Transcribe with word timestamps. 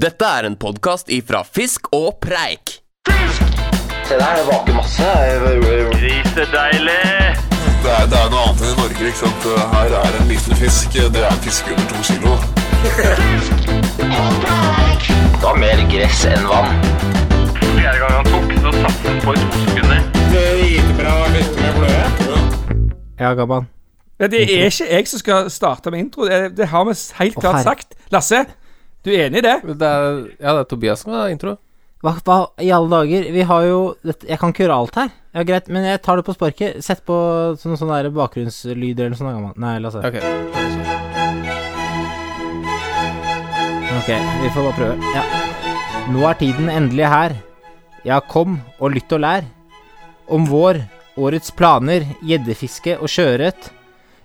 Dette 0.00 0.24
er 0.24 0.46
en 0.48 0.54
podkast 0.56 1.10
ifra 1.12 1.42
Fisk 1.44 1.90
og 1.92 2.14
Preik. 2.24 2.70
Se 3.04 4.16
der, 4.16 4.38
det 4.38 4.44
vaker 4.46 4.72
masse. 4.78 5.08
Grisedeilig! 5.92 7.02
Det 7.82 7.90
er, 7.92 8.06
det 8.08 8.16
er 8.16 8.30
noe 8.32 8.46
annet 8.46 8.62
enn 8.64 8.70
i 8.70 8.78
Norge. 8.78 9.10
ikke 9.10 9.18
sant? 9.18 9.44
Her 9.74 9.92
er 9.98 10.16
en 10.22 10.30
liten 10.30 10.56
fisk. 10.56 10.96
Det 10.96 11.20
er 11.20 11.26
en 11.28 11.42
fisk 11.44 11.68
under 11.74 11.84
to 11.90 11.98
kilo. 12.08 12.32
Det 13.98 15.42
var 15.42 15.60
mer 15.60 15.82
gress 15.92 16.22
enn 16.30 16.48
vann. 16.48 16.80
Fjerde 17.60 17.98
gang 18.00 18.14
han 18.14 18.30
tok, 18.30 18.48
så 18.56 18.72
satt 18.78 19.04
han 19.04 19.20
på 19.26 19.36
i 19.36 19.42
to 19.42 19.58
sekunder. 19.66 20.00
Ja, 23.20 23.34
Gabban. 23.36 23.68
Ja, 24.20 24.28
det 24.32 24.40
er 24.40 24.64
ikke 24.70 24.88
jeg 24.94 25.12
som 25.12 25.20
skal 25.26 25.52
starte 25.52 25.92
med 25.92 26.06
intro. 26.06 26.24
Det, 26.28 26.56
det 26.56 26.72
har 26.72 26.88
vi 26.88 26.96
helt 27.20 27.36
klart 27.40 27.62
sagt. 27.68 27.94
Lasse, 28.12 28.46
du 29.04 29.10
er 29.12 29.26
enig 29.28 29.40
i 29.40 29.46
det? 29.46 29.56
Det 29.80 29.86
er, 29.88 30.22
ja, 30.40 30.52
det 30.54 30.60
er 30.60 30.68
Tobias 30.70 31.04
som 31.04 31.14
har 31.16 31.32
intro. 31.32 31.56
Hva, 32.00 32.14
hva 32.24 32.36
i 32.64 32.70
alle 32.72 32.88
dager? 32.88 33.26
Vi 33.32 33.42
har 33.44 33.64
jo 33.68 33.80
dette, 34.04 34.24
Jeg 34.28 34.40
kan 34.40 34.52
ikke 34.52 34.64
gjøre 34.64 34.76
alt 34.80 34.96
her. 34.96 35.10
Ja, 35.36 35.44
Greit, 35.44 35.68
men 35.68 35.84
jeg 35.84 36.00
tar 36.04 36.16
det 36.16 36.24
på 36.26 36.34
sparket. 36.36 36.80
Sett 36.84 37.04
på 37.04 37.16
sånne, 37.60 37.76
sånne 37.80 37.98
der 38.00 38.14
bakgrunnslyder 38.16 39.10
eller 39.10 39.16
noe 39.16 39.20
sånt. 39.20 39.58
la 39.60 39.88
oss 39.88 39.94
se. 39.94 40.00
Ok. 40.08 40.16
Ok, 44.00 44.08
vi 44.42 44.52
får 44.54 44.64
bare 44.64 44.78
prøve. 44.78 45.12
Ja. 45.14 45.24
Nå 46.10 46.24
er 46.28 46.40
tiden 46.40 46.70
endelig 46.72 47.08
her. 47.12 47.36
Ja, 48.08 48.20
kom 48.20 48.60
og 48.80 48.94
lytt 48.96 49.12
og 49.12 49.20
lær. 49.20 49.44
Om 50.30 50.48
vår, 50.48 50.80
årets 51.20 51.52
planer, 51.52 52.06
gjeddefiske 52.24 52.96
og 52.96 53.12
sjøørret. 53.12 53.68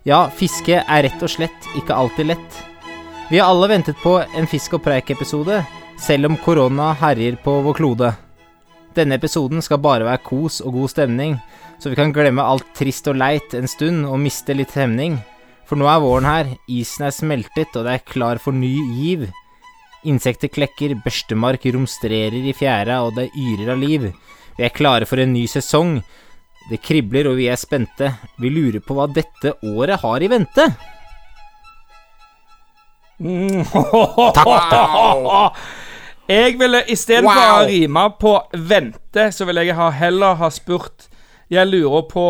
Ja, 0.07 0.29
fiske 0.31 0.79
er 0.79 1.03
rett 1.07 1.23
og 1.25 1.31
slett 1.33 1.67
ikke 1.75 1.97
alltid 1.97 2.31
lett. 2.31 2.63
Vi 3.29 3.39
har 3.39 3.49
alle 3.49 3.67
ventet 3.67 3.97
på 4.03 4.19
en 4.37 4.45
Fisk 4.45 4.75
og 4.77 4.83
preik-episode, 4.85 5.63
selv 5.97 6.29
om 6.29 6.35
korona 6.37 6.91
herjer 6.99 7.39
på 7.41 7.55
vår 7.65 7.73
klode. 7.79 8.11
Denne 8.93 9.17
episoden 9.17 9.65
skal 9.65 9.81
bare 9.81 10.05
være 10.05 10.21
kos 10.27 10.59
og 10.61 10.77
god 10.77 10.91
stemning, 10.93 11.33
så 11.81 11.89
vi 11.89 11.97
kan 11.97 12.13
glemme 12.13 12.45
alt 12.45 12.69
trist 12.77 13.09
og 13.09 13.17
leit 13.17 13.57
en 13.57 13.65
stund 13.65 14.05
og 14.05 14.21
miste 14.21 14.53
litt 14.53 14.77
hemning. 14.77 15.17
For 15.65 15.73
nå 15.73 15.89
er 15.89 16.03
våren 16.05 16.29
her, 16.29 16.53
isen 16.69 17.07
er 17.07 17.17
smeltet 17.17 17.73
og 17.73 17.87
det 17.87 17.97
er 17.97 18.07
klar 18.13 18.37
for 18.37 18.53
ny 18.53 18.75
giv. 18.99 19.25
Insekter 20.05 20.53
klekker, 20.53 20.93
børstemark 21.01 21.65
romstrerer 21.73 22.45
i 22.45 22.53
fjæra, 22.53 23.01
og 23.07 23.17
det 23.17 23.31
yrer 23.33 23.73
av 23.73 23.81
liv. 23.81 24.11
Vi 24.53 24.69
er 24.69 24.75
klare 24.75 25.09
for 25.09 25.17
en 25.17 25.33
ny 25.33 25.47
sesong. 25.49 25.97
Det 26.69 26.77
kribler, 26.77 27.31
og 27.31 27.41
vi 27.41 27.49
er 27.49 27.57
spente. 27.57 28.13
Vi 28.37 28.53
lurer 28.53 28.85
på 28.85 28.93
hva 28.93 29.09
dette 29.09 29.57
året 29.65 30.05
har 30.05 30.21
i 30.21 30.29
vente. 30.29 30.69
Jeg 36.27 36.55
ville 36.59 36.81
istedenfor 36.89 37.51
å 37.61 37.65
rime 37.69 38.03
på 38.19 38.31
'vente', 38.53 39.27
så 39.31 39.45
ville 39.45 39.61
jeg 39.65 39.75
ha, 39.77 39.89
heller 39.93 40.33
ha 40.39 40.49
spurt 40.49 41.05
Jeg 41.49 41.67
lurer 41.69 42.01
på 42.09 42.25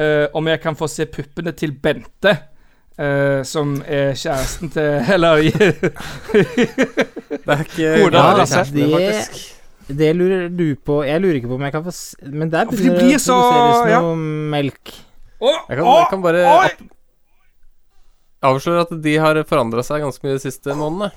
uh, 0.00 0.26
om 0.36 0.46
jeg 0.48 0.60
kan 0.60 0.76
få 0.76 0.86
se 0.88 1.06
puppene 1.06 1.52
til 1.56 1.72
Bente. 1.72 2.36
uh, 3.00 3.40
som 3.48 3.82
er 3.88 4.12
kjæresten 4.14 4.70
til 4.70 4.82
Eller 5.14 5.40
Det 5.40 5.52
er 7.48 7.64
ikke 7.64 7.94
Hodet 8.02 8.14
Ja, 8.14 8.26
av 8.30 8.38
Lasse. 8.38 8.64
det, 8.74 9.24
det 9.98 10.12
lurer 10.16 10.48
du 10.48 10.74
på. 10.86 11.02
Jeg 11.02 11.20
lurer 11.20 11.34
ikke 11.40 11.48
på 11.48 11.54
om 11.56 11.62
jeg 11.66 11.72
kan 11.72 11.84
få 11.84 11.90
se 11.90 12.16
Men 12.30 12.50
der 12.52 12.64
begynner 12.68 12.98
blir 13.00 13.08
det 13.08 13.16
å 13.16 13.24
så- 13.24 13.40
noe 13.40 13.88
ja. 13.90 14.00
melk. 14.52 14.92
Å, 15.40 15.54
Jeg 15.70 15.76
kan, 15.78 15.86
å, 15.86 15.96
jeg 15.98 16.06
kan 16.10 16.22
bare 16.22 16.44
oi! 16.44 16.68
Opp- 18.40 18.50
avsløre 18.52 18.86
at 18.86 18.94
de 19.02 19.16
har 19.20 19.40
forandra 19.48 19.84
seg 19.86 20.02
ganske 20.04 20.24
mye 20.24 20.38
de 20.38 20.44
siste 20.44 20.74
månedene. 20.76 21.10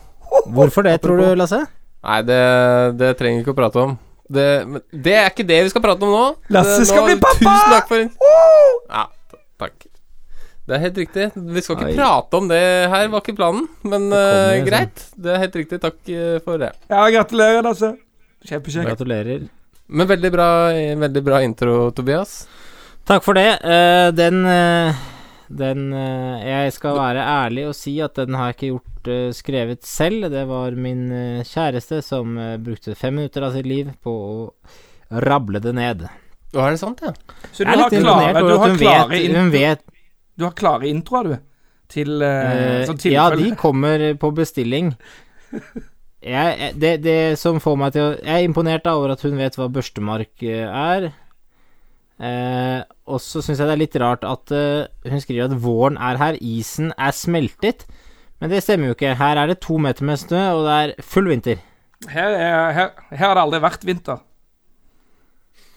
Hvorfor 0.53 0.83
det, 0.83 0.97
tror 1.01 1.21
du, 1.21 1.27
Lasse? 1.39 1.61
Nei, 2.03 2.19
det, 2.27 2.41
det 2.99 3.13
trenger 3.19 3.39
vi 3.39 3.45
ikke 3.45 3.55
å 3.55 3.61
prate 3.61 3.79
om. 3.79 3.97
Det, 4.33 4.45
men 4.67 4.81
det 4.91 5.13
er 5.19 5.29
ikke 5.29 5.45
det 5.47 5.63
vi 5.65 5.71
skal 5.71 5.83
prate 5.83 6.03
om 6.03 6.11
nå. 6.11 6.23
Lasse 6.51 6.79
Det- 6.81 6.87
skal 6.89 7.05
bli 7.07 7.17
pappa! 7.21 7.39
Tusen 7.39 7.73
takk 7.75 7.87
for 7.87 7.97
Ja, 8.89 9.07
takk. 9.61 9.85
Det 10.63 10.75
er 10.77 10.79
helt 10.79 10.97
riktig. 10.97 11.25
Vi 11.35 11.61
skal 11.61 11.75
ikke 11.75 11.89
Oi. 11.91 11.95
prate 11.97 12.39
om 12.39 12.47
det 12.47 12.59
her, 12.87 13.07
var 13.11 13.19
ikke 13.19 13.35
planen. 13.35 13.65
Men 13.83 14.07
kommer 14.07 14.59
uh, 14.59 14.65
greit. 14.65 15.01
Det 15.19 15.33
er 15.33 15.41
helt 15.43 15.55
riktig. 15.59 15.79
Takk 15.83 15.97
eh, 16.07 16.37
for 16.45 16.61
det. 16.61 16.69
Ja, 16.87 17.03
gratulerer, 17.11 17.59
Lasse. 17.65 17.89
Kjempekjekt. 18.47 18.87
Gratulerer. 18.87 19.43
Men 19.91 20.07
veldig 20.07 20.31
bra, 20.31 20.47
veldig 21.03 21.23
bra 21.23 21.41
intro, 21.43 21.91
Tobias. 21.91 22.45
Takk 23.03 23.25
for 23.25 23.35
det. 23.35 23.59
Uh, 23.59 24.07
den 24.15 24.45
eh, 24.47 25.03
Den 25.53 25.93
eh, 25.93 26.43
Jeg 26.47 26.73
skal 26.75 26.97
være 26.97 27.23
ærlig 27.23 27.67
og 27.69 27.77
si 27.77 27.95
at 28.03 28.17
den 28.17 28.37
har 28.39 28.51
jeg 28.51 28.57
ikke 28.57 28.71
gjort 28.71 29.11
eh, 29.13 29.29
skrevet 29.35 29.85
selv. 29.87 30.27
Det 30.33 30.43
var 30.49 30.75
min 30.79 31.05
eh, 31.11 31.45
kjæreste 31.47 32.01
som 32.05 32.35
brukte 32.63 32.97
fem 32.97 33.17
minutter 33.19 33.45
av 33.45 33.55
sitt 33.57 33.69
liv 33.69 33.93
på 34.03 34.13
å 34.13 34.35
rable 35.23 35.61
det 35.63 35.75
ned. 35.77 36.05
Å, 36.53 36.59
er 36.61 36.75
det 36.75 36.81
sant, 36.81 37.01
ja? 37.01 37.13
Så 37.51 37.65
du 37.65 37.71
har 37.71 37.89
klare, 37.89 38.43
du 38.45 38.53
har 38.53 38.69
hun 38.69 38.77
klare, 38.77 39.09
vet, 39.13 39.33
hun 39.33 39.51
vet 39.53 39.83
du 40.33 40.45
har 40.47 40.53
klare 40.57 40.89
introer, 40.89 41.29
du. 41.29 41.49
Til 41.93 42.23
uh, 42.23 42.85
sånn 42.87 43.01
Ja, 43.11 43.27
de 43.37 43.51
kommer 43.59 44.01
på 44.17 44.31
bestilling. 44.33 44.93
Jeg, 46.23 46.71
det, 46.79 46.95
det 47.03 47.17
som 47.37 47.59
får 47.61 47.75
meg 47.77 47.93
til 47.93 48.05
å 48.05 48.11
Jeg 48.15 48.31
er 48.31 48.45
imponert 48.47 48.87
over 48.89 49.11
at 49.13 49.25
hun 49.27 49.35
vet 49.37 49.57
hva 49.59 49.67
børstemark 49.69 50.45
er. 50.47 51.11
Eh, 52.23 52.81
og 53.11 53.19
så 53.19 53.41
syns 53.43 53.59
jeg 53.59 53.67
det 53.67 53.73
er 53.75 53.81
litt 53.81 53.95
rart 53.99 54.23
at 54.27 54.51
eh, 54.55 54.87
hun 55.11 55.19
skriver 55.23 55.49
at 55.49 55.57
våren 55.63 55.97
er 55.99 56.19
her, 56.21 56.37
isen 56.39 56.93
er 56.95 57.11
smeltet. 57.17 57.83
Men 58.39 58.51
det 58.53 58.61
stemmer 58.63 58.91
jo 58.91 58.95
ikke. 58.97 59.15
Her 59.19 59.39
er 59.41 59.51
det 59.51 59.59
to 59.63 59.77
meter 59.81 60.07
med 60.07 60.21
snø, 60.21 60.43
og 60.55 60.63
det 60.67 60.77
er 60.79 60.93
full 61.03 61.27
vinter. 61.31 61.59
Her, 62.11 62.31
er, 62.35 62.71
her, 62.75 62.89
her 63.11 63.25
har 63.27 63.35
det 63.37 63.43
aldri 63.45 63.59
vært 63.63 63.85
vinter. 63.87 64.23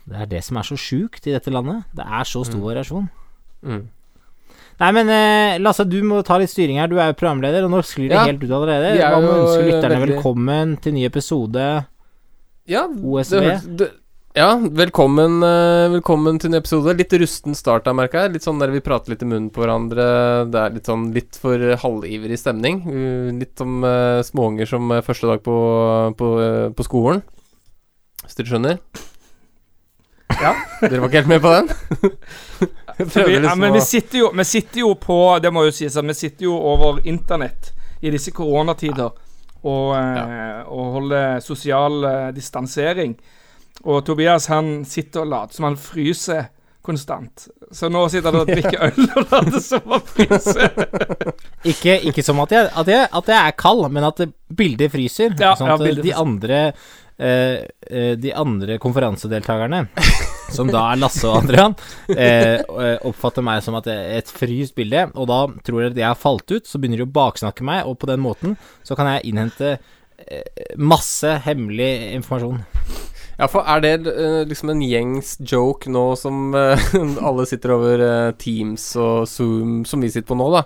Det 0.07 0.21
er 0.23 0.29
det 0.31 0.41
som 0.47 0.59
er 0.61 0.67
så 0.69 0.77
sjukt 0.79 1.27
i 1.27 1.35
dette 1.35 1.51
landet. 1.51 1.83
Det 1.99 2.07
er 2.07 2.27
så 2.31 2.45
stor 2.47 2.63
variasjon. 2.63 3.09
Mm. 3.67 3.85
Nei, 4.77 4.91
men 4.93 5.09
eh, 5.11 5.57
Lasse, 5.63 5.87
du 5.89 5.97
må 6.07 6.21
ta 6.27 6.37
litt 6.39 6.53
styring 6.53 6.79
her. 6.79 6.91
Du 6.91 6.99
er 7.01 7.11
jo 7.11 7.17
programleder, 7.19 7.65
og 7.67 7.73
nå 7.73 7.81
sklir 7.87 8.11
det 8.13 8.19
Ja, 8.19 8.27
helt 8.29 8.43
ut 8.45 8.51
allerede. 8.53 8.93
vi 8.95 9.03
er 9.03 9.15
Hva 9.15 9.21
med 9.25 9.31
å 9.33 9.39
ønske 9.47 9.65
lytterne 9.71 10.01
veldig- 10.03 10.17
velkommen 10.19 10.75
til 10.85 10.95
ny 10.99 11.07
episode? 11.09 11.65
Ja, 12.71 12.85
OSB? 12.87 13.41
det 13.41 13.77
det- 13.81 13.93
ja, 14.37 14.61
velkommen, 14.71 15.43
eh, 15.43 15.89
velkommen 15.95 16.37
til 16.37 16.51
en 16.51 16.59
episode. 16.59 16.93
Litt 16.99 17.15
rusten 17.17 17.55
start, 17.57 17.87
jeg 17.89 17.97
merker 17.97 18.21
jeg. 18.21 18.35
Litt 18.35 18.45
sånn 18.45 18.59
der 18.61 18.69
vi 18.69 18.83
prater 18.85 19.15
litt 19.15 19.23
i 19.25 19.29
munnen 19.29 19.49
på 19.49 19.63
hverandre. 19.63 20.05
Det 20.53 20.61
er 20.61 20.75
litt 20.75 20.89
sånn 20.91 21.07
litt 21.15 21.39
for 21.41 21.63
halvivrig 21.81 22.37
stemning. 22.37 22.83
Litt 23.39 23.55
som 23.57 23.79
uh, 23.81 24.21
småunger 24.27 24.69
som 24.69 24.93
eh, 24.93 25.01
første 25.07 25.31
dag 25.31 25.41
på, 25.41 25.55
på, 26.21 26.29
på 26.77 26.85
skolen. 26.85 27.23
Hvis 28.27 28.37
dere 28.37 28.51
skjønner? 28.51 28.77
Ja. 30.37 30.53
Dere 30.83 31.01
var 31.01 31.09
ikke 31.09 31.23
helt 31.23 31.33
med 31.33 31.41
på 31.47 31.55
den? 31.57 31.73
Vi, 32.99 33.07
ja, 33.21 33.41
liksom 33.41 33.61
men 33.61 33.75
vi 33.77 33.81
sitter, 33.85 34.19
jo, 34.23 34.29
vi 34.33 34.45
sitter 34.49 34.81
jo 34.81 34.95
på 34.97 35.17
Det 35.45 35.51
må 35.53 35.67
jo 35.67 35.73
sies 35.77 35.99
at 36.01 36.07
vi 36.09 36.15
sitter 36.17 36.47
jo 36.47 36.55
over 36.57 37.03
internett 37.05 37.75
i 38.01 38.09
disse 38.09 38.33
koronatider 38.33 39.11
og, 39.69 39.91
ja. 39.93 40.63
og 40.65 40.95
holder 40.95 41.43
sosial 41.45 42.07
distansering. 42.33 43.13
Og 43.85 44.05
Tobias 44.07 44.49
han 44.53 44.85
sitter 44.89 45.25
og 45.25 45.33
later 45.33 45.59
som 45.59 45.69
han 45.69 45.79
fryser 45.81 46.49
konstant. 46.87 47.49
Så 47.75 47.89
nå 47.91 48.05
sitter 48.13 48.31
han 48.31 48.45
og 48.45 48.51
drikker 48.55 48.85
øl 48.89 49.09
og 49.09 49.33
later 49.33 49.63
som 49.63 49.95
han 49.95 50.05
fryser. 50.13 50.85
Ikke, 51.73 51.97
ikke 52.07 52.23
som 52.23 52.39
at 52.45 52.53
jeg, 52.55 52.69
at, 52.71 52.89
jeg, 52.91 53.09
at 53.19 53.33
jeg 53.33 53.51
er 53.51 53.57
kald, 53.59 53.89
men 53.91 54.07
at 54.07 54.21
bildet 54.55 54.93
fryser. 54.93 55.35
Ja, 55.35 55.57
sånn 55.59 55.73
ja, 55.73 55.75
at 55.75 55.83
bildet 55.83 56.07
de 56.07 56.13
andre 56.15 56.61
eh, 57.19 57.65
eh, 57.91 58.13
De 58.23 58.31
andre 58.39 58.77
konferansedeltakerne, 58.83 59.81
som 60.57 60.71
da 60.71 60.85
er 60.93 61.01
Lasse 61.01 61.27
og 61.27 61.41
Adrian, 61.41 61.75
eh, 62.15 62.61
eh, 62.63 62.95
oppfatter 63.09 63.43
meg 63.47 63.65
som 63.67 63.79
at 63.81 63.91
et 63.91 64.31
fryst 64.31 64.77
bilde, 64.79 65.09
og 65.19 65.27
da 65.31 65.41
tror 65.67 65.83
dere 65.83 65.95
at 65.97 66.01
jeg 66.05 66.11
har 66.13 66.23
falt 66.23 66.55
ut, 66.55 66.71
så 66.71 66.79
begynner 66.79 67.03
de 67.03 67.09
å 67.09 67.15
baksnakke 67.19 67.67
meg, 67.67 67.83
og 67.89 67.99
på 67.99 68.11
den 68.13 68.23
måten 68.23 68.55
så 68.87 68.99
kan 68.99 69.11
jeg 69.11 69.33
innhente 69.33 69.75
eh, 69.75 70.47
masse 70.79 71.35
hemmelig 71.49 71.91
informasjon. 72.21 72.63
Ja, 73.39 73.47
for 73.53 73.67
er 73.69 73.81
det 73.85 73.95
eh, 74.09 74.43
liksom 74.49 74.71
en 74.73 74.81
gjengs 74.81 75.35
joke 75.45 75.91
nå 75.93 76.05
som 76.17 76.55
eh, 76.57 76.87
alle 77.29 77.45
sitter 77.47 77.75
over 77.77 78.01
eh, 78.07 78.31
Teams 78.41 78.85
og 78.97 79.27
Zoom, 79.29 79.83
som 79.85 80.01
vi 80.01 80.09
sitter 80.13 80.31
på 80.31 80.39
nå, 80.41 80.47
da? 80.55 80.63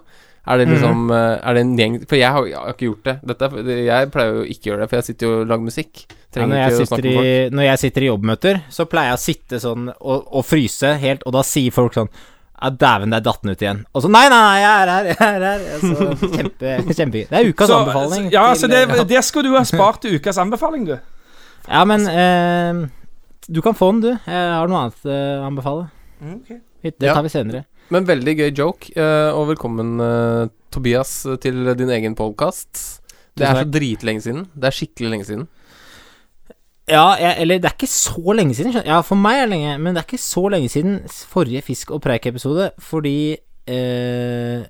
Er 0.51 0.57
det 0.63 0.69
liksom 0.71 1.03
Mhm. 1.07 1.11
eh, 1.13 1.49
Er 1.51 1.55
det 1.55 1.61
en 1.67 1.73
gjeng 1.77 1.97
For 2.09 2.17
jeg 2.17 2.31
har, 2.33 2.47
jeg 2.49 2.57
har 2.57 2.71
ikke 2.73 2.87
gjort 2.87 3.05
det. 3.05 3.17
Dette, 3.29 3.49
jeg 3.85 4.11
pleier 4.15 4.39
jo 4.39 4.45
ikke 4.55 4.63
å 4.63 4.71
gjøre 4.71 4.81
det, 4.81 4.89
for 4.89 4.97
jeg 5.01 5.05
sitter 5.11 5.27
jo 5.27 5.33
og 5.43 5.47
lager 5.51 5.67
musikk. 5.67 6.05
Ja, 6.35 6.47
når, 6.47 6.57
jeg 6.57 6.71
ikke 6.73 6.81
å 6.87 6.89
sitter 6.95 7.09
i, 7.11 7.51
når 7.59 7.65
jeg 7.67 7.79
sitter 7.83 8.03
i 8.03 8.09
jobbmøter, 8.09 8.61
så 8.73 8.87
pleier 8.89 9.11
jeg 9.11 9.19
å 9.19 9.25
sitte 9.27 9.61
sånn 9.61 9.89
og, 10.01 10.29
og 10.31 10.47
fryse 10.47 10.95
helt, 11.03 11.27
og 11.27 11.35
da 11.37 11.43
sier 11.45 11.75
folk 11.75 11.99
sånn 11.99 12.09
ja, 12.15 12.71
dæven, 12.71 13.11
der 13.11 13.23
datt 13.25 13.43
den 13.43 13.51
ut 13.57 13.63
igjen. 13.67 13.79
Og 13.97 14.03
så 14.05 14.09
nei, 14.15 14.25
nei, 14.31 14.41
nei, 14.47 14.59
jeg 14.63 14.73
er 14.81 14.91
her, 14.95 15.07
jeg 15.11 15.21
er 15.27 15.47
her. 15.49 15.63
Altså, 15.77 16.33
kjempe, 16.39 16.75
kjempe 16.95 17.23
Det 17.31 17.39
er 17.41 17.49
ukas 17.51 17.71
Så, 17.73 17.79
anbefaling. 17.83 18.27
ja, 18.33 18.47
til- 18.55 18.61
så 18.63 18.69
det, 18.71 19.09
det 19.11 19.23
skulle 19.27 19.49
du 19.51 19.57
ha 19.59 19.65
spart 19.67 20.01
til 20.05 20.17
ukas 20.21 20.39
anbefaling, 20.39 20.85
du. 20.87 20.97
Ja, 21.69 21.85
men 21.85 22.07
eh, 22.09 22.89
du 23.49 23.61
kan 23.63 23.75
få 23.77 23.91
den, 23.93 24.01
du. 24.05 24.11
Jeg 24.15 24.55
har 24.57 24.69
noe 24.71 24.85
annet 24.87 25.05
eh, 25.07 25.43
å 25.43 25.45
okay. 26.41 26.61
Det 26.83 27.07
Ja. 27.11 27.15
tar 27.15 27.23
vi 27.27 27.29
senere. 27.33 27.65
Men 27.91 28.07
veldig 28.07 28.37
gøy 28.39 28.51
joke, 28.57 28.91
eh, 28.97 29.31
og 29.35 29.49
velkommen, 29.51 29.97
eh, 30.01 30.49
Tobias, 30.71 31.27
til 31.43 31.75
din 31.77 31.91
egen 31.91 32.15
podkast. 32.15 33.01
Det 33.37 33.47
er 33.47 33.65
så 33.65 33.71
dritlenge 33.71 34.23
siden. 34.23 34.47
Det 34.55 34.69
er 34.71 34.77
skikkelig 34.77 35.11
lenge 35.11 35.27
siden. 35.27 35.49
Ja, 36.91 37.15
jeg, 37.21 37.37
eller 37.45 37.59
det 37.63 37.69
er 37.71 37.77
ikke 37.77 37.91
så 37.91 38.35
lenge 38.35 38.55
siden. 38.55 38.73
skjønner- 38.73 38.87
Ja, 38.87 39.01
for 39.03 39.15
meg 39.17 39.39
er 39.43 39.47
det 39.47 39.55
lenge, 39.59 39.79
men 39.81 39.95
det 39.95 40.03
er 40.03 40.09
ikke 40.09 40.23
så 40.23 40.49
lenge 40.51 40.69
siden 40.71 41.01
forrige 41.09 41.63
Fisk 41.63 41.91
og 41.91 42.03
preik-episode, 42.03 42.71
fordi 42.81 43.37
eh, 43.69 44.65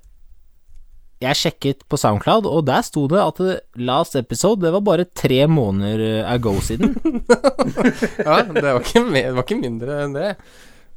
Jeg 1.21 1.37
sjekket 1.37 1.83
på 1.91 1.99
Soundcloud, 2.01 2.47
og 2.49 2.63
der 2.65 2.81
sto 2.85 3.03
det 3.11 3.19
at 3.21 3.39
last 3.77 4.15
episode 4.17 4.63
Det 4.65 4.71
var 4.73 4.81
bare 4.81 5.05
tre 5.13 5.43
måneder 5.47 6.01
eh, 6.01 6.31
ago 6.33 6.55
siden. 6.65 6.95
Ja, 8.25 8.39
det 8.47 8.63
var 8.65 8.79
ikke, 8.81 9.03
det 9.13 9.25
var 9.35 9.43
ikke 9.45 9.59
mindre 9.61 9.99
enn 10.05 10.15
det. 10.17 10.31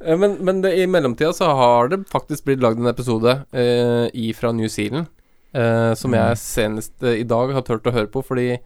Eh, 0.01 0.17
Men, 0.17 0.39
men 0.45 0.63
det, 0.65 0.73
i 0.81 0.87
mellomtida 0.89 1.29
så 1.33 1.51
har 1.55 1.91
det 1.93 2.01
faktisk 2.11 2.47
blitt 2.49 2.63
lagd 2.65 2.81
en 2.81 2.89
episode 2.91 3.37
eh, 3.53 4.07
i 4.17 4.31
fra 4.35 4.51
New 4.51 4.67
Zealand 4.67 5.07
eh, 5.55 5.93
som 5.95 6.13
jeg 6.17 6.41
senest 6.41 7.05
eh, 7.05 7.21
i 7.21 7.27
dag 7.29 7.53
har 7.55 7.63
turt 7.63 7.85
å 7.87 7.93
høre 7.95 8.09
på, 8.11 8.25
fordi 8.25 8.57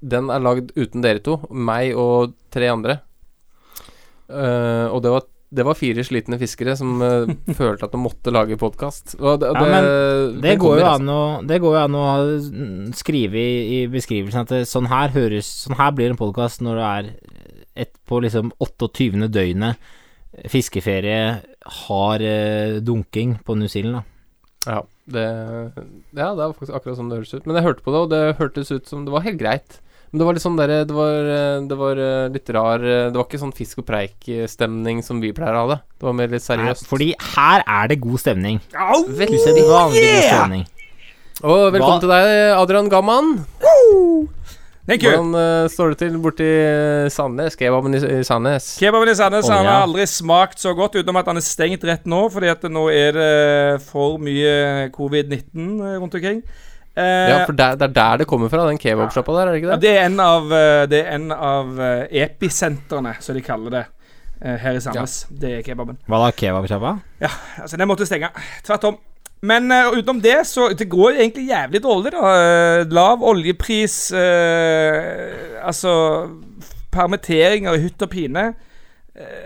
den 0.00 0.30
er 0.32 0.40
lagd 0.40 0.70
uten 0.78 1.02
dere 1.04 1.20
to, 1.20 1.40
meg 1.52 1.92
og 2.00 2.32
tre 2.54 2.70
andre. 2.72 3.00
Eh, 4.30 4.86
og 4.88 5.02
det 5.04 5.12
var, 5.12 5.26
det 5.50 5.64
var 5.66 5.74
fire 5.74 6.02
slitne 6.06 6.38
fiskere 6.38 6.76
som 6.78 7.00
uh, 7.02 7.30
følte 7.58 7.86
at 7.86 7.94
de 7.94 8.00
måtte 8.00 8.32
lage 8.34 8.58
podkast. 8.60 9.16
Ja, 9.18 9.34
det, 9.40 9.50
Det 10.44 10.56
går, 10.62 10.82
jo 10.82 10.90
an 10.92 11.10
å, 11.10 11.22
det 11.46 11.58
går 11.62 11.76
jo 11.76 11.80
an 11.82 11.98
å 11.98 12.04
skrive 12.96 13.40
i, 13.40 13.56
i 13.80 13.80
beskrivelsen 13.90 14.44
at 14.44 14.54
det, 14.54 14.60
sånn 14.70 14.90
her 14.90 15.10
høres 15.16 15.48
Sånn 15.64 15.78
her 15.80 15.90
blir 15.96 16.12
en 16.12 16.20
podkast 16.20 16.62
når 16.62 16.78
det 16.78 16.90
er 16.90 17.10
et 17.86 17.92
på 18.06 18.20
liksom 18.22 18.52
28. 18.62 19.26
døgnet 19.30 19.90
fiskeferie 20.50 21.40
har 21.86 22.22
uh, 22.22 22.78
dunking 22.84 23.36
på 23.44 23.58
New 23.58 23.70
Zealand, 23.70 24.00
da. 24.00 24.06
Ja, 24.70 24.80
det, 25.10 25.26
ja, 26.14 26.32
det 26.36 26.44
er 26.44 26.52
faktisk 26.52 26.74
akkurat 26.76 26.98
sånn 26.98 27.10
det 27.10 27.20
høres 27.20 27.34
ut. 27.34 27.46
Men 27.48 27.58
jeg 27.58 27.66
hørte 27.66 27.84
på 27.84 27.94
det, 27.94 28.00
og 28.04 28.10
det 28.12 28.38
hørtes 28.38 28.70
ut 28.70 28.90
som 28.90 29.06
det 29.06 29.14
var 29.14 29.24
helt 29.24 29.40
greit. 29.40 29.80
Men 30.10 30.18
det 30.18 30.26
var 30.26 30.34
litt 30.34 30.42
sånn 30.42 30.58
derre 30.58 30.80
det, 30.88 30.94
var, 30.94 31.28
eh, 31.30 31.60
det 31.70 31.76
var 31.78 32.00
eh, 32.02 32.30
litt 32.34 32.50
rar 32.50 32.82
eh, 32.82 33.04
Det 33.12 33.14
var 33.14 33.28
ikke 33.28 33.38
sånn 33.38 33.54
fisk 33.54 33.84
og 33.84 33.86
preik-stemning 33.86 35.04
som 35.06 35.20
vi 35.22 35.30
pleier 35.34 35.54
å 35.54 35.62
ha 35.62 35.68
det. 35.76 35.78
Det 36.00 36.08
var 36.08 36.16
mer 36.18 36.32
litt 36.32 36.42
seriøst. 36.42 36.88
Fordi 36.90 37.12
her 37.36 37.62
er 37.62 37.92
det 37.92 38.00
god 38.02 38.22
stemning. 38.22 38.58
Veldig. 38.74 39.38
Usedvanlig 39.38 40.02
god 40.02 40.26
stemning. 40.26 40.64
Og 41.40 41.70
velkommen 41.72 41.94
Hva- 41.94 42.02
til 42.02 42.10
deg, 42.10 42.30
Adrian 42.58 42.90
Gamman. 42.92 43.30
Thank 44.88 45.04
you. 45.04 45.12
Hvordan 45.12 45.36
uh, 45.36 45.68
står 45.70 45.92
det 45.92 45.98
til 46.00 46.16
borti 46.18 46.48
Sandnes? 47.14 47.54
Kebaben 47.56 47.94
i, 47.94 48.00
i 48.00 48.24
Sandnes? 48.26 48.72
Kebaben 48.80 49.12
i 49.12 49.14
Sandnes 49.14 49.46
Å, 49.46 49.52
han 49.60 49.68
har 49.68 49.84
aldri 49.84 50.08
smakt 50.10 50.58
så 50.58 50.72
godt, 50.74 50.98
utenom 50.98 51.20
at 51.20 51.30
han 51.30 51.38
er 51.38 51.46
stengt 51.46 51.86
rett 51.86 52.08
nå, 52.10 52.24
fordi 52.34 52.50
at 52.50 52.66
nå 52.66 52.88
er 52.90 53.14
det 53.14 53.30
for 53.86 54.18
mye 54.18 54.88
covid-19 54.96 55.78
rundt 56.00 56.18
omkring. 56.18 56.42
Eh, 57.00 57.30
Ja, 57.30 57.38
for 57.46 57.56
der, 57.56 57.78
det 57.80 57.88
er 57.88 57.94
der 57.96 58.20
det 58.22 58.26
kommer 58.30 58.50
fra, 58.52 58.66
den 58.68 58.78
kebabsjappa 58.80 59.32
der, 59.36 59.40
er 59.46 59.52
det 59.54 59.62
ikke 59.62 59.70
ja, 59.72 59.78
det? 59.78 59.82
det 59.86 59.94
er 59.96 60.06
en 60.10 60.20
av, 60.24 60.52
eh, 60.52 60.86
det 60.90 61.00
er 61.00 61.14
en 61.16 61.32
av 61.32 61.80
eh, 61.80 62.22
episentrene, 62.24 63.14
som 63.24 63.34
de 63.38 63.42
kaller 63.46 63.76
det, 63.76 63.84
eh, 64.42 64.56
her 64.62 64.78
i 64.78 64.80
Sandnes. 64.84 65.20
Det 65.30 65.54
er 65.58 65.62
kebaben. 65.66 65.98
Hva 66.06 66.24
da, 66.26 66.32
kebabsjappa? 66.36 66.96
Altså, 67.62 67.76
den 67.76 67.88
måtte 67.90 68.08
stenge. 68.08 68.32
Tvert 68.66 68.88
om. 68.90 68.98
Men 69.42 69.72
uh, 69.72 69.94
utenom 69.96 70.18
det, 70.20 70.42
så 70.44 70.66
Det 70.76 70.84
går 70.92 71.14
egentlig 71.16 71.46
jævlig 71.48 71.80
dårlig, 71.82 72.10
da. 72.12 72.32
Eh, 72.36 72.90
lav 72.92 73.22
oljepris, 73.24 74.12
uh, 74.12 75.64
altså 75.64 75.94
Permitteringer 76.92 77.78
i 77.78 77.86
hytt 77.86 78.02
og 78.04 78.10
pine. 78.10 78.50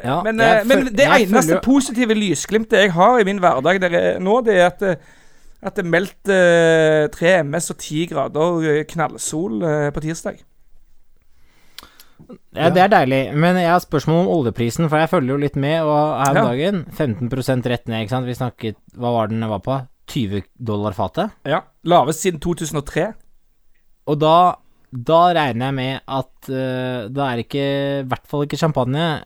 Ja, 0.05 0.23
Men, 0.23 0.41
eh, 0.41 0.63
men 0.65 0.87
det 0.95 1.07
eneste 1.09 1.59
positive 1.65 2.15
lysglimtet 2.15 2.79
jeg 2.79 2.93
har 2.95 3.19
i 3.19 3.25
min 3.27 3.41
hverdag 3.43 3.81
der 3.83 4.19
nå, 4.23 4.41
det 4.47 4.59
er 4.59 4.67
at, 4.67 4.83
eh, 4.83 4.97
at 5.65 5.77
det 5.79 5.85
er 5.85 5.93
meldt 5.95 6.31
eh, 6.33 7.07
3 7.15 7.31
MS 7.49 7.71
og 7.73 7.79
10 7.81 8.03
grader 8.11 8.67
eh, 8.71 8.83
knallsol 8.91 9.63
eh, 9.65 9.89
på 9.95 10.03
tirsdag. 10.05 10.43
Ja, 12.55 12.69
det 12.73 12.81
er 12.85 12.91
deilig, 12.93 13.21
men 13.37 13.57
jeg 13.59 13.69
har 13.69 13.83
spørsmål 13.83 14.21
om 14.23 14.31
oljeprisen, 14.37 14.87
for 14.89 15.03
jeg 15.03 15.11
følger 15.11 15.35
jo 15.35 15.41
litt 15.43 15.57
med, 15.61 15.83
og 15.83 16.21
her 16.23 16.31
om 16.31 16.37
Ja. 16.39 16.45
dagen 16.53 16.85
15 16.95 17.67
rett 17.67 17.89
ned, 17.89 18.05
ikke 18.05 18.15
sant. 18.15 18.27
Vi 18.27 18.35
snakket 18.39 18.77
Hva 18.97 19.11
var 19.13 19.29
den 19.29 19.41
var 19.49 19.61
på? 19.61 19.81
20 20.07 20.43
dollar 20.59 20.93
fatet? 20.93 21.33
Ja, 21.45 21.63
Lavest 21.85 22.21
siden 22.21 22.39
2003. 22.41 23.15
Og 24.07 24.19
da, 24.21 24.57
da 24.93 25.21
regner 25.33 25.67
jeg 25.73 25.75
med 25.75 26.01
at 26.07 26.51
uh, 26.53 27.09
da 27.09 27.29
er 27.33 27.41
ikke 27.43 27.65
I 28.05 28.09
hvert 28.09 28.27
fall 28.29 28.45
ikke 28.45 28.61
champagne, 28.61 29.25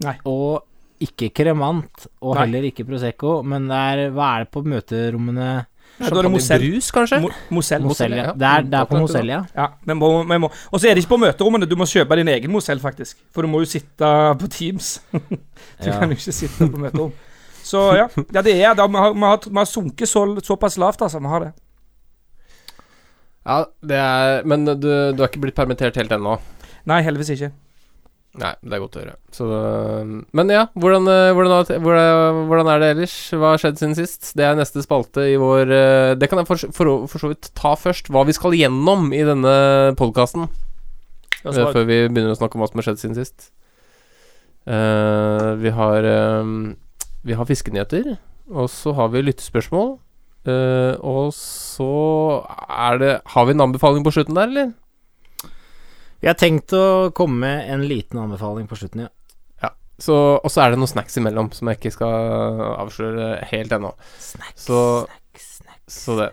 Nei. 0.00 0.16
og 0.24 0.62
ikke 1.02 1.30
kremant, 1.34 2.06
og 2.22 2.36
Nei. 2.36 2.44
heller 2.46 2.68
ikke 2.70 2.86
Prosecco, 2.86 3.42
men 3.42 3.68
det 3.68 3.76
er 3.76 4.10
Hva 4.14 4.36
er 4.36 4.44
det 4.44 4.52
på 4.54 4.62
møterommene? 4.64 5.66
Ja, 6.00 6.08
da 6.08 6.18
er 6.18 6.26
det 6.26 6.30
Moselle. 6.32 6.68
Brus, 6.72 6.90
kanskje? 6.96 7.18
Mo 7.20 7.28
Mosell. 7.58 7.82
Moselle, 7.84 8.16
ja. 8.16 8.24
ja. 8.30 8.32
Det 8.40 8.46
er, 8.50 8.62
det 8.72 8.78
er 8.80 8.84
på 8.88 9.00
Mosell, 9.02 9.28
ja. 9.28 9.40
Ja, 9.56 9.66
men 9.84 9.98
må, 10.00 10.08
men 10.24 10.40
må. 10.46 10.48
Og 10.72 10.80
så 10.80 10.88
er 10.88 10.96
det 10.96 11.02
ikke 11.04 11.12
på 11.14 11.18
møterommene. 11.26 11.68
Du 11.68 11.74
må 11.76 11.84
kjøpe 11.90 12.16
din 12.16 12.30
egen 12.32 12.52
Mosell, 12.54 12.80
faktisk. 12.80 13.18
For 13.36 13.44
du 13.44 13.50
må 13.52 13.60
jo 13.60 13.68
sitte 13.68 14.12
på 14.40 14.48
Teams. 14.56 14.94
du 15.12 15.88
Ja. 15.90 15.98
kan 16.00 16.08
jo 16.08 16.16
ikke 16.16 16.32
sitte 16.32 16.66
på 16.72 16.80
møterom. 16.86 17.12
Så 17.62 17.82
ja, 17.98 18.06
ja 18.16 18.42
det 18.48 18.54
er 18.64 18.74
det. 18.74 18.86
Vi 18.90 18.96
har, 19.04 19.12
vi 19.12 19.26
har, 19.28 19.42
vi 19.50 19.58
har 19.60 19.68
sunket 19.68 20.08
så, 20.08 20.24
såpass 20.44 20.78
lavt, 20.80 21.02
altså. 21.04 21.20
Vi 21.20 21.26
har 21.34 21.44
det. 21.44 21.52
Ja, 23.46 23.64
det 23.88 23.96
er 23.96 24.42
Men 24.44 24.64
du, 24.66 24.88
du 25.12 25.20
har 25.22 25.28
ikke 25.28 25.40
blitt 25.46 25.56
permittert 25.56 25.96
helt 26.00 26.12
ennå? 26.12 26.38
Nei, 26.88 27.02
heldigvis 27.04 27.30
ikke. 27.36 27.52
Nei, 28.38 28.52
det 28.62 28.76
er 28.76 28.82
godt 28.82 28.94
å 28.94 29.00
høre. 29.02 29.16
Så, 29.34 29.46
men 30.38 30.52
ja, 30.54 30.68
hvordan, 30.78 31.08
eh, 31.10 31.32
hvordan, 31.34 31.80
hvordan, 32.46 32.68
er 32.70 32.82
det 32.82 32.90
ellers? 32.94 33.16
Hva 33.34 33.54
har 33.54 33.62
skjedd 33.62 33.80
siden 33.80 33.96
sist? 33.98 34.30
Det 34.38 34.46
er 34.46 34.58
neste 34.58 34.84
spalte 34.84 35.24
i 35.26 35.34
vår 35.40 35.72
eh, 35.74 36.10
Det 36.14 36.28
kan 36.30 36.38
jeg 36.38 36.46
for, 36.46 36.70
for, 36.76 37.08
for 37.10 37.24
så 37.24 37.32
vidt 37.32 37.50
ta 37.58 37.74
først. 37.74 38.12
Hva 38.14 38.22
vi 38.28 38.36
skal 38.36 38.54
gjennom 38.54 39.10
i 39.10 39.24
denne 39.26 39.54
podkasten. 39.98 40.46
Før 41.42 41.82
vi 41.88 42.04
begynner 42.06 42.34
å 42.34 42.38
snakke 42.38 42.54
om 42.54 42.62
hva 42.62 42.70
som 42.70 42.80
har 42.80 42.90
skjedd 42.90 43.02
siden 43.02 43.18
sist. 43.18 43.50
Uh, 44.68 45.56
vi 45.56 45.72
har 45.72 46.04
eh, 46.04 46.50
Vi 47.24 47.34
har 47.36 47.48
fiskenyheter, 47.48 48.14
og 48.52 48.68
så 48.70 48.92
har 48.92 49.08
vi 49.12 49.24
lyttespørsmål. 49.24 49.96
Uh, 50.48 50.94
og 51.04 51.34
så 51.36 51.88
er 52.68 53.00
det 53.00 53.10
Har 53.34 53.44
vi 53.44 53.52
en 53.52 53.66
anbefaling 53.66 54.04
på 54.04 54.12
slutten 54.14 54.38
der, 54.38 54.48
eller? 54.48 54.70
Vi 56.20 56.28
har 56.28 56.36
tenkt 56.36 56.72
å 56.76 57.10
komme 57.16 57.40
med 57.46 57.70
en 57.72 57.86
liten 57.88 58.18
anbefaling 58.20 58.66
på 58.68 58.76
slutten, 58.76 59.06
ja. 59.06 59.70
Så, 60.00 60.14
og 60.40 60.48
så 60.48 60.62
er 60.64 60.70
det 60.72 60.78
noen 60.80 60.88
snacks 60.88 61.18
imellom 61.20 61.50
som 61.52 61.68
jeg 61.68 61.76
ikke 61.76 61.90
skal 61.92 62.60
avsløre 62.80 63.26
helt 63.50 63.72
ennå. 63.76 63.90
Snacks, 64.16 64.62
Så- 64.64 65.04
snacks, 65.04 65.48
snacks. 65.60 65.98
Så 66.06 66.16
det 66.16 66.30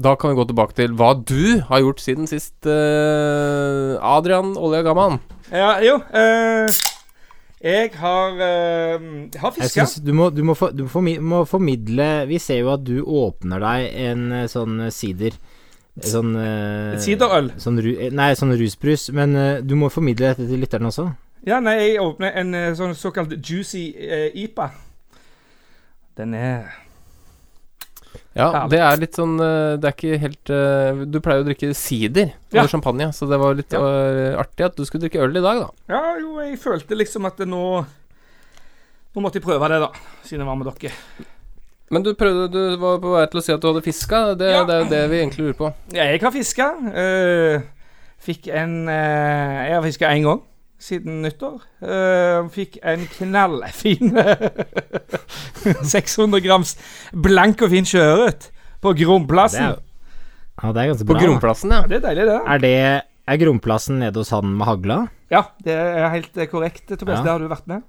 Da 0.00 0.16
kan 0.16 0.30
vi 0.32 0.36
gå 0.40 0.46
tilbake 0.48 0.74
til 0.74 0.96
hva 0.98 1.12
du 1.14 1.60
har 1.68 1.78
gjort 1.84 2.00
siden 2.02 2.26
sist, 2.26 2.56
eh, 2.66 3.94
Adrian 4.02 4.56
Olja 4.58 4.82
Gamman. 4.82 5.20
Ja, 5.52 5.78
jo 5.84 6.00
eh, 6.12 6.66
Jeg 7.62 7.94
har 8.00 8.30
eh, 8.40 8.98
Jeg 9.30 9.40
har 9.42 9.50
fiska. 9.52 9.86
du 10.02 10.12
må, 10.12 10.30
du 10.34 10.42
må, 10.42 10.56
for, 10.56 10.70
du 10.72 10.86
må 11.20 11.44
formidle 11.46 12.26
Vi 12.26 12.38
ser 12.38 12.60
jo 12.64 12.72
at 12.74 12.82
du 12.86 13.02
åpner 13.04 13.60
deg 13.60 13.94
en 14.08 14.32
eh, 14.32 14.46
sånn 14.50 14.86
eh, 14.86 14.90
sider 14.90 15.38
Sånn 15.98 16.36
eh, 16.38 16.94
siderøl. 17.02 17.50
Sånn, 17.60 17.80
ru- 17.82 17.96
eh, 17.98 18.12
nei, 18.14 18.30
sånn 18.38 18.54
rusbrus. 18.56 19.08
Men 19.12 19.34
eh, 19.36 19.60
du 19.66 19.74
må 19.76 19.90
formidle 19.92 20.30
dette 20.30 20.46
til 20.48 20.60
lytterne 20.62 20.88
også. 20.92 21.08
Ja, 21.48 21.58
nei, 21.60 21.74
jeg 21.80 21.98
åpner 22.04 22.36
en 22.36 22.54
eh, 22.54 22.70
sånn 22.78 22.94
såkalt 22.94 23.32
juicy 23.40 23.88
eh, 23.96 24.28
IPA. 24.44 24.70
Den 26.20 26.34
er 26.38 26.70
Ja, 28.34 28.66
det 28.70 28.78
er 28.82 28.98
litt 29.00 29.14
sånn 29.18 29.36
eh, 29.42 29.76
Det 29.80 29.86
er 29.88 29.94
ikke 29.94 30.18
helt 30.22 30.50
Du 31.10 31.18
pleier 31.22 31.42
å 31.42 31.46
drikke 31.46 31.70
sider 31.74 32.32
Ja. 32.54 32.64
champagne, 32.70 33.08
så 33.14 33.26
det 33.30 33.38
var 33.40 33.54
litt 33.58 33.72
Ja. 33.74 33.80
artig 34.42 34.66
at 34.66 34.76
du 34.76 34.84
skulle 34.84 35.06
drikke 35.08 35.22
øl 35.24 35.36
i 35.38 35.42
dag, 35.42 35.62
da. 35.64 35.68
Ja, 35.94 36.18
jo, 36.20 36.36
jeg 36.42 36.58
følte 36.62 36.98
liksom 36.98 37.26
at 37.26 37.36
det 37.38 37.48
nå 37.48 37.62
Nå 39.14 39.22
måtte 39.24 39.40
jeg 39.40 39.46
prøve 39.46 39.66
det, 39.72 39.80
da, 39.82 39.88
siden 40.22 40.44
jeg 40.44 40.46
var 40.46 40.58
med 40.60 40.68
dere. 40.70 40.92
Men 41.90 42.04
du 42.06 42.12
prøvde 42.14 42.44
Du 42.54 42.76
var 42.78 43.00
på 43.02 43.10
vei 43.16 43.24
til 43.32 43.40
å 43.40 43.42
si 43.42 43.52
at 43.54 43.62
du 43.62 43.66
hadde 43.70 43.82
fiska. 43.82 44.20
Det, 44.38 44.50
Ja. 44.52 44.62
det 44.68 44.74
er 44.76 44.84
jo 44.84 44.90
det 44.92 45.00
vi 45.10 45.18
egentlig 45.22 45.44
lurer 45.48 45.58
på. 45.58 45.70
Ja, 45.96 46.04
jeg 46.10 46.20
har 46.22 46.30
fiska. 46.34 46.68
Uh, 46.94 47.64
fikk 48.22 48.46
en 48.54 48.76
uh, 48.88 49.66
Jeg 49.66 49.74
har 49.74 49.82
fiska 49.88 50.12
én 50.14 50.22
gang 50.28 50.42
siden 50.80 51.18
nyttår. 51.24 51.58
Uh, 51.84 52.46
fikk 52.54 52.78
en 52.86 53.02
knallfin 53.18 54.14
600 55.92 56.40
grams 56.44 56.76
blank 57.12 57.60
og 57.66 57.72
fin 57.74 57.84
sjøørret 57.88 58.48
på 58.80 58.94
Gromplassen. 58.96 59.74
ja, 60.62 60.70
det 60.72 60.80
er 60.80 60.90
ganske 60.92 61.04
bra. 61.04 61.18
På 61.18 61.20
Gromplassen, 61.26 61.74
ja. 61.74 61.82
Det 61.90 61.98
er 62.00 62.06
deilig, 62.08 62.26
det. 62.30 62.38
Er 62.46 62.62
det 62.64 62.74
Er 63.30 63.36
Gromplassen 63.44 64.00
nede 64.00 64.16
hos 64.22 64.30
han 64.34 64.56
med 64.56 64.66
hagla? 64.66 65.02
Ja, 65.30 65.44
det 65.62 65.74
er 65.76 66.08
helt 66.10 66.34
eh, 66.40 66.48
korrekt, 66.50 66.86
Tobias. 66.88 67.20
Ja. 67.20 67.22
Det 67.22 67.30
har 67.30 67.38
du 67.44 67.50
vært 67.52 67.68
med. 67.70 67.84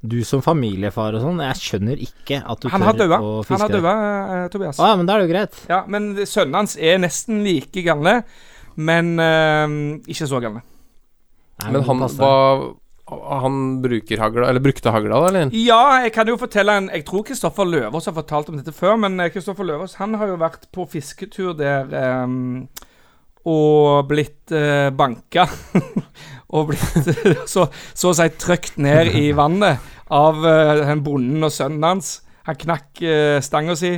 Du 0.00 0.16
som 0.24 0.40
familiefar 0.40 1.12
og 1.18 1.20
sånn, 1.20 1.42
jeg 1.44 1.60
skjønner 1.60 2.00
ikke 2.00 2.38
at 2.40 2.62
du 2.62 2.70
Han 2.72 2.84
har 2.86 2.96
tør 2.96 3.02
døde. 3.04 3.18
å 3.20 3.44
han 3.50 3.60
har 3.60 3.72
daua, 3.74 3.94
eh, 4.36 4.44
Tobias. 4.48 4.78
Å 4.80 4.86
ja, 4.88 4.96
men 4.96 5.06
da 5.08 5.14
er 5.14 5.20
det 5.20 5.26
jo 5.28 5.32
greit. 5.34 5.58
Ja, 5.68 5.84
men 5.86 6.14
sønnene 6.24 6.62
hans 6.62 6.76
er 6.80 6.96
nesten 7.02 7.42
like 7.44 7.84
gamle, 7.84 8.22
men 8.80 9.18
eh, 9.20 9.74
ikke 10.08 10.28
så 10.30 10.40
gamle. 10.40 10.62
Nei, 11.60 11.72
Men 11.72 11.84
han 11.84 12.06
var 12.16 12.62
Han 13.10 13.82
bruker 13.82 14.20
hagla, 14.22 14.48
eller 14.48 14.62
brukte 14.62 14.92
hagla, 14.94 15.18
da, 15.18 15.28
eller? 15.28 15.50
Ja, 15.52 16.00
jeg 16.04 16.12
kan 16.14 16.28
jo 16.30 16.36
fortelle 16.38 16.76
en 16.78 16.86
Jeg 16.94 17.04
tror 17.04 17.24
Kristoffer 17.26 17.66
Løvaas 17.66 18.06
har 18.06 18.14
fortalt 18.14 18.48
om 18.48 18.56
dette 18.56 18.72
før, 18.72 18.96
men 19.02 19.18
eh, 19.20 19.32
Kristoffer 19.34 19.66
Løvaas 19.66 19.98
han 19.98 20.14
har 20.14 20.30
jo 20.30 20.38
vært 20.40 20.68
på 20.72 20.86
fisketur 20.88 21.52
der 21.58 21.90
ehm, 21.90 22.68
og 23.50 24.06
blitt 24.08 24.52
uh, 24.52 24.92
banka. 24.94 25.46
og 26.50 26.70
blitt 26.70 27.10
eh, 27.10 27.42
så, 27.52 27.68
så 27.94 28.10
å 28.10 28.16
si 28.16 28.28
trykt 28.40 28.78
ned 28.82 29.12
i 29.18 29.30
vannet 29.36 29.82
av 30.10 30.40
uh, 30.42 30.80
den 30.82 31.04
bonden 31.06 31.46
og 31.46 31.52
sønnen 31.54 31.86
hans. 31.86 32.16
Han 32.48 32.58
knakk 32.58 33.02
uh, 33.04 33.38
stanga 33.44 33.76
si. 33.78 33.94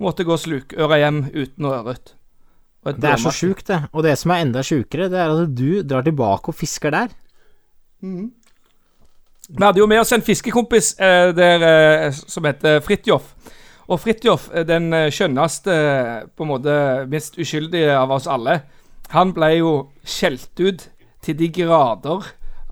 Måtte 0.00 0.24
gå 0.24 0.38
slukøra 0.40 1.00
hjem 1.02 1.26
uten 1.34 1.68
å 1.68 1.74
ørret. 1.80 2.14
ut. 2.86 2.96
Det 2.96 3.10
er 3.10 3.20
så 3.20 3.34
sjukt, 3.34 3.66
det. 3.68 3.82
Og 3.92 4.06
det 4.06 4.14
som 4.20 4.32
er 4.32 4.44
enda 4.46 4.62
sjukere, 4.64 5.10
det 5.12 5.18
er 5.20 5.34
at 5.34 5.54
du 5.58 5.82
drar 5.84 6.06
tilbake 6.06 6.52
og 6.52 6.56
fisker 6.56 6.94
der. 6.94 7.10
Vi 9.48 9.64
hadde 9.64 9.80
jo 9.80 9.88
med 9.90 10.00
oss 10.00 10.12
en 10.12 10.24
fiskekompis 10.24 10.94
eh, 11.00 11.30
der, 11.36 11.64
eh, 11.66 12.12
som 12.14 12.46
heter 12.46 12.82
Fridtjof. 12.84 13.32
Og 13.88 14.00
Fridtjof, 14.02 14.50
eh, 14.52 14.66
den 14.68 14.92
eh, 14.92 15.08
skjønneste, 15.14 15.72
eh, 15.72 16.26
på 16.36 16.44
en 16.44 16.50
måte 16.50 16.74
mest 17.08 17.38
uskyldige 17.40 17.94
av 17.96 18.12
oss 18.12 18.28
alle, 18.28 18.60
han 19.14 19.32
ble 19.32 19.54
jo 19.56 19.72
skjelt 20.04 20.60
ut 20.60 20.88
til 21.24 21.36
de 21.38 21.48
grader 21.52 22.26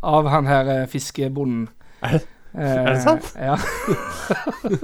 av 0.06 0.28
han 0.32 0.46
her 0.50 0.64
eh, 0.74 0.86
fiskebonden. 0.90 1.68
Er 2.02 2.18
det- 2.18 2.26
er 2.56 2.86
det 2.94 3.02
sant? 3.04 3.26
Eh, 3.36 3.50
Ja. 3.50 3.56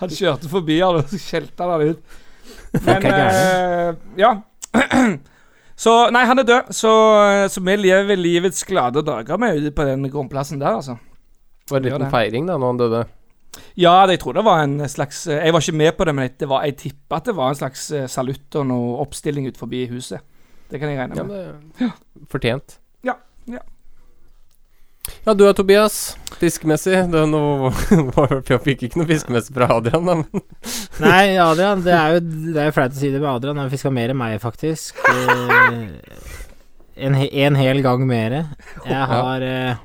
han 0.00 0.10
kjørte 0.12 0.48
forbi 0.50 0.78
han 0.82 0.98
og 1.00 1.08
så 1.10 1.18
skjelte 1.20 1.62
han 1.62 1.72
han 1.76 1.88
ut. 1.92 2.00
Men 2.86 3.00
eh, 3.12 3.90
ja. 4.20 4.32
Så 5.76 5.92
Nei, 6.08 6.22
han 6.24 6.40
er 6.40 6.46
død, 6.48 6.70
så, 6.72 6.90
så 7.52 7.60
vi 7.60 7.74
lever 7.76 8.16
livets 8.16 8.62
glade 8.64 9.02
dager 9.04 9.36
med 9.36 9.58
ute 9.60 9.74
på 9.76 9.84
den 9.84 10.06
grunnplassen 10.08 10.56
der, 10.62 10.72
altså. 10.78 10.94
Var 11.68 11.82
det 11.84 11.90
en 11.90 11.92
liten 11.98 12.04
det. 12.06 12.12
feiring 12.14 12.46
da 12.48 12.54
når 12.56 12.70
han 12.72 12.78
døde? 12.80 13.00
Ja, 13.76 13.92
jeg 14.08 14.22
tror 14.22 14.38
det 14.38 14.44
var 14.46 14.62
en 14.64 14.78
slags 14.88 15.26
eh, 15.28 15.42
Jeg 15.44 15.52
var 15.52 15.60
ikke 15.60 15.76
med 15.76 15.92
på 15.98 16.06
det, 16.08 16.14
men 16.16 16.30
det 16.40 16.48
var, 16.48 16.64
jeg 16.64 16.78
tipper 16.80 17.18
at 17.20 17.28
det 17.28 17.34
var 17.36 17.52
en 17.52 17.58
slags 17.60 17.82
eh, 17.92 18.06
salutt 18.08 18.56
og 18.56 18.64
noe 18.70 18.96
oppstilling 19.04 19.44
ut 19.50 19.60
forbi 19.60 19.82
huset. 19.92 20.24
Det 20.70 20.80
kan 20.82 20.90
jeg 20.90 20.98
regne 20.98 21.16
Ja, 21.18 21.24
med. 21.24 21.80
Ja, 21.80 21.90
Fortjent. 22.32 22.78
Ja, 23.06 23.16
ja. 23.50 23.62
Ja, 25.26 25.34
du 25.38 25.44
er 25.46 25.54
Tobias. 25.54 26.16
Fiskemessig. 26.40 26.96
Det 27.12 27.20
er 27.22 27.28
noe 27.30 27.70
Jeg 28.50 28.60
fikk 28.64 28.86
ikke 28.88 29.00
noe 29.00 29.08
fiskemessig 29.08 29.54
fra 29.54 29.68
Adrian, 29.76 30.08
da, 30.08 30.16
men 30.22 30.42
Nei, 31.04 31.36
Adrian, 31.38 31.84
det 31.86 31.94
er 31.94 32.16
jo, 32.16 32.24
det 32.56 32.62
er 32.64 32.70
jo 32.70 32.76
flaut 32.76 32.96
å 32.96 32.98
si 32.98 33.12
det 33.14 33.22
med 33.22 33.30
Adrian. 33.30 33.60
Han 33.62 33.70
fiska 33.72 33.92
mer 33.94 34.12
enn 34.12 34.18
meg, 34.20 34.38
faktisk. 34.42 34.98
Eh, 35.06 35.76
en, 37.06 37.18
en 37.22 37.58
hel 37.60 37.82
gang 37.84 38.06
mer. 38.08 38.40
Jeg 38.86 39.10
har 39.12 39.44
ja. 39.46 39.76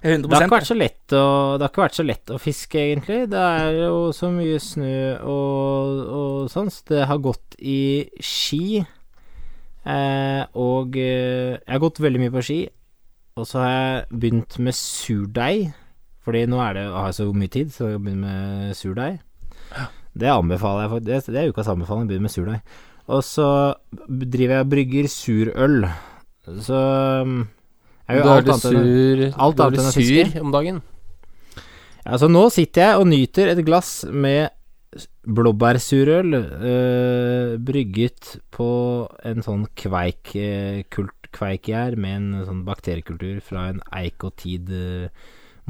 Jeg 0.00 0.14
er 0.16 0.22
Det 0.24 0.32
har 0.32 0.46
ikke 0.46 0.56
vært 0.56 0.68
så 0.70 0.76
lett 0.78 1.12
å 1.12 1.24
Det 1.60 1.66
har 1.66 1.72
ikke 1.74 1.82
vært 1.82 1.96
så 1.98 2.04
lett 2.08 2.30
å 2.32 2.38
fiske, 2.40 2.80
egentlig. 2.80 3.18
Det 3.34 3.40
er 3.40 3.74
jo 3.82 3.98
så 4.16 4.30
mye 4.32 4.56
snø 4.64 4.94
og, 5.28 5.98
og 6.20 6.48
sånn, 6.52 6.70
så 6.72 6.86
det 6.94 7.02
har 7.10 7.20
gått 7.20 7.58
i 7.60 8.08
ski. 8.24 8.80
Eh, 9.86 10.42
og 10.60 10.96
eh, 11.00 11.56
jeg 11.56 11.72
har 11.72 11.82
gått 11.82 12.02
veldig 12.02 12.20
mye 12.24 12.34
på 12.34 12.44
ski. 12.44 12.60
Og 13.40 13.46
så 13.48 13.62
har 13.62 13.70
jeg 13.70 14.20
begynt 14.24 14.58
med 14.60 14.76
surdeig. 14.76 15.70
Fordi 16.20 16.44
nå 16.50 16.60
er 16.60 16.76
det, 16.76 16.84
har 16.92 17.08
jeg 17.08 17.18
så 17.20 17.30
mye 17.32 17.52
tid, 17.52 17.72
så 17.72 17.94
jeg 17.94 18.02
begynner 18.04 18.26
med 18.28 18.76
surdeig. 18.76 19.18
Det 20.20 20.28
anbefaler 20.28 20.84
jeg 20.84 20.92
faktisk. 20.94 21.08
Det, 21.08 21.34
det 21.34 21.40
er 21.40 21.54
ukas 21.54 21.70
anbefaling, 21.72 22.10
begynner 22.10 22.28
med 22.28 22.34
surdeig. 22.34 22.60
Og 23.10 23.24
så 23.26 23.48
driver 24.06 24.54
jeg 24.54 24.66
og 24.66 24.70
brygger 24.70 25.08
surøl. 25.10 25.80
Så 26.66 26.78
um, 27.24 27.40
jeg 28.10 28.20
er 28.20 28.28
alt 28.28 28.50
annet 28.50 28.64
sur, 28.64 29.24
alt 29.46 29.62
annet 29.64 29.82
enn 29.82 29.92
sur 29.94 30.40
om 30.42 30.54
dagen. 30.54 30.80
Ja, 32.04 32.16
så 32.18 32.30
nå 32.30 32.46
sitter 32.52 32.84
jeg 32.84 33.00
og 33.02 33.08
nyter 33.10 33.52
et 33.52 33.62
glass 33.66 33.92
med 34.10 34.50
blåbærsurøl 35.22 36.34
øh, 36.34 37.58
brygget 37.62 38.40
på 38.50 38.70
en 39.24 39.44
sånn 39.44 39.68
kveik, 39.78 40.32
øh, 40.34 40.82
kult, 40.90 41.30
kveikgjær 41.36 41.94
med 42.00 42.16
en 42.16 42.48
sånn 42.48 42.64
bakteriekultur 42.66 43.38
fra 43.44 43.68
en 43.70 43.78
eik 44.00 44.26
og 44.26 44.34
tid 44.42 44.72
øh, 44.74 45.06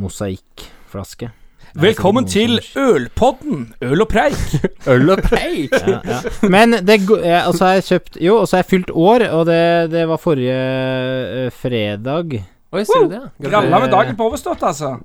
mosaikkflaske. 0.00 1.30
Er 1.60 1.82
Velkommen 1.84 2.24
til 2.24 2.56
Ølpodden. 2.80 3.66
Øl 3.84 4.00
og 4.00 4.08
preik. 4.08 4.54
Øl 4.90 5.12
og 5.12 5.20
preik! 5.22 5.74
ja, 5.76 6.00
ja. 6.00 6.20
Men 6.54 6.72
det 6.72 7.02
ja, 7.20 7.44
Og 7.50 7.58
så 7.58 7.66
har 7.66 7.76
jeg 7.76 7.84
kjøpt 7.90 8.16
Jo, 8.24 8.38
og 8.40 8.48
så 8.48 8.56
har 8.56 8.64
jeg 8.64 8.70
fylt 8.70 8.90
år, 8.90 9.26
og 9.28 9.44
det, 9.46 9.92
det 9.92 10.06
var 10.08 10.22
forrige 10.22 10.56
uh, 10.56 11.52
fredag. 11.52 12.40
Oi, 12.72 12.84
ser 12.88 13.04
du 13.04 13.12
det? 13.12 13.22
Gralla 13.50 13.84
med 13.84 13.92
dagen 13.92 14.16
på 14.16 14.30
overstått, 14.30 14.64
altså. 14.64 14.96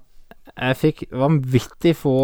Jeg 0.54 0.78
fikk 0.80 1.04
vanvittig 1.12 1.96
få 2.00 2.16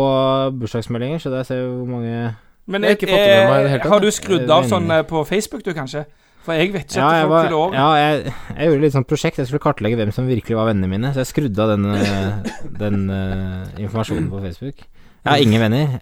bursdagsmeldinger, 0.62 1.20
så 1.20 1.32
der 1.34 1.44
ser 1.48 1.62
vi 1.63 1.70
hvor 1.75 1.90
mange 1.90 2.36
Men 2.70 2.84
Jeg 2.86 2.90
har 2.94 2.98
ikke 3.00 3.08
fått 3.10 3.28
med 3.28 3.50
meg 3.50 3.63
det 3.63 3.70
hele 3.72 3.80
eh, 3.80 3.82
tatt, 3.84 3.92
har 3.92 4.04
du 4.04 4.12
skrudd 4.13 4.44
Eh, 4.46 4.56
av 4.56 4.68
sånn 4.70 4.92
eh, 4.94 5.01
på 5.10 5.24
Facebook, 5.28 5.63
du, 5.66 5.74
kanskje? 5.75 6.06
For 6.46 6.58
jeg 6.58 6.72
vet 6.74 6.86
ikke 6.90 7.01
Ja, 7.01 7.10
jeg, 7.20 7.28
var, 7.30 7.51
år. 7.54 7.74
ja 7.75 7.88
jeg, 8.00 8.34
jeg 8.56 8.70
gjorde 8.70 8.82
litt 8.86 8.96
sånn 8.96 9.06
prosjekt. 9.10 9.38
Jeg 9.42 9.50
skulle 9.50 9.62
kartlegge 9.62 9.98
hvem 10.00 10.13
som 10.16 10.30
virkelig 10.30 10.58
var 10.58 10.72
vennene 10.72 10.90
mine. 10.90 11.12
Så 11.13 11.22
jeg 11.22 11.30
skrudde 11.30 11.62
av 11.62 11.74
den, 11.75 11.86
eh, 11.94 12.56
den 12.80 13.04
uh, 13.13 13.68
informasjonen 13.78 14.30
på 14.32 14.40
Facebook. 14.48 14.82
Jeg 15.22 15.30
har 15.30 15.44
ingen 15.44 15.62
venner. 15.62 16.00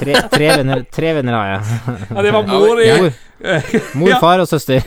Tre, 0.00 0.14
tre, 0.32 0.46
venner, 0.60 0.84
tre 0.92 1.12
venner 1.18 1.36
har 1.36 1.50
jeg. 1.50 1.80
Ja, 2.14 2.22
det 2.24 2.32
var 2.32 2.48
mor 2.48 2.80
ja, 2.84 2.96
Mor, 3.00 3.12
mor 4.00 4.12
Ja. 4.14 4.20
far 4.22 4.40
og 4.40 4.48
søster. 4.48 4.80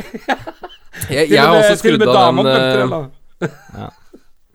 Jeg, 1.09 1.29
jeg 1.29 1.41
har 1.41 1.53
også 1.57 1.77
skrudd 1.81 2.07
av 2.09 2.33
den 2.37 2.47
uh, 2.47 3.09
den 3.43 3.93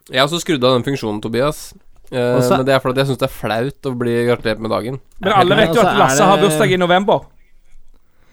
Jeg 0.09 0.21
har 0.21 0.27
også 0.29 0.41
skrudd 0.43 0.65
av 0.65 0.77
den 0.79 0.87
funksjonen, 0.87 1.21
Tobias. 1.25 1.73
Eh, 2.11 2.39
men 2.41 2.65
det 2.65 2.73
er 2.73 2.81
fordi 2.81 3.03
jeg 3.03 3.11
syns 3.11 3.21
det 3.21 3.29
er 3.29 3.35
flaut 3.35 3.89
å 3.91 3.93
bli 4.01 4.15
gratulert 4.29 4.63
med 4.65 4.73
dagen. 4.73 5.01
Men 5.21 5.35
alle 5.37 5.59
vet 5.59 5.75
jo 5.75 5.83
at 5.83 5.91
altså, 5.93 5.99
Lasse 6.01 6.29
har 6.31 6.37
det- 6.39 6.47
bursdag 6.49 6.73
i 6.73 6.81
november. 6.81 7.27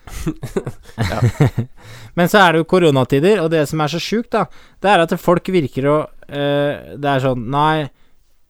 Men 2.16 2.30
så 2.32 2.40
er 2.40 2.54
det 2.54 2.62
jo 2.64 2.70
koronatider, 2.72 3.42
og 3.44 3.52
det 3.52 3.66
som 3.70 3.82
er 3.84 3.92
så 3.92 4.00
sjukt, 4.02 4.32
da, 4.36 4.46
det 4.84 4.92
er 4.92 5.04
at 5.04 5.14
folk 5.20 5.50
virker 5.52 5.88
å 5.90 5.96
eh, 6.30 6.96
Det 6.96 7.10
er 7.12 7.24
sånn 7.24 7.48
Nei, 7.52 7.90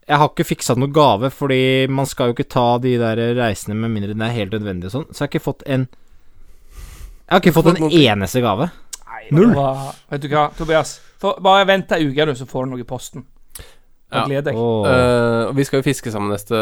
jeg 0.06 0.22
har 0.22 0.30
ikke 0.30 0.46
fiksa 0.46 0.76
noen 0.78 0.94
gave, 0.94 1.32
fordi 1.34 1.88
man 1.90 2.06
skal 2.10 2.30
jo 2.30 2.36
ikke 2.38 2.50
ta 2.54 2.68
de 2.84 2.94
der 3.02 3.22
reisene 3.40 3.78
med 3.80 3.94
mindre 3.96 4.14
det 4.14 4.28
er 4.28 4.36
helt 4.36 4.54
nødvendig 4.54 4.92
og 4.92 4.94
sånn. 5.00 5.08
Så 5.10 5.24
jeg 5.24 5.26
har 5.26 5.34
ikke 5.34 5.48
fått 5.48 5.66
en 5.66 5.88
Jeg 5.90 7.34
har 7.34 7.42
ikke 7.42 7.56
fått 7.56 7.72
en 7.74 7.90
eneste 7.90 8.44
gave. 8.46 8.70
Null. 9.34 9.56
Vet 10.12 10.22
du 10.22 10.30
hva, 10.30 10.52
Tobias? 10.54 11.00
For, 11.26 11.42
bare 11.44 11.66
vent 11.68 11.92
ei 11.98 12.06
uke, 12.06 12.30
du, 12.30 12.36
så 12.38 12.48
får 12.50 12.68
du 12.68 12.76
noe 12.76 12.86
i 12.86 12.88
posten. 12.88 13.26
Ja. 14.14 14.24
gleder 14.30 14.30
gled 14.30 14.50
deg. 14.52 14.58
Åh. 14.62 14.86
Uh, 14.86 15.56
vi 15.58 15.66
skal 15.68 15.82
jo 15.82 15.88
fiske 15.88 16.14
sammen 16.14 16.32
neste 16.32 16.60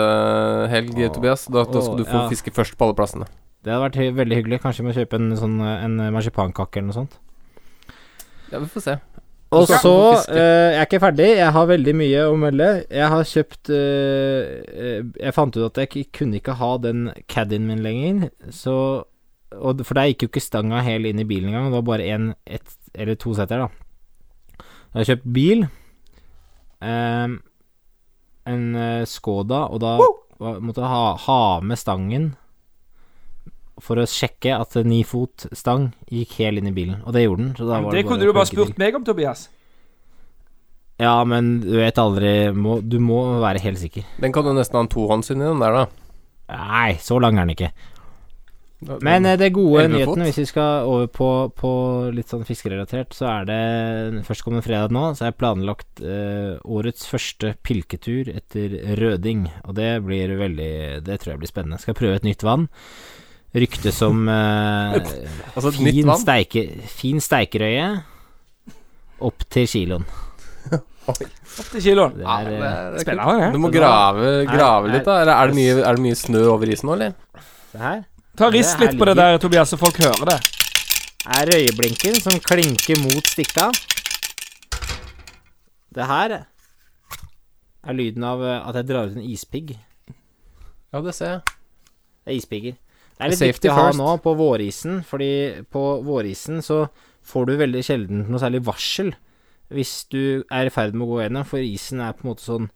helg, 0.71 0.95
Tobias. 1.13 1.45
Da, 1.51 1.65
da 1.67 1.83
skal 1.83 1.99
du 1.99 2.05
få 2.07 2.23
ja. 2.23 2.27
fiske 2.31 2.53
først 2.55 2.79
på 2.79 2.87
alle 2.87 2.97
plassene. 2.97 3.27
Det 3.63 3.71
hadde 3.71 3.83
vært 3.85 3.99
hy- 3.99 4.13
veldig 4.15 4.39
hyggelig. 4.39 4.61
Kanskje 4.63 4.83
vi 4.83 4.89
må 4.89 4.95
kjøpe 4.95 5.19
en 5.19 5.35
sånn 5.39 5.59
En 5.63 5.99
marsipankake 6.15 6.79
eller 6.79 6.89
noe 6.89 7.01
sånt. 7.03 7.19
Ja, 8.51 8.59
vi 8.59 8.69
får 8.71 8.85
se. 8.85 8.95
Og 9.53 9.69
så 9.69 9.93
uh, 9.93 10.19
eh, 10.33 10.73
Jeg 10.73 10.79
er 10.81 10.87
ikke 10.87 11.01
ferdig. 11.03 11.29
Jeg 11.37 11.53
har 11.55 11.69
veldig 11.69 11.95
mye 11.97 12.25
å 12.29 12.35
melde. 12.39 12.69
Jeg 12.89 13.09
har 13.13 13.29
kjøpt 13.29 13.71
eh, 13.73 14.51
eh, 14.73 14.99
Jeg 15.19 15.35
fant 15.35 15.57
ut 15.57 15.65
at 15.67 15.81
jeg 15.83 16.09
kunne 16.15 16.39
ikke 16.39 16.57
ha 16.59 16.71
den 16.81 17.07
caddien 17.29 17.67
min 17.69 17.83
lenger. 17.85 18.29
Så 18.53 18.75
og, 19.53 19.83
For 19.85 19.97
der 19.97 20.09
gikk 20.09 20.25
jo 20.25 20.31
ikke 20.31 20.41
stanga 20.43 20.81
helt 20.85 21.09
inn 21.09 21.21
i 21.21 21.27
bilen 21.29 21.51
engang. 21.51 21.69
Det 21.69 21.77
var 21.77 21.89
bare 21.91 22.09
en, 22.15 22.31
ett 22.45 22.77
eller 22.93 23.17
to 23.19 23.35
seter, 23.37 23.65
da. 23.65 23.82
Jeg 24.93 24.99
har 24.99 25.09
kjøpt 25.09 25.29
bil. 25.33 25.65
eh, 26.85 27.33
en 28.53 28.63
eh, 28.75 29.05
Skoda, 29.09 29.65
og 29.73 29.81
da 29.81 29.95
wow. 29.97 30.59
måtte 30.61 30.83
jeg 30.83 30.91
ha, 30.91 31.15
ha 31.25 31.41
med 31.65 31.79
stangen 31.79 32.33
for 33.81 33.97
å 33.97 34.05
sjekke 34.07 34.53
at 34.53 34.77
ni 34.85 35.01
fot 35.07 35.47
stang 35.55 35.89
gikk 36.13 36.37
helt 36.43 36.61
inn 36.61 36.69
i 36.69 36.75
bilen. 36.75 37.01
Og 37.07 37.15
det 37.15 37.25
gjorde 37.25 37.41
den. 37.41 37.51
Så 37.57 37.65
da 37.65 37.79
var 37.81 37.91
Det 37.91 38.03
det 38.03 38.07
kunne 38.11 38.27
du 38.27 38.35
bare 38.35 38.49
spurt 38.51 38.77
meg 38.77 38.95
om, 38.95 39.05
Tobias. 39.07 39.47
Ja, 41.01 41.15
men 41.25 41.55
du 41.63 41.73
vet 41.79 41.97
aldri 41.97 42.53
må, 42.53 42.77
Du 42.85 42.99
må 43.01 43.23
være 43.41 43.63
helt 43.63 43.81
sikker. 43.81 44.05
Den 44.21 44.31
kan 44.35 44.45
du 44.45 44.53
nesten 44.53 44.77
ha 44.77 44.83
en 44.85 44.91
tohånds 44.93 45.33
inni 45.33 45.47
den 45.47 45.63
der, 45.63 45.73
da. 45.73 45.87
Nei, 46.53 46.93
så 47.01 47.17
lang 47.23 47.39
er 47.39 47.47
den 47.47 47.55
ikke. 47.55 47.71
Men 49.05 49.25
eh, 49.29 49.37
det 49.39 49.49
gode 49.55 49.85
nyheten, 49.91 50.23
hvis 50.27 50.37
vi 50.41 50.45
skal 50.49 50.87
over 50.89 51.07
på, 51.13 51.27
på 51.57 51.71
litt 52.15 52.29
sånn 52.31 52.45
fiskerelatert, 52.47 53.13
så 53.15 53.27
er 53.31 53.47
det 53.49 54.23
førstkommende 54.27 54.65
fredag 54.65 54.93
nå, 54.95 55.03
så 55.17 55.27
er 55.29 55.35
planlagt 55.37 56.01
eh, 56.03 56.55
årets 56.65 57.05
første 57.09 57.53
pilketur 57.63 58.31
etter 58.33 58.77
røding. 58.99 59.45
Og 59.67 59.75
det 59.79 59.91
blir 60.05 60.35
veldig 60.39 60.71
Det 61.05 61.19
tror 61.21 61.33
jeg 61.35 61.41
blir 61.43 61.51
spennende. 61.53 61.79
Skal 61.83 61.97
prøve 61.97 62.19
et 62.19 62.27
nytt 62.27 62.43
vann. 62.47 62.67
Rykte 63.53 63.91
som 63.93 64.23
eh, 64.33 64.95
Altså 65.53 65.71
fin, 65.77 66.03
vann? 66.09 66.17
steike, 66.23 66.63
fin 66.89 67.19
steikerøye 67.21 67.91
opp 69.23 69.43
til 69.53 69.67
kiloen. 69.69 70.05
Opp 71.03 71.19
til 71.69 71.81
kiloen. 71.83 72.13
Det 72.17 72.23
Ja, 72.23 72.37
er, 72.39 72.45
det 72.47 72.55
eh, 72.55 72.63
er- 72.63 72.91
det 72.93 72.99
er 72.99 73.03
Spennende. 73.03 73.51
Du 73.53 73.59
må 73.59 73.69
grave, 73.73 74.29
grave 74.47 74.89
litt, 74.93 75.03
da. 75.05 75.17
Er 75.43 75.51
det, 75.51 75.55
mye, 75.57 75.75
er 75.83 75.97
det 75.99 76.03
mye 76.05 76.15
snø 76.17 76.41
over 76.55 76.71
isen 76.71 76.87
nå, 76.89 76.95
eller? 76.97 77.13
Det 77.73 77.81
her. 77.83 78.01
Ta 78.33 78.47
Rist 78.49 78.79
litt 78.81 78.95
på 78.97 79.05
det 79.05 79.13
der, 79.13 79.35
Tobias, 79.37 79.69
så 79.69 79.77
folk 79.77 79.99
hører 80.01 80.25
det. 80.31 80.39
er 81.37 81.49
røyeblinken 81.53 82.15
som 82.17 82.39
klinker 82.41 82.97
mot 83.03 83.27
stikka. 83.29 83.67
Det 85.93 86.07
her 86.09 86.33
er 86.41 87.93
lyden 87.93 88.25
av 88.25 88.41
eh, 88.41 88.55
at 88.57 88.79
jeg 88.79 88.87
drar 88.89 89.11
ut 89.11 89.19
en 89.19 89.27
ispigg. 89.27 89.75
Ja, 90.89 91.01
det 91.05 91.13
ser 91.13 91.29
jeg. 91.29 91.43
Det 92.23 92.33
er 92.33 92.39
ispigger. 92.39 92.79
Det 93.13 93.21
er 93.21 93.31
litt 93.33 93.41
Safety 93.43 93.53
viktig 93.59 93.71
å 93.71 93.77
ha 93.77 93.85
first. 93.91 94.01
nå 94.01 94.15
på 94.23 94.33
vårisen, 94.39 94.97
fordi 95.05 95.29
på 95.69 95.83
vårisen 96.07 96.63
så 96.65 96.87
får 97.29 97.45
du 97.51 97.53
veldig 97.61 97.85
sjelden 97.85 98.25
noe 98.31 98.41
særlig 98.41 98.63
varsel 98.65 99.13
hvis 99.73 99.93
du 100.09 100.41
er 100.53 100.67
i 100.67 100.73
ferd 100.73 100.97
med 100.97 101.05
å 101.05 101.11
gå 101.13 101.21
gjennom, 101.21 101.45
for 101.49 101.61
isen 101.61 102.01
er 102.03 102.17
på 102.17 102.25
en 102.25 102.31
måte 102.33 102.45
sånn 102.45 102.67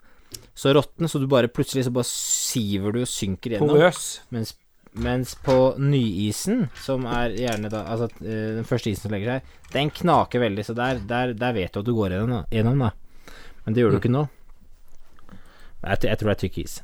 så 0.58 0.72
råtten, 0.74 1.10
så 1.10 1.20
du 1.22 1.28
bare 1.30 1.50
plutselig 1.50 1.86
så 1.86 1.94
bare 1.94 2.10
siver 2.10 2.94
du 2.94 3.02
og 3.04 3.10
synker 3.10 3.58
gjennom. 3.58 3.74
Porøs. 3.74 4.06
Mens, 4.34 4.56
mens 5.04 5.36
på 5.46 5.56
nyisen, 5.82 6.68
som 6.82 7.06
er 7.10 7.36
gjerne 7.38 7.70
da 7.72 7.84
Altså 7.92 8.10
eh, 8.24 8.58
den 8.58 8.68
første 8.68 8.92
isen 8.92 9.08
som 9.08 9.14
legger 9.16 9.38
seg, 9.38 9.54
den 9.74 9.92
knaker 9.94 10.44
veldig, 10.44 10.66
så 10.66 10.76
der, 10.78 11.02
der, 11.08 11.36
der 11.38 11.56
vet 11.56 11.74
du 11.74 11.82
at 11.82 11.88
du 11.88 11.94
går 11.98 12.18
gjennom, 12.18 12.84
da. 12.88 12.92
Men 13.66 13.76
det 13.76 13.84
gjør 13.84 13.98
du 13.98 14.02
ikke 14.02 14.14
nå. 14.14 14.28
Jeg, 15.84 16.04
jeg 16.08 16.20
tror 16.20 16.32
det 16.32 16.36
er 16.36 16.44
tykk 16.44 16.62
is. 16.64 16.80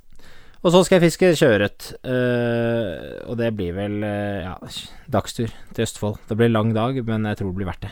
Og 0.63 0.72
så 0.72 0.79
skal 0.86 1.00
jeg 1.00 1.10
fiske 1.10 1.34
sjøørret. 1.36 1.89
Uh, 2.08 3.20
og 3.27 3.36
det 3.39 3.51
blir 3.58 3.75
vel 3.75 4.00
uh, 4.03 4.46
ja, 4.46 4.53
dagstur 5.12 5.51
til 5.75 5.84
Østfold. 5.84 6.22
Det 6.29 6.39
blir 6.39 6.53
lang 6.53 6.72
dag, 6.75 7.01
men 7.08 7.27
jeg 7.27 7.41
tror 7.41 7.51
det 7.51 7.60
blir 7.60 7.72
verdt 7.72 7.88
det. 7.88 7.91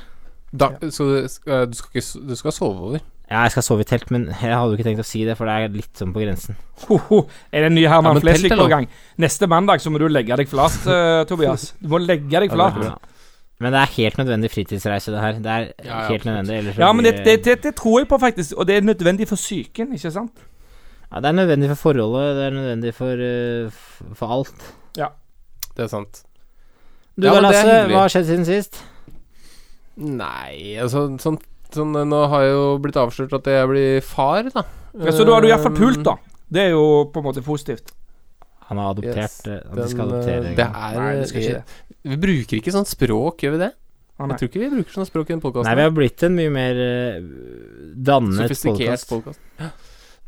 Da, 0.52 0.74
så 0.92 1.08
du 1.08 1.28
skal, 1.32 1.68
du, 1.72 1.78
skal 1.80 1.96
ikke, 1.96 2.22
du 2.28 2.36
skal 2.36 2.56
sove 2.56 2.88
over? 2.90 3.04
Ja, 3.32 3.46
jeg 3.46 3.54
skal 3.54 3.64
sove 3.64 3.86
i 3.86 3.88
telt, 3.88 4.10
men 4.12 4.26
jeg 4.28 4.52
hadde 4.52 4.74
jo 4.74 4.76
ikke 4.76 4.88
tenkt 4.90 5.04
å 5.04 5.08
si 5.08 5.22
det, 5.24 5.38
for 5.40 5.48
det 5.48 5.54
er 5.56 5.72
litt 5.72 5.96
sånn 5.96 6.12
på 6.12 6.20
grensen. 6.20 6.58
Ho, 6.90 6.98
ho. 7.08 7.22
Er 7.56 7.64
det 7.64 7.70
en 7.72 7.78
ny 7.78 7.86
Herman 7.88 8.20
Ja, 8.20 8.24
Flesvig 8.26 8.52
på 8.60 8.66
gang? 8.74 8.90
Neste 9.24 9.48
mandag 9.48 9.80
så 9.84 9.94
må 9.94 10.02
du 10.02 10.10
legge 10.12 10.36
deg 10.42 10.52
flat, 10.52 10.76
uh, 10.84 11.22
Tobias. 11.30 11.70
Du 11.80 11.88
må 11.94 12.02
legge 12.04 12.28
deg 12.28 12.52
Ja, 12.52 12.58
flat. 12.58 12.82
er. 12.84 13.24
Men 13.62 13.76
det 13.76 13.80
er 13.86 13.94
helt 13.96 14.20
nødvendig 14.20 14.52
fritidsreise, 14.52 15.14
det 15.14 15.24
her. 15.24 15.40
Det 15.40 15.54
er 15.56 15.66
Ja, 15.70 15.88
ja, 15.88 16.02
helt 16.10 16.28
nødvendig. 16.28 16.76
Ja, 16.82 16.92
men 16.98 17.08
det, 17.08 17.16
det, 17.24 17.38
det, 17.46 17.58
det 17.64 17.76
tror 17.80 18.02
jeg 18.02 18.10
på, 18.12 18.20
faktisk. 18.20 18.58
Og 18.58 18.68
det 18.68 18.82
er 18.82 18.88
nødvendig 18.90 19.30
for 19.30 19.40
psyken, 19.40 19.96
ikke 19.96 20.12
sant? 20.12 20.44
Ja, 21.08 21.22
det 21.24 21.32
er 21.32 21.40
nødvendig 21.40 21.72
for 21.72 21.88
forholdet, 21.88 22.36
det 22.36 22.46
er 22.50 22.56
nødvendig 22.58 22.96
for, 22.98 23.24
uh, 23.24 24.16
for 24.20 24.40
alt. 24.40 24.72
Det 25.78 25.84
er 25.86 25.88
sant. 25.88 26.24
Du 27.16 27.28
Ja, 27.28 27.36
da, 27.36 27.42
Lasse, 27.48 27.76
hva 27.92 28.04
har 28.04 28.12
skjedd 28.12 28.28
siden 28.28 28.48
sist? 28.48 28.82
Nei, 30.00 30.78
altså 30.80 31.08
sånn, 31.20 31.40
sånn 31.74 31.96
Nå 32.08 32.20
har 32.32 32.46
jeg 32.46 32.54
jo 32.56 32.68
blitt 32.84 33.00
avslørt 33.00 33.34
at 33.36 33.50
jeg 33.52 33.68
blir 33.72 34.06
far, 34.06 34.48
da. 34.54 34.64
Ja, 34.96 35.12
så 35.16 35.26
da 35.28 35.36
har 35.36 35.44
du 35.44 35.50
iallfall 35.50 35.76
pult, 35.76 36.04
da. 36.08 36.16
Det 36.52 36.68
er 36.68 36.74
jo 36.74 36.86
på 37.12 37.22
en 37.22 37.28
måte 37.30 37.44
positivt. 37.46 37.94
Han 38.72 38.80
har 38.80 38.94
adoptert 38.94 39.20
Yes, 39.20 39.38
eh, 39.48 39.60
Den, 39.68 39.78
De 39.82 39.88
skal 39.92 40.02
eh, 40.02 40.16
adoptere. 40.16 40.56
det 40.56 40.66
er 40.66 40.98
Nei, 41.00 41.14
det 41.20 41.30
skal 41.30 41.42
ikke 41.46 41.60
det. 41.60 41.78
Vi 42.12 42.18
bruker 42.24 42.58
ikke 42.62 42.74
sånt 42.76 42.92
språk, 42.92 43.44
gjør 43.44 43.56
vi 43.58 43.62
det? 43.66 43.72
Ah. 44.22 44.28
Jeg 44.30 44.38
tror 44.40 44.50
ikke 44.52 44.62
vi 44.62 44.70
bruker 44.76 44.96
sånt 44.96 45.10
språk 45.10 45.32
i 45.32 45.36
en 45.36 45.42
podkast. 45.44 45.66
Nei, 45.68 45.76
vi 45.80 45.86
har 45.88 45.94
blitt 45.96 46.24
en 46.28 46.36
mye 46.38 46.52
mer 46.54 46.82
eh, 46.86 47.16
dannet 48.12 48.54
podkast. 48.54 49.16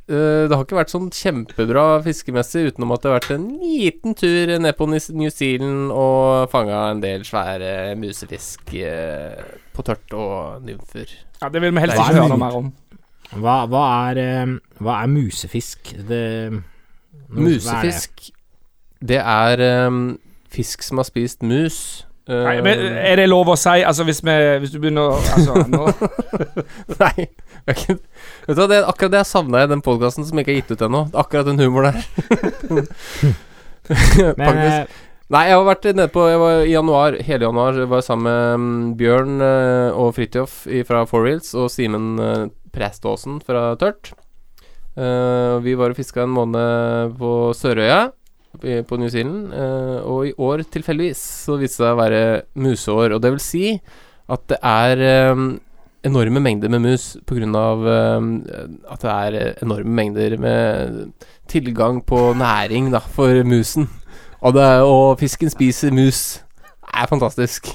Podkast. 0.07 0.50
det 0.50 0.55
har 0.57 0.63
ikke 0.65 0.77
vært 0.77 0.91
sånn 0.93 1.10
kjempebra 1.13 1.83
fiskemessig 2.03 2.65
utenom 2.72 2.91
at 2.91 3.01
det 3.03 3.10
har 3.10 3.19
vært 3.19 3.36
en 3.38 3.48
liten 3.62 4.13
tur 4.19 4.51
ned 4.60 4.75
på 4.77 4.88
New 4.91 5.29
Zealand 5.31 5.91
og 5.91 6.50
fanga 6.51 6.89
en 6.91 7.01
del 7.03 7.24
svære 7.24 7.95
musefisk 7.95 8.74
eh, 8.75 9.39
på 9.74 9.81
tørt 9.88 10.13
og 10.13 10.63
nymfer. 10.67 11.07
Ja, 11.41 11.50
det 11.50 11.62
vil 11.63 11.74
vi 11.74 11.79
helst 11.83 11.95
ikke 11.98 12.19
høre 12.19 12.29
noe 12.29 12.41
mer 12.41 12.60
om. 12.60 12.72
Hva, 13.33 13.57
hva, 13.72 13.83
er, 14.12 14.22
eh, 14.22 14.55
hva 14.83 15.00
er 15.03 15.07
musefisk? 15.12 15.95
Det, 16.07 16.24
noe- 16.51 17.48
musefisk, 17.48 18.29
er 18.29 18.31
det? 18.33 18.39
Det 19.03 19.19
er 19.19 19.88
um, 19.88 20.17
fisk 20.53 20.83
som 20.83 20.98
har 21.01 21.07
spist 21.07 21.41
mus. 21.43 22.05
Eh, 22.29 22.43
Nei, 22.45 22.62
men 22.63 22.79
Er 22.79 23.17
det 23.19 23.25
lov 23.27 23.50
å 23.51 23.55
si, 23.60 23.81
altså 23.83 24.05
hvis, 24.07 24.22
vi, 24.24 24.36
hvis 24.63 24.72
du 24.72 24.77
begynner 24.79 25.12
å 25.12 25.17
altså, 25.19 26.13
Nei. 27.01 27.25
Jeg 27.70 27.98
Vet 27.98 28.58
du 28.58 28.60
hva, 28.60 28.67
det 28.67 28.77
er 28.79 28.89
akkurat 28.89 29.13
det 29.13 29.22
jeg 29.22 29.29
savna 29.29 29.63
i 29.63 29.72
den 29.72 29.84
podkasten 29.86 30.27
som 30.27 30.39
ikke 30.39 30.53
er 30.53 30.60
gitt 30.62 30.74
ut 30.74 30.84
ennå. 30.88 31.05
Akkurat 31.15 31.48
den 31.48 31.62
humoren 31.63 31.96
der. 31.96 32.86
Men 34.39 34.60
eh, 34.63 34.82
Nei, 35.34 35.46
jeg 35.50 35.55
har 35.58 35.63
vært 35.65 35.86
nede 35.89 36.12
på 36.13 36.24
Jeg 36.29 36.39
var 36.39 36.62
i 36.62 36.72
januar, 36.72 37.15
hele 37.25 37.48
januar, 37.48 37.77
jeg 37.79 37.89
var 37.91 38.03
sammen 38.05 38.27
med 38.27 38.65
mm, 38.65 38.89
Bjørn 39.00 39.43
eh, 39.43 39.96
og 39.96 40.12
Fridtjof 40.17 40.58
fra 40.88 41.05
Four 41.10 41.25
Wheels 41.25 41.53
og 41.58 41.72
Simen 41.74 42.12
uh, 42.20 42.51
Preståsen 42.74 43.39
fra 43.43 43.71
Tørt. 43.80 44.13
Eh, 44.93 45.56
vi 45.65 45.73
var 45.78 45.93
og 45.93 45.97
fiska 45.97 46.21
en 46.21 46.36
måned 46.36 47.15
på 47.17 47.32
Sørøya 47.58 48.12
på 48.62 48.97
New 49.02 49.10
Zealand, 49.10 49.49
eh, 49.54 49.99
og 50.06 50.28
i 50.28 50.34
år 50.38 50.62
tilfeldigvis 50.69 51.21
så 51.47 51.58
viste 51.58 51.82
det 51.82 51.88
seg 51.88 51.93
å 51.95 52.02
være 52.02 52.23
museår. 52.54 53.15
Og 53.15 53.21
det 53.23 53.32
vil 53.34 53.41
si 53.41 53.65
at 54.30 54.43
det 54.52 54.60
er 54.62 55.02
eh, 55.02 55.45
enorme 56.03 56.41
mengder 56.43 56.71
med 56.73 56.83
mus 56.83 57.13
på 57.27 57.37
grunn 57.37 57.55
av 57.57 57.87
eh, 57.87 58.27
at 58.91 59.05
det 59.05 59.13
er 59.13 59.63
enorme 59.63 59.95
mengder 60.01 60.37
med 60.41 61.13
tilgang 61.51 62.01
på 62.05 62.31
næring 62.39 62.91
da, 62.93 63.01
for 63.15 63.43
musen. 63.47 63.89
Og, 64.43 64.53
det, 64.57 64.67
og 64.83 65.19
fisken 65.21 65.51
spiser 65.51 65.95
mus. 65.95 66.43
Det 66.83 67.01
er 67.03 67.09
fantastisk. 67.09 67.71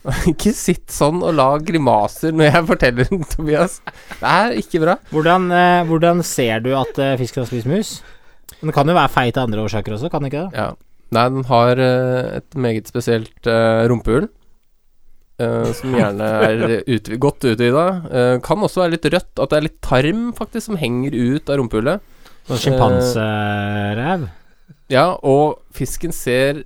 Ikke 0.30 0.52
sitt 0.56 0.88
sånn 0.92 1.20
og 1.20 1.34
lag 1.36 1.64
grimaser 1.66 2.34
når 2.34 2.48
jeg 2.48 2.68
forteller 2.70 3.10
den, 3.10 3.24
Tobias. 3.28 3.80
Det 4.16 4.30
er 4.30 4.56
ikke 4.58 4.80
bra. 4.82 4.96
hvordan, 5.12 5.50
eh, 5.52 5.82
hvordan 5.88 6.22
ser 6.26 6.64
du 6.64 6.72
at 6.78 6.98
eh, 6.98 7.16
fisken 7.20 7.44
har 7.44 7.50
spist 7.50 7.68
mus? 7.68 7.98
Men 8.60 8.70
det 8.70 8.76
kan 8.76 8.88
jo 8.88 8.96
være 8.96 9.12
feit 9.12 9.38
av 9.38 9.48
andre 9.48 9.64
årsaker 9.64 9.96
også, 9.96 10.10
kan 10.12 10.24
den 10.24 10.32
ikke 10.32 10.46
det? 10.48 10.64
Ja. 10.64 10.72
Nei, 11.10 11.26
den 11.34 11.46
har 11.48 11.80
eh, 11.82 12.36
et 12.38 12.54
meget 12.54 12.90
spesielt 12.90 13.48
uh, 13.50 13.86
rumpehull. 13.90 14.28
Eh, 15.40 15.70
som 15.76 15.94
gjerne 15.96 16.30
er 16.46 16.64
ut, 16.86 17.10
godt 17.22 17.46
utvida. 17.52 17.86
Uh, 18.06 18.34
kan 18.44 18.62
også 18.62 18.84
være 18.84 18.96
litt 18.96 19.08
rødt. 19.10 19.32
At 19.36 19.52
det 19.52 19.58
er 19.58 19.66
litt 19.68 19.80
tarm 19.84 20.26
faktisk 20.36 20.70
som 20.70 20.80
henger 20.80 21.16
ut 21.16 21.50
av 21.50 21.60
rumpehullet. 21.60 22.04
Sånn 22.48 22.76
Uh, 23.16 23.94
Ja, 24.90 25.06
og 25.22 25.60
fisken 25.76 26.14
ser 26.14 26.64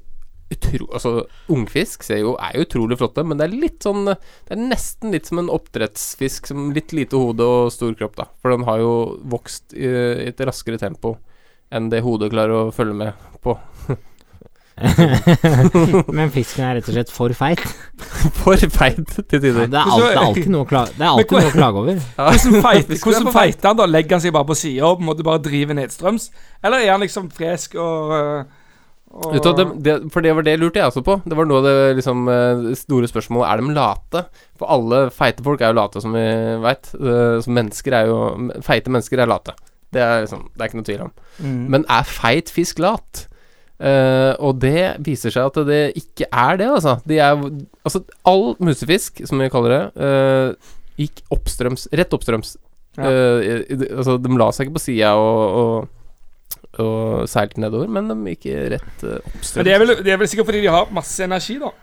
utro... 0.53 0.89
Altså, 0.93 1.13
ungfisk 1.53 2.05
ser 2.07 2.23
jo, 2.23 2.35
er 2.41 2.57
jo 2.57 2.65
utrolig 2.67 2.99
flotte, 3.01 3.25
men 3.27 3.41
det 3.41 3.49
er 3.49 3.57
litt 3.67 3.85
sånn 3.85 4.07
Det 4.09 4.55
er 4.55 4.61
nesten 4.61 5.15
litt 5.15 5.29
som 5.29 5.41
en 5.43 5.53
oppdrettsfisk 5.53 6.49
som 6.51 6.71
litt 6.77 6.95
lite 6.97 7.21
hode 7.21 7.45
og 7.45 7.73
stor 7.75 7.95
kropp, 7.99 8.17
da. 8.21 8.29
For 8.43 8.55
den 8.55 8.67
har 8.69 8.83
jo 8.83 8.95
vokst 9.35 9.77
i, 9.77 9.89
i 9.89 10.29
et 10.31 10.45
raskere 10.45 10.81
tempo 10.81 11.17
enn 11.75 11.89
det 11.91 12.05
hodet 12.05 12.31
klarer 12.31 12.69
å 12.69 12.75
følge 12.75 12.95
med 12.95 13.31
på. 13.45 13.57
Men 16.17 16.33
fisken 16.35 16.65
er 16.67 16.79
rett 16.81 16.89
og 16.89 16.97
slett 16.97 17.13
for 17.15 17.35
feit. 17.39 17.63
For 18.41 18.59
feit 18.75 18.99
til 19.31 19.45
Ja, 19.47 19.67
det, 19.71 19.79
er 19.79 19.85
alt, 19.85 20.03
det 20.03 20.09
er 20.11 20.21
alltid 20.23 20.51
noe 20.51 20.65
å 20.65 20.69
klage, 20.69 20.97
det 20.97 21.05
er 21.05 21.13
alltid 21.13 21.37
noe 21.37 21.51
å 21.51 21.55
klage 21.55 21.83
over. 21.85 22.01
Hvordan, 22.19 22.59
feiter 22.65 22.97
er 22.97 23.01
hvordan 23.05 23.29
for 23.31 23.69
han 23.69 23.79
da? 23.79 23.87
Legger 23.87 24.17
han 24.17 24.25
seg 24.25 24.35
bare 24.35 24.49
på 24.49 24.57
sida 24.59 24.89
og 24.89 24.99
på 24.99 25.05
en 25.05 25.11
måte 25.13 25.27
bare 25.27 25.43
driver 25.45 25.79
nedstrøms? 25.79 26.29
Eller 26.65 26.83
er 26.83 26.93
han 26.95 27.05
liksom 27.05 27.29
frisk 27.35 27.77
og, 27.79 28.15
øh, 28.19 28.63
og 29.15 29.37
det, 29.39 29.67
det, 29.87 29.95
for 30.11 30.27
det 30.27 30.33
var 30.35 30.43
det 30.43 30.57
lurte 30.59 30.81
jeg 30.81 30.91
også 30.91 31.05
på. 31.07 31.21
Det 31.23 31.37
var 31.39 31.47
noe 31.47 31.61
av 31.61 31.69
det 31.69 31.75
liksom, 32.01 32.25
eh, 32.33 32.65
store 32.81 33.07
spørsmålet. 33.07 33.47
Er 33.47 33.61
de 33.63 33.77
late? 33.77 34.25
For 34.59 34.75
alle 34.75 35.05
feite 35.15 35.45
folk 35.47 35.63
er 35.63 35.71
jo 35.71 35.79
late, 35.79 36.03
som 36.03 36.17
vi 36.19 36.25
veit. 36.65 36.91
Så 36.91 37.55
mennesker 37.55 37.95
er 37.95 38.11
jo 38.11 38.19
Feite 38.67 38.91
mennesker 38.91 39.23
er 39.23 39.31
late. 39.31 39.55
Det 39.95 40.03
er, 40.03 40.25
liksom, 40.25 40.49
det 40.51 40.65
er 40.65 40.73
ikke 40.73 40.81
noe 40.81 40.89
tvil 40.89 41.07
om. 41.07 41.15
Mm. 41.39 41.63
Men 41.77 41.87
er 41.95 42.11
feit 42.11 42.51
fisk 42.51 42.83
lat? 42.83 43.29
Eh, 43.85 44.33
og 44.40 44.61
det 44.62 44.94
viser 45.05 45.35
seg 45.35 45.44
at 45.51 45.59
det 45.68 45.81
ikke 46.01 46.25
er 46.33 46.57
det, 46.61 46.68
altså. 46.73 46.94
De 47.05 47.18
er, 47.20 47.42
altså 47.85 48.01
all 48.31 48.55
musefisk, 48.64 49.20
som 49.29 49.42
vi 49.42 49.51
kaller 49.53 49.75
det, 49.75 49.83
uh, 50.01 50.77
gikk 51.01 51.20
oppstrøms. 51.35 51.88
Rett 51.92 52.14
oppstrøms. 52.16 52.55
Ja. 52.97 53.11
Uh, 53.11 53.42
i- 53.44 53.66
i- 53.75 53.90
altså, 53.92 54.14
de 54.23 54.38
la 54.40 54.47
seg 54.55 54.68
ikke 54.70 54.79
på 54.79 54.85
sida 54.87 55.11
og, 55.18 55.59
og, 55.59 56.81
og 56.81 57.29
seilte 57.29 57.61
nedover, 57.61 57.90
men 57.92 58.09
de 58.09 58.16
gikk 58.37 58.47
rett 58.77 59.05
uh, 59.05 59.18
oppstrøms. 59.35 59.59
Men 59.59 59.68
det 59.68 59.75
er, 59.75 59.83
vel, 59.85 59.94
det 60.07 60.14
er 60.14 60.23
vel 60.23 60.33
sikkert 60.33 60.49
fordi 60.53 60.62
de 60.64 60.73
har 60.79 60.88
masse 60.94 61.27
energi, 61.27 61.59
da. 61.61 61.75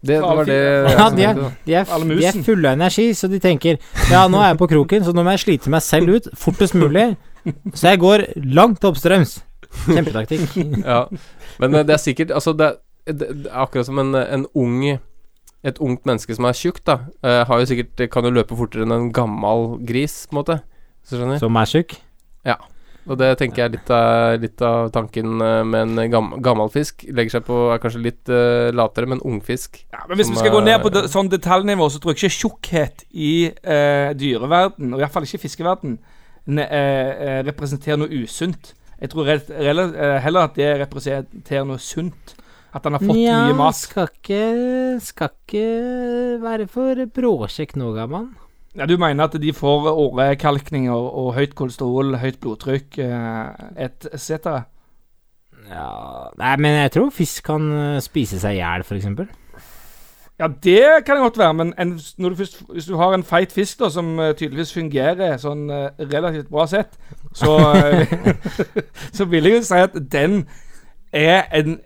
Det, 0.00 0.14
det 0.16 0.20
var 0.24 0.46
det 0.48 0.56
Ja, 0.96 1.10
de 1.12 1.24
er, 1.28 1.34
de, 1.66 1.74
er, 1.76 1.84
de 2.16 2.24
er 2.30 2.38
fulle 2.46 2.70
av 2.70 2.78
energi, 2.78 3.10
så 3.12 3.28
de 3.28 3.36
tenker 3.44 3.76
Ja, 4.08 4.22
nå 4.32 4.38
er 4.40 4.54
jeg 4.54 4.60
på 4.62 4.70
kroken, 4.70 5.04
så 5.04 5.12
nå 5.12 5.20
må 5.26 5.34
jeg 5.36 5.42
slite 5.44 5.68
meg 5.74 5.84
selv 5.84 6.14
ut 6.16 6.30
fortest 6.40 6.72
mulig. 6.80 7.10
Så 7.76 7.90
jeg 7.92 8.00
går 8.00 8.24
langt 8.56 8.80
oppstrøms. 8.88 9.42
Kjempetaktikk. 9.86 10.56
ja. 10.92 11.04
Men 11.62 11.74
eh, 11.74 11.86
det 11.86 11.94
er 11.94 12.02
sikkert 12.02 12.34
Altså, 12.34 12.52
det, 12.56 12.66
er- 12.66 13.12
det, 13.12 13.28
det 13.44 13.50
er 13.50 13.62
akkurat 13.62 13.86
som 13.86 13.98
en, 14.02 14.14
en 14.14 14.46
ung 14.54 14.82
Et 14.90 15.78
ungt 15.78 16.06
menneske 16.08 16.34
som 16.34 16.48
er 16.48 16.56
tjukt, 16.56 16.86
da, 16.88 17.02
uh, 17.20 17.42
har 17.44 17.60
jo 17.60 17.68
sikkert 17.68 18.00
kan 18.10 18.24
jo 18.24 18.32
løpe 18.32 18.56
fortere 18.56 18.86
enn 18.86 18.94
en 18.94 19.10
gammel 19.12 19.74
gris, 19.84 20.22
på 20.24 20.32
en 20.32 20.38
måte. 20.38 20.56
Så 21.04 21.18
skjønner 21.18 21.36
du? 21.36 21.42
Som 21.42 21.58
er 21.60 21.68
tjukk. 21.68 21.98
Ja. 22.48 22.56
Og 23.08 23.18
det 23.18 23.30
tenker 23.40 23.62
jeg 23.62 23.70
er 23.70 23.74
litt 23.74 23.90
av, 23.94 24.34
litt 24.42 24.62
av 24.64 24.90
tanken 24.94 25.40
eh, 25.42 25.60
med 25.66 25.96
en 25.98 26.12
gam, 26.12 26.32
gammel 26.44 26.70
fisk. 26.72 27.06
Legger 27.08 27.38
seg 27.38 27.46
på 27.48 27.58
Er 27.74 27.80
kanskje 27.82 28.02
litt 28.04 28.32
uh, 28.32 28.68
latere, 28.76 29.08
men 29.10 29.22
ungfisk. 29.26 29.80
Ja, 29.94 30.04
men 30.08 30.20
hvis 30.20 30.28
Som, 30.28 30.36
vi 30.36 30.42
skal 30.44 30.54
gå 30.54 30.60
ned 30.66 30.76
på 30.84 30.92
eh, 30.92 30.96
de, 30.98 31.12
sånn 31.12 31.30
detaljnivå, 31.32 31.88
så 31.90 32.02
tror 32.02 32.14
jeg 32.14 32.20
ikke 32.20 32.36
tjukkhet 32.36 33.06
i 33.10 33.34
uh, 33.50 34.12
dyreverden, 34.20 34.92
og 34.94 35.02
iallfall 35.02 35.26
ikke 35.26 35.42
fiskeverden, 35.46 35.96
ne, 36.50 36.66
uh, 36.66 37.24
eh, 37.24 37.40
representerer 37.48 38.00
noe 38.02 38.22
usunt. 38.22 38.74
Jeg 39.00 39.12
tror 39.14 39.30
eh, 39.32 40.18
heller 40.20 40.44
at 40.44 40.58
det 40.58 40.68
representerer 40.84 41.66
noe 41.68 41.80
sunt. 41.80 42.36
At 42.70 42.84
han 42.86 42.94
har 42.94 43.02
fått 43.02 43.18
ja, 43.18 43.38
mye 43.48 43.56
mat. 43.58 43.74
skal 43.74 44.06
ikke 44.12 44.42
Skal 45.02 45.32
ikke 45.32 45.64
være 46.38 46.68
for 46.70 47.00
bråkjekk 47.16 47.74
nå, 47.80 47.88
gammel 47.96 48.28
Ja, 48.78 48.86
Du 48.86 48.94
mener 49.00 49.26
at 49.26 49.34
de 49.42 49.50
får 49.56 49.88
årekalkninger 49.90 50.94
og 50.94 51.32
høyt 51.34 51.56
kolesterol, 51.58 52.14
høyt 52.22 52.38
blodtrykk 52.38 53.00
eh, 53.02 53.64
et 53.88 54.06
etc.? 54.12 54.60
Ja 55.66 55.88
Nei, 56.38 56.54
men 56.62 56.78
jeg 56.84 56.94
tror 56.94 57.10
fisk 57.14 57.42
kan 57.50 57.66
eh, 57.74 57.98
spise 58.04 58.38
seg 58.38 58.60
i 58.60 58.62
hjel, 58.62 58.86
f.eks. 58.86 59.10
Ja, 60.40 60.46
det 60.48 61.04
kan 61.06 61.16
det 61.16 61.22
godt 61.22 61.38
være, 61.38 61.54
men 61.54 61.74
en, 61.78 62.00
du 62.18 62.34
først, 62.34 62.62
hvis 62.72 62.84
du 62.84 62.96
har 62.96 63.14
en 63.14 63.24
feit 63.24 63.52
fisk 63.52 63.80
da, 63.80 63.90
som 63.92 64.18
uh, 64.18 64.30
tydeligvis 64.32 64.72
fungerer 64.72 65.36
sånn 65.36 65.66
uh, 65.68 65.90
relativt 66.00 66.48
bra 66.48 66.64
sett, 66.70 66.96
så, 67.36 67.58
eh, 67.76 68.14
så 69.16 69.26
vil 69.28 69.44
jeg 69.44 69.58
jo 69.58 69.66
si 69.68 69.82
at 69.84 69.98
den 70.12 70.46
er 71.12 71.44
en 71.52 71.76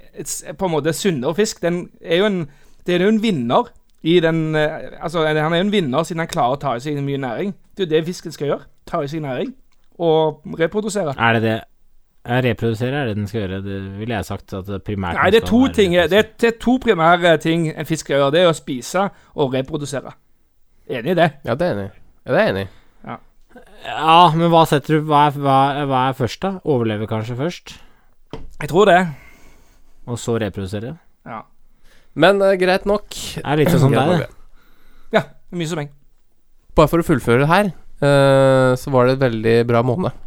på 0.55 0.69
en 0.69 0.73
måte 0.73 0.95
sunnere 0.95 1.35
fisk. 1.35 1.63
Den 1.63 1.89
er 1.99 2.23
jo 2.23 2.31
en, 2.31 2.39
det 2.87 2.95
er 2.95 3.03
jo 3.09 3.11
en 3.17 3.23
vinner 3.25 3.75
i 4.07 4.21
den 4.23 4.55
uh, 4.55 5.03
Altså, 5.03 5.27
han 5.27 5.37
er 5.37 5.59
jo 5.59 5.67
en 5.67 5.75
vinner 5.75 6.07
siden 6.07 6.23
han 6.23 6.31
klarer 6.31 6.55
å 6.55 6.63
ta 6.63 6.77
i 6.79 6.85
seg 6.85 7.03
mye 7.03 7.19
næring. 7.27 7.55
Det 7.75 7.89
er 7.89 7.91
jo 7.91 7.95
det 7.97 8.07
fisken 8.07 8.39
skal 8.39 8.53
gjøre. 8.53 8.69
Ta 8.87 9.03
i 9.03 9.11
seg 9.11 9.27
næring 9.27 9.51
og 9.99 10.47
reprodusere. 10.61 11.19
Er 11.19 11.41
det 11.41 11.43
det? 11.43 11.61
Reprodusere 12.25 12.97
er 13.03 13.11
det 13.11 13.17
den 13.19 13.27
skal 13.29 13.43
gjøre. 13.43 13.59
Det 13.61 13.79
ville 13.99 14.17
jeg 14.17 14.25
sagt 14.25 14.55
at 14.57 14.69
primært 14.87 15.19
Nei, 15.19 15.27
det 15.35 15.43
er 15.43 15.49
to 15.49 15.67
ting 15.77 15.93
Det 15.93 16.17
er, 16.17 16.31
det 16.41 16.49
er 16.49 16.57
to 16.61 16.79
primære 16.81 17.35
ting 17.43 17.67
en 17.69 17.89
fisk 17.89 18.07
skal 18.07 18.17
gjøre. 18.17 18.33
Det 18.33 18.41
er 18.41 18.49
å 18.49 18.57
spise 18.57 19.03
og 19.37 19.53
reprodusere. 19.53 20.15
Enig 20.89 21.13
i 21.13 21.19
det? 21.19 21.29
Ja, 21.45 21.57
det 21.61 21.69
er 21.69 21.77
enig. 21.77 21.91
Ja, 22.25 22.33
det 22.33 22.41
er 22.41 22.53
enig 22.55 22.65
Ja. 23.05 23.19
Ja, 23.85 24.17
men 24.35 24.49
hva 24.51 24.65
setter 24.67 24.97
du 24.99 25.11
Hva 25.11 25.27
er, 25.29 25.37
hva, 25.45 25.59
hva 25.91 26.01
er 26.09 26.17
først, 26.17 26.41
da? 26.43 26.55
Overleve 26.65 27.09
kanskje 27.11 27.37
først, 27.37 27.75
Jeg 28.61 28.73
tror 28.73 28.89
det. 28.89 29.01
og 30.07 30.19
så 30.19 30.39
reprodusere? 30.41 30.97
Ja. 31.29 31.43
Men 32.15 32.41
uh, 32.43 32.55
greit 32.61 32.87
nok. 32.87 33.09
Det 33.11 33.45
er 33.45 33.61
litt 33.61 33.71
sånn 33.73 33.85
som 33.87 33.95
deg, 33.99 34.25
det. 34.25 34.29
ja 35.19 35.27
mye 35.55 35.71
som 35.71 35.81
meg. 35.83 35.93
Bare 36.75 36.91
for 36.91 37.03
å 37.03 37.07
fullføre 37.07 37.45
det 37.45 37.51
her, 37.53 37.71
uh, 38.03 38.73
så 38.79 38.91
var 38.95 39.07
det 39.07 39.19
et 39.19 39.25
veldig 39.29 39.57
bra 39.69 39.85
måned. 39.87 40.24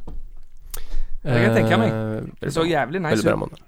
Det 1.27 1.35
kan 1.35 1.45
jeg 1.47 1.55
tenke 1.57 1.79
meg. 1.81 1.91
Eh, 1.91 2.29
Det 2.41 2.53
så 2.55 2.63
jævlig 2.67 3.01
nice 3.03 3.23
bra 3.25 3.35
ut. 3.47 3.59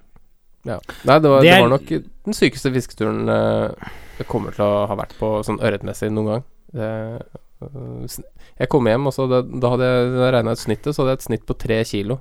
Ja. 0.68 0.76
Nei, 1.08 1.18
det 1.24 1.30
var, 1.32 1.40
Det 1.40 1.46
det, 1.48 1.52
er- 1.56 1.62
var 1.64 1.70
nok 1.72 1.88
den 2.28 2.36
sykeste 2.36 2.72
fisketuren 2.74 3.28
eh, 3.32 3.90
jeg 4.20 4.26
kommer 4.28 4.52
til 4.56 4.64
å 4.64 4.86
ha 4.90 4.96
vært 4.98 5.14
på 5.20 5.30
sånn 5.46 5.60
ørretmessig 5.64 6.10
noen 6.12 6.28
gang. 6.34 6.42
Det, 6.76 6.88
eh, 7.64 8.18
jeg 8.60 8.68
kom 8.72 8.86
hjem, 8.88 9.06
og 9.08 9.14
så 9.16 9.26
da, 9.30 9.40
da 9.42 9.70
hadde 9.72 9.88
jeg 9.88 10.32
regna 10.36 10.52
ut 10.56 10.60
snittet, 10.60 10.94
så 10.94 11.02
hadde 11.04 11.14
jeg 11.14 11.20
et 11.20 11.28
snitt 11.28 11.46
på 11.48 11.56
tre 11.60 11.78
kilo. 11.88 12.18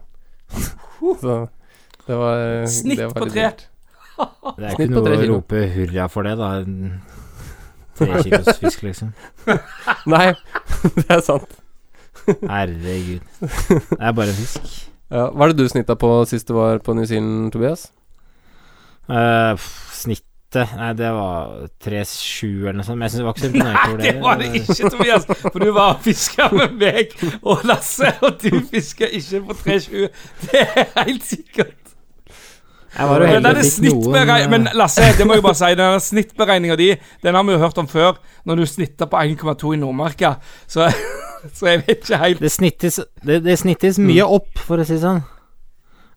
så 1.24 1.36
det 2.08 2.18
var 2.18 2.66
Snitt 2.72 2.98
det 2.98 3.08
var 3.12 3.20
på 3.22 3.30
tre? 3.32 3.50
Det 4.58 4.66
er 4.68 4.74
ikke 4.76 4.90
noe 4.92 5.16
å 5.16 5.20
rope 5.36 5.60
hurra 5.76 6.08
for 6.12 6.28
det, 6.28 6.36
da. 6.40 6.50
Tre 8.00 8.24
kilos 8.24 8.58
fisk, 8.60 8.84
liksom. 8.88 9.12
Nei, 10.14 10.34
det 10.96 11.10
er 11.12 11.22
sant. 11.24 11.60
Herregud. 12.30 13.24
Det 13.40 14.00
er 14.00 14.16
bare 14.16 14.34
fisk. 14.36 14.89
Ja, 15.10 15.30
hva 15.34 15.48
er 15.48 15.54
det 15.54 15.66
du 15.66 15.72
snitta 15.72 15.98
på 15.98 16.12
sist 16.30 16.50
du 16.50 16.56
var 16.58 16.82
på 16.86 16.94
New 16.94 17.08
Zealand, 17.10 17.52
Tobias? 17.54 17.90
Uh, 19.10 19.58
snitt 19.96 20.26
snittet 20.50 20.78
Nei, 20.78 20.94
det 20.94 21.12
var 21.12 21.70
3-7 21.84 22.46
eller 22.62 22.74
noe 22.80 22.86
sånt. 22.86 22.98
Men 22.98 23.06
jeg 23.08 23.12
syns 23.12 23.20
det 23.20 23.26
var 23.26 23.36
ikke 23.36 23.42
så 23.42 23.50
imponerende. 23.50 23.98
Nei, 24.00 24.12
Det 24.12 24.22
var 24.22 24.40
det 24.40 24.50
ikke, 24.56 24.90
Tobias. 24.90 25.28
For 25.52 25.60
du 25.60 25.72
var 25.72 25.94
og 25.96 26.02
fiska 26.02 26.50
med 26.52 26.74
meg 26.80 27.14
og 27.44 27.66
Lasse, 27.66 28.14
og 28.22 28.40
du 28.42 28.60
fiska 28.72 29.10
ikke 29.12 29.44
på 29.46 29.58
3-7. 29.64 30.08
Det 30.50 30.64
er 30.64 30.90
helt 31.04 31.26
sikkert. 31.28 31.76
Jeg 32.90 33.06
var 33.06 33.22
jo 33.22 33.26
Men 33.28 33.46
heldig 33.46 33.50
og 33.52 33.66
fikk 33.70 33.84
noen 33.94 34.50
Men 34.50 34.68
eh, 34.68 34.74
Lasse, 34.74 35.12
det 35.14 35.28
må 35.30 35.36
jeg 35.38 35.46
bare 35.46 35.60
si, 35.60 35.76
den 35.78 36.00
snittberegninga 36.02 36.76
di, 36.80 36.88
den 37.22 37.36
har 37.38 37.46
vi 37.46 37.54
jo 37.54 37.62
hørt 37.62 37.78
om 37.78 37.88
før, 37.88 38.18
når 38.50 38.64
du 38.64 38.66
snitta 38.66 39.06
på 39.06 39.20
1,2 39.22 39.76
i 39.76 39.82
Nordmarka. 39.84 40.40
Så, 40.66 40.90
så 41.58 41.72
jeg 41.72 41.84
vet 41.88 42.06
ikke 42.06 42.22
helt 42.22 42.42
Det 42.44 42.52
snittes, 42.54 43.00
det, 43.26 43.42
det 43.46 43.58
snittes 43.62 44.00
mye 44.02 44.26
opp, 44.26 44.50
for 44.68 44.82
å 44.82 44.88
si 44.88 44.98
det 44.98 45.04
sånn. 45.04 45.22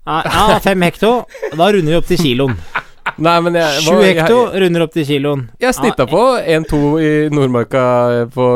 Ja, 0.02 0.58
fem 0.64 0.82
hekto. 0.82 1.12
Da 1.54 1.68
runder 1.70 1.94
vi 1.94 1.98
opp 2.00 2.08
til 2.08 2.18
kiloen. 2.18 2.56
Nei, 3.22 3.34
men 3.44 3.58
jeg 3.58 3.82
Sju 3.84 3.98
hekto 4.02 4.38
runder 4.62 4.84
opp 4.86 4.94
til 4.94 5.06
kiloen. 5.06 5.44
Jeg 5.62 5.76
snitta 5.76 6.06
på 6.10 6.22
1-2 6.40 6.80
i 7.02 7.12
Nordmarka 7.34 7.84
på 8.34 8.48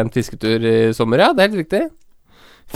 en 0.00 0.12
fisketur 0.12 0.64
i 0.68 0.76
sommer, 0.96 1.24
ja. 1.24 1.30
Det 1.32 1.44
er 1.44 1.50
helt 1.50 1.62
riktig. 1.64 1.82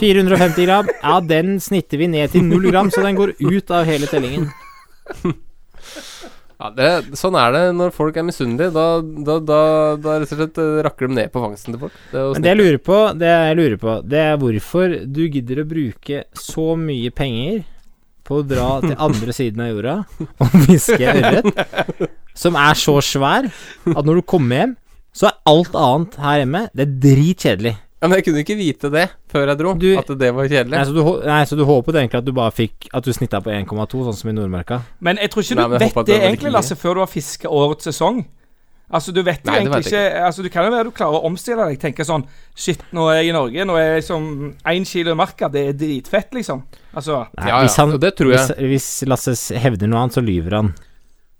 450 0.00 0.68
gram. 0.68 0.90
Ja, 1.02 1.20
den 1.20 1.59
snitter 1.61 1.98
vi 2.00 2.09
ned 2.12 2.33
til 2.33 2.46
null 2.46 2.70
gram, 2.70 2.92
så 2.94 3.02
den 3.04 3.18
går 3.18 3.35
ut 3.40 3.72
av 3.74 3.88
hele 3.90 4.09
tellingen. 4.09 4.50
Ja, 6.61 6.68
det, 6.77 7.16
Sånn 7.16 7.37
er 7.40 7.55
det 7.55 7.62
når 7.79 7.92
folk 7.96 8.18
er 8.20 8.27
misunnelige. 8.29 8.73
Da, 8.75 8.87
da, 9.01 9.38
da, 9.40 9.61
da 9.96 10.16
rett 10.20 10.35
og 10.35 10.42
slett 10.42 10.61
eh, 10.61 10.81
rakker 10.85 11.09
de 11.09 11.16
ned 11.16 11.33
på 11.33 11.40
fangsten 11.40 11.73
til 11.75 11.87
folk. 11.87 11.99
Det 12.12 12.25
Men 12.35 12.44
det 12.44 12.53
jeg 12.53 12.61
lurer 12.61 12.81
på, 12.90 12.99
det 13.23 13.31
jeg 13.33 13.59
lurer 13.61 13.81
på, 13.81 13.94
det 14.12 14.23
er 14.27 14.40
hvorfor 14.42 14.96
du 15.09 15.23
gidder 15.25 15.62
å 15.62 15.68
bruke 15.70 16.25
så 16.37 16.66
mye 16.77 17.12
penger 17.16 17.62
på 18.29 18.42
å 18.42 18.46
dra 18.46 18.68
til 18.85 18.94
andre 19.09 19.35
siden 19.35 19.64
av 19.64 19.73
jorda 19.73 19.94
og 20.44 20.59
fiske 20.68 21.01
ørret, 21.01 21.49
som 22.37 22.59
er 22.61 22.77
så 22.79 22.99
svær 23.03 23.49
at 23.49 24.05
når 24.07 24.20
du 24.20 24.27
kommer 24.29 24.61
hjem, 24.61 24.75
så 25.16 25.31
er 25.31 25.40
alt 25.51 25.75
annet 25.75 26.18
her 26.23 26.37
hjemme 26.44 26.61
Det 26.77 26.85
er 26.85 26.92
dritkjedelig. 27.03 27.73
Ja, 28.00 28.08
men 28.08 28.16
jeg 28.16 28.24
kunne 28.24 28.40
ikke 28.40 28.56
vite 28.56 28.88
det 28.90 29.10
før 29.28 29.46
jeg 29.50 29.58
dro, 29.60 29.74
Du- 29.76 29.98
at 29.98 30.06
det 30.18 30.30
var 30.34 30.48
kjedelig. 30.48 30.70
Nei, 30.72 30.84
så 30.88 30.94
du, 30.94 31.02
hå- 31.04 31.24
nei, 31.26 31.44
så 31.44 31.56
du 31.56 31.64
håpet 31.68 31.94
egentlig 32.00 32.18
at 32.18 32.24
du 32.24 32.32
bare 32.32 32.50
fikk 32.50 32.88
At 32.94 33.04
du 33.04 33.12
snitta 33.12 33.40
på 33.44 33.50
1,2, 33.52 34.04
sånn 34.06 34.14
som 34.16 34.30
i 34.30 34.32
Nordmarka? 34.32 34.80
Men 35.00 35.18
jeg 35.18 35.30
tror 35.30 35.42
ikke 35.44 35.56
Nei, 35.56 35.64
du 35.64 35.68
men 35.68 35.78
jeg 35.78 35.80
vet 35.80 35.92
håper 35.92 36.00
at 36.00 36.06
det 36.06 36.20
det 36.20 36.28
egentlig, 36.30 36.52
Lasse, 36.52 36.76
før 36.80 36.94
du 36.94 37.00
har 37.00 37.06
fiska 37.12 37.48
årets 37.48 37.84
sesong. 37.90 38.24
Altså, 38.90 39.12
du 39.14 39.20
vet 39.22 39.44
jo 39.44 39.52
Nei, 39.52 39.60
det 39.60 39.68
egentlig 39.68 39.84
vet 39.84 39.86
ikke 39.92 40.00
jeg 40.02 40.22
Altså, 40.26 40.42
Du 40.42 40.48
kan 40.48 40.64
jo 40.64 40.70
være 40.72 40.84
du 40.84 40.90
klarer 40.90 41.20
å 41.20 41.24
omstille 41.28 41.66
deg. 41.68 41.78
Tenke 41.78 42.04
sånn 42.08 42.24
Shit, 42.56 42.80
nå 42.92 43.04
er 43.12 43.20
jeg 43.22 43.28
i 43.28 43.32
Norge. 43.36 43.64
Nå 43.68 43.76
er 43.78 43.84
jeg 43.92 44.02
liksom 44.02 44.54
én 44.66 44.84
kilo 44.88 45.12
i 45.12 45.14
marka. 45.14 45.48
Det 45.52 45.68
er 45.68 45.72
dritfett, 45.78 46.32
liksom. 46.34 46.64
Altså 46.96 47.20
Nei, 47.38 47.46
Ja, 47.46 47.58
ja, 47.58 47.60
hvis, 47.68 47.76
han, 47.76 47.92
og 47.92 48.00
det 48.00 48.16
tror 48.16 48.32
jeg. 48.32 48.56
hvis, 48.56 48.56
hvis 48.72 49.08
Lasse 49.08 49.36
s- 49.36 49.52
hevder 49.54 49.86
noe 49.86 50.00
annet, 50.00 50.16
så 50.16 50.24
lyver 50.24 50.56
han. 50.56 50.74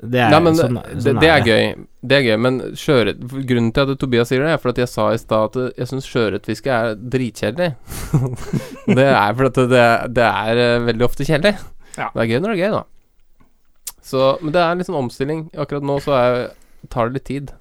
Det 0.01 0.21
er, 0.21 0.31
Nei, 0.33 0.41
men 0.41 0.57
sånn, 0.57 0.79
sånn 0.97 1.19
det 1.21 1.29
er 1.29 1.43
det. 1.45 1.51
gøy. 1.53 1.87
Det 2.01 2.17
er 2.17 2.23
gøy, 2.25 2.37
men 2.41 2.61
sjøret, 2.79 3.19
Grunnen 3.21 3.73
til 3.77 3.85
at 3.85 4.01
Tobias 4.01 4.31
sier 4.33 4.41
det, 4.47 4.55
er 4.55 4.63
for 4.63 4.73
at 4.73 4.81
jeg 4.81 4.89
sa 4.89 5.11
i 5.13 5.19
stad 5.21 5.51
at 5.51 5.77
jeg 5.83 5.91
syns 5.91 6.09
sjøørretfiske 6.09 6.73
er 6.73 6.95
dritkjedelig. 6.97 7.75
det 9.01 9.09
er 9.11 9.37
for 9.37 9.51
at 9.51 9.61
det, 9.75 9.85
det 10.17 10.31
er 10.31 10.63
eh, 10.65 10.87
veldig 10.89 11.05
ofte 11.05 11.27
kjedelig. 11.29 11.53
Ja. 11.99 12.09
Det 12.15 12.25
er 12.25 12.31
gøy 12.31 12.41
når 12.41 12.55
det 12.55 12.57
er 12.57 12.63
gøy, 12.63 12.79
da. 12.79 12.83
Så, 14.11 14.25
men 14.41 14.57
det 14.57 14.65
er 14.65 14.81
litt 14.81 14.89
sånn 14.89 15.03
omstilling. 15.03 15.45
Akkurat 15.61 15.85
nå 15.85 15.99
så 16.03 16.17
er, 16.17 16.41
tar 16.93 17.11
det 17.11 17.21
litt 17.21 17.29
tid. 17.29 17.53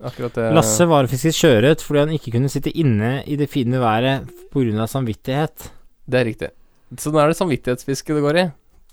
Akkurat 0.00 0.38
det 0.38 0.46
Lasse 0.56 0.86
var 0.88 1.10
fisket 1.10 1.36
sjøørret 1.36 1.82
fordi 1.84 2.00
han 2.06 2.14
ikke 2.16 2.32
kunne 2.32 2.48
sitte 2.48 2.72
inne 2.72 3.18
i 3.28 3.36
det 3.36 3.50
fine 3.52 3.82
været 3.82 4.30
pga. 4.54 4.86
samvittighet. 4.88 5.70
Det 6.06 6.20
er 6.22 6.28
riktig. 6.30 6.54
Så 6.98 7.12
nå 7.12 7.20
er 7.20 7.30
det 7.30 7.38
samvittighetsfiske 7.38 8.16
det 8.16 8.22
går 8.24 8.38
i. 8.40 8.46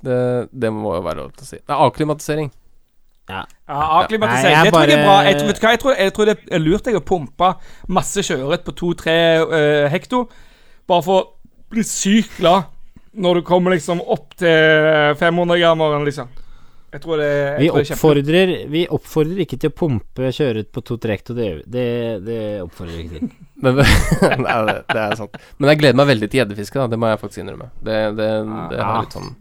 Det, 0.04 0.18
det 0.52 0.70
må 0.74 0.98
jo 0.98 1.06
være 1.06 1.22
lov 1.24 1.32
til 1.38 1.46
å 1.46 1.50
si. 1.50 1.60
Det 1.62 1.74
er 1.74 1.86
avklimatisering. 1.86 2.52
Ja, 3.28 3.42
ja 3.68 3.78
Akklimatisering. 4.02 4.54
jeg 4.56 4.63
det 4.63 4.72
tror 4.74 4.88
jeg 4.88 5.06
bare- 5.06 5.26
Jeg, 5.28 5.38
tror- 5.38 5.48
vet 5.48 5.60
du 5.62 5.68
jeg, 5.68 5.80
tror, 5.80 5.96
jeg 5.98 6.13
tror 6.13 6.26
det 6.26 6.38
er 6.52 6.60
lurt 6.63 6.86
jeg 6.88 6.96
å 6.96 7.04
pumpe 7.04 7.56
masse 7.90 8.24
sjøørret 8.24 8.63
på 8.63 8.72
to-tre 8.76 9.18
uh, 9.44 9.90
hekto, 9.92 10.30
bare 10.88 11.04
for 11.04 11.22
å 11.22 11.28
bli 11.70 11.84
sykt 11.84 12.38
glad 12.40 12.63
når 13.18 13.36
du 13.36 13.42
kommer 13.42 13.72
liksom 13.74 14.00
opp 14.08 14.36
til 14.38 15.16
500 15.18 15.58
grammeren, 15.60 16.06
liksom. 16.06 16.28
Jeg 16.94 17.02
tror 17.04 17.18
det, 17.20 17.28
jeg 17.28 17.60
Vi 17.60 17.68
tror 17.68 17.76
det 17.76 17.90
er 17.90 17.96
oppfordrer, 17.98 18.52
vi 18.72 18.82
oppfordrer 18.96 19.40
ikke 19.44 19.58
til 19.60 19.70
å 19.70 19.76
pumpe 19.76 20.30
sjøørret 20.32 20.70
på 20.72 20.84
to-tre 20.88 21.18
hekto. 21.18 21.34
det, 21.36 21.48
det, 21.68 21.84
det 22.24 22.62
oppfordrer 22.63 22.96
vi 22.96 23.04
ikke 23.04 23.20
til. 23.20 23.32
Men, 23.63 23.76
nei, 24.46 24.56
det, 24.70 24.76
det 24.94 25.02
er 25.04 25.16
sant. 25.20 25.36
Men 25.58 25.70
jeg 25.74 25.80
gleder 25.82 25.98
meg 26.00 26.08
veldig 26.13 26.30
til 26.32 26.40
gjeddefiske, 26.40 26.80
da. 26.80 26.88
Det 26.88 27.00
må 27.02 27.10
jeg 27.12 27.20
faktisk 27.20 27.44
innrømme. 27.44 27.68
Det, 27.84 27.98
det, 28.16 28.30
det 28.72 28.78
Ja. 28.80 28.88
er 28.94 29.02
litt 29.04 29.18
sånn 29.18 29.36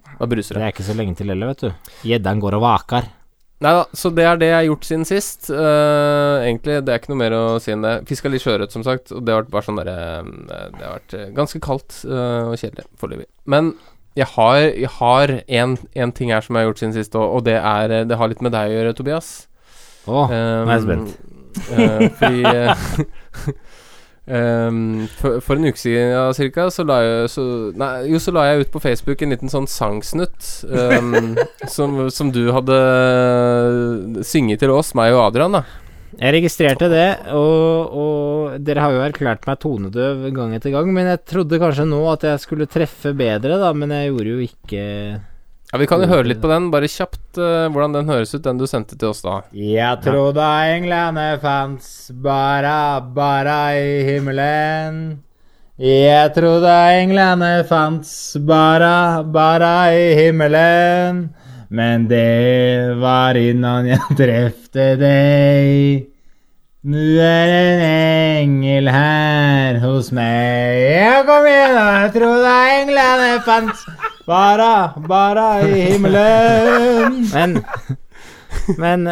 Det 0.57 0.59
det. 0.59 0.64
er 0.66 0.72
ikke 0.75 0.88
så 0.88 0.96
lenge 0.99 1.16
til 1.16 1.29
heller, 1.31 1.53
vet 1.53 1.61
du. 1.68 1.70
Gjeddaen 2.11 2.40
går 2.42 2.57
og 2.59 2.64
vaker. 2.66 3.09
Nei 3.64 3.73
da, 3.73 3.85
så 3.97 4.11
det 4.12 4.25
er 4.29 4.40
det 4.40 4.49
jeg 4.51 4.57
har 4.59 4.66
gjort 4.66 4.85
siden 4.85 5.07
sist. 5.09 5.49
Uh, 5.49 6.45
egentlig, 6.45 6.77
det 6.85 6.92
er 6.92 7.01
ikke 7.01 7.12
noe 7.14 7.23
mer 7.23 7.37
å 7.37 7.45
si 7.62 7.73
enn 7.73 7.85
det. 7.87 7.95
Fiska 8.09 8.29
litt 8.29 8.45
sjøørret, 8.45 8.75
som 8.75 8.85
sagt, 8.85 9.14
og 9.16 9.25
det 9.25 9.33
har 9.33 9.45
vært 9.45 9.55
bare 9.55 9.64
sånn 9.64 9.81
derre 9.81 9.95
eh, 10.19 10.66
Det 10.75 10.85
har 10.85 10.99
vært 10.99 11.14
eh, 11.16 11.31
ganske 11.37 11.61
kaldt 11.64 12.03
uh, 12.05 12.53
og 12.53 12.59
kjedelig 12.61 12.85
foreløpig. 13.01 13.29
Men 13.49 13.73
jeg 14.16 14.29
har, 14.35 14.59
jeg 14.61 14.92
har 14.99 15.33
en, 15.62 15.79
en 15.97 16.12
ting 16.16 16.33
her 16.35 16.45
som 16.45 16.57
jeg 16.57 16.66
har 16.66 16.71
gjort 16.71 16.83
siden 16.85 16.97
sist, 16.99 17.16
og, 17.16 17.38
og 17.38 17.47
det 17.49 17.57
er 17.57 17.97
Det 18.09 18.21
har 18.21 18.33
litt 18.33 18.45
med 18.45 18.53
deg 18.57 18.75
å 18.75 18.77
gjøre, 18.77 18.97
Tobias. 18.99 19.33
Å, 20.07 20.27
Um, 20.29 20.29
nå 20.29 20.71
er 20.71 20.77
jeg 20.77 20.85
spent. 20.85 21.16
Uh, 21.73 22.05
fordi 22.21 22.45
um, 24.27 25.07
for, 25.19 25.41
for 25.45 25.59
en 25.59 25.71
uke 25.71 25.81
siden 25.81 26.12
ja, 26.12 26.27
cirka, 26.37 26.69
så 26.75 26.85
la 26.87 27.01
jeg 27.05 27.33
så, 27.33 27.47
Nei, 27.79 27.91
jo, 28.11 28.21
så 28.23 28.35
la 28.35 28.47
jeg 28.51 28.67
ut 28.67 28.75
på 28.75 28.83
Facebook 28.85 29.23
en 29.23 29.35
liten 29.35 29.53
sånn 29.53 29.69
sangsnutt 29.71 30.51
um, 30.69 31.35
som, 31.77 31.99
som 32.12 32.31
du 32.35 32.45
hadde 32.55 32.79
synget 34.27 34.62
til 34.65 34.75
oss, 34.75 34.95
meg 34.99 35.15
og 35.17 35.29
Adrian, 35.29 35.61
da. 35.61 35.65
Jeg 36.17 36.33
registrerte 36.39 36.89
det, 36.89 37.09
og, 37.37 37.93
og 37.93 38.61
dere 38.65 38.85
har 38.87 38.95
jo 38.95 39.03
erklært 39.05 39.45
meg 39.45 39.59
tonedøv 39.61 40.29
gang 40.37 40.55
etter 40.57 40.73
gang, 40.73 40.89
men 40.95 41.11
jeg 41.11 41.25
trodde 41.29 41.61
kanskje 41.61 41.85
nå 41.91 41.99
at 42.09 42.25
jeg 42.25 42.41
skulle 42.41 42.69
treffe 42.71 43.12
bedre, 43.17 43.59
da, 43.61 43.73
men 43.77 43.93
jeg 43.93 44.15
gjorde 44.15 44.33
jo 44.33 44.47
ikke 44.47 44.85
Ja, 45.72 45.79
Vi 45.83 45.87
kan 45.90 46.02
jo 46.02 46.07
høre 46.07 46.29
litt 46.31 46.38
på 46.42 46.48
den, 46.50 46.68
bare 46.70 46.87
kjapt 46.90 47.40
uh, 47.42 47.66
hvordan 47.74 47.96
den 47.96 48.11
høres 48.11 48.35
ut, 48.37 48.42
den 48.44 48.61
du 48.61 48.66
sendte 48.70 48.94
til 48.98 49.11
oss 49.11 49.24
da. 49.24 49.40
Jeg 49.50 49.98
trodde 50.05 50.46
englene 50.70 51.33
fantes 51.42 52.12
bare, 52.22 53.02
bare 53.16 53.57
i 53.81 54.05
himmelen. 54.07 55.00
Jeg 55.83 56.31
trodde 56.33 56.70
englene 57.02 57.50
fantes 57.68 58.37
bare, 58.46 59.24
bare 59.35 59.72
i 59.98 60.07
himmelen. 60.20 61.26
Men 61.68 62.07
det 62.07 62.94
var 63.02 63.35
innan 63.35 63.90
jeg 63.90 64.14
trefte 64.22 64.92
deg. 65.02 66.07
Nå 66.87 67.02
er 67.18 67.50
en 67.50 67.81
engel 67.83 68.87
her 68.94 69.81
hos 69.83 70.12
meg. 70.14 70.79
Ja, 70.94 71.16
kom 71.26 71.48
igjen, 71.50 71.74
da. 71.74 71.87
Jeg 72.05 72.12
trodde 72.14 72.52
englene 72.76 73.33
fantes 73.42 73.83
bare, 74.27 74.71
bare 75.09 75.49
i 75.71 75.87
himmelen. 75.93 77.25
Men 77.33 77.59
Men 78.79 79.09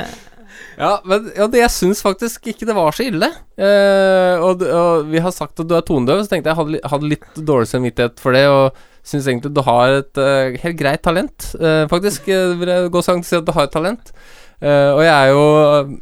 Ja, 0.74 0.96
men 1.07 1.29
ja, 1.37 1.46
det, 1.46 1.61
jeg 1.61 1.70
syns 1.70 2.00
faktisk 2.03 2.48
ikke 2.50 2.66
det 2.66 2.74
var 2.74 2.96
så 2.96 3.05
ille. 3.07 3.29
Eh, 3.55 4.42
og, 4.42 4.64
og 4.66 5.05
vi 5.07 5.22
har 5.22 5.35
sagt 5.35 5.61
at 5.62 5.68
du 5.70 5.77
er 5.77 5.85
tonedøv, 5.87 6.24
så 6.24 6.33
tenkte 6.33 6.50
jeg 6.50 6.59
hadde, 6.59 6.81
hadde 6.90 7.11
litt 7.12 7.38
dårlig 7.38 7.70
samvittighet 7.70 8.18
for 8.22 8.35
det. 8.35 8.48
Og 8.50 8.83
syns 9.05 9.29
egentlig 9.29 9.53
du 9.55 9.62
har 9.66 10.00
et 10.00 10.20
uh, 10.20 10.57
helt 10.62 10.79
greit 10.81 11.05
talent. 11.05 11.50
Eh, 11.61 11.85
faktisk 11.90 12.29
eh, 12.33 12.55
vil 12.59 12.72
jeg 12.72 12.92
gå 12.92 13.03
så 13.05 13.14
langt 13.14 13.27
å 13.27 13.31
si 13.31 13.38
at 13.38 13.46
du 13.46 13.53
har 13.57 13.68
et 13.68 13.74
talent. 13.74 14.14
Eh, 14.62 14.90
og 14.94 15.02
jeg 15.04 15.12
er 15.12 15.32
jo, 15.34 15.42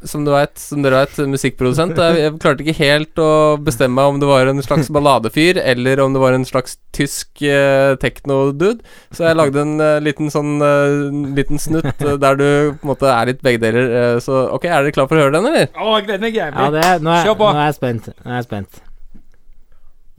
som, 0.07 0.27
du 0.27 0.31
vet, 0.35 0.53
som 0.61 0.85
dere 0.85 1.03
vet, 1.05 1.23
musikkprodusent. 1.33 1.97
Jeg, 1.99 2.19
jeg 2.21 2.35
klarte 2.43 2.63
ikke 2.67 2.79
helt 2.83 3.23
å 3.23 3.31
bestemme 3.63 3.97
meg 3.99 4.13
om 4.13 4.21
det 4.23 4.29
var 4.29 4.51
en 4.51 4.63
slags 4.63 4.91
balladefyr, 4.93 5.59
eller 5.63 6.03
om 6.05 6.13
det 6.15 6.23
var 6.23 6.37
en 6.37 6.47
slags 6.47 6.77
tysk 6.95 7.43
uh, 7.49 7.97
tekno-dude. 8.03 8.85
Så 9.17 9.25
jeg 9.27 9.39
lagde 9.41 9.65
en 9.65 9.75
uh, 9.81 9.97
liten 10.05 10.31
sånn 10.33 10.61
eh, 10.63 11.35
liten 11.37 11.61
snutt 11.61 11.89
eh, 12.05 12.19
der 12.21 12.39
du 12.39 12.47
på 12.77 12.87
en 12.87 12.93
måte 12.93 13.11
er 13.11 13.33
litt 13.33 13.43
begge 13.45 13.63
deler. 13.63 13.91
eh, 13.99 14.17
så 14.23 14.47
ok, 14.55 14.69
er 14.69 14.85
dere 14.85 14.95
klar 14.95 15.09
for 15.11 15.19
å 15.19 15.27
høre 15.27 15.37
den, 15.39 15.49
eller? 15.51 15.69
Å, 15.73 15.97
jeg 15.99 16.09
gleder 16.09 16.25
meg 16.27 16.39
Ja, 16.39 16.69
det, 16.75 16.87
nå, 17.03 17.13
er, 17.13 17.27
Kjør 17.27 17.39
på. 17.41 17.51
nå 17.51 17.63
er 17.63 17.71
jeg 17.71 17.79
spent. 17.81 18.11
Nå 18.23 18.31
er 18.33 18.41
jeg 18.41 18.49
spent. 18.49 18.83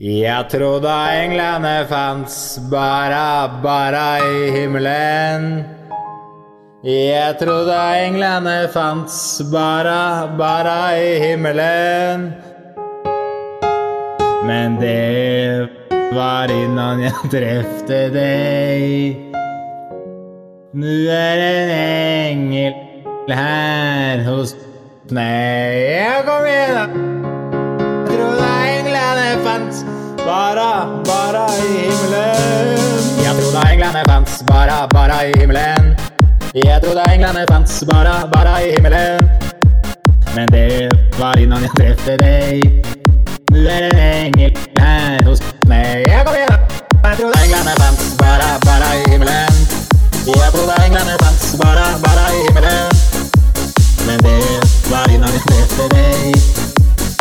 Jeg 0.03 0.49
trodde 0.51 0.93
englene 1.21 1.75
fantes 1.87 2.57
bare, 2.71 3.23
bare 3.63 4.05
i 4.25 4.51
himmelen. 4.57 5.82
Jeg 6.83 7.37
trodde 7.39 7.75
englene 7.95 8.67
fantes 8.73 9.41
bare, 9.47 10.27
bare 10.35 10.99
i 10.99 11.11
himmelen. 11.21 12.25
Men 14.43 14.75
det 14.81 15.69
var 16.11 16.51
innan 16.51 16.99
jeg 17.05 17.13
trefte 17.35 18.01
deg. 18.11 19.15
Nå 20.75 20.97
er 21.07 21.45
en 21.45 21.71
engel 21.71 23.31
her 23.31 24.25
hos 24.27 24.51
meg. 25.07 25.79
Ja, 25.87 26.19
kom 26.27 26.49
igjen, 26.51 26.75
da. 26.75 26.85
Jeg 28.11 28.19
trodde 28.19 28.51
englene 28.75 29.31
fantes 29.47 29.85
bare, 30.27 30.69
bare 31.07 31.47
i 31.63 31.71
himmelen. 31.79 32.85
Jeg 33.23 33.39
trodde 33.39 33.67
englene 33.71 34.03
fantes 34.11 34.43
bare, 34.51 34.81
bare 34.91 35.23
i 35.31 35.35
himmelen. 35.39 35.92
Jeg 36.55 36.81
trodde 36.83 37.03
englene 37.13 37.45
fantes 37.49 37.83
bare, 37.91 38.29
bare 38.33 38.67
i 38.67 38.71
himmelen. 38.71 39.29
Men 40.35 40.47
det 40.51 40.89
var 41.19 41.37
innan 41.37 41.61
jeg 41.61 41.71
trefte 41.77 42.17
deg. 42.21 42.61
Nå 43.51 43.57
er 43.57 43.79
det 43.81 43.93
en 43.93 44.35
engel 44.37 44.59
her 44.77 45.25
hos 45.25 45.41
meg. 45.65 46.05
Jeg 46.05 46.21
kom 46.25 46.35
igjen. 46.37 46.59
Jeg 47.05 47.17
trodde 47.17 47.39
englene 47.45 47.73
fantes 47.81 48.13
bare, 48.21 48.51
bare 48.67 48.91
i 48.99 49.01
himmelen. 49.11 49.57
Jeg 50.27 50.51
trodde 50.53 50.77
englene 50.85 51.17
fantes 51.23 51.55
bare, 51.63 51.87
bare 52.05 52.27
i 52.37 52.45
himmelen. 52.45 52.87
Men 54.05 54.23
det 54.27 54.45
var 54.91 55.09
innan 55.09 55.33
jeg 55.33 55.43
trefte 55.49 55.89
deg. 55.95 56.37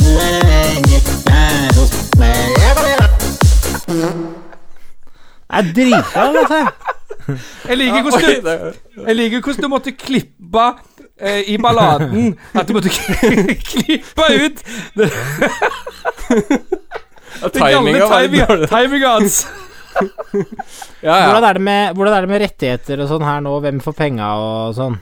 Nå 0.05 0.15
er 0.27 0.31
det 0.37 0.45
en 0.45 0.77
engel 0.77 1.03
her 1.33 1.75
hos 1.81 1.99
meg. 2.21 2.39
Jeg 2.61 2.73
kom 2.77 2.87
igjen, 2.93 4.42
da. 5.53 5.61
Det 5.61 5.69
er 5.69 5.73
dritbra, 5.77 6.25
dette. 6.39 6.63
Jeg 7.69 7.79
liker 7.79 8.03
hvordan 8.03 8.43
du, 8.43 8.79
jeg 9.07 9.17
liker 9.19 9.43
hvordan 9.45 9.63
du 9.63 9.69
måtte 9.71 9.93
klippe 9.95 10.65
eh, 11.21 11.53
i 11.53 11.59
balladen. 11.63 12.33
At 12.55 12.69
du 12.69 12.75
måtte 12.77 12.91
klippe 12.91 14.29
ut 14.33 14.65
det, 14.97 15.11
det 17.43 17.61
gamle 17.61 17.93
Timinga 17.93 18.09
var 18.09 18.27
dårlig. 18.27 19.07
hans. 19.07 19.47
Ja, 21.03 21.15
ja. 21.19 21.25
Hvordan 21.29 21.45
er, 21.45 21.53
det 21.53 21.63
med, 21.63 21.95
hvordan 21.95 22.15
er 22.17 22.21
det 22.25 22.31
med 22.31 22.43
rettigheter 22.47 23.03
og 23.03 23.11
sånn 23.11 23.25
her 23.27 23.41
nå? 23.45 23.57
Hvem 23.61 23.81
får 23.85 23.97
penga 23.99 24.29
og 24.41 24.77
sånn? 24.77 25.01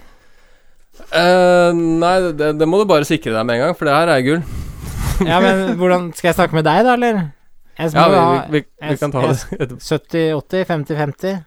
Uh, 1.10 1.70
nei, 1.74 2.14
det, 2.36 2.52
det 2.60 2.68
må 2.68 2.80
du 2.80 2.88
bare 2.90 3.06
sikre 3.08 3.32
deg 3.34 3.46
med 3.46 3.58
en 3.58 3.62
gang, 3.64 3.76
for 3.78 3.88
det 3.88 3.94
her 3.96 4.12
er 4.12 4.24
gull. 4.26 4.42
Ja, 5.20 5.36
men 5.42 5.76
hvordan 5.76 6.10
Skal 6.16 6.30
jeg 6.30 6.38
snakke 6.38 6.56
med 6.56 6.64
deg, 6.64 6.82
da, 6.86 6.96
eller? 6.96 7.22
Jeg 7.80 7.94
Ja, 7.96 8.08
vi, 8.12 8.16
vi, 8.20 8.58
vi, 8.58 8.88
vi 8.90 8.96
kan 9.00 9.12
ta 9.14 9.22
det 9.26 9.36
etterpå. 9.56 9.80
70-80, 9.80 10.66
50-50. 10.68 11.38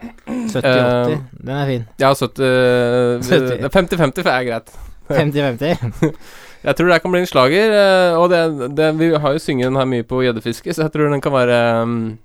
70-80. 0.00 0.60
Eh, 0.64 1.18
Den 1.44 1.56
er 1.56 1.66
fin. 1.68 1.82
Ja, 2.00 2.12
70 2.14 3.26
70. 3.26 3.66
50-50 3.74 4.30
er 4.32 4.46
greit. 4.48 4.70
50-50. 5.10 6.14
Jeg 6.64 6.76
tror 6.76 6.86
det 6.90 6.92
her 6.94 7.00
kan 7.02 7.12
bli 7.14 7.20
en 7.24 7.28
slager. 7.28 7.72
eh, 7.74 8.14
Og 8.20 8.30
det, 8.30 8.40
det, 8.76 8.90
vi 9.00 9.10
har 9.16 9.32
jo 9.36 9.40
synget 9.42 9.70
den 9.70 9.76
her 9.80 9.88
mye 9.88 10.04
på 10.06 10.22
gjeddefiske, 10.22 10.74
så 10.76 10.82
jeg 10.86 10.92
tror 10.92 11.08
den 11.10 11.22
kan 11.24 11.32
være 11.32 11.60
um, 11.82 12.18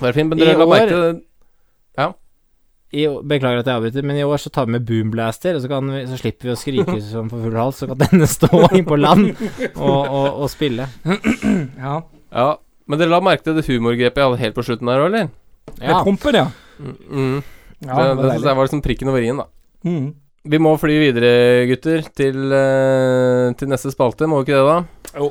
Være 0.00 0.12
fin. 0.12 0.28
Men 0.28 0.38
dere 0.42 0.58
la 0.60 0.66
merke 0.68 0.90
til 0.92 1.04
det 1.06 1.22
I, 2.92 3.06
beklager 3.24 3.62
at 3.62 3.68
jeg 3.70 3.78
avbryter, 3.78 4.04
men 4.04 4.18
i 4.20 4.24
år 4.28 4.36
så 4.36 4.50
tar 4.52 4.66
vi 4.68 4.74
med 4.74 4.82
boomblaster, 4.84 5.54
og 5.56 5.62
så, 5.64 5.68
kan 5.70 5.86
vi, 5.88 6.02
så 6.10 6.18
slipper 6.20 6.50
vi 6.50 6.52
å 6.52 6.56
skrike 6.60 6.96
som 7.06 7.28
på 7.32 7.38
full 7.40 7.54
hals, 7.56 7.78
så 7.80 7.86
kan 7.88 8.02
denne 8.02 8.26
stå 8.28 8.50
inn 8.76 8.84
på 8.84 8.98
land 9.00 9.30
og, 9.72 10.02
og, 10.12 10.26
og 10.44 10.50
spille. 10.52 10.84
Ja. 11.06 12.02
Ja. 12.32 12.50
Men 12.92 13.00
dere 13.00 13.08
la 13.08 13.22
merke 13.24 13.46
til 13.46 13.54
det 13.56 13.64
humorgrepet 13.64 14.20
jeg 14.20 14.28
hadde 14.28 14.40
helt 14.42 14.56
på 14.58 14.62
slutten 14.66 14.90
her, 14.92 15.06
eller? 15.06 15.30
Med 15.80 15.94
prompen, 16.04 16.36
ja. 16.36 16.48
Mm, 16.76 16.96
mm. 17.08 17.38
ja 17.86 17.94
det 17.96 18.08
det 18.08 18.16
det 18.18 18.26
var 18.26 18.50
jeg 18.50 18.58
var 18.58 18.66
liksom 18.66 18.82
prikken 18.84 19.08
over 19.08 19.24
i-en, 19.24 19.40
da. 19.40 19.46
Mm. 19.88 20.10
Vi 20.52 20.58
må 20.60 20.72
fly 20.76 20.98
videre, 21.00 21.30
gutter, 21.70 22.02
til, 22.12 22.52
eh, 22.52 23.54
til 23.56 23.70
neste 23.72 23.94
spalte. 23.94 24.28
Må 24.28 24.42
vi 24.42 24.50
ikke 24.50 24.58
det, 24.58 24.66
da? 24.68 25.14
Jo. 25.22 25.30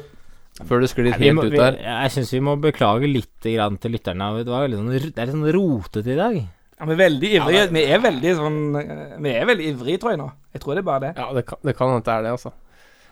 Før 0.66 0.82
det 0.82 0.90
sklir 0.90 1.12
Vi 1.12 1.14
helt 1.20 1.38
må, 1.38 1.46
ut 1.46 1.54
vi, 1.54 1.60
der. 1.62 1.78
jeg 1.84 2.16
syns 2.16 2.34
vi 2.34 2.42
må 2.50 2.56
beklage 2.64 3.12
litt 3.12 3.46
grann 3.46 3.78
til 3.84 3.94
lytterne. 3.94 4.32
Det, 4.40 4.50
var 4.50 4.66
veldig 4.66 4.82
sånn, 4.82 4.90
det 4.96 5.14
er 5.14 5.30
litt 5.30 5.38
sånn 5.38 5.54
rotete 5.60 6.16
i 6.16 6.18
dag. 6.18 6.42
Ja, 6.42 6.90
vi 6.90 6.98
er 6.98 7.02
veldig 7.04 7.32
ivrige. 7.38 7.70
Vi 7.78 7.86
er 7.86 8.04
veldig 8.08 8.36
sånn 8.42 8.60
eh, 8.82 9.16
Vi 9.22 9.38
er 9.38 9.48
veldig 9.52 9.70
ivrige, 9.76 10.02
tror 10.02 10.16
jeg 10.16 10.24
nå. 10.24 10.32
Jeg 10.58 10.66
tror 10.66 10.74
det 10.74 10.82
er 10.82 10.90
bare 10.90 11.06
det. 11.06 11.14
Ja, 11.22 11.30
det 11.38 11.46
kan, 11.52 11.62
det 11.62 11.78
kan 11.78 11.94
hende 11.94 12.10
det 12.10 12.18
er 12.18 12.26
det, 12.26 12.36
altså. 12.40 12.56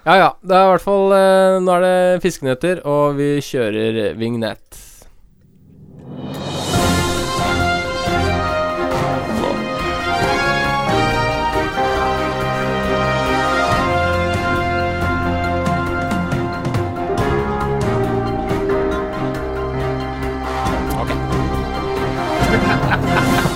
Ja 0.10 0.16
ja. 0.18 0.30
Det 0.42 0.56
er 0.58 0.64
i 0.66 0.70
hvert 0.72 0.82
fall 0.82 1.12
eh, 1.14 1.56
Nå 1.62 1.74
er 1.76 1.84
det 1.86 2.22
fiskenøtter, 2.24 2.80
og 2.82 3.20
vi 3.20 3.38
kjører 3.46 4.16
vignett. 4.18 4.66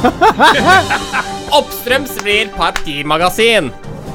Oppstrøms 1.57 2.13
blir 2.21 2.53
partimagasin. 2.53 3.73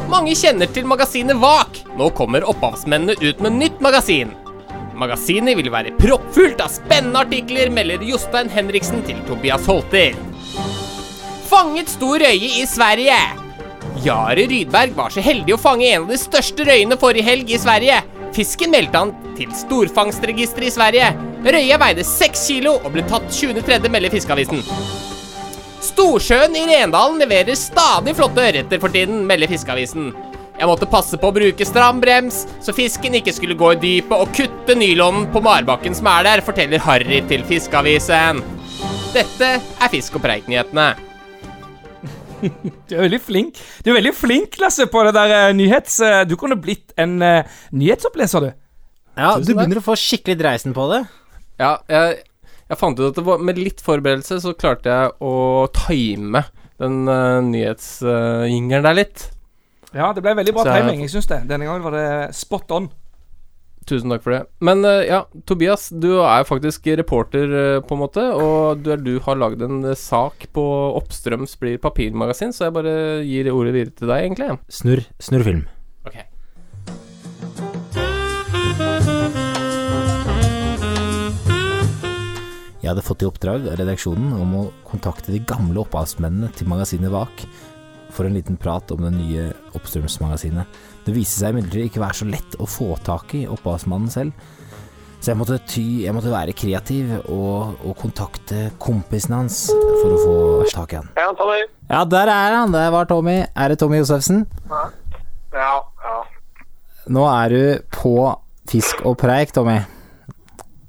Mange 0.08 0.32
kjenner 0.32 0.70
til 0.72 0.86
magasinet 0.88 1.36
Vak. 1.36 1.82
Nå 1.98 2.06
kommer 2.16 2.46
opphavsmennene 2.48 3.18
ut 3.20 3.42
med 3.44 3.58
nytt 3.60 3.82
magasin. 3.84 4.30
Magasinet 4.96 5.58
vil 5.58 5.68
være 5.70 5.92
proppfullt 5.98 6.62
av 6.64 6.72
spennende 6.72 7.20
artikler, 7.26 7.68
melder 7.70 8.00
Jostein 8.08 8.48
Henriksen 8.48 9.04
til 9.04 9.20
Tobias 9.28 9.68
Holter. 9.68 10.16
Fanget 11.50 11.92
stor 11.92 12.24
røye 12.24 12.54
i 12.62 12.64
Sverige. 12.68 13.18
Jare 14.04 14.48
Rydberg 14.48 14.96
var 14.96 15.12
så 15.12 15.20
heldig 15.24 15.58
å 15.58 15.60
fange 15.60 15.90
en 15.90 16.06
av 16.06 16.14
de 16.14 16.18
største 16.22 16.64
røyene 16.64 16.96
forrige 17.00 17.28
helg 17.28 17.52
i 17.52 17.60
Sverige. 17.60 18.00
Fisken 18.32 18.72
meldte 18.72 19.04
han 19.04 19.14
til 19.36 19.52
storfangstregisteret 19.60 20.70
i 20.70 20.74
Sverige. 20.78 21.12
Røya 21.44 21.76
veide 21.84 22.08
seks 22.08 22.48
kilo 22.48 22.78
og 22.80 22.90
ble 22.96 23.04
tatt 23.12 23.28
20.3., 23.28 23.84
melder 23.92 24.16
Fiskeavisen. 24.16 24.64
Storsjøen 25.84 26.56
i 26.58 26.64
Rendalen 26.66 27.20
leverer 27.22 27.58
stadig 27.58 28.16
flotte 28.18 28.42
ørreter 28.42 28.80
for 28.82 28.94
tiden, 28.94 29.22
melder 29.28 29.50
Fiskeavisen. 29.50 30.10
Jeg 30.58 30.66
måtte 30.66 30.88
passe 30.90 31.14
på 31.20 31.30
å 31.30 31.34
bruke 31.34 31.66
stram 31.66 32.00
brems, 32.02 32.40
så 32.64 32.74
fisken 32.74 33.14
ikke 33.14 33.34
skulle 33.36 33.54
gå 33.58 33.72
i 33.76 33.80
dypet 33.82 34.14
og 34.18 34.32
kutte 34.34 34.74
nylonen 34.74 35.28
på 35.30 35.42
marbakken 35.44 35.94
som 35.94 36.08
er 36.10 36.26
der, 36.26 36.42
forteller 36.42 36.82
Harry 36.82 37.20
til 37.30 37.44
Fiskeavisen. 37.46 38.42
Dette 39.14 39.52
er 39.62 39.92
Fisk 39.92 40.18
og 40.18 40.24
preik-nyhetene. 40.26 40.88
Du 42.38 42.92
er 42.94 43.00
veldig 43.02 43.18
flink 43.18 43.56
Du 43.82 43.88
er 43.90 43.96
veldig 43.96 44.12
flink, 44.14 44.58
Lasse, 44.62 44.84
på 44.90 45.00
det 45.06 45.14
der 45.16 45.32
eh, 45.34 45.54
nyhets... 45.58 45.96
eh, 46.06 46.20
du 46.22 46.36
kunne 46.38 46.58
blitt 46.60 46.92
en 46.94 47.16
uh, 47.18 47.56
nyhetsoppleser, 47.74 48.46
du. 48.46 48.52
Ja, 49.18 49.32
du 49.42 49.50
begynner 49.50 49.80
å 49.80 49.86
få 49.88 49.96
skikkelig 49.98 50.38
dreisen 50.38 50.74
på 50.76 50.84
det. 50.92 51.00
Ja, 51.58 51.72
jeg, 51.90 52.20
jeg 52.68 52.78
fant 52.80 52.98
ut 53.00 53.08
at 53.10 53.16
det 53.16 53.24
var, 53.24 53.38
med 53.40 53.58
litt 53.60 53.80
forberedelse 53.84 54.40
så 54.44 54.52
klarte 54.58 54.92
jeg 54.92 55.12
å 55.24 55.34
time 55.72 56.44
den 56.78 57.08
uh, 57.08 57.40
nyhetsjingeren 57.42 58.84
der 58.86 58.96
litt. 59.00 59.28
Ja, 59.96 60.12
det 60.12 60.22
ble 60.22 60.34
veldig 60.36 60.52
bra 60.54 60.64
jeg- 60.68 60.84
timing, 60.84 61.00
jeg 61.06 61.10
syns 61.16 61.28
det. 61.30 61.42
Denne 61.48 61.64
gangen 61.64 61.82
var 61.86 61.96
det 61.96 62.34
spot 62.36 62.70
on. 62.76 62.90
Tusen 63.88 64.12
takk 64.12 64.20
for 64.20 64.34
det. 64.34 64.42
Men 64.60 64.84
eh, 64.84 65.06
ja, 65.08 65.22
Tobias, 65.48 65.86
du 65.88 66.18
er 66.20 66.44
faktisk 66.44 66.84
reporter, 67.00 67.48
eh, 67.48 67.80
på 67.80 67.96
en 67.96 68.02
måte. 68.02 68.20
Og 68.36 68.82
du, 68.84 68.92
du 69.00 69.14
har 69.24 69.40
lagd 69.40 69.64
en 69.64 69.80
sak 69.96 70.44
på 70.52 70.64
Oppstrøms 71.00 71.56
blir 71.56 71.80
papirmagasin, 71.80 72.52
så 72.52 72.66
jeg 72.68 72.76
bare 72.76 73.24
gir 73.24 73.48
ordet 73.48 73.72
videre 73.72 73.96
til 73.96 74.12
deg, 74.12 74.26
egentlig. 74.28 74.58
Snurr, 74.68 75.06
snurr 75.24 75.48
Jeg 82.88 82.94
hadde 82.94 83.04
fått 83.04 83.20
i 83.20 83.26
oppdrag 83.28 83.66
av 83.68 83.74
redaksjonen 83.76 84.30
om 84.40 84.52
å 84.56 84.60
kontakte 84.88 85.28
de 85.28 85.42
gamle 85.44 85.82
opphavsmennene 85.82 86.48
til 86.56 86.70
magasinet 86.70 87.10
Vak 87.12 87.42
for 88.16 88.24
en 88.24 88.32
liten 88.32 88.56
prat 88.56 88.88
om 88.94 89.02
det 89.04 89.10
nye 89.12 89.42
Oppstrømsmagasinet. 89.76 90.78
Det 91.04 91.12
viste 91.12 91.42
seg 91.42 91.52
imidlertid 91.52 91.90
ikke 91.90 92.00
være 92.00 92.16
så 92.16 92.28
lett 92.30 92.54
å 92.56 92.64
få 92.64 92.94
tak 93.04 93.34
i 93.36 93.42
opphavsmannen 93.44 94.08
selv, 94.08 94.46
så 95.20 95.34
jeg 95.34 95.36
måtte, 95.36 95.58
ty, 95.68 95.82
jeg 96.06 96.14
måtte 96.16 96.32
være 96.32 96.54
kreativ 96.56 97.10
og, 97.26 97.74
og 97.84 97.92
kontakte 98.00 98.70
kompisen 98.80 99.34
hans 99.36 99.58
for 99.74 100.14
å 100.14 100.20
få 100.22 100.36
tak 100.72 100.94
i 100.94 100.98
han. 101.02 101.10
Ja, 101.20 101.26
Tommy. 101.36 101.58
Ja, 101.90 102.00
der 102.08 102.32
er 102.32 102.56
han! 102.56 102.72
Det 102.72 102.86
var 102.94 103.10
Tommy. 103.10 103.34
Er 103.52 103.74
det 103.74 103.76
Tommy 103.82 103.98
Josefsen? 104.00 104.46
Ja, 104.72 105.74
ja. 106.06 106.16
Nå 107.12 107.26
er 107.34 107.52
du 107.52 107.60
på 107.98 108.14
Fisk 108.72 109.04
og 109.04 109.18
preik, 109.20 109.52
Tommy. 109.52 109.76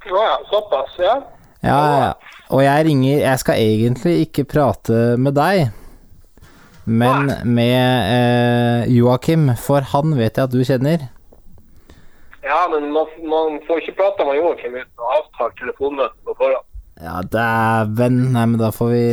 Å 0.07 0.23
ja, 0.23 0.39
såpass, 0.47 0.95
ja. 1.03 1.17
Ja. 1.65 2.13
Og 2.49 2.63
jeg 2.63 2.85
ringer 2.87 3.19
Jeg 3.19 3.39
skal 3.41 3.59
egentlig 3.59 4.13
ikke 4.25 4.45
prate 4.47 5.17
med 5.19 5.35
deg, 5.37 5.69
men 6.85 7.29
med 7.45 7.81
eh, 8.15 8.89
Joakim, 8.95 9.51
for 9.59 9.85
han 9.91 10.15
vet 10.17 10.39
jeg 10.39 10.47
at 10.47 10.55
du 10.55 10.63
kjenner. 10.65 11.03
Ja, 12.41 12.63
men 12.71 12.87
man, 12.95 13.05
man 13.29 13.59
får 13.67 13.83
ikke 13.83 13.99
prate 13.99 14.25
med 14.25 14.39
Joakim 14.39 14.79
uten 14.79 15.03
å 15.03 15.11
avtale 15.19 15.53
telefonmøte 15.59 16.15
på 16.25 16.33
forhånd. 16.39 16.65
Ja, 16.99 17.21
dæven. 17.31 18.17
Nei, 18.33 18.45
men 18.51 18.59
da 18.59 18.71
får 18.75 18.89
vi, 18.91 19.03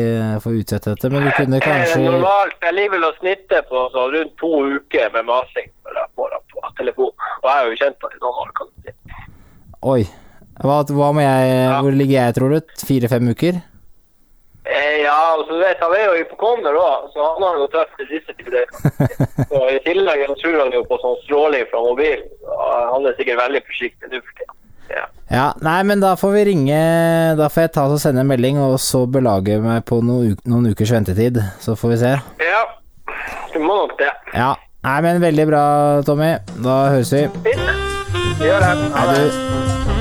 får 0.42 0.54
vi 0.54 0.62
utsette 0.64 0.94
dette. 0.94 1.10
Men 1.12 1.26
du 1.26 1.30
kunne 1.36 1.60
Eh, 1.60 1.66
kanskje 1.66 2.00
Normalt 2.02 2.56
jeg 2.64 2.74
ligger 2.74 2.96
vel 2.96 3.08
og 3.10 3.18
snitter 3.20 3.62
på 3.68 3.82
så 3.94 4.06
rundt 4.14 4.32
to 4.40 4.52
uker 4.78 5.12
med 5.14 5.28
masing 5.28 5.68
på 5.86 6.30
telefon. 6.80 7.12
Og 7.42 7.50
jeg 7.50 7.58
er 7.60 7.68
jo 7.68 7.78
kjent 7.82 8.02
med 8.02 8.16
i 8.16 8.22
noen 8.24 8.40
år, 8.42 8.54
kan 8.58 8.72
du 8.72 8.88
si. 8.88 8.96
Oi. 9.92 10.00
Hva, 10.62 10.82
hva 10.88 11.08
jeg 11.20 11.72
Hvor 11.84 11.96
ligger 11.96 12.16
jeg, 12.16 12.34
tror 12.36 12.54
du? 12.54 12.76
Fire-fem 12.88 13.32
uker? 13.32 13.58
Eh, 14.66 14.96
ja, 15.04 15.14
altså 15.36 15.54
du 15.54 15.60
vet 15.62 15.78
han 15.78 15.92
er 15.94 16.04
jo 16.08 16.14
hypokonder 16.18 16.74
òg, 16.80 17.04
så 17.14 17.22
han 17.22 17.44
har 17.44 17.58
jo 17.60 17.66
truffet 17.70 18.08
disse 18.10 18.34
tider. 18.34 18.66
Så 19.50 19.60
I 19.70 19.78
tillegg 19.84 20.24
tror 20.40 20.56
han 20.64 20.72
jo 20.74 20.80
på 20.88 20.98
sånn 20.98 21.20
stråling 21.22 21.68
fra 21.70 21.82
mobilen. 21.84 22.24
Han 22.90 23.06
er 23.06 23.14
sikkert 23.18 23.38
veldig 23.44 23.62
forsiktig 23.68 24.10
nå 24.10 24.18
for 24.24 24.40
tida. 24.40 24.56
Ja. 24.90 25.04
Ja, 25.30 25.46
nei, 25.62 25.78
men 25.86 26.02
da 26.02 26.12
får 26.14 26.30
vi 26.36 26.42
ringe 26.46 26.76
Da 27.34 27.48
får 27.50 27.64
jeg 27.64 27.70
ta 27.74 27.88
og 27.90 27.98
sende 27.98 28.22
en 28.22 28.28
melding, 28.30 28.60
og 28.62 28.76
så 28.82 29.00
belage 29.10 29.56
meg 29.62 29.82
på 29.86 29.98
noen, 30.02 30.36
noen 30.46 30.70
ukers 30.70 30.94
ventetid. 30.94 31.40
Så 31.62 31.74
får 31.78 31.94
vi 31.94 31.98
se. 32.02 32.14
ja, 32.42 32.62
du 33.54 33.58
må 33.62 33.82
nok 33.84 33.98
det. 34.02 34.12
Ja. 34.34 34.54
Nei, 34.86 35.00
men 35.02 35.22
veldig 35.22 35.46
bra, 35.50 35.64
Tommy. 36.06 36.36
Da 36.62 36.76
høres 36.94 37.10
vi. 37.14 37.26
Fint. 37.46 37.94
Gjør 38.42 38.62
det. 38.62 38.74
Ha 38.94 39.06
det. 39.14 39.95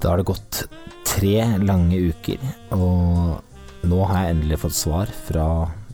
Da 0.00 0.12
har 0.12 0.20
det 0.20 0.28
gått 0.30 0.62
tre 1.04 1.42
lange 1.60 1.98
uker, 2.10 2.40
og 2.72 3.86
nå 3.88 3.98
har 4.08 4.22
jeg 4.24 4.34
endelig 4.34 4.60
fått 4.62 4.76
svar 4.76 5.10
fra 5.28 5.46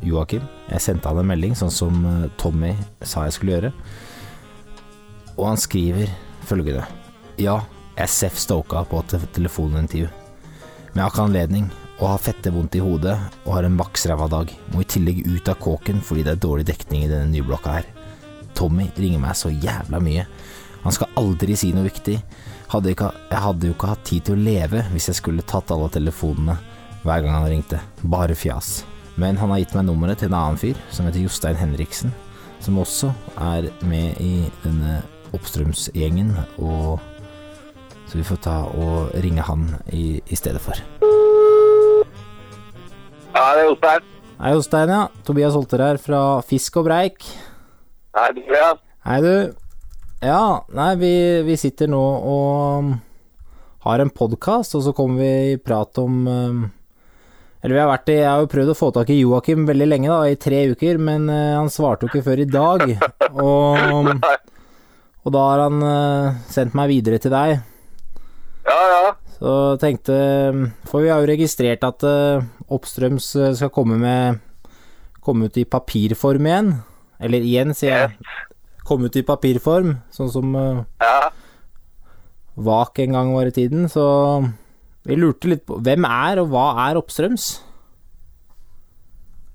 Joakim. 0.06 0.44
Jeg 0.70 0.84
sendte 0.84 1.10
han 1.10 1.22
en 1.22 1.30
melding, 1.30 1.56
sånn 1.58 1.72
som 1.74 2.04
eh, 2.06 2.28
Tommy 2.38 2.74
sa 3.02 3.24
jeg 3.26 3.34
skulle 3.36 3.56
gjøre. 3.56 3.72
Og 5.36 5.48
han 5.48 5.58
skriver 5.60 6.12
følgende. 6.46 6.86
Ja, 7.40 7.58
jeg 7.96 8.04
er 8.06 8.12
seff 8.12 8.38
stoka 8.38 8.84
på 8.86 9.02
et 9.02 9.16
telefonintervju. 9.34 10.08
Men 10.08 11.00
jeg 11.00 11.02
har 11.02 11.12
ikke 11.12 11.26
anledning, 11.26 11.68
og 11.96 12.10
har 12.12 12.22
fette 12.22 12.52
vondt 12.52 12.76
i 12.76 12.82
hodet 12.84 13.14
og 13.46 13.54
har 13.56 13.66
en 13.66 13.76
maks 13.76 14.06
ræva 14.08 14.28
dag. 14.30 14.50
Må 14.72 14.82
i 14.82 14.88
tillegg 14.88 15.22
ut 15.26 15.48
av 15.48 15.58
kåken 15.62 16.02
fordi 16.04 16.26
det 16.26 16.34
er 16.34 16.42
dårlig 16.44 16.66
dekning 16.68 17.06
i 17.06 17.10
denne 17.10 17.30
nyblokka 17.32 17.78
her. 17.78 17.88
Tommy 18.56 18.90
ringer 18.96 19.22
meg 19.22 19.36
så 19.38 19.50
jævla 19.52 20.00
mye. 20.04 20.26
Han 20.84 20.94
skal 20.94 21.16
aldri 21.18 21.56
si 21.58 21.72
noe 21.74 21.86
viktig. 21.88 22.18
Hadde 22.76 22.90
ikke, 22.92 23.06
jeg 23.30 23.40
hadde 23.40 23.68
jo 23.70 23.72
ikke 23.72 23.88
hatt 23.88 24.02
tid 24.04 24.24
til 24.26 24.34
å 24.36 24.42
leve 24.44 24.82
hvis 24.92 25.06
jeg 25.08 25.16
skulle 25.16 25.44
tatt 25.48 25.70
alle 25.72 25.86
telefonene 25.94 26.58
hver 27.06 27.22
gang 27.24 27.32
han 27.32 27.46
ringte. 27.48 27.78
Bare 28.04 28.36
fjas. 28.36 28.82
Men 29.16 29.38
han 29.40 29.48
har 29.48 29.62
gitt 29.62 29.72
meg 29.78 29.86
nummeret 29.88 30.20
til 30.20 30.28
en 30.28 30.36
annen 30.36 30.60
fyr 30.60 30.76
som 30.92 31.08
heter 31.08 31.22
Jostein 31.24 31.56
Henriksen, 31.56 32.12
som 32.60 32.76
også 32.82 33.14
er 33.40 33.70
med 33.88 34.20
i 34.20 34.44
denne 34.60 34.98
Oppstrømsgjengen, 35.32 36.34
og 36.60 37.00
så 38.10 38.20
vi 38.20 38.28
får 38.28 38.44
ta 38.44 38.58
og 38.68 39.16
ringe 39.24 39.48
han 39.48 39.70
i, 39.88 40.20
i 40.20 40.36
stedet 40.36 40.60
for. 40.60 40.76
Ja, 43.32 43.46
det 43.56 43.62
er 43.62 43.68
Jostein. 43.70 44.10
Hei, 44.36 44.52
Jostein, 44.52 44.92
ja. 44.92 45.02
Tobias 45.24 45.56
Holter 45.56 45.80
her 45.80 46.02
fra 46.02 46.26
Fisk 46.44 46.76
og 46.82 46.90
Breik. 46.90 47.24
Hei, 48.16 48.34
Tobias. 48.36 48.84
Hei, 49.08 49.22
du. 49.24 49.65
Ja, 50.24 50.64
nei, 50.72 50.94
vi, 50.96 51.12
vi 51.44 51.55
sitter 51.61 51.90
nå 51.92 52.00
og 52.00 52.94
har 53.85 54.00
en 54.00 54.11
podkast, 54.11 54.72
og 54.79 54.87
så 54.87 54.94
kommer 54.96 55.20
vi 55.20 55.52
i 55.52 55.59
prat 55.61 56.00
om 56.00 56.22
um, 56.24 56.62
Eller 57.61 57.76
vi 57.76 57.83
har 57.83 57.90
vært 57.90 58.09
i 58.14 58.16
Jeg 58.16 58.31
har 58.31 58.40
jo 58.40 58.48
prøvd 58.55 58.72
å 58.72 58.79
få 58.79 58.88
tak 58.96 59.12
i 59.12 59.18
Joakim 59.20 59.66
veldig 59.68 59.88
lenge, 59.90 60.09
da, 60.09 60.22
i 60.24 60.38
tre 60.40 60.62
uker, 60.72 60.96
men 60.96 61.29
uh, 61.29 61.59
han 61.59 61.68
svarte 61.72 62.07
jo 62.07 62.14
ikke 62.14 62.24
før 62.31 62.42
i 62.42 62.48
dag. 62.48 62.87
Og, 63.44 64.09
og 65.26 65.35
da 65.35 65.44
har 65.50 65.64
han 65.66 65.85
uh, 65.85 66.40
sendt 66.48 66.74
meg 66.79 66.94
videre 66.94 67.20
til 67.20 67.37
deg. 67.37 67.61
Ja, 68.66 68.81
ja. 68.94 69.14
Så 69.37 69.52
tenkte 69.79 70.16
For 70.88 71.05
vi 71.05 71.11
har 71.12 71.20
jo 71.20 71.29
registrert 71.29 71.85
at 71.85 72.07
uh, 72.09 72.46
Oppstrøms 72.72 73.29
skal 73.59 73.70
komme 73.74 74.00
med 74.00 74.40
Komme 75.20 75.50
ut 75.50 75.59
i 75.61 75.66
papirform 75.68 76.46
igjen. 76.46 76.76
Eller 77.20 77.44
igjen, 77.44 77.74
sier 77.76 78.07
jeg. 78.07 78.29
Komme 78.87 79.11
ut 79.11 79.18
i 79.18 79.25
papirform, 79.27 79.96
sånn 80.14 80.31
som 80.31 80.55
uh, 80.55 80.85
ja. 81.03 81.31
Vak 82.57 82.99
en 83.03 83.16
gang 83.18 83.35
var 83.35 83.49
i 83.51 83.55
tiden. 83.55 83.88
Så 83.92 84.05
vi 85.07 85.16
lurte 85.18 85.51
litt 85.51 85.66
på 85.68 85.81
Hvem 85.83 86.07
er, 86.09 86.40
og 86.42 86.53
hva 86.55 86.68
er 86.87 86.99
Oppstrøms? 87.01 87.49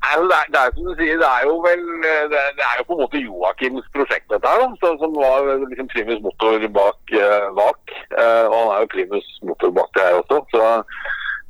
Det 0.01 0.35
er, 0.35 0.47
det 0.51 0.59
er 0.59 0.71
som 0.75 0.87
du 0.89 0.93
sier, 0.99 1.17
det 1.21 1.27
er 1.29 1.43
jo 1.47 1.53
vel 1.63 1.81
eh, 2.09 2.23
Det 2.31 2.39
er, 2.39 2.49
det 2.57 2.65
er 2.65 2.79
jo 2.79 2.85
på 2.89 2.95
en 2.95 3.01
måte 3.03 3.21
Joakims 3.21 3.85
prosjekt, 3.95 4.25
dette 4.33 4.49
her. 4.49 4.63
da, 4.81 4.91
Som 4.99 5.13
var 5.15 5.45
liksom 5.71 5.87
primus 5.93 6.21
motor 6.25 6.65
bak 6.77 7.13
eh, 7.15 7.45
VAK. 7.59 7.93
eh, 8.17 8.45
og 8.49 8.55
han 8.57 8.71
er 8.75 8.83
jo 8.83 8.93
primus 8.95 9.27
motor 9.47 9.71
bak 9.77 9.91
det 9.95 10.07
her 10.07 10.17
også. 10.19 10.39
Så 10.53 10.63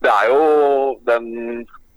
det 0.04 0.12
er 0.14 0.26
jo 0.34 0.42
den, 1.10 1.26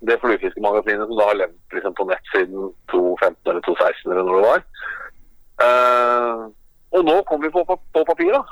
det 0.08 0.20
fluefiskemagasinet 0.22 1.04
som 1.08 1.18
da 1.20 1.28
har 1.30 1.40
levd 1.42 1.76
liksom, 1.76 1.96
på 1.98 2.08
nett 2.12 2.32
siden 2.32 2.70
2015 2.94 3.50
eller 3.50 3.62
2016 3.68 4.12
eller 4.12 4.24
når 4.24 4.38
det 4.40 4.48
var. 4.48 4.64
Eh, 5.62 6.44
og 6.94 7.02
nå 7.06 7.16
kommer 7.28 7.48
vi 7.48 7.54
på, 7.54 7.64
på, 7.66 7.76
på 7.94 8.04
papir, 8.06 8.30
da. 8.34 8.42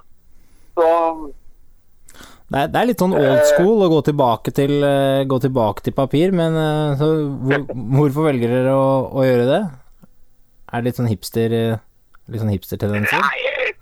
Så 0.76 0.88
Det 2.52 2.60
er, 2.60 2.68
det 2.72 2.80
er 2.80 2.88
litt 2.90 3.02
sånn 3.02 3.14
old 3.16 3.44
school 3.48 3.84
å 3.84 3.90
gå 3.92 4.00
tilbake 4.10 4.52
til, 4.54 4.74
eh, 4.84 5.22
gå 5.28 5.38
tilbake 5.40 5.84
til 5.86 5.94
papir, 5.96 6.34
men 6.36 6.56
eh, 6.58 6.98
så 7.00 7.08
hvor, 7.46 7.64
hvorfor 7.96 8.28
velger 8.28 8.52
dere 8.52 8.74
å, 8.76 8.88
å 9.08 9.24
gjøre 9.24 9.46
det? 9.48 9.62
Er 10.72 10.80
det 10.80 10.90
litt 10.90 11.00
sånn 11.00 11.10
hipster 11.10 11.52
eh, 11.56 11.80
Litt 12.32 12.40
sånn 12.40 12.52
hipstertendenser? 12.52 13.18
Nei, 13.20 13.72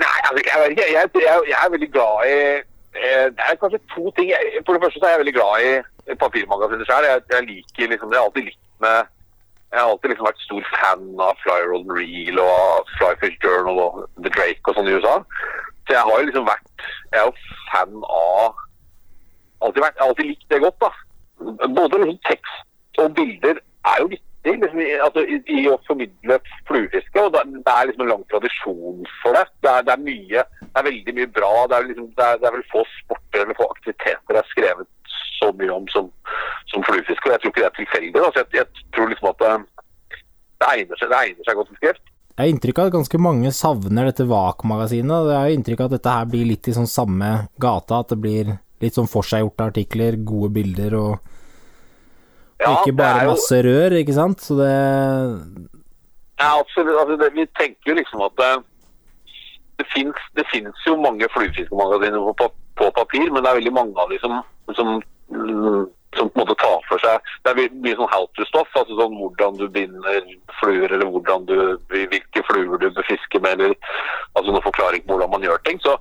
nei 0.00 0.16
altså, 0.28 0.42
jeg, 0.44 0.74
jeg, 0.78 1.10
jeg, 1.18 1.46
jeg 1.50 1.58
er 1.58 1.72
veldig 1.74 1.88
glad 1.92 2.28
i 2.28 2.36
eh, 2.38 3.24
Det 3.34 3.46
er 3.48 3.58
kanskje 3.60 3.80
to 3.94 4.12
ting. 4.16 4.30
For 4.64 4.76
det 4.76 4.84
første 4.84 5.00
så 5.00 5.08
er 5.08 5.16
jeg 5.16 5.22
veldig 5.24 5.36
glad 5.36 5.64
i 5.66 6.16
papirmagasiner 6.20 6.88
selv. 6.88 7.08
Jeg, 7.10 7.24
jeg 7.34 7.48
liker 7.48 7.92
liksom, 7.92 8.12
jeg 8.12 8.20
har 8.20 8.28
alltid 8.30 8.48
likt 8.48 8.62
med 8.84 9.10
jeg 9.72 9.80
har 9.80 9.90
alltid 9.90 10.10
liksom 10.10 10.28
vært 10.28 10.44
stor 10.44 10.68
fan 10.72 11.08
av 11.20 11.40
Fly 11.42 11.58
Roll 11.68 11.90
Reel 11.92 12.38
og 12.40 12.92
Flyfish 12.96 13.36
Journal 13.44 13.80
og 13.82 13.98
The 14.24 14.32
Drake 14.32 14.64
og 14.64 14.78
sånn 14.78 14.88
i 14.88 14.94
USA. 14.96 15.18
Så 15.84 15.96
jeg 15.96 16.04
har 16.04 16.20
jo 16.20 16.28
liksom 16.28 16.46
vært 16.48 16.86
Jeg 17.12 17.20
er 17.20 17.26
jo 17.28 17.34
fan 17.72 18.00
av 18.04 18.62
alltid 19.64 19.82
vært, 19.84 19.98
Jeg 19.98 20.02
har 20.04 20.08
alltid 20.08 20.30
likt 20.30 20.48
det 20.52 20.62
godt, 20.64 20.80
da. 20.86 20.90
Både 21.76 22.00
liksom 22.00 22.24
tekst 22.28 22.64
og 22.98 23.12
bilder 23.14 23.60
er 23.86 24.00
jo 24.02 24.08
viktig 24.10 24.54
liksom, 24.58 24.80
i, 24.82 24.88
altså, 25.04 25.22
i, 25.22 25.36
i 25.54 25.66
å 25.70 25.76
formidle 25.86 26.38
fluefiske. 26.66 27.22
og 27.22 27.36
Det, 27.36 27.44
det 27.66 27.74
er 27.74 27.90
liksom 27.90 28.06
en 28.06 28.12
lang 28.14 28.24
tradisjon 28.32 29.04
for 29.20 29.36
det. 29.36 29.44
Det 29.62 29.70
er, 29.70 29.84
det 29.86 29.94
er 29.94 30.06
mye 30.08 30.44
Det 30.64 30.80
er 30.80 30.88
veldig 30.88 31.14
mye 31.20 31.30
bra. 31.36 31.52
Det 31.70 31.76
er, 31.76 31.90
liksom, 31.92 32.08
det 32.16 32.26
er, 32.26 32.40
det 32.40 32.48
er 32.48 32.56
vel 32.56 32.70
få 32.72 32.86
sporter 32.96 33.44
eller 33.44 33.60
få 33.60 33.68
aktiviteter 33.76 34.34
det 34.34 34.42
er 34.42 34.54
skrevet 34.54 34.90
så 35.38 35.50
mye 35.58 35.72
om 35.74 35.88
som, 35.92 36.10
som 36.72 36.84
fluefiske. 36.86 37.24
Og 37.26 37.34
jeg 37.34 37.42
tror 37.42 37.52
ikke 37.54 37.64
det 37.64 37.70
er 37.70 37.78
tilfeldig. 37.80 38.22
Altså, 38.22 38.44
jeg, 38.44 38.60
jeg 38.60 38.86
tror 38.96 39.10
liksom 39.12 39.30
at 39.32 39.42
det, 39.42 39.56
det, 40.60 40.70
egner 40.74 41.00
seg, 41.00 41.10
det 41.12 41.20
egner 41.24 41.48
seg 41.48 41.60
godt 41.60 41.72
til 41.72 41.80
skrift. 41.82 42.04
Jeg 42.38 42.44
har 42.44 42.52
inntrykk 42.52 42.78
av 42.78 42.88
at 42.88 42.94
ganske 42.94 43.18
mange 43.18 43.50
savner 43.50 44.08
dette 44.10 44.28
VAK-magasinet. 44.30 45.32
Jeg 45.32 45.42
har 45.42 45.56
inntrykk 45.56 45.80
av 45.82 45.88
at 45.90 45.96
dette 45.96 46.14
her 46.14 46.28
blir 46.30 46.46
litt 46.52 46.68
i 46.70 46.74
sånn 46.76 46.90
samme 46.90 47.30
gata, 47.58 47.98
at 48.04 48.12
det 48.14 48.20
blir 48.22 48.52
litt 48.78 48.94
sånn 48.94 49.10
forseggjorte 49.10 49.66
artikler, 49.72 50.20
gode 50.22 50.52
bilder 50.54 50.94
og 50.98 51.12
Ja, 52.58 52.76
ikke 52.76 52.94
bare 52.98 53.24
jo- 53.26 53.32
masse 53.34 53.58
rør, 53.66 53.96
ikke 53.98 54.14
sant? 54.14 54.40
Så 54.42 54.54
det 54.58 54.70
Ja, 56.38 56.52
absolutt. 56.60 56.94
Altså, 57.00 57.16
det, 57.18 57.32
vi 57.34 57.46
tenker 57.58 57.90
jo 57.90 57.98
liksom 57.98 58.22
at 58.22 58.38
det, 58.38 58.52
det 59.82 59.86
det 60.38 60.46
finnes 60.52 60.86
jo 60.86 60.94
mange 61.02 61.26
fluefiskemagasiner 61.34 62.32
på, 62.38 62.46
på 62.78 62.90
papir, 62.94 63.26
men 63.32 63.42
det 63.42 63.50
er 63.50 63.58
veldig 63.58 63.74
mange 63.74 63.98
av 63.98 64.10
de 64.10 64.18
som, 64.22 64.38
som, 64.78 65.00
som 66.16 66.30
på 66.30 66.40
en 66.40 66.42
måte 66.42 66.56
tar 66.60 66.84
for 66.88 67.02
seg 67.02 67.32
Det 67.44 67.52
er 67.52 67.74
mye 67.84 67.96
sånn 67.98 68.10
how 68.12 68.28
to-stoff, 68.36 68.70
altså 68.72 68.96
sånn 68.96 69.16
hvordan 69.20 69.58
du 69.60 69.66
binder 69.72 70.30
fluer, 70.60 70.88
eller 70.88 71.10
hvordan 71.12 71.44
du, 71.50 71.58
hvilke 71.92 72.44
fluer 72.48 72.80
du 72.80 72.88
befisker 72.96 73.42
med, 73.44 73.60
eller 73.60 73.74
altså 74.34 74.52
noen 74.52 74.64
forklaring 74.64 75.04
på 75.04 75.14
hvordan 75.14 75.34
man 75.36 75.44
gjør 75.44 75.60
ting. 75.66 75.80
Så, 75.84 75.98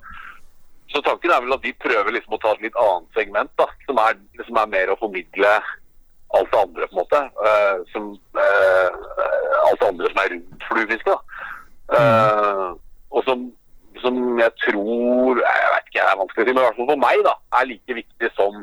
så 0.94 1.04
tanken 1.06 1.34
er 1.34 1.44
vel 1.44 1.58
at 1.58 1.66
de 1.66 1.76
prøver 1.84 2.16
liksom 2.16 2.38
å 2.38 2.42
ta 2.44 2.56
et 2.56 2.64
litt 2.70 2.80
annet 2.84 3.20
segment, 3.20 3.52
da, 3.60 3.68
som 3.90 4.00
er, 4.06 4.18
som 4.48 4.62
er 4.64 4.72
mer 4.74 4.94
å 4.94 5.00
formidle 5.02 5.54
alt 6.38 6.52
det 6.52 6.64
andre, 6.64 6.88
på 6.88 6.96
en 6.96 7.02
måte. 7.04 7.22
uh, 7.44 7.78
som, 7.94 8.10
uh, 8.36 8.90
alt 9.68 9.82
det 9.84 9.92
andre 9.92 10.10
som 10.12 10.24
er 10.24 10.34
rundt 10.36 10.68
fluefiske. 10.72 11.20
Eh, 11.98 12.70
og 13.16 13.22
som, 13.24 13.46
som 14.04 14.16
jeg 14.40 14.52
tror 14.66 15.40
Jeg 15.40 15.70
vet 15.72 15.86
ikke, 15.88 16.02
det 16.02 16.10
er 16.12 16.20
vanskelig 16.20 16.44
å 16.44 16.48
si, 16.48 16.52
men 16.52 16.60
i 16.60 16.66
hvert 16.66 16.80
fall 16.80 16.90
for 16.90 17.00
meg 17.00 17.22
da, 17.24 17.34
er 17.60 17.70
like 17.70 17.96
viktig 18.02 18.32
som, 18.36 18.58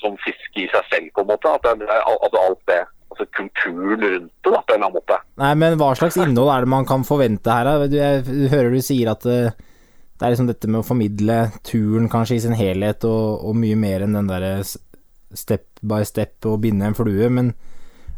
som 0.00 0.16
fiske 0.24 0.64
i 0.64 0.70
seg 0.72 0.88
selv, 0.92 1.12
på 1.16 1.24
en 1.24 1.30
måte. 1.32 1.52
At, 1.52 1.68
det, 1.80 2.00
altså 2.08 2.46
alt 2.46 2.64
det 2.70 2.82
Altså 3.10 3.24
kulturen 3.34 3.98
rundt 3.98 4.28
det, 4.30 4.50
da, 4.52 4.60
på 4.62 4.70
en 4.70 4.76
eller 4.76 4.86
annen 4.86 4.94
måte. 4.94 5.16
Nei, 5.42 5.48
men 5.58 5.74
hva 5.80 5.88
slags 5.98 6.14
innhold 6.22 6.52
er 6.54 6.62
det 6.62 6.70
man 6.70 6.84
kan 6.86 7.02
forvente 7.02 7.50
her, 7.50 7.66
da? 7.66 7.88
Du, 7.90 7.96
jeg 7.98 8.50
hører 8.52 8.70
du 8.70 8.84
sier 8.86 9.10
at 9.10 9.26
det, 9.26 9.40
det 9.58 10.22
er 10.22 10.30
liksom 10.30 10.46
dette 10.46 10.70
med 10.70 10.84
å 10.84 10.86
formidle 10.86 11.40
turen 11.66 12.06
kanskje 12.12 12.38
i 12.38 12.44
sin 12.44 12.54
helhet, 12.54 13.02
og, 13.08 13.42
og 13.50 13.58
mye 13.58 13.78
mer 13.82 14.06
enn 14.06 14.14
den 14.14 14.30
derre 14.30 14.52
step 14.62 15.66
by 15.82 16.04
step 16.06 16.46
og 16.46 16.60
binde 16.62 16.86
en 16.86 16.94
flue, 16.94 17.26
men 17.34 17.50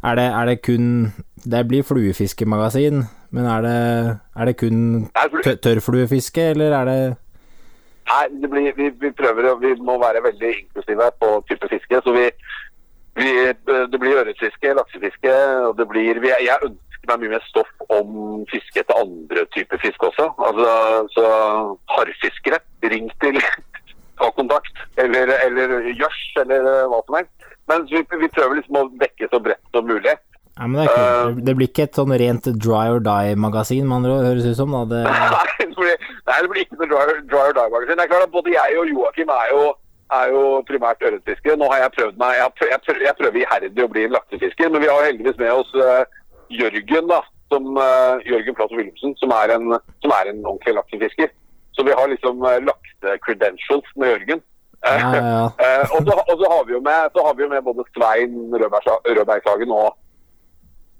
er 0.03 0.19
det, 0.19 0.29
er 0.29 0.49
det 0.51 0.57
kun 0.67 0.87
Det 1.43 1.65
blir 1.71 1.87
fluefiskemagasin, 1.87 3.05
men 3.33 3.49
er 3.49 3.65
det, 3.65 3.79
er 4.37 4.51
det 4.51 4.57
kun 4.61 4.81
tørrfluefiske, 5.65 6.51
eller 6.53 6.77
er 6.77 6.91
det 6.91 7.01
Nei, 8.13 8.49
blir, 8.49 8.73
vi, 8.77 8.91
vi 9.01 9.11
prøver 9.17 9.49
og 9.53 9.63
Vi 9.63 9.73
må 9.81 9.97
være 10.01 10.23
veldig 10.25 10.51
inklusive 10.59 11.09
på 11.21 11.29
type 11.49 11.69
fiske. 11.71 12.01
Så 12.05 12.13
vi, 12.13 12.29
vi 13.17 13.33
Det 13.93 14.01
blir 14.01 14.19
ørretfiske, 14.21 14.75
laksefiske, 14.79 15.37
og 15.69 15.79
det 15.79 15.89
blir 15.89 16.21
Jeg 16.29 16.59
ønsker 16.69 17.09
meg 17.09 17.23
mye 17.23 17.35
mer 17.35 17.45
stoff 17.49 17.71
om 17.91 18.45
fiske 18.53 18.83
etter 18.83 19.01
andre 19.01 19.47
typer 19.57 19.81
fiske 19.83 20.11
også. 20.11 20.29
Altså, 20.49 20.75
så 21.17 21.25
harrfiskere, 21.97 22.61
ring 22.93 23.09
til 23.25 23.41
ta 24.21 24.31
kontakt. 24.37 24.85
Eller, 24.97 25.33
eller 25.47 25.89
gjørs, 25.97 26.21
eller 26.45 26.69
hva 26.93 27.01
som 27.07 27.19
helst. 27.19 27.49
Men 27.71 27.89
vi, 27.91 28.05
vi 28.21 28.29
prøver 28.37 28.61
liksom 28.61 28.79
å 28.79 28.89
dekke 29.01 29.31
så 29.33 29.41
bredt 29.41 29.75
som 29.75 29.89
mulig. 29.89 30.15
Ja, 30.59 30.67
men 30.69 30.83
det, 30.83 30.89
kult. 30.93 31.45
Det- 31.47 31.55
blir 31.57 31.69
ikke 31.71 31.85
et 31.89 31.97
sånn 31.97 32.13
rent 32.21 32.45
dry 32.61 32.89
or 32.93 33.01
die-magasin, 33.01 33.87
med 33.89 33.97
andre 34.03 34.11
ord, 34.19 34.27
høres 34.29 34.47
ut 34.51 34.57
som. 34.59 34.73
da 34.75 34.83
det, 34.91 35.03
Nei, 35.09 35.45
det 35.61 35.69
blir, 35.79 35.97
nei, 36.29 36.41
det 36.45 36.51
blir 36.53 36.65
ikke 36.67 36.77
noe 36.83 36.91
dry, 36.93 37.15
dry 37.33 37.45
or 37.49 37.57
die-magasin. 37.57 37.97
Det 37.97 38.05
er 38.05 38.11
klart 38.13 38.27
at 38.29 38.35
Både 38.37 38.53
jeg 38.53 38.79
og 38.83 38.91
Joakim 38.93 39.33
er 39.33 39.49
jo, 39.55 39.63
er 40.13 40.27
jo 40.35 40.43
primært 40.69 41.01
ørretfiskere. 41.09 41.57
Nå 41.57 41.71
har 41.73 41.87
jeg 41.87 41.95
prøvd 41.97 42.19
meg, 42.21 42.37
jeg, 42.37 42.53
prøver, 42.59 42.73
jeg, 42.77 43.07
jeg 43.09 43.17
prøver 43.23 43.41
iherdig 43.47 43.85
å 43.87 43.93
bli 43.95 44.05
en 44.05 44.13
laksefisker, 44.19 44.73
men 44.75 44.85
vi 44.85 44.91
har 44.93 45.07
heldigvis 45.09 45.39
med 45.41 45.53
oss 45.57 45.73
uh, 45.81 46.03
Jørgen, 46.53 47.09
da, 47.09 47.23
som, 47.53 47.71
uh, 47.81 48.21
Jørgen 48.29 48.55
Plato 48.59 48.77
Wilhelmsen, 48.77 49.17
som, 49.23 49.33
er 49.41 49.55
en- 49.57 49.79
som 50.05 50.13
er 50.21 50.31
en 50.35 50.45
ordentlig 50.45 50.77
laksefisker. 50.77 51.33
Så 51.73 51.85
vi 51.89 51.97
har 51.97 52.13
liksom 52.13 52.45
uh, 52.45 52.59
lakse-credentials 52.69 53.89
med 53.97 54.13
Jørgen. 54.13 54.43
ja, 54.85 54.99
ja, 55.01 55.25
ja. 55.25 55.83
Og, 55.97 56.05
så, 56.05 56.47
har 56.53 56.65
vi 56.69 56.73
jo 56.77 56.81
med, 56.85 57.09
så 57.17 57.25
har 57.27 57.35
vi 57.39 57.45
jo 57.45 57.49
med 57.49 57.63
både 57.65 57.85
Svein 57.97 58.37
Rødbergsagen 58.53 59.17
Rødbergshagen 59.19 59.71
og, 59.73 59.95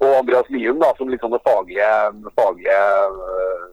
og 0.01 0.17
Andreas 0.23 0.49
Lium 0.51 0.81
da, 0.81 0.91
som 0.99 1.11
litt 1.13 1.23
sånne 1.23 1.39
faglige, 1.45 1.91
faglige 2.39 2.79
øh, 3.13 3.71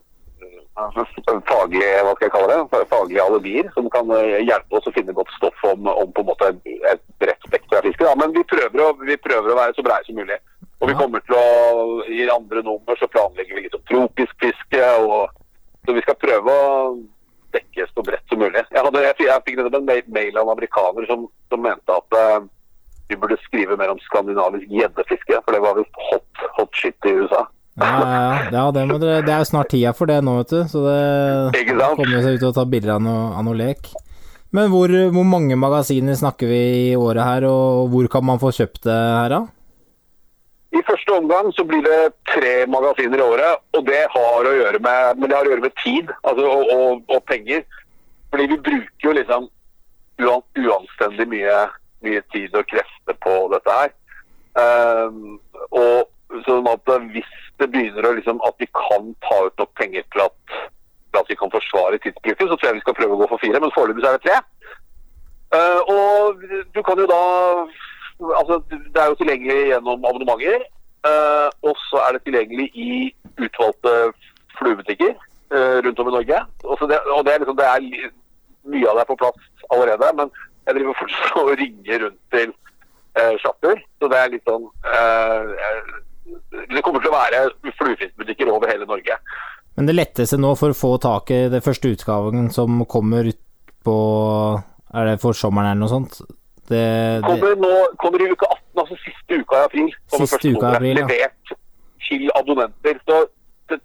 faglige, 1.49 1.89
hva 2.05 2.13
skal 2.15 2.25
jeg 2.27 2.33
kalle 2.33 2.51
det, 2.51 2.83
faglige 2.91 3.23
alibier 3.25 3.71
som 3.73 3.89
kan 3.93 4.11
øh, 4.15 4.37
hjelpe 4.45 4.77
oss 4.77 4.87
å 4.87 4.93
finne 4.95 5.15
godt 5.15 5.31
stoff 5.37 5.65
om, 5.67 5.89
om 5.89 6.13
på 6.15 6.23
en 6.23 6.29
måte 6.29 6.51
et, 6.53 7.03
bredt 7.19 7.47
spekter 7.47 7.79
av 7.79 7.87
fiske. 7.87 8.05
Da. 8.05 8.15
Men 8.19 8.35
vi 8.35 8.45
prøver, 8.47 8.83
å, 8.85 8.93
vi 9.03 9.17
prøver 9.19 9.51
å 9.51 9.59
være 9.59 9.75
så 9.75 9.85
breie 9.85 10.05
som 10.07 10.19
mulig. 10.19 10.37
Og 10.79 10.87
vi 10.87 10.95
kommer 10.95 11.23
til 11.27 11.35
å, 11.35 11.47
i 12.07 12.23
andre 12.31 12.63
nummer 12.63 12.99
så 12.99 13.09
planlegger 13.11 13.57
vi 13.57 13.65
litt 13.65 13.75
om 13.75 13.83
tropisk 13.89 14.35
fiske, 14.39 14.83
og 15.03 15.33
så 15.83 15.95
vi 15.97 16.03
skal 16.05 16.19
prøve 16.21 16.53
å 16.53 16.93
dekke 17.51 17.87
så 17.89 18.05
bredt 18.05 18.31
som 18.31 18.39
mulig. 18.39 18.61
Jeg, 18.61 18.79
hadde, 18.85 19.03
jeg, 19.03 19.17
jeg 19.25 19.43
fikk 19.47 19.59
en 19.65 19.89
mail- 19.89 20.13
mail 20.15 20.37
av 20.37 20.45
en 20.45 20.53
amerikaner 20.53 21.09
som, 21.09 21.27
som 21.51 21.63
mente 21.65 21.97
at 21.97 22.17
eh, 22.21 22.39
vi 23.09 23.17
burde 23.17 23.37
skrive 23.43 23.77
mer 23.77 23.91
om 23.93 24.01
skandinavisk 24.05 24.69
gjeddefiske, 24.69 25.39
for 25.45 25.55
det 25.55 25.61
var 25.63 25.79
visst 25.79 26.03
hot, 26.09 26.43
hot 26.57 26.77
shit 26.77 27.09
i 27.09 27.15
USA. 27.21 27.45
Ja, 27.79 27.89
ja, 27.89 28.49
ja. 28.51 28.65
det, 28.75 28.83
dere, 28.91 29.21
det 29.23 29.33
er 29.33 29.41
jo 29.41 29.47
snart 29.47 29.71
tida 29.71 29.93
for 29.95 30.09
det 30.09 30.19
nå, 30.25 30.35
vet 30.41 30.51
du. 30.51 30.59
Så 30.67 30.83
det 30.83 31.63
kommer 31.71 32.21
seg 32.25 32.37
ut 32.37 32.49
og 32.49 32.57
ta 32.57 32.65
bilder 32.69 32.97
av 32.97 33.03
noe, 33.05 33.29
av 33.39 33.45
noe 33.47 33.57
lek. 33.57 33.89
Men 34.55 34.71
hvor, 34.73 34.91
hvor 35.13 35.25
mange 35.29 35.57
magasiner 35.59 36.17
snakker 36.17 36.49
vi 36.49 36.59
i 36.89 36.97
året 36.97 37.21
her, 37.25 37.45
og 37.49 37.89
hvor 37.93 38.09
kan 38.11 38.25
man 38.25 38.41
få 38.41 38.51
kjøpt 38.55 38.83
det 38.87 38.97
her, 38.97 39.35
da? 39.35 39.41
I 40.69 40.81
første 40.85 41.15
omgang 41.17 41.49
så 41.57 41.65
blir 41.65 41.81
det 41.85 41.99
tre 42.29 42.53
magasiner 42.69 43.21
i 43.21 43.25
året, 43.25 43.61
og 43.77 43.85
det 43.87 44.03
har 44.13 44.49
å 44.49 44.55
gjøre 44.57 44.81
med, 44.85 45.17
men 45.17 45.29
det 45.29 45.37
har 45.37 45.47
å 45.47 45.53
gjøre 45.53 45.65
med 45.65 45.77
tid 45.81 46.11
altså, 46.21 46.45
og, 46.45 46.73
og, 46.75 47.15
og 47.15 47.23
penger. 47.29 47.63
Fordi 48.29 48.45
vi 48.51 48.59
bruker 48.67 49.09
jo 49.09 49.15
liksom 49.17 49.49
uanstendig 50.19 51.25
mye, 51.31 51.57
mye 52.05 52.21
tid 52.33 52.55
og 52.55 52.67
krefter 52.69 53.17
på 53.25 53.35
dette 53.53 53.75
her. 53.79 53.93
Um, 54.59 55.37
og 55.75 56.41
sånn 56.45 56.67
at 56.69 56.91
hvis 57.13 57.29
det 57.59 57.69
begynner 57.73 58.07
å 58.07 58.15
liksom 58.17 58.41
at 58.47 58.55
vi 58.61 58.67
kan 58.75 59.11
ta 59.25 59.37
ut 59.47 59.61
nok 59.61 59.71
penger 59.79 60.05
til 60.13 60.25
at, 60.25 60.57
til 61.11 61.21
at 61.21 61.31
vi 61.31 61.37
kan 61.39 61.53
forsvare 61.53 61.99
tidsbruken, 62.03 62.49
så 62.49 62.55
tror 62.57 62.69
jeg 62.69 62.79
vi 62.79 62.85
skal 62.85 62.97
prøve 62.97 63.17
å 63.17 63.21
gå 63.21 63.29
for 63.31 63.43
fire, 63.43 63.61
men 63.61 63.75
foreløpig 63.75 64.05
er 64.05 64.17
det 64.17 64.25
tre. 64.27 64.39
Uh, 65.49 65.79
og 65.89 66.43
du 66.75 66.83
kan 66.85 66.99
jo 66.99 67.07
da 67.09 67.23
Altså, 68.19 68.57
det 68.69 68.99
er 68.99 69.05
jo 69.07 69.15
tilgjengelig 69.15 69.69
gjennom 69.69 70.01
abonnementer. 70.03 70.65
Uh, 71.07 71.47
og 71.63 71.77
så 71.87 72.01
er 72.03 72.17
det 72.17 72.25
tilgjengelig 72.25 72.65
i 72.75 72.89
utvalgte 73.39 73.93
fluebutikker 74.59 75.13
uh, 75.55 75.77
rundt 75.85 76.01
om 76.03 76.09
i 76.09 76.15
Norge. 76.17 76.39
Det, 76.91 76.97
og 77.15 77.21
det 77.23 77.33
er 77.33 77.39
liksom, 77.39 77.55
det 77.55 77.67
er 77.69 78.09
mye 78.73 78.89
av 78.89 78.99
det 78.99 79.05
er 79.05 79.11
på 79.13 79.17
plass 79.21 79.45
allerede, 79.71 80.09
men 80.19 80.33
jeg 80.69 80.77
driver 80.77 80.97
fortsatt 81.01 81.37
og 81.41 81.51
ringer 81.59 82.03
rundt 82.05 82.19
til 82.35 82.49
eh, 83.19 83.35
sjapper. 83.41 83.83
Så 83.99 84.11
det 84.11 84.21
er 84.21 84.33
litt 84.35 84.49
sånn 84.49 84.65
eh, 84.93 85.93
Det 86.75 86.83
kommer 86.85 87.03
til 87.03 87.11
å 87.11 87.17
være 87.17 87.43
fluefiskbutikker 87.79 88.51
over 88.53 88.71
hele 88.71 88.87
Norge. 88.89 89.19
Men 89.77 89.87
det 89.89 89.95
letteste 89.95 90.39
nå 90.39 90.55
for 90.59 90.73
å 90.73 90.77
få 90.77 90.95
tak 91.01 91.31
i 91.31 91.45
det 91.51 91.63
første 91.65 91.93
utgaven 91.93 92.49
som 92.53 92.83
kommer 92.89 93.29
ut 93.31 93.39
på 93.85 93.95
Er 94.91 95.07
det 95.07 95.21
for 95.21 95.37
sommeren 95.37 95.71
eller 95.71 95.85
noe 95.85 95.91
sånt? 95.91 96.19
Det, 96.69 96.77
det, 96.77 97.25
Kommer, 97.25 97.55
nå, 97.57 97.69
kommer 97.97 98.21
i 98.21 98.27
uke 98.29 98.45
18, 98.45 98.81
altså 98.83 98.97
siste 99.01 99.39
uka 99.41 99.57
i 99.57 99.65
april. 99.65 99.93
Siste 100.13 100.51
uka 100.53 100.67
i 100.67 100.77
april, 100.77 100.99
ja. 100.99 101.05
Levert 101.09 101.53
til 102.09 102.29
abonnenter. 102.37 102.99
Så 103.05 103.17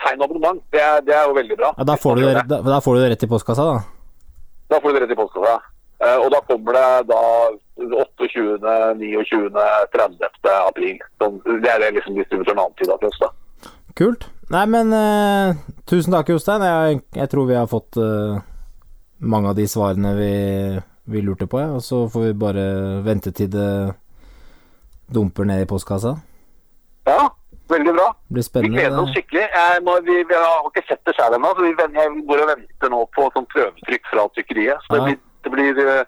tegn 0.01 0.24
abonnement, 0.24 0.61
det 0.72 0.80
er, 0.80 1.01
det 1.05 1.14
er 1.16 1.28
jo 1.28 1.37
veldig 1.37 1.57
bra. 1.61 1.70
ja, 1.76 1.85
da, 1.85 1.97
får 2.01 2.20
du 2.20 2.26
da, 2.26 2.59
da 2.64 2.80
får 2.85 2.97
du 2.97 3.03
det 3.03 3.09
rett 3.12 3.24
i 3.26 3.28
postkassa, 3.28 3.64
da. 3.68 3.80
Da 4.72 4.80
får 4.80 4.93
du 4.93 4.97
det 4.97 5.03
rett 5.05 5.12
i 5.12 5.18
postkassa. 5.18 5.57
Eh, 6.05 6.18
og 6.20 6.30
da 6.34 6.40
kommer 6.44 6.76
det 6.76 6.88
da 7.09 7.22
28., 7.80 8.94
29., 9.00 9.50
30. 9.94 10.28
april. 10.68 10.98
Det 11.62 11.70
er 11.70 11.80
det 11.80 11.92
liksom 11.98 12.18
distributøren 12.18 12.64
antyda 12.66 12.98
til 13.00 13.11
oss, 13.11 13.20
da. 13.22 13.30
Kult. 13.96 14.26
Nei, 14.52 14.64
men 14.68 14.90
uh, 14.92 15.55
tusen 15.88 16.12
takk, 16.12 16.34
Jostein. 16.34 16.64
Jeg, 16.66 17.00
jeg 17.16 17.30
tror 17.32 17.46
vi 17.48 17.57
har 17.57 17.70
fått 17.70 17.96
uh, 17.96 18.42
mange 19.24 19.52
av 19.52 19.57
de 19.57 19.66
svarene 19.70 20.12
vi, 20.18 20.32
vi 21.14 21.22
lurte 21.24 21.48
på, 21.48 21.62
ja. 21.62 21.72
og 21.78 21.84
så 21.84 22.05
får 22.12 22.28
vi 22.28 22.36
bare 22.44 22.66
vente 23.07 23.32
til 23.32 23.48
det 23.55 23.70
dumper 25.14 25.48
ned 25.48 25.64
i 25.64 25.68
postkassa. 25.70 26.16
Ja, 27.09 27.28
veldig 27.70 27.94
bra. 27.96 28.09
Blir 28.32 28.48
Vi 28.66 28.72
gleder 28.74 28.98
oss 29.00 29.12
skikkelig. 29.14 29.46
Jeg, 29.57 29.84
må, 29.86 29.96
vi, 30.05 30.18
vi 30.28 30.36
har 30.36 30.66
ikke 30.68 30.84
sett 30.88 31.05
det 31.07 31.14
sjøl 31.16 31.38
ennå, 31.38 31.52
så 31.55 31.64
vi, 31.64 31.72
jeg 31.78 32.24
går 32.28 32.42
og 32.44 32.50
venter 32.52 32.92
nå 32.92 33.05
på 33.16 33.28
sånn 33.36 33.48
prøvetrykk 33.55 34.11
fra 34.12 34.26
trykkeriet. 34.34 34.84
Så 34.88 34.98
det 34.98 35.14
Ja. 35.14 35.22
Det 35.45 35.51
blir, 35.53 35.78
eh, 35.78 36.05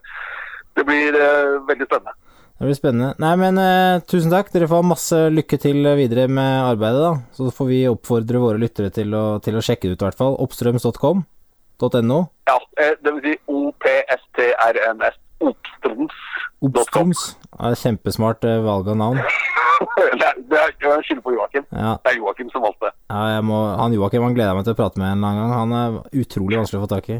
det 0.76 0.84
blir 0.84 1.18
eh, 1.20 1.58
veldig 1.68 1.86
spennende. 1.86 2.14
Det 2.58 2.64
blir 2.64 2.78
spennende. 2.78 3.10
Nei, 3.20 3.34
men 3.36 3.58
eh, 3.60 4.00
tusen 4.08 4.32
takk. 4.32 4.48
Dere 4.52 4.68
får 4.70 4.80
ha 4.80 4.90
masse 4.94 5.18
lykke 5.32 5.58
til 5.60 5.84
videre 5.98 6.24
med 6.28 6.70
arbeidet, 6.70 7.02
da. 7.04 7.12
Så 7.36 7.50
får 7.52 7.68
vi 7.68 7.82
oppfordre 7.90 8.40
våre 8.40 8.62
lyttere 8.62 8.92
til 8.94 9.12
å, 9.16 9.26
til 9.44 9.58
å 9.58 9.64
sjekke 9.64 9.90
det 9.90 9.98
ut, 9.98 10.00
i 10.00 10.08
hvert 10.08 10.22
fall. 10.22 10.38
Oppstrøms.com.no. 10.46 12.20
Ja, 12.48 12.58
det 12.80 13.12
vil 13.12 13.22
si 13.26 13.36
OPSTRMS. 13.58 15.20
Oppstroms. 15.44 16.16
Oppstrøms. 16.64 17.26
Ja, 17.58 17.74
kjempesmart 17.76 18.48
valg 18.64 18.88
av 18.88 18.96
navn. 18.96 19.20
det 20.16 20.24
er, 20.24 20.40
det 20.48 20.88
er, 20.88 21.02
skyld 21.04 21.20
på 21.20 21.36
Joakim. 21.36 21.66
Ja, 21.68 21.98
Det 22.00 22.14
er 22.14 22.20
Joakim 22.22 22.48
som 22.54 22.64
valgte. 22.64 22.94
ja 23.12 23.40
må, 23.44 23.60
han 23.76 23.92
Joakim 23.92 24.24
han 24.24 24.36
gleder 24.36 24.54
jeg 24.54 24.62
meg 24.62 24.68
til 24.68 24.76
å 24.76 24.80
prate 24.80 25.02
med 25.02 25.12
en 25.12 25.24
annen 25.28 25.42
gang. 25.42 25.56
Han 25.60 25.76
er 25.76 26.22
utrolig 26.24 26.62
vanskelig 26.62 26.80
å 26.80 26.86
få 26.86 26.94
tak 26.96 27.10
i. 27.12 27.18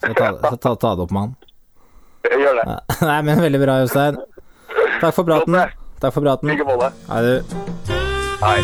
Så 0.00 0.14
ta, 0.14 0.56
ta, 0.56 0.74
tar 0.76 0.96
det 0.96 1.06
opp 1.06 1.14
med 1.14 1.22
han. 1.26 1.36
Jeg 2.28 2.42
gjør 2.44 2.60
det. 2.60 2.66
Nei, 3.10 3.18
men 3.26 3.42
veldig 3.42 3.60
bra, 3.62 3.78
Jostein. 3.82 4.20
Takk 5.00 5.14
for 5.16 5.26
praten. 5.26 5.58
Takk 5.98 6.14
for 6.14 6.22
praten. 6.22 6.52
Like 6.52 6.66
måte. 6.66 6.92
Ha 7.08 7.22
det. 7.24 7.38
Hei. 8.38 8.58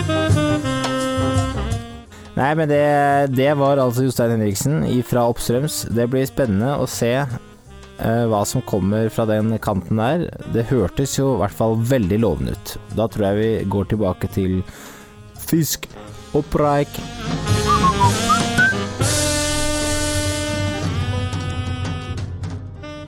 Nei, 2.35 2.51
men 2.59 2.71
det, 2.71 2.85
det 3.35 3.51
var 3.59 3.79
altså 3.83 4.07
Jostein 4.07 4.35
Henriksen 4.35 4.83
fra 5.07 5.27
Oppstrøms. 5.31 5.85
Det 5.95 6.07
blir 6.11 6.27
spennende 6.27 6.75
å 6.83 6.87
se 6.91 7.13
uh, 7.23 8.25
hva 8.31 8.43
som 8.47 8.63
kommer 8.67 9.11
fra 9.15 9.27
den 9.31 9.55
kanten 9.63 10.03
der. 10.03 10.29
Det 10.55 10.67
hørtes 10.71 11.19
jo 11.19 11.35
i 11.37 11.43
hvert 11.43 11.55
fall 11.55 11.79
veldig 11.79 12.21
lovende 12.27 12.55
ut. 12.59 12.77
Da 12.99 13.07
tror 13.11 13.31
jeg 13.31 13.41
vi 13.41 13.51
går 13.75 13.91
tilbake 13.95 14.31
til 14.35 14.61
fisk 15.39 15.91
og 16.35 16.43
preik. 16.51 16.91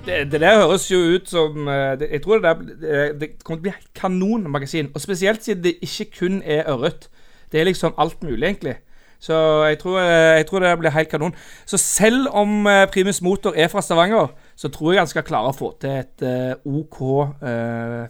Det, 0.07 0.33
det 0.33 0.41
der 0.41 0.61
høres 0.63 0.87
jo 0.91 0.99
ut 0.99 1.29
som 1.29 1.69
eh, 1.69 1.99
det, 1.99 2.09
Jeg 2.13 2.23
tror 2.23 2.39
det, 2.39 2.43
der, 2.43 3.13
det, 3.21 3.31
kommer 3.45 3.59
til 3.59 3.63
å 3.63 3.67
bli 3.67 3.73
et 3.75 3.95
kanonmagasin. 4.01 4.91
Og 4.95 5.03
spesielt 5.03 5.45
siden 5.45 5.65
det 5.65 5.77
ikke 5.83 6.11
kun 6.19 6.43
er 6.45 6.69
ørret. 6.71 7.09
Det 7.53 7.61
er 7.61 7.67
liksom 7.67 7.95
alt 7.99 8.23
mulig, 8.23 8.45
egentlig. 8.47 8.77
Så 9.19 9.35
jeg 9.65 9.79
tror, 9.79 9.99
eh, 9.99 10.37
jeg 10.39 10.47
tror 10.47 10.63
det 10.63 10.79
blir 10.79 10.95
helt 10.95 11.09
kanon. 11.11 11.35
Så 11.67 11.79
selv 11.83 12.29
om 12.31 12.67
eh, 12.67 12.87
Primus 12.93 13.23
Motor 13.23 13.55
er 13.57 13.69
fra 13.69 13.83
Stavanger, 13.83 14.31
så 14.57 14.69
tror 14.69 14.93
jeg 14.93 15.01
han 15.01 15.11
skal 15.11 15.27
klare 15.27 15.51
å 15.51 15.57
få 15.57 15.73
til 15.81 15.91
et 15.91 16.27
OK 16.65 17.01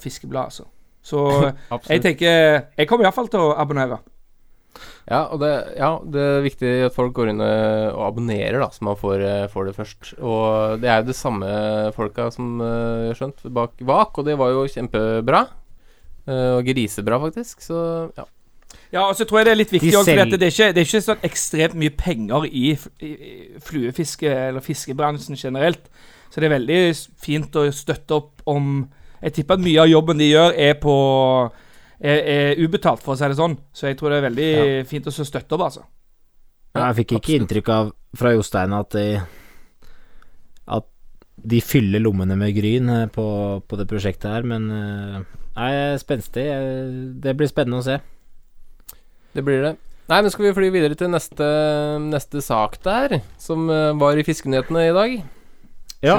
fiskeblad, 0.02 0.44
altså. 0.44 0.68
Så 1.06 1.22
jeg 1.88 2.02
tenker 2.02 2.28
Jeg 2.76 2.88
kommer 2.88 3.06
iallfall 3.06 3.30
til 3.32 3.40
å 3.40 3.54
abonnere. 3.56 4.02
Ja, 5.06 5.20
og 5.30 5.40
det, 5.42 5.50
ja, 5.78 5.90
det 6.02 6.22
er 6.22 6.44
viktig 6.44 6.70
at 6.88 6.96
folk 6.96 7.12
går 7.14 7.30
inn 7.30 7.42
og 7.42 8.00
abonnerer, 8.08 8.58
da, 8.62 8.70
så 8.74 8.86
man 8.88 8.98
får, 8.98 9.22
eh, 9.22 9.44
får 9.52 9.68
det 9.68 9.74
først. 9.76 10.14
Og 10.18 10.80
det 10.82 10.90
er 10.90 11.02
jo 11.02 11.10
det 11.10 11.18
samme 11.18 11.50
folka 11.94 12.30
som 12.34 12.56
uh, 12.62 13.12
skjønt, 13.14 13.44
bak 13.54 13.78
Vak, 13.86 14.18
og 14.18 14.26
det 14.26 14.38
var 14.40 14.54
jo 14.54 14.66
kjempebra. 14.70 15.44
Uh, 16.26 16.56
og 16.58 16.66
grisebra, 16.66 17.20
faktisk. 17.22 17.62
Så 17.62 17.78
ja. 18.16 18.26
Ja, 18.92 19.02
og 19.08 19.16
så 19.18 19.24
tror 19.26 19.40
jeg 19.40 19.46
det 19.46 19.52
er 19.52 19.58
litt 19.58 19.72
viktig 19.74 19.90
De 19.90 19.96
også, 19.98 20.10
selv- 20.12 20.30
det 20.30 20.46
er 20.46 20.52
ikke, 20.52 20.72
det 20.74 20.82
er 20.82 20.86
ikke 20.86 21.04
sånn 21.04 21.24
ekstremt 21.26 21.74
mye 21.78 21.94
penger 21.98 22.46
i, 22.46 22.66
i 23.02 23.10
i 23.10 23.60
fluefiske 23.62 24.30
eller 24.30 24.62
fiskebransjen 24.62 25.38
generelt. 25.38 25.90
Så 26.30 26.40
det 26.42 26.48
er 26.48 26.56
veldig 26.58 26.80
fint 27.22 27.56
å 27.56 27.66
støtte 27.74 28.18
opp 28.18 28.42
om 28.46 28.88
Jeg 29.22 29.32
tipper 29.32 29.56
at 29.56 29.62
mye 29.64 29.80
av 29.80 29.88
jobben 29.88 30.18
de 30.20 30.26
gjør, 30.28 30.52
er 30.60 30.74
på 30.78 30.94
er, 32.00 32.20
er 32.20 32.60
ubetalt, 32.60 33.02
for 33.04 33.14
å 33.14 33.18
si 33.18 33.28
det 33.30 33.38
sånn. 33.38 33.56
Så 33.72 33.88
jeg 33.90 33.98
tror 33.98 34.12
det 34.12 34.20
er 34.20 34.28
veldig 34.28 34.50
fint 34.90 35.08
å 35.08 35.14
så 35.14 35.26
støtte 35.26 35.56
opp, 35.56 35.66
altså. 35.68 35.86
Ja, 36.76 36.90
jeg 36.90 36.98
fikk 37.00 37.16
ikke 37.18 37.38
inntrykk 37.40 37.72
av 37.72 37.94
fra 38.16 38.34
Jostein 38.34 38.74
at 38.76 38.92
de 38.92 39.06
At 40.76 40.84
de 41.36 41.60
fyller 41.64 42.02
lommene 42.02 42.36
med 42.36 42.52
gryn 42.56 42.88
eh, 42.92 43.08
på, 43.12 43.26
på 43.64 43.78
det 43.80 43.86
prosjektet 43.88 44.28
her, 44.32 44.44
men 44.48 44.68
eh, 44.72 45.18
Nei, 45.56 45.70
jeg 45.72 45.84
er 45.94 46.00
spenstig. 46.02 46.44
Det 47.24 47.32
blir 47.32 47.48
spennende 47.48 47.80
å 47.80 47.84
se. 47.86 47.94
Det 49.32 49.44
blir 49.44 49.62
det. 49.64 49.70
Nei, 50.06 50.18
men 50.20 50.30
skal 50.30 50.46
vi 50.46 50.56
fly 50.56 50.68
videre 50.74 50.98
til 50.98 51.08
neste, 51.10 51.46
neste 52.04 52.42
sak 52.44 52.76
der, 52.84 53.20
som 53.40 53.64
eh, 53.72 53.94
var 53.96 54.20
i 54.20 54.24
Fiskenyhetene 54.26 54.84
i 54.90 54.92
dag? 54.94 55.16
Ja. 56.04 56.18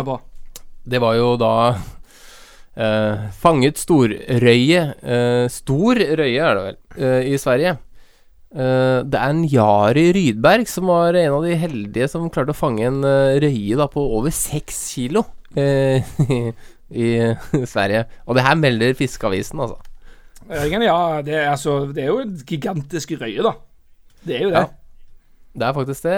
Det 0.87 0.99
var 1.03 1.15
jo 1.19 1.35
da 1.39 1.51
eh, 2.77 3.25
fanget 3.41 3.79
storrøye 3.81 4.85
uh, 5.01 5.45
Stor 5.51 5.99
røye 6.19 6.45
er 6.45 6.57
det 6.57 6.63
vel, 6.67 6.79
uh, 7.01 7.21
i 7.33 7.37
Sverige. 7.41 7.77
Det 8.57 9.17
er 9.19 9.33
en 9.33 9.41
Jari 9.51 10.05
Rydberg 10.15 10.69
som 10.71 10.87
var 10.87 11.17
en 11.19 11.33
av 11.35 11.43
de 11.43 11.57
heldige 11.59 12.07
som 12.09 12.29
klarte 12.31 12.53
å 12.55 12.57
fange 12.57 12.85
en 12.87 13.01
røye 13.43 13.75
da 13.77 13.89
på 13.91 14.01
over 14.15 14.31
seks 14.33 14.77
kilo 14.95 15.25
i, 15.51 16.39
i 17.03 17.09
Sverige. 17.67 18.05
Og 18.23 18.39
det 18.39 18.45
her 18.47 18.55
melder 18.57 18.95
Fiskeavisen, 18.97 19.59
altså. 19.61 19.75
Jørgen, 20.47 20.87
ja, 20.87 20.97
det 21.27 21.35
er, 21.35 21.51
altså, 21.51 21.75
det 21.91 22.05
er 22.05 22.09
jo 22.13 22.23
en 22.23 22.33
gigantisk 22.47 23.13
røye, 23.19 23.43
da. 23.43 23.53
Det 24.23 24.39
er 24.39 24.47
jo 24.47 24.55
det. 24.55 24.63
Ja. 24.63 25.53
Det 25.59 25.67
er 25.67 25.77
faktisk 25.81 26.07
det. 26.07 26.17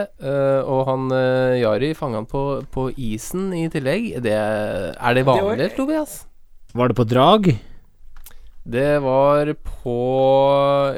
og 0.70 0.86
han 0.94 1.12
Jari 1.60 1.94
fanga 1.98 2.22
han 2.22 2.30
på, 2.30 2.46
på 2.72 2.90
isen 2.94 3.50
i 3.58 3.66
tillegg. 3.74 4.12
Det, 4.22 4.38
er 4.38 5.18
det 5.18 5.28
vanlig, 5.28 5.74
Tobias? 5.76 6.29
Var 6.74 6.92
det 6.92 6.96
på 6.98 7.04
drag? 7.10 7.50
Det 8.70 9.00
var 9.02 9.50
på 9.66 9.96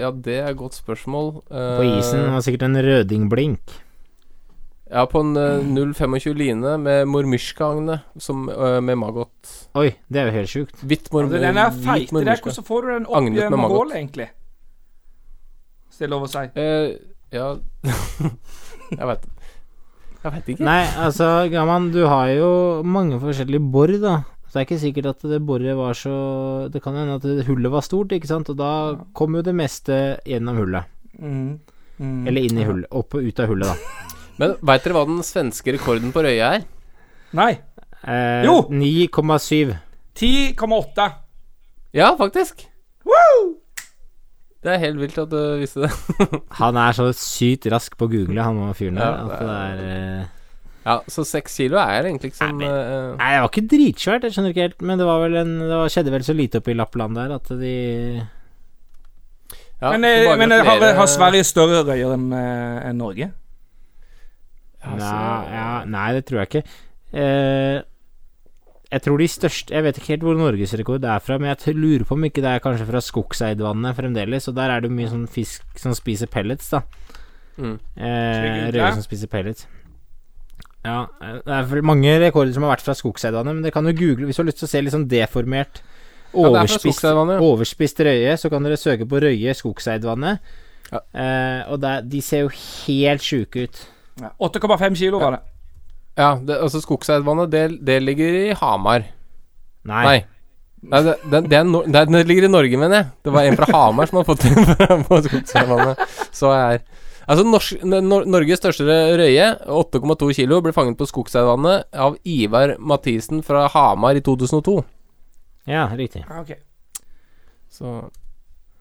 Ja, 0.02 0.12
det 0.12 0.40
er 0.42 0.50
et 0.52 0.58
godt 0.60 0.76
spørsmål. 0.76 1.38
Eh, 1.48 1.78
På 1.80 1.86
isen 1.88 2.28
var 2.34 2.44
sikkert 2.44 2.66
en 2.68 2.76
rødingblink. 2.84 3.72
Ja, 4.92 5.06
på 5.08 5.22
en 5.24 5.38
eh, 5.40 5.62
025 5.64 6.36
line 6.36 6.74
med 6.84 7.08
mormyrska-agnet 7.08 8.02
eh, 8.20 8.82
med 8.84 8.98
maggot. 9.00 9.54
Oi, 9.80 9.94
det 10.12 10.20
er 10.20 10.28
jo 10.28 10.36
helt 10.36 10.52
sjukt. 10.52 10.84
Hvitt 10.84 11.08
mor, 11.14 11.30
Altså, 11.30 11.38
den 11.40 11.48
er 11.56 11.72
mormyrska. 12.12 12.52
Hvordan 12.52 12.68
får 12.68 12.82
du 12.82 12.92
den 12.92 13.06
opp 13.08 13.16
Agnet 13.22 13.50
med 13.50 13.60
maggot. 13.64 13.96
egentlig? 13.96 14.28
Hvis 15.88 16.02
det 16.02 16.10
er 16.10 16.12
lov 16.12 16.28
å 16.28 16.32
si. 16.32 16.44
Uh, 16.60 16.92
ja 17.32 17.48
Jeg 19.00 19.08
veit 19.08 19.24
Jeg 20.26 20.34
veit 20.36 20.50
ikke. 20.52 20.66
Nei, 20.68 20.84
altså, 21.00 21.48
Gaman, 21.54 21.88
du 21.96 22.04
har 22.04 22.28
jo 22.36 22.52
mange 22.84 23.22
forskjellige 23.24 23.64
bor, 23.72 23.96
da. 24.04 24.18
Så 24.52 24.58
det 24.58 24.62
er 24.62 24.66
ikke 24.68 24.82
sikkert 24.82 25.06
at 25.14 25.22
det 25.32 25.38
boret 25.48 25.78
var 25.80 25.96
så 25.96 26.14
Det 26.74 26.82
kan 26.84 26.98
hende 27.00 27.14
at 27.22 27.46
hullet 27.48 27.72
var 27.72 27.86
stort, 27.88 28.12
ikke 28.12 28.28
sant, 28.28 28.50
og 28.52 28.58
da 28.60 28.72
kom 29.16 29.38
jo 29.40 29.44
det 29.48 29.54
meste 29.56 30.00
gjennom 30.28 30.60
hullet. 30.60 30.90
Mm. 31.16 31.54
Mm. 32.02 32.28
Eller 32.28 32.48
inn 32.50 32.60
i 32.60 32.66
hullet. 32.68 32.90
Opp 32.92 33.16
og 33.16 33.24
ut 33.24 33.40
av 33.40 33.48
hullet, 33.48 33.72
da. 33.72 34.10
Men 34.42 34.58
veit 34.68 34.84
dere 34.84 34.98
hva 34.98 35.06
den 35.08 35.24
svenske 35.24 35.78
rekorden 35.78 36.12
på 36.12 36.26
røye 36.26 36.52
er? 36.58 36.66
Nei. 37.38 37.54
Eh, 38.04 38.44
Jo! 38.44 38.58
9,7. 38.68 39.72
10,8. 40.20 41.08
Ja, 41.96 42.12
faktisk. 42.20 42.68
Det 44.62 44.70
er 44.76 44.82
helt 44.84 45.00
vilt 45.02 45.18
at 45.18 45.32
du 45.32 45.40
visste 45.58 45.88
det. 45.88 45.92
Han 46.60 46.78
er 46.78 46.94
så 46.94 47.08
sykt 47.18 47.66
rask 47.74 47.96
på 47.98 48.06
å 48.06 48.12
google, 48.12 48.44
han 48.46 48.76
fyren 48.78 49.00
der, 49.00 49.08
Ja, 49.08 49.24
at 49.26 49.40
det 49.42 49.56
er 49.56 49.80
eh, 49.88 50.28
Ja, 50.82 50.96
så 51.14 51.24
seks 51.28 51.60
kilo 51.60 51.78
er 51.78 52.08
egentlig 52.08 52.32
ikke 52.32 52.40
som 52.40 52.56
Nei, 52.58 52.68
Nei, 52.68 53.32
det 53.36 53.42
var 53.44 53.52
ikke 53.52 53.68
dritsvært, 53.70 54.24
jeg 54.26 54.34
skjønner 54.34 54.54
ikke 54.54 54.66
helt, 54.66 54.80
men 54.90 54.98
det 54.98 55.06
var 55.06 55.20
vel 55.22 55.36
en 55.44 55.52
Det 55.62 55.76
var, 55.76 55.92
skjedde 55.94 56.14
vel 56.16 56.26
så 56.26 56.34
lite 56.34 56.62
oppe 56.62 56.74
i 56.74 56.78
Lappland 56.78 57.20
der 57.20 57.36
at 57.38 57.52
de 57.60 57.76
ja, 59.82 59.92
men 59.96 60.06
eh, 60.06 60.32
men 60.38 60.54
eh, 60.54 60.62
har, 60.66 60.84
har 60.94 61.08
Sverige 61.10 61.46
større 61.50 61.80
røyer 61.88 62.12
enn 62.14 62.28
en 62.34 63.00
Norge? 63.02 63.32
Ja, 64.82 64.92
Nei, 64.98 65.54
ja, 65.54 65.70
nei, 65.90 66.06
det 66.18 66.22
tror 66.30 66.42
jeg 66.42 66.50
ikke. 66.52 66.76
Eh, 67.18 67.80
jeg 68.92 69.04
tror 69.06 69.22
de 69.22 69.28
største 69.30 69.74
Jeg 69.76 69.86
vet 69.86 69.98
ikke 70.00 70.14
helt 70.14 70.24
hvor 70.26 70.38
norgesrekord 70.40 71.06
er 71.08 71.24
fra, 71.24 71.38
men 71.40 71.52
jeg 71.52 71.76
lurer 71.78 72.06
på 72.08 72.18
om 72.18 72.26
ikke 72.28 72.44
det 72.44 72.52
er 72.52 72.64
kanskje 72.64 72.88
fra 72.90 73.02
Skogseidvannet 73.04 73.98
fremdeles, 73.98 74.50
og 74.52 74.58
der 74.58 74.74
er 74.74 74.82
det 74.82 74.92
jo 74.92 74.98
mye 74.98 75.12
sånn 75.12 75.28
fisk 75.32 75.80
som 75.80 75.96
spiser 75.98 76.30
pellets, 76.32 76.70
da. 76.74 76.84
Mm. 77.58 77.78
Eh. 77.98 78.72
Røye 78.76 78.92
som 78.98 79.06
spiser 79.06 79.32
pellets. 79.32 79.68
Ja, 80.86 81.06
eh, 81.22 81.40
det 81.46 81.58
er 81.60 81.86
mange 81.86 82.18
rekorder 82.24 82.56
som 82.56 82.66
har 82.66 82.76
vært 82.76 82.86
fra 82.86 82.98
Skogseidvannet, 82.98 83.58
men 83.58 83.66
det 83.66 83.74
kan 83.76 83.86
du 83.86 83.94
google 83.94 84.28
hvis 84.28 84.40
du 84.40 84.44
har 84.44 84.50
lyst 84.50 84.62
til 84.64 84.70
å 84.70 84.72
se 84.72 84.82
litt 84.82 84.96
sånn 84.96 85.10
deformert 85.12 85.84
er 86.32 86.48
Overspist, 86.48 87.04
ja. 87.04 87.40
overspist 87.44 88.00
røye, 88.08 88.36
så 88.40 88.50
kan 88.52 88.64
dere 88.64 88.80
søke 88.80 89.08
på 89.10 89.20
røye 89.20 89.54
Skogseidvannet. 89.58 90.40
Ja. 90.92 91.02
Eh, 91.12 91.72
og 91.72 91.82
der, 91.84 92.06
de 92.08 92.22
ser 92.24 92.46
jo 92.46 92.52
helt 92.54 93.26
sjuke 93.26 93.66
ut. 93.68 93.82
Ja. 94.22 94.32
8,5 94.40 94.96
kilo 95.00 95.20
var 95.20 95.36
det. 95.36 95.42
Ja, 96.20 96.36
det, 96.40 96.58
altså 96.58 96.82
Skogseidvannet, 96.84 97.52
det, 97.52 97.64
det 97.84 98.00
ligger 98.04 98.38
i 98.46 98.46
Hamar. 98.62 99.10
Nei. 99.88 100.04
Nei. 100.06 100.18
Nei, 100.82 101.04
det, 101.06 101.18
det, 101.30 101.44
det, 101.52 101.58
er 101.60 101.68
Nor 101.68 101.86
det, 101.86 102.08
det 102.10 102.24
ligger 102.26 102.48
i 102.48 102.52
Norge, 102.52 102.80
mener 102.80 103.02
jeg. 103.02 103.10
Det 103.26 103.36
var 103.36 103.46
en 103.46 103.60
fra 103.60 103.70
Hamar 103.76 104.10
som 104.10 104.22
hadde 104.22 104.32
fått 104.32 104.48
det 104.48 105.02
på 105.10 105.22
Skogseidvannet. 105.28 106.06
Så 106.32 106.56
jeg 106.56 106.80
er 106.80 106.86
Altså, 107.30 107.46
norsk, 107.46 107.84
Nor 107.86 108.26
Norges 108.26 108.62
største 108.62 108.86
røye, 109.20 109.48
8,2 109.70 110.32
kilo, 110.40 110.62
ble 110.66 110.74
fanget 110.74 110.98
på 111.00 111.08
Skogseidvannet 111.10 111.88
av 111.94 112.18
Ivar 112.28 112.76
Mathisen 112.80 113.44
fra 113.46 113.68
Hamar 113.72 114.18
i 114.18 114.24
2002. 114.26 114.80
Ja, 115.70 115.86
riktig. 115.96 116.24
Ja, 116.28 116.42
ok. 116.42 116.56
Så 117.72 117.86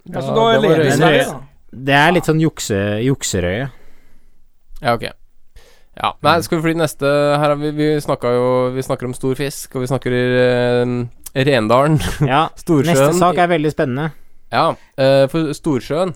Ja, 0.08 0.20
så 0.20 0.32
Ja, 0.32 0.34
da 0.34 0.60
det 0.62 0.78
røye. 0.78 0.96
Sverige. 0.96 1.40
Det 1.70 1.94
er 1.94 2.12
litt 2.16 2.26
sånn 2.26 2.40
jukse, 2.40 2.78
jukserøye. 3.04 3.68
Ja, 4.80 4.94
ok. 4.94 5.10
Ja, 6.00 6.14
Nei, 6.24 6.38
skal 6.40 6.60
vi 6.60 6.62
fly 6.70 6.72
neste 6.78 7.04
Her 7.36 7.50
har 7.50 7.58
vi, 7.60 7.72
vi 7.76 7.88
jo 7.92 8.46
Vi 8.72 8.82
snakker 8.86 9.08
om 9.08 9.12
stor 9.12 9.34
fisk, 9.36 9.74
og 9.74 9.82
vi 9.82 9.90
snakker 9.90 10.14
uh, 10.16 10.94
Rendalen. 11.34 12.00
Ja, 12.24 12.48
Storsjøen. 12.62 12.88
neste 12.88 13.12
sak 13.18 13.36
er 13.38 13.50
veldig 13.52 13.70
spennende. 13.70 14.10
Ja, 14.50 14.70
uh, 14.72 15.26
for 15.30 15.52
Storsjøen 15.54 16.14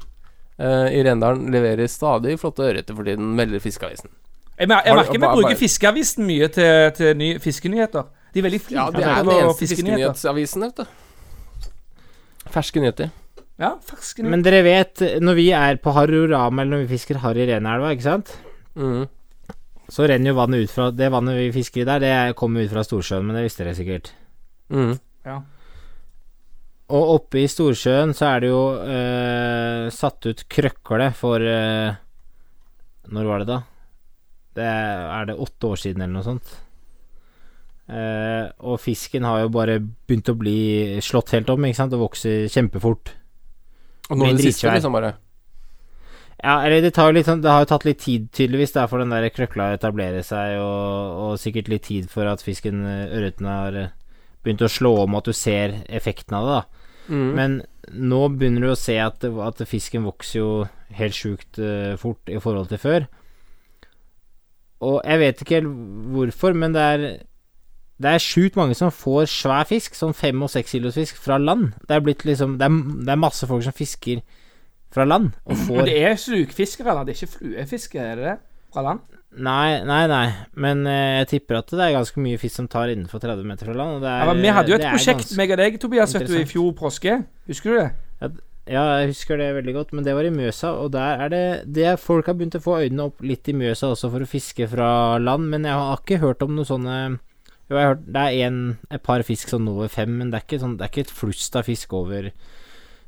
eh, 0.58 0.88
i 0.98 1.02
Rendalen 1.06 1.48
leverer 1.54 1.88
stadig 1.90 2.36
flotte 2.40 2.66
ørreter 2.66 2.94
for 2.96 3.04
tiden, 3.08 3.32
melder 3.38 3.60
Fiskeavisen. 3.64 4.10
Jeg, 4.58 4.68
mer- 4.70 4.84
jeg 4.86 4.94
merker 4.94 5.18
vi 5.18 5.26
bruker 5.26 5.56
Fiskeavisen 5.58 6.26
mye 6.28 6.46
til, 6.54 6.90
til 6.94 7.16
ny 7.18 7.32
fiskenyheter. 7.42 8.04
De 8.34 8.38
er 8.42 8.44
veldig 8.46 8.60
flinke 8.62 8.78
Ja, 8.84 8.90
det 8.94 9.02
er 9.06 9.24
den 9.26 9.40
eneste 9.40 9.66
fiskenyhetsavisen, 9.66 10.62
vet 10.68 10.76
du. 10.82 10.84
Ferske 12.54 12.82
nyheter. 12.82 13.10
Ja, 13.58 13.72
ferske 13.82 14.22
nyheter. 14.22 14.30
Men 14.34 14.42
dere 14.46 14.62
vet, 14.66 15.02
når 15.22 15.36
vi 15.38 15.48
er 15.54 15.78
på 15.82 15.92
Harorama, 15.96 16.62
eller 16.62 16.76
når 16.76 16.84
vi 16.84 16.92
fisker 16.96 17.18
harr 17.22 17.38
i 17.38 17.46
Renelva, 17.50 17.92
ikke 17.94 18.06
sant? 18.06 18.32
Mm. 18.78 19.04
Så 19.94 20.06
renner 20.08 20.32
jo 20.32 20.36
vannet 20.38 20.64
ut 20.64 20.72
fra 20.72 20.88
Det 20.96 21.10
vannet 21.12 21.36
vi 21.38 21.50
fisker 21.54 21.82
i 21.82 21.88
der, 21.88 22.00
det 22.02 22.36
kommer 22.38 22.64
ut 22.64 22.72
fra 22.72 22.82
Storsjøen, 22.86 23.26
men 23.28 23.36
det 23.38 23.44
visste 23.46 23.64
dere 23.66 23.76
sikkert. 23.78 24.12
Mm. 24.74 24.94
Ja. 25.28 25.40
Og 26.92 27.14
oppe 27.14 27.40
i 27.40 27.48
Storsjøen 27.48 28.12
så 28.16 28.34
er 28.34 28.44
det 28.44 28.50
jo 28.50 28.64
eh, 28.84 29.86
satt 29.94 30.28
ut 30.28 30.42
krøkle 30.52 31.08
for 31.16 31.40
eh, 31.40 31.96
Når 33.08 33.30
var 33.30 33.40
det, 33.40 33.48
da? 33.48 33.60
Det 34.54 34.66
er, 34.68 35.06
er 35.16 35.30
det 35.30 35.40
åtte 35.40 35.72
år 35.72 35.80
siden, 35.80 36.04
eller 36.04 36.18
noe 36.18 36.26
sånt? 36.26 36.52
Eh, 37.84 38.46
og 38.64 38.78
fisken 38.80 39.26
har 39.26 39.42
jo 39.42 39.50
bare 39.52 39.80
begynt 39.80 40.30
å 40.30 40.36
bli 40.38 41.00
slått 41.04 41.34
helt 41.34 41.50
om, 41.52 41.66
ikke 41.66 41.80
sant, 41.80 41.96
og 41.96 42.06
vokser 42.06 42.46
kjempefort. 42.52 43.12
Og 44.10 44.20
nå 44.20 44.28
er 44.28 44.36
i 44.36 44.38
det 44.38 44.52
siste, 44.52 44.70
liksom, 44.70 44.94
bare. 44.94 45.16
Ja, 46.44 46.58
eller 46.60 46.82
det, 46.84 46.92
tar 46.96 47.12
litt 47.16 47.28
sånn, 47.28 47.42
det 47.44 47.52
har 47.52 47.64
jo 47.64 47.70
tatt 47.72 47.86
litt 47.88 48.00
tid, 48.04 48.28
tydeligvis, 48.36 48.74
der, 48.76 48.88
for 48.90 49.00
den 49.00 49.12
der 49.12 49.26
krøkla 49.32 49.70
å 49.70 49.76
etablere 49.78 50.22
seg, 50.26 50.58
og, 50.60 51.20
og 51.24 51.36
sikkert 51.40 51.70
litt 51.72 51.86
tid 51.88 52.08
for 52.12 52.28
at 52.28 52.44
fisken, 52.44 52.82
eh, 52.88 53.14
ørreten, 53.16 53.48
har 53.48 53.78
eh, 53.80 53.92
begynt 54.44 54.64
å 54.64 54.70
slå 54.70 54.94
om, 55.04 55.16
at 55.18 55.28
du 55.28 55.34
ser 55.36 55.80
effekten 55.88 56.36
av 56.38 56.46
det, 56.48 56.56
da. 56.60 56.90
Mm. 57.04 57.28
Men 57.36 57.58
nå 57.92 58.20
begynner 58.32 58.64
du 58.64 58.70
å 58.72 58.78
se 58.80 58.96
at, 59.02 59.24
at 59.24 59.60
fisken 59.68 60.06
vokser 60.08 60.38
jo 60.38 60.48
helt 60.96 61.16
sjukt 61.16 61.60
uh, 61.60 61.96
fort 62.00 62.30
i 62.32 62.40
forhold 62.40 62.70
til 62.70 62.80
før. 62.80 63.06
Og 64.84 64.98
jeg 65.04 65.20
vet 65.20 65.42
ikke 65.42 65.60
helt 65.60 65.70
hvorfor, 66.14 66.56
men 66.56 66.76
det 66.76 66.88
er 66.94 67.06
det 68.02 68.10
er 68.10 68.22
sjukt 68.22 68.56
mange 68.58 68.74
som 68.74 68.90
får 68.90 69.28
svær 69.30 69.68
fisk, 69.68 69.94
sånn 69.94 70.16
fem- 70.18 70.42
og 70.42 70.50
seks 70.50 70.74
kilos 70.74 70.96
fisk, 70.98 71.18
fra 71.22 71.38
land. 71.38 71.76
Det 71.86 71.94
er 71.94 72.08
liksom 72.26 72.56
Det 72.58 72.66
er, 72.66 72.80
det 73.06 73.12
er 73.12 73.20
masse 73.22 73.46
folk 73.46 73.62
som 73.62 73.76
fisker 73.76 74.22
fra 74.94 75.04
land, 75.04 75.32
og 75.46 75.56
Men 75.68 75.86
det 75.86 76.02
er 76.02 76.16
slukfiskere, 76.18 76.94
da. 76.94 77.04
Det 77.04 77.14
er 77.14 77.20
ikke 77.22 77.38
fluefiskere, 77.38 78.04
er 78.10 78.16
det 78.16 78.24
det? 78.24 78.36
Fra 78.74 78.82
land? 78.82 79.00
Nei, 79.34 79.82
nei, 79.82 80.04
nei, 80.06 80.26
men 80.62 80.84
eh, 80.86 81.20
jeg 81.24 81.30
tipper 81.32 81.58
at 81.58 81.72
det 81.74 81.82
er 81.82 81.96
ganske 81.96 82.22
mye 82.22 82.38
fisk 82.38 82.60
som 82.60 82.68
tar 82.70 82.92
innenfor 82.92 83.22
30 83.22 83.48
meter 83.48 83.66
fra 83.66 83.74
land. 83.74 83.96
Og 83.98 84.04
det 84.04 84.10
er, 84.12 84.28
Ja, 84.28 84.34
vi 84.38 84.52
hadde 84.58 84.70
jo 84.70 84.78
et 84.78 84.86
prosjekt, 84.86 85.34
meg 85.38 85.54
og 85.54 85.58
deg, 85.58 85.78
Tobias, 85.82 86.14
vet 86.14 86.28
du, 86.30 86.36
i 86.38 86.46
fjor 86.46 86.70
påske. 86.78 87.16
Husker 87.50 87.74
du 87.74 87.80
det? 87.80 87.88
Ja, 88.64 88.84
jeg 89.02 89.10
husker 89.10 89.36
det 89.36 89.50
veldig 89.58 89.74
godt, 89.76 89.90
men 89.92 90.06
det 90.06 90.14
var 90.16 90.24
i 90.24 90.32
Mjøsa, 90.32 90.70
og 90.80 90.94
der 90.94 91.26
er 91.26 91.32
det, 91.32 91.44
det 91.76 91.98
Folk 92.00 92.30
har 92.30 92.36
begynt 92.38 92.56
å 92.56 92.62
få 92.64 92.78
øynene 92.80 93.10
opp 93.10 93.20
litt 93.20 93.50
i 93.50 93.56
Mjøsa 93.56 93.90
også 93.92 94.08
for 94.14 94.24
å 94.24 94.28
fiske 94.30 94.68
fra 94.70 94.88
land, 95.20 95.50
men 95.52 95.66
jeg 95.68 95.76
har 95.76 96.00
ikke 96.00 96.22
hørt 96.22 96.46
om 96.46 96.54
noe 96.56 96.64
sånne 96.64 96.94
Jo, 97.68 97.74
jeg 97.74 97.82
har 97.82 97.90
hørt 97.90 98.06
det 98.08 98.22
er 98.22 98.46
en, 98.46 98.62
et 98.88 99.04
par 99.04 99.20
fisk 99.28 99.52
som 99.52 99.66
når 99.66 99.92
fem, 99.92 100.16
men 100.16 100.32
det 100.32 100.40
er 100.40 100.46
ikke, 100.46 100.62
sånn, 100.62 100.78
det 100.80 100.86
er 100.86 100.94
ikke 100.94 101.04
et 101.04 101.12
flust 101.12 101.60
av 101.60 101.68
fisk 101.68 101.92
over 101.98 102.30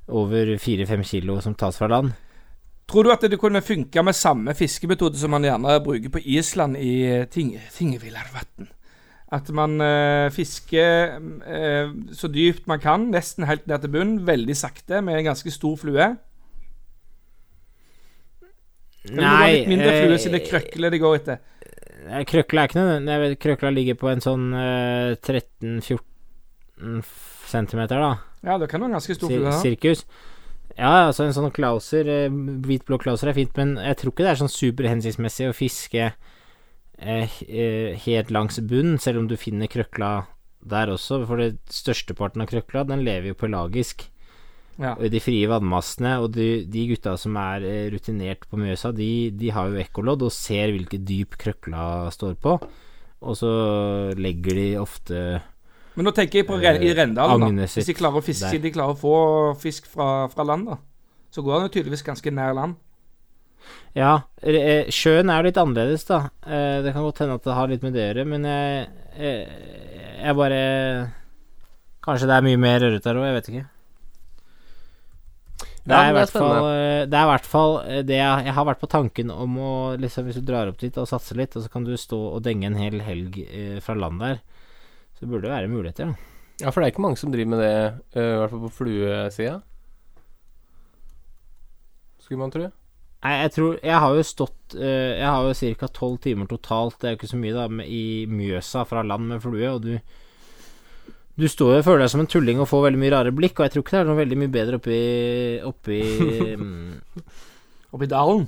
over 0.07 0.53
fire-fem 0.63 1.03
kilo 1.03 1.41
som 1.43 1.57
tas 1.59 1.81
fra 1.81 1.89
land. 1.91 2.13
Tror 2.87 3.03
du 3.03 3.11
at 3.11 3.25
det 3.27 3.39
kunne 3.43 3.65
funka 3.65 4.03
med 4.07 4.15
samme 4.15 4.55
fiskemetode 4.55 5.19
som 5.19 5.33
man 5.35 5.47
gjerne 5.47 5.81
bruker 5.83 6.13
på 6.15 6.23
Island 6.23 6.79
i 6.79 6.93
eh, 7.09 7.25
ting, 7.27 7.57
Tingevillarvatn? 7.75 8.69
At 9.35 9.49
man 9.51 9.81
eh, 9.83 10.29
fisker 10.31 11.17
eh, 11.43 11.91
så 12.15 12.31
dypt 12.31 12.69
man 12.71 12.79
kan, 12.83 13.09
nesten 13.11 13.49
helt 13.51 13.67
ned 13.67 13.83
til 13.83 13.91
bunnen, 13.91 14.21
veldig 14.27 14.55
sakte, 14.55 15.03
med 15.03 15.19
en 15.19 15.33
ganske 15.33 15.51
stor 15.51 15.75
flue? 15.81 16.13
Eller 19.07 19.19
må 19.19 19.23
det 19.23 19.35
er 19.35 19.53
litt 19.57 19.71
mindre 19.71 19.91
flue 19.99 20.19
siden 20.23 20.37
det 20.37 20.43
er 20.45 20.51
krøkle 20.51 20.91
de 20.95 21.03
går 21.03 21.19
etter? 21.19 21.43
eh, 22.07 22.23
Krøkla 22.27 22.63
er 22.63 22.71
ikke 22.71 22.79
noe 22.79 23.19
vet, 23.25 23.37
Krøkla 23.43 23.75
ligger 23.75 23.99
på 23.99 24.11
en 24.13 24.23
sånn 24.23 24.47
eh, 24.55 25.19
13-14 25.19 27.03
centimeter, 27.51 27.99
da. 28.03 28.13
Ja, 28.47 28.59
det 28.63 28.71
kan 28.71 28.83
være 28.83 28.93
en 28.93 28.99
ganske 29.01 29.19
stor 29.19 29.31
flue. 29.33 29.53
sirkus. 29.63 30.07
Ja, 30.77 31.07
altså 31.09 31.25
en 31.25 31.33
sånn 31.33 31.53
klauser, 31.57 32.09
eh, 32.09 32.33
hvit-blå 32.67 32.99
klauser 33.01 33.31
er 33.31 33.37
fint, 33.39 33.55
men 33.57 33.79
jeg 33.81 33.97
tror 33.97 34.13
ikke 34.13 34.27
det 34.27 34.33
er 34.35 34.41
sånn 34.43 34.53
superhensiktsmessig 34.53 35.49
å 35.49 35.57
fiske 35.57 36.11
eh, 36.11 37.39
eh, 37.49 37.97
helt 38.05 38.33
langs 38.35 38.61
bunnen, 38.61 39.01
selv 39.01 39.23
om 39.23 39.31
du 39.31 39.39
finner 39.41 39.73
krøkla 39.73 40.11
der 40.67 40.93
også, 40.93 41.23
for 41.25 41.41
det 41.41 41.57
størsteparten 41.73 42.45
av 42.45 42.51
krøkla, 42.51 42.85
den 42.91 43.07
lever 43.07 43.33
jo 43.33 43.41
pelagisk. 43.41 44.05
Ja. 44.77 44.93
Og 44.99 45.07
i 45.09 45.13
de 45.15 45.23
frie 45.25 45.49
vannmassene, 45.49 46.19
og 46.21 46.35
de, 46.37 46.67
de 46.69 46.85
gutta 46.91 47.15
som 47.17 47.39
er 47.41 47.65
rutinert 47.95 48.45
på 48.51 48.61
Mjøsa, 48.61 48.93
de, 48.93 49.31
de 49.33 49.55
har 49.57 49.73
jo 49.73 49.81
ekkolodd 49.81 50.27
og 50.29 50.35
ser 50.35 50.75
hvilke 50.75 51.01
dyp 51.01 51.39
krøkla 51.41 52.11
står 52.13 52.37
på, 52.43 52.59
og 53.25 53.39
så 53.39 53.53
legger 54.21 54.61
de 54.61 54.67
ofte 54.83 55.23
Men 55.97 56.05
nå 56.05 56.13
tenker 56.15 56.43
jeg 56.43 56.47
på 56.49 56.59
Ren- 56.61 56.83
i 56.85 56.93
Rendalen. 56.95 57.41
da. 57.57 57.67
Hvis 57.67 57.87
de 57.89 57.95
klarer 57.97 58.21
å 58.21 58.25
fiske, 58.25 58.51
der. 58.53 58.59
de 58.67 58.73
klarer 58.75 58.93
å 58.95 59.01
få 59.01 59.15
fisk 59.61 59.87
fra, 59.89 60.29
fra 60.29 60.45
land, 60.45 60.67
da. 60.69 60.77
Så 61.33 61.43
går 61.45 61.57
han 61.61 61.69
jo 61.69 61.73
tydeligvis 61.75 62.05
ganske 62.05 62.33
nær 62.33 62.53
land. 62.55 62.77
Ja, 63.97 64.23
eh, 64.43 64.87
sjøen 64.93 65.31
er 65.33 65.41
jo 65.41 65.49
litt 65.49 65.57
annerledes, 65.59 66.05
da. 66.07 66.29
Eh, 66.47 66.83
Det 66.85 66.93
kan 66.93 67.03
godt 67.03 67.19
hende 67.25 67.35
at 67.41 67.45
det 67.49 67.55
har 67.57 67.69
litt 67.69 67.83
med 67.83 67.95
det 67.97 68.03
å 68.05 68.09
gjøre, 68.13 68.27
men 68.29 68.45
jeg, 68.45 68.89
jeg, 69.19 69.49
jeg 70.23 70.37
bare 70.37 70.61
Kanskje 72.07 72.29
det 72.31 72.37
er 72.37 72.45
mye 72.47 72.61
mer 72.61 72.85
ørret 72.87 73.03
der 73.03 73.17
òg, 73.19 73.25
jeg 73.27 73.35
vet 73.35 73.49
ikke. 73.51 73.65
Det 75.87 75.95
er 75.95 76.11
i 76.11 76.13
det 76.13 76.13
er 76.13 76.15
hvert 76.19 76.35
fall 76.35 76.67
eh, 76.67 77.07
Det 77.07 77.15
er 77.19 77.25
i 77.27 77.31
hvert 77.31 77.47
fall 77.47 77.75
eh, 77.87 78.03
det 78.07 78.17
jeg, 78.19 78.45
jeg 78.49 78.55
har 78.59 78.65
vært 78.67 78.81
på 78.83 78.89
tanken 78.91 79.31
om 79.31 79.57
å 79.63 79.73
liksom 80.03 80.27
Hvis 80.27 80.39
du 80.41 80.47
drar 80.49 80.71
opp 80.71 80.79
dit 80.83 80.97
og 80.99 81.07
satser 81.11 81.39
litt, 81.39 81.55
og 81.57 81.63
så 81.65 81.71
kan 81.73 81.85
du 81.87 81.93
stå 81.99 82.19
og 82.37 82.43
denge 82.47 82.67
en 82.67 82.79
hel 82.79 83.01
helg 83.07 83.39
eh, 83.47 83.79
fra 83.85 83.95
land 83.99 84.21
der, 84.23 84.41
så 85.17 85.25
det 85.25 85.29
burde 85.33 85.47
det 85.49 85.55
være 85.55 85.69
muligheter, 85.73 86.11
da. 86.13 86.33
Ja, 86.61 86.71
for 86.73 86.81
det 86.81 86.87
er 86.89 86.93
ikke 86.95 87.05
mange 87.05 87.19
som 87.21 87.33
driver 87.33 87.51
med 87.53 87.61
det, 87.61 87.73
eh, 88.17 88.33
i 88.35 88.37
hvert 88.41 88.53
fall 88.53 88.63
på 88.69 88.73
fluesida. 88.79 89.59
Skulle 92.21 92.41
man 92.43 92.53
tro. 92.55 92.69
Nei, 93.25 93.33
jeg 93.43 93.53
tror 93.57 93.79
Jeg 93.83 93.99
har 94.03 94.15
jo 94.15 94.23
stått 94.27 94.75
eh, 94.77 95.17
Jeg 95.19 95.27
har 95.27 95.47
jo 95.47 95.55
ca. 95.81 95.89
tolv 95.95 96.19
timer 96.23 96.47
totalt, 96.51 96.99
det 97.01 97.09
er 97.09 97.15
jo 97.15 97.19
ikke 97.21 97.31
så 97.33 97.39
mye, 97.41 97.55
da, 97.57 97.67
i 97.87 98.03
Mjøsa 98.31 98.85
fra 98.87 99.03
land 99.07 99.29
med 99.31 99.43
flue, 99.43 99.71
og 99.73 99.83
du 99.87 99.95
Du 101.37 101.47
står 101.53 101.73
jo 101.75 101.79
og 101.81 101.87
føler 101.87 102.05
deg 102.05 102.13
som 102.13 102.23
en 102.25 102.31
tulling 102.33 102.61
og 102.63 102.69
får 102.71 102.87
veldig 102.89 103.01
mye 103.03 103.13
rare 103.15 103.33
blikk, 103.37 103.59
og 103.61 103.67
jeg 103.67 103.75
tror 103.75 103.85
ikke 103.85 103.97
det 103.97 104.01
er 104.03 104.09
noe 104.11 104.21
veldig 104.21 104.39
mye 104.43 104.53
bedre 104.57 104.79
oppi 104.81 105.01
Oppi 105.69 106.01
mm, 106.61 107.23
Oppi 107.97 108.09
dalen. 108.11 108.47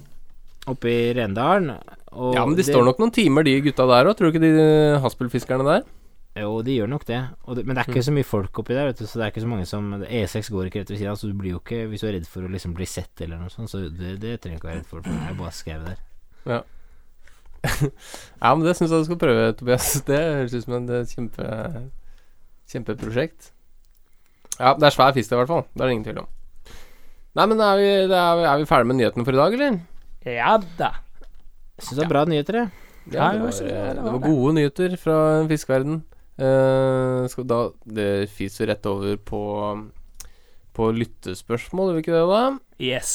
Oppi 0.69 0.95
Rendalen. 1.17 1.71
Og 2.13 2.35
Ja, 2.37 2.45
men 2.45 2.57
de 2.57 2.63
det- 2.63 2.73
står 2.73 2.85
nok 2.85 2.99
noen 3.01 3.13
timer, 3.15 3.45
de 3.47 3.61
gutta 3.65 3.87
der 3.89 4.09
òg. 4.11 4.17
Tror 4.19 4.29
du 4.29 4.37
ikke 4.37 4.43
de 4.45 4.53
eh, 4.61 4.99
haspelfiskerne 5.05 5.65
der? 5.69 5.87
Jo, 6.39 6.51
de 6.63 6.75
gjør 6.77 6.89
nok 6.93 7.05
det, 7.09 7.19
og 7.45 7.57
det 7.57 7.65
men 7.67 7.75
det 7.77 7.83
er 7.85 7.91
ikke 7.93 8.03
så 8.07 8.13
mye 8.15 8.27
folk 8.29 8.59
oppi 8.63 8.75
der, 8.77 8.87
vet 8.91 8.99
du, 9.01 9.07
så 9.09 9.19
det 9.19 9.25
er 9.27 9.31
ikke 9.33 9.43
så 9.45 9.51
mange 9.51 9.67
som 9.67 9.87
E6 10.05 10.51
går 10.55 10.69
ikke 10.69 10.83
rett 10.83 10.91
ved 10.93 10.99
siden 11.01 11.11
av, 11.13 11.17
så 11.21 11.31
du 11.31 11.35
blir 11.39 11.55
jo 11.57 11.61
ikke 11.63 11.79
Hvis 11.91 12.01
du 12.05 12.07
er 12.09 12.13
redd 12.19 12.27
for 12.29 12.45
å 12.45 12.51
liksom 12.53 12.75
bli 12.77 12.87
sett 12.87 13.23
eller 13.25 13.41
noe 13.41 13.51
sånt, 13.53 13.71
så 13.73 13.81
det, 13.89 14.17
det 14.23 14.35
trenger 14.45 14.59
du 14.59 14.61
ikke 14.61 14.69
være 14.71 14.81
redd 14.83 14.91
for, 14.91 15.03
for 15.03 15.11
det 15.15 15.31
er 15.33 15.39
bare 15.41 15.55
skau 15.57 15.79
der. 15.87 15.99
Ja, 16.49 16.61
ja, 18.43 18.51
men 18.55 18.63
det 18.67 18.77
syns 18.79 18.93
jeg 18.93 19.03
du 19.03 19.07
skal 19.09 19.19
prøve, 19.19 19.49
Tobias. 19.59 19.89
Det 20.09 20.19
høres 20.19 20.55
ut 20.55 20.65
som 20.69 20.77
en 20.79 20.89
eh, 20.95 21.09
kjempe 21.11 21.49
kjempeprosjekt. 22.71 23.53
Ja, 24.59 24.75
det 24.79 24.89
er 24.89 24.95
svær 24.95 25.15
fisk, 25.17 25.31
det, 25.31 25.37
i 25.37 25.41
hvert 25.41 25.51
fall. 25.51 25.65
Det 25.73 25.83
er 25.83 25.89
det 25.91 25.95
ingen 25.97 26.07
tvil 26.07 26.21
om. 26.23 26.29
Nei, 27.39 27.47
men 27.51 27.61
er 27.63 27.79
vi, 27.79 27.89
det 28.11 28.19
er, 28.19 28.37
vi- 28.41 28.47
er 28.51 28.61
vi 28.63 28.69
ferdige 28.69 28.91
med 28.91 28.99
nyhetene 29.01 29.27
for 29.27 29.37
i 29.37 29.41
dag, 29.41 29.57
eller? 29.59 29.81
Ja 30.27 30.57
da. 30.79 30.91
Jeg 31.79 31.87
syns 31.87 31.99
det 32.01 32.05
er 32.07 32.13
bra 32.13 32.25
nyheter, 32.29 32.59
jeg. 32.63 32.71
Ja, 33.15 33.29
det 33.33 33.41
var, 33.41 33.53
det 33.55 33.73
var- 33.73 33.87
det 33.89 33.97
det 33.99 34.05
var 34.05 34.17
var 34.19 34.25
gode 34.27 34.55
nyheter 34.59 34.97
fra 35.01 35.19
fiskeverden. 35.51 36.01
Eh, 36.39 37.27
skal 37.33 37.47
da 37.51 37.61
Det 37.83 38.29
fiser 38.31 38.69
rett 38.71 38.87
over 38.87 39.17
på 39.17 39.41
På 40.77 40.91
lyttespørsmål, 40.95 41.91
gjør 41.91 41.97
vi 41.99 42.03
ikke 42.05 42.15
det, 42.15 42.27
da? 42.31 42.43
Yes. 42.79 43.13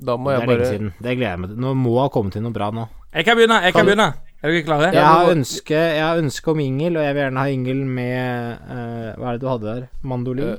Da 0.00 0.16
må 0.16 0.30
Det 0.32 0.38
jeg 0.38 0.42
er 0.42 0.46
lenge 0.48 0.58
bare 0.64 0.70
siden. 0.72 0.92
Det 0.96 1.16
gleder 1.18 1.30
jeg 1.34 1.40
meg 1.42 1.50
til. 1.50 1.58
Nå 1.60 1.74
må 1.76 1.98
ha 2.00 2.08
kommet 2.08 2.32
til 2.32 2.42
noe 2.46 2.52
bra 2.56 2.70
nå. 2.72 2.86
Jeg 3.14 3.24
kan 3.26 3.36
begynne. 3.36 3.58
jeg 3.62 3.72
kan 3.72 3.80
Kan- 3.84 3.86
begynne 3.92 4.14
Er 4.44 4.50
dere 4.50 4.62
klare? 4.64 4.92
Jeg 4.92 5.04
har 5.04 5.30
ønske, 5.32 5.70
jeg 5.74 6.02
har 6.04 6.18
ønske 6.20 6.50
om 6.50 6.58
Ingel, 6.60 6.96
og 6.98 7.04
jeg 7.04 7.14
vil 7.14 7.22
gjerne 7.22 7.38
ha 7.40 7.46
Ingel 7.48 7.84
med 7.84 8.58
uh, 8.68 9.14
Hva 9.16 9.28
er 9.28 9.32
det 9.32 9.40
du 9.40 9.48
hadde 9.48 9.64
der? 9.64 9.86
Mandolin? 10.02 10.58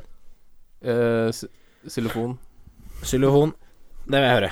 Uh, 0.81 1.27
uh, 1.29 1.31
Xylofon. 1.89 2.37
Xylofon? 3.03 3.53
Det 4.09 4.21
vil 4.21 4.29
jeg 4.29 4.35
høre. 4.39 4.51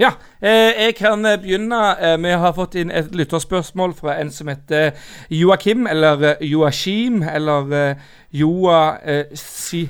Ja, 0.00 0.10
eh, 0.40 0.84
jeg 0.86 0.94
kan 0.96 1.26
eh, 1.28 1.38
begynne. 1.42 1.80
Eh, 2.00 2.22
vi 2.22 2.30
har 2.32 2.52
fått 2.56 2.74
inn 2.80 2.90
et 2.90 3.14
lytterspørsmål 3.14 3.92
fra 3.98 4.14
en 4.20 4.30
som 4.32 4.48
heter 4.48 4.90
Joakim, 5.28 5.86
eller 5.86 6.22
eh, 6.30 6.36
Joachim, 6.48 7.22
eller 7.22 7.94
Joasihim. 8.32 9.84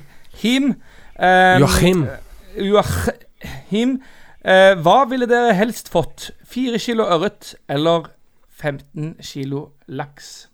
Joachim. 1.61 2.03
Eh, 2.03 2.67
Joachim. 2.67 4.03
Eh, 4.45 4.75
hva 4.83 5.05
ville 5.07 5.29
dere 5.31 5.55
helst 5.55 5.93
fått? 5.93 6.31
Fire 6.49 6.79
kilo 6.83 7.05
ørret 7.07 7.55
eller 7.69 8.11
15 8.51 9.15
kilo 9.23 9.69
laks? 9.87 10.49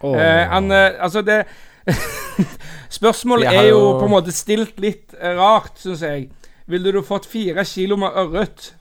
Oh. 0.00 0.12
Eh, 0.12 0.44
han, 0.50 0.70
eh, 0.70 0.90
altså 1.00 1.22
det 1.22 1.44
Spørsmålet 2.98 3.48
er 3.48 3.70
jo 3.70 3.80
på 3.98 4.04
en 4.04 4.12
måte 4.12 4.32
stilt 4.32 4.76
litt 4.80 5.14
eh, 5.16 5.32
rart, 5.38 5.78
syns 5.80 6.02
jeg. 6.04 6.28
Ville 6.68 6.92
du 6.92 7.02
fått 7.02 7.26
fire 7.26 7.64
kilo 7.64 7.96
med 7.96 8.12
ørret? 8.12 8.74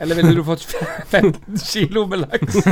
Eller 0.00 0.16
ville 0.18 0.34
du 0.34 0.44
fått 0.44 0.64
15 1.12 1.58
kilo 1.58 2.06
med 2.06 2.24
laks? 2.24 2.56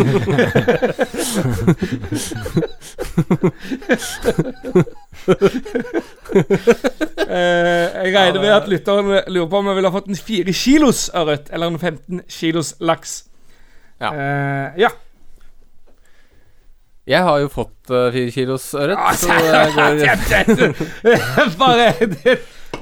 Eh, 7.32 7.86
jeg 8.04 8.12
regner 8.14 8.40
med 8.40 8.50
at 8.52 8.66
lytteren 8.68 9.06
lurer 9.32 9.48
på 9.48 9.58
om 9.60 9.68
jeg 9.70 9.76
ville 9.78 9.88
ha 9.88 9.94
fått 9.94 10.08
en 10.10 10.18
4 10.18 10.52
kilos 10.56 11.02
ørret 11.16 11.48
eller 11.52 11.70
en 11.70 11.78
15 11.78 12.20
kilos 12.28 12.72
laks. 12.80 13.12
Ja. 14.00 14.10
Uh, 14.10 14.80
ja. 14.80 14.90
Jeg 17.06 17.22
har 17.24 17.38
jo 17.44 17.48
fått 17.52 17.92
uh, 17.92 18.10
fire 18.12 18.30
kilos 18.34 18.66
ørret, 18.74 18.98
Ah, 18.98 19.14
så 19.16 19.32
jeg 19.32 19.72
går 19.76 21.56
Bare 21.60 21.92
det, 22.00 22.38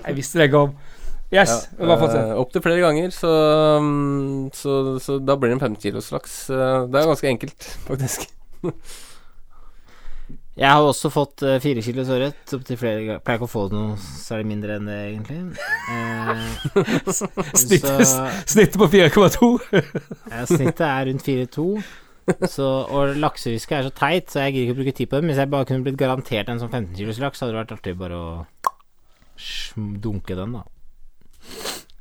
Jeg 0.06 0.16
visste 0.16 0.42
det 0.42 0.50
kom. 0.54 0.74
Yes. 1.30 1.52
ja, 1.78 1.86
bare 1.86 1.98
fortsett. 2.00 2.30
uh, 2.32 2.38
Opptil 2.42 2.62
flere 2.64 2.80
ganger, 2.82 3.12
så, 3.14 3.28
um, 3.78 4.48
så, 4.56 4.98
så 4.98 5.18
da 5.22 5.36
blir 5.38 5.52
det 5.52 5.60
en 5.60 5.66
50 5.68 5.84
kilos 5.84 6.08
laks. 6.10 6.40
Uh, 6.50 6.88
det 6.90 6.98
er 7.04 7.06
ganske 7.12 7.28
enkelt, 7.30 7.68
faktisk. 7.90 8.26
Jeg 10.60 10.68
har 10.68 10.82
også 10.84 11.08
fått 11.14 11.40
uh, 11.46 11.54
fire 11.62 11.80
kilos 11.86 12.10
ørret 12.12 12.52
opptil 12.56 12.76
flere 12.76 13.04
ganger. 13.06 13.20
Pleier 13.24 13.38
ikke 13.38 13.46
å 13.46 13.52
få 13.52 13.62
noe 13.72 13.94
særlig 14.02 14.48
mindre 14.50 14.74
enn 14.76 14.90
det, 14.90 14.96
egentlig. 15.06 15.38
Eh, 15.94 16.42
Snittet, 17.56 18.02
så- 18.10 18.26
snittet 18.50 18.76
på 18.82 18.88
4,2. 18.92 19.48
ja, 20.34 20.42
snittet 20.50 20.82
er 20.84 21.06
rundt 21.08 21.24
4,2. 21.24 21.68
Og 22.90 23.14
laksefiske 23.22 23.78
er 23.78 23.86
så 23.88 23.94
teit, 23.96 24.28
så 24.34 24.42
jeg 24.44 24.58
gidder 24.58 24.66
ikke 24.66 24.74
å 24.76 24.80
bruke 24.82 24.96
tid 24.98 25.08
på 25.14 25.16
det. 25.22 25.30
Hvis 25.30 25.40
jeg 25.44 25.52
bare 25.54 25.70
kunne 25.70 25.86
blitt 25.86 25.96
garantert 26.02 26.50
en 26.52 26.60
sånn 26.60 26.74
15 26.74 26.92
kilos 26.98 27.22
laks, 27.22 27.40
hadde 27.40 27.54
det 27.54 27.62
vært 27.62 27.76
artig 27.78 27.96
bare 28.02 28.18
å 28.18 28.28
dunke 30.04 30.36
den, 30.36 30.58
da. 30.58 30.66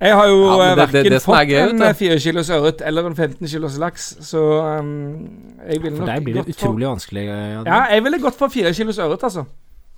Jeg 0.01 0.15
har 0.15 0.27
jo 0.27 0.35
Ja, 0.45 0.57
men 0.57 0.67
ja, 0.67 0.75
det- 0.85 0.91
det- 0.93 1.03
verken 1.03 1.13
er 1.13 1.19
fått 1.19 1.89
en 1.89 1.95
4 1.95 2.19
kilos 2.19 2.49
ørret 2.49 2.81
eller 2.87 3.05
en 3.07 3.15
15 3.15 3.47
kilos 3.47 3.77
laks, 3.77 4.15
så 4.21 4.39
um, 4.79 5.29
jeg 5.67 5.81
ville 5.83 5.97
For 5.97 6.05
nok 6.05 6.15
deg 6.15 6.23
blir 6.23 6.33
det 6.33 6.45
utrolig 6.55 6.85
for 6.85 6.93
vanskelig. 6.95 7.25
Adrian. 7.29 7.65
Ja, 7.65 7.79
jeg 7.93 8.03
ville 8.03 8.19
gått 8.19 8.35
for 8.35 8.47
4 8.47 8.73
kilos 8.73 8.97
ørret, 8.97 9.23
altså. 9.23 9.45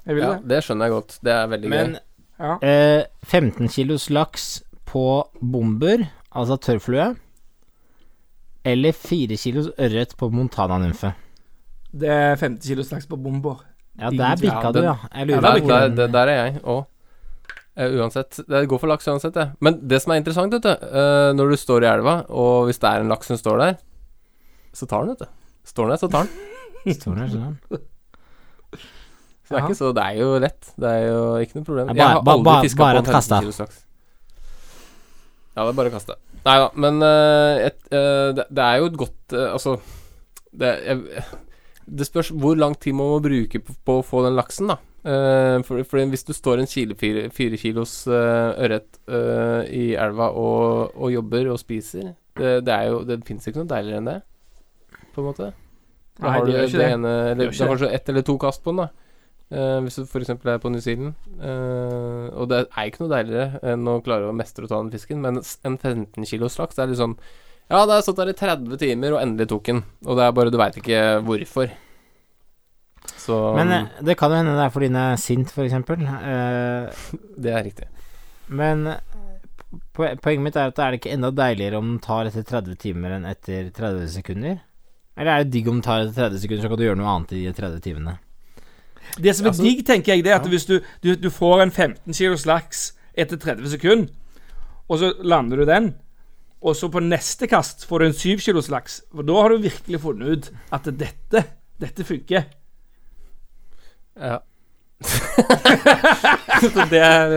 Jeg 0.07 0.15
ville 0.15 0.27
Ja, 0.27 0.33
det. 0.39 0.47
det 0.49 0.63
skjønner 0.63 0.85
jeg 0.85 0.91
godt. 0.91 1.19
Det 1.23 1.31
er 1.31 1.47
veldig 1.47 1.69
Men 1.69 1.91
gøy. 1.91 1.99
Ja. 2.39 2.57
eh, 2.63 3.03
15 3.25 3.67
kilos 3.69 4.09
laks 4.09 4.63
på 4.85 5.23
bomber, 5.41 6.07
altså 6.35 6.57
tørrflue, 6.57 7.15
eller 8.65 8.91
4 8.93 9.37
kilos 9.37 9.69
ørret 9.79 10.15
på 10.17 10.29
Montana-nymfe. 10.31 11.13
Det 11.93 12.09
er 12.09 12.35
50 12.35 12.67
kilos 12.67 12.91
laks 12.91 13.05
på 13.05 13.17
bomber. 13.21 13.61
Ja, 13.99 14.09
der 14.09 14.35
bikka 14.39 14.61
Ja, 14.63 14.71
du, 14.71 14.81
ja. 14.81 14.95
Jeg 15.15 15.27
lurer 15.27 15.41
der, 15.41 15.59
der, 15.67 15.87
der, 15.95 16.07
der 16.07 16.19
er 16.31 16.45
jeg 16.45 16.61
òg. 16.63 16.85
Uansett. 17.89 18.39
Det 18.47 18.65
går 18.69 18.81
for 18.81 18.91
laks 18.91 19.07
uansett, 19.07 19.33
det. 19.35 19.47
Men 19.63 19.79
det 19.87 20.01
som 20.03 20.13
er 20.13 20.21
interessant, 20.21 20.53
vet 20.53 20.65
du 20.65 20.71
eh, 20.71 21.29
Når 21.37 21.53
du 21.53 21.57
står 21.59 21.85
i 21.85 21.89
elva, 21.91 22.15
og 22.29 22.69
hvis 22.69 22.81
det 22.81 22.89
er 22.89 23.03
en 23.03 23.11
laks 23.11 23.31
som 23.31 23.39
står 23.39 23.61
der, 23.61 23.77
så 24.75 24.87
tar 24.87 25.05
den, 25.05 25.15
vet 25.15 25.25
du. 25.25 25.31
Står 25.71 25.87
den 25.87 25.95
der, 25.95 26.01
så 26.01 26.09
tar 26.11 26.27
den. 26.27 26.49
Står 26.97 27.17
der, 27.19 27.29
sånn. 27.29 27.57
Så 29.45 29.53
det 29.53 29.59
er 29.59 29.65
ikke 29.67 29.77
så 29.77 29.91
Det 29.93 30.03
er 30.07 30.17
jo 30.17 30.27
lett. 30.41 30.73
Det 30.79 30.91
er 30.91 31.01
jo 31.05 31.23
ikke 31.43 31.59
noe 31.59 31.67
problem. 31.67 31.91
Jeg 31.93 32.07
har 32.07 32.33
aldri 32.33 32.57
fiska 32.65 32.87
på 32.87 33.01
en 33.01 33.09
15 33.11 33.45
kilos 33.45 33.59
laks. 33.61 33.81
Ja, 35.51 35.65
det 35.65 35.69
er 35.69 35.77
bare 35.77 35.91
å 35.91 35.93
kaste. 35.93 36.15
Nei 36.41 36.57
da, 36.63 36.69
men 36.79 37.03
uh, 37.03 37.59
et, 37.67 37.81
uh, 37.91 38.31
det, 38.33 38.47
det 38.49 38.63
er 38.65 38.79
jo 38.81 38.87
et 38.89 38.95
godt 38.97 39.33
uh, 39.35 39.51
Altså 39.51 39.75
det, 40.57 40.71
jeg, 40.87 41.25
det 41.85 42.07
spørs 42.07 42.31
hvor 42.33 42.57
lang 42.57 42.73
tid 42.81 42.95
man 42.97 43.11
må 43.11 43.19
bruke 43.21 43.61
på, 43.61 43.75
på 43.85 43.97
å 43.99 44.05
få 44.05 44.23
den 44.25 44.39
laksen, 44.39 44.71
da. 44.71 44.79
Eh, 45.01 45.63
for, 45.65 45.81
for 45.89 46.09
hvis 46.13 46.27
du 46.27 46.33
står 46.33 46.61
en 46.61 46.69
kilo, 46.69 46.93
fire, 46.93 47.23
fire 47.33 47.57
kilos 47.57 48.03
uh, 48.05 48.53
ørret 48.53 48.99
eh, 49.09 49.71
i 49.73 49.85
elva 49.97 50.27
og, 50.37 50.93
og 50.93 51.09
jobber 51.09 51.49
og 51.49 51.57
spiser 51.57 52.11
Det, 52.37 52.59
det 52.67 52.75
er 52.75 52.91
jo 52.91 52.99
Det 53.09 53.17
fins 53.25 53.49
ikke 53.49 53.63
noe 53.63 53.71
deiligere 53.71 53.97
enn 53.97 54.09
det, 54.11 54.19
på 55.15 55.23
en 55.23 55.27
måte. 55.31 55.49
Da 56.21 56.27
Nei, 56.27 56.35
har 56.35 56.45
du 56.45 56.51
det, 56.53 56.67
det. 56.69 56.91
ene 56.93 57.15
Eller 57.31 57.41
Det 57.41 57.49
gjør 57.49 57.65
har 57.65 57.73
kanskje 57.73 57.91
ett 57.97 58.13
eller 58.13 58.27
to 58.29 58.37
kast 58.45 58.61
på 58.61 58.75
den, 58.75 58.85
da. 58.85 59.09
Uh, 59.51 59.81
hvis 59.83 59.97
du 59.97 60.05
f.eks. 60.05 60.29
er 60.37 60.61
på 60.61 60.69
New 60.69 60.85
Zealand. 60.85 61.17
Uh, 61.41 62.29
og 62.37 62.51
det 62.53 62.61
er 62.69 62.91
ikke 62.91 63.01
noe 63.01 63.15
deiligere 63.17 63.73
enn 63.73 63.89
å 63.89 63.99
klare 64.05 64.29
å 64.29 64.37
mestre 64.37 64.69
å 64.69 64.71
ta 64.71 64.83
den 64.83 64.93
fisken. 64.93 65.25
Men 65.25 65.41
en 65.41 65.81
15 65.81 66.29
kilos 66.29 66.61
laks 66.61 66.77
er 66.77 66.93
litt 66.93 67.01
sånn 67.01 67.17
Ja, 67.71 67.81
det 67.87 67.97
har 67.97 68.05
stått 68.05 68.21
der 68.21 68.35
i 68.35 68.37
30 68.37 68.77
timer, 68.77 69.17
og 69.17 69.25
endelig 69.25 69.49
tok 69.49 69.65
den. 69.73 69.81
Og 70.05 70.21
det 70.21 70.27
er 70.27 70.37
bare 70.37 70.53
Du 70.53 70.61
veit 70.61 70.77
ikke 70.77 71.01
hvorfor. 71.25 71.73
Så 73.17 73.55
Men 73.55 73.71
eh, 73.71 73.85
det 74.01 74.17
kan 74.17 74.31
jo 74.31 74.37
hende 74.39 74.55
det 74.57 74.63
er 74.65 74.73
fordi 74.73 74.87
den 74.91 74.99
er 75.01 75.15
sint, 75.21 75.51
for 75.51 75.63
eksempel. 75.63 76.01
Eh, 76.05 77.05
det 77.43 77.53
er 77.53 77.63
riktig. 77.67 77.87
men 78.51 78.87
poenget 79.95 80.41
mitt 80.43 80.57
er 80.59 80.71
at 80.71 80.79
er 80.79 80.91
det 80.91 80.99
ikke 80.99 81.13
enda 81.13 81.29
deiligere 81.31 81.79
om 81.79 81.93
den 81.93 82.01
tar 82.03 82.27
etter 82.27 82.43
30 82.43 82.75
timer 82.81 83.13
enn 83.15 83.27
etter 83.29 83.69
30 83.71 84.09
sekunder? 84.11 84.57
Eller 85.15 85.31
er 85.31 85.43
det 85.45 85.53
digg 85.53 85.69
om 85.69 85.77
den 85.79 85.85
tar 85.85 86.03
etter 86.03 86.27
30 86.27 86.41
sekunder, 86.43 86.63
så 86.63 86.71
kan 86.71 86.79
du 86.81 86.85
gjøre 86.87 86.99
noe 86.99 87.13
annet 87.13 87.31
i 87.37 87.43
de 87.45 87.53
30 87.55 87.79
timene? 87.85 88.17
Det 89.17 89.35
som 89.35 89.45
er 89.45 89.51
Altså- 89.51 89.63
digg, 89.63 89.85
tenker 89.87 90.13
jeg, 90.15 90.23
det 90.23 90.31
er 90.31 90.39
at 90.39 90.47
hvis 90.47 90.65
du, 90.67 90.79
du, 91.03 91.15
du 91.15 91.29
får 91.29 91.61
en 91.63 91.71
15 91.71 92.13
kilos 92.13 92.45
laks 92.45 92.93
etter 93.15 93.37
30 93.37 93.67
sekunder, 93.75 94.09
og 94.89 94.99
så 94.99 95.13
lander 95.23 95.57
du 95.57 95.65
den, 95.65 95.93
og 96.61 96.75
så 96.75 96.89
på 96.91 97.01
neste 97.03 97.47
kast 97.47 97.85
får 97.87 97.99
du 97.99 98.05
en 98.05 98.13
7 98.13 98.43
kilos 98.43 98.69
laks, 98.69 99.01
for 99.11 99.23
da 99.23 99.33
har 99.41 99.49
du 99.49 99.63
virkelig 99.63 100.01
funnet 100.03 100.27
ut 100.35 100.51
at 100.71 100.83
dette, 100.99 101.45
dette 101.79 102.03
funker. 102.07 102.45
Ja. 104.21 104.39
Så 106.61 106.69
det 106.91 106.99
er 107.01 107.31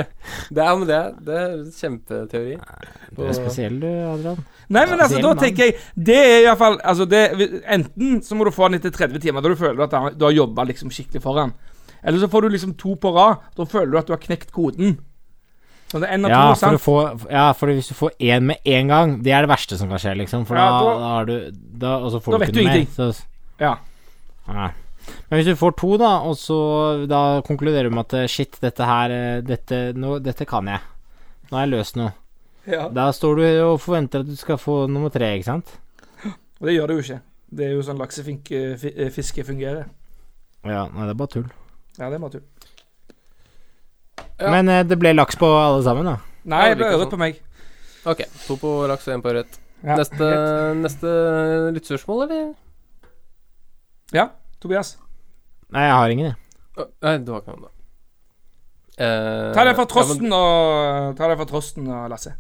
Det 0.53 0.61
er, 0.61 0.75
men 0.77 0.89
det 0.89 0.99
det 1.25 1.37
er 1.41 1.53
kjempeteori. 1.79 2.57
Du 3.17 3.23
er 3.25 3.33
spesiell, 3.37 3.79
du, 3.81 3.87
Adrian. 3.89 4.43
Nei, 4.69 4.83
men 4.91 5.01
altså, 5.01 5.21
da 5.23 5.33
tenker 5.39 5.69
jeg 5.71 5.79
Det 6.09 6.17
er 6.19 6.43
iallfall 6.47 6.77
altså, 6.85 7.07
det- 7.09 7.63
Enten 7.73 8.21
så 8.25 8.37
må 8.37 8.45
du 8.49 8.53
få 8.55 8.69
den 8.69 8.81
etter 8.81 8.91
30 8.93 9.21
timer, 9.23 9.41
da 9.45 9.49
du 9.53 9.57
føler 9.61 9.85
at 9.87 10.19
du 10.19 10.25
har- 10.27 10.37
jobba 10.37 10.65
liksom 10.69 10.91
skikkelig 10.93 11.23
for 11.23 11.41
den. 11.41 11.55
Eller 12.05 12.19
så 12.21 12.29
får 12.29 12.43
du 12.43 12.49
liksom 12.53 12.75
to 12.77 12.95
på 13.01 13.15
rad. 13.17 13.37
Da 13.57 13.65
føler 13.65 13.91
du 13.93 13.99
at 13.99 14.07
du 14.07 14.13
har 14.13 14.21
knekt 14.21 14.53
koden. 14.53 14.99
Så 15.89 16.01
det 16.01 16.09
er 16.11 16.19
Ja, 16.29 16.55
to, 16.55 16.77
for, 16.77 17.17
få, 17.17 17.31
ja, 17.31 17.53
for 17.53 17.67
hvis 17.69 17.89
du 17.89 17.95
får 17.95 18.11
én 18.21 18.43
med 18.43 18.57
én 18.67 18.89
gang, 18.89 19.23
det 19.23 19.33
er 19.33 19.41
det 19.43 19.49
verste 19.49 19.79
som 19.79 19.89
kan 19.89 19.99
skje, 19.99 20.17
liksom. 20.19 20.45
For 20.47 20.57
Ja, 20.57 20.69
da, 20.69 20.85
da- 20.85 20.99
da 20.99 21.09
har 21.17 21.25
du 21.25 21.51
da, 21.79 21.97
Og 21.97 22.11
så 22.13 22.21
får 22.21 22.33
Da 22.33 22.39
du 22.39 22.45
vet 22.45 22.49
ikke 22.49 22.55
du 22.55 22.61
noe 22.61 22.69
mer. 22.69 22.77
ingenting. 22.77 22.95
Så, 22.95 23.25
Ja. 23.61 23.77
ja. 24.49 24.71
Men 25.29 25.39
hvis 25.39 25.49
du 25.51 25.57
får 25.61 25.75
to, 25.81 25.95
da, 26.01 26.11
og 26.29 26.37
så 26.41 26.59
da 27.11 27.21
konkluderer 27.47 27.89
du 27.91 27.95
med 27.97 28.07
at 28.15 28.31
shit, 28.31 28.57
dette 28.63 28.87
her 28.89 29.13
eh, 29.13 29.41
Dette, 29.45 29.81
nå, 29.99 30.19
dette 30.25 30.47
kan 30.49 30.69
jeg. 30.71 30.81
Nå 31.51 31.57
har 31.59 31.67
jeg 31.67 31.73
løst 31.75 31.99
noe. 32.01 32.13
ja. 32.71 32.87
Da 32.89 33.11
står 33.13 33.37
du 33.41 33.45
og 33.67 33.81
forventer 33.85 34.25
at 34.25 34.31
du 34.31 34.37
skal 34.41 34.57
få 34.61 34.85
nummer 34.89 35.13
tre, 35.13 35.35
ikke 35.37 35.51
sant? 35.51 35.75
Og 36.61 36.69
det 36.71 36.77
gjør 36.79 36.89
det 36.93 36.97
jo 36.97 37.03
ikke. 37.05 37.21
Det 37.55 37.67
er 37.67 37.73
jo 37.77 37.83
sånn 37.87 38.01
laksefiske 38.01 39.45
fungerer. 39.47 39.85
Ja, 40.65 40.87
nei, 40.89 41.05
det 41.05 41.13
er 41.13 41.19
bare 41.21 41.33
tull. 41.35 41.49
Ja, 41.99 42.09
det 42.09 42.17
er 42.17 42.23
bare 42.25 42.37
tull. 42.39 42.47
Ja. 44.41 44.51
Men 44.51 44.69
eh, 44.73 44.85
det 44.89 44.97
ble 44.99 45.13
laks 45.15 45.37
på 45.39 45.47
alle 45.47 45.83
sammen, 45.87 46.09
da. 46.09 46.17
Nei, 46.51 46.63
det 46.73 46.79
ble 46.81 46.89
ørret 46.97 47.13
på 47.13 47.19
meg. 47.21 47.37
Ok, 48.09 48.25
to 48.47 48.57
på 48.61 48.73
laks 48.91 49.07
og 49.09 49.15
én 49.19 49.23
på 49.25 49.31
ørret. 49.35 49.61
Ja, 49.85 49.99
Neste, 50.01 50.27
neste 50.81 51.11
lyttespørsmål, 51.77 52.23
eller? 52.25 52.47
Ja, 54.17 54.31
Tobias. 54.65 54.95
Nei, 55.75 55.85
jeg 55.87 55.95
har 55.99 56.15
ingen, 56.15 56.33
jeg. 56.33 56.61
Å, 56.81 56.89
Nei, 57.07 57.15
du 57.23 57.31
har 57.35 57.43
ikke 57.45 57.53
noen, 57.55 57.67
da. 57.69 57.71
Eh, 58.95 59.53
Ta 59.57 59.65
det 59.67 59.75
fra 59.77 59.85
men- 59.85 59.91
Trosten 59.91 60.33
og 60.37 61.17
Ta 61.19 61.29
det 61.31 61.37
fra 61.41 61.47
Trosten 61.51 61.89
og 61.91 62.05
Lasse. 62.13 62.35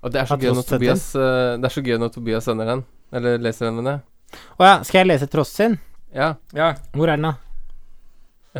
Og 0.00 0.12
det 0.14 0.20
er 0.22 0.28
så 0.28 0.32
Har 0.34 0.40
gøy 0.40 0.48
når 0.48 0.54
Trost 0.62 0.68
sett 0.70 0.78
Tobias 0.80 1.02
eh, 1.20 1.56
Det 1.60 1.68
er 1.68 1.74
så 1.74 1.82
gøy 1.84 1.98
når 2.00 2.12
Tobias 2.14 2.46
sender 2.48 2.70
den. 2.70 2.84
Eller 3.12 3.38
leser 3.42 3.66
den, 3.68 3.76
mener 3.80 3.98
jeg. 3.98 4.40
Å 4.56 4.64
ja, 4.68 4.74
skal 4.86 4.98
jeg 5.02 5.08
lese 5.10 5.26
Trost 5.28 5.58
sin? 5.58 5.74
Ja. 6.14 6.30
Ja. 6.56 6.70
Hvor 6.94 7.10
er 7.12 7.18
den, 7.20 7.28
da? 7.28 7.34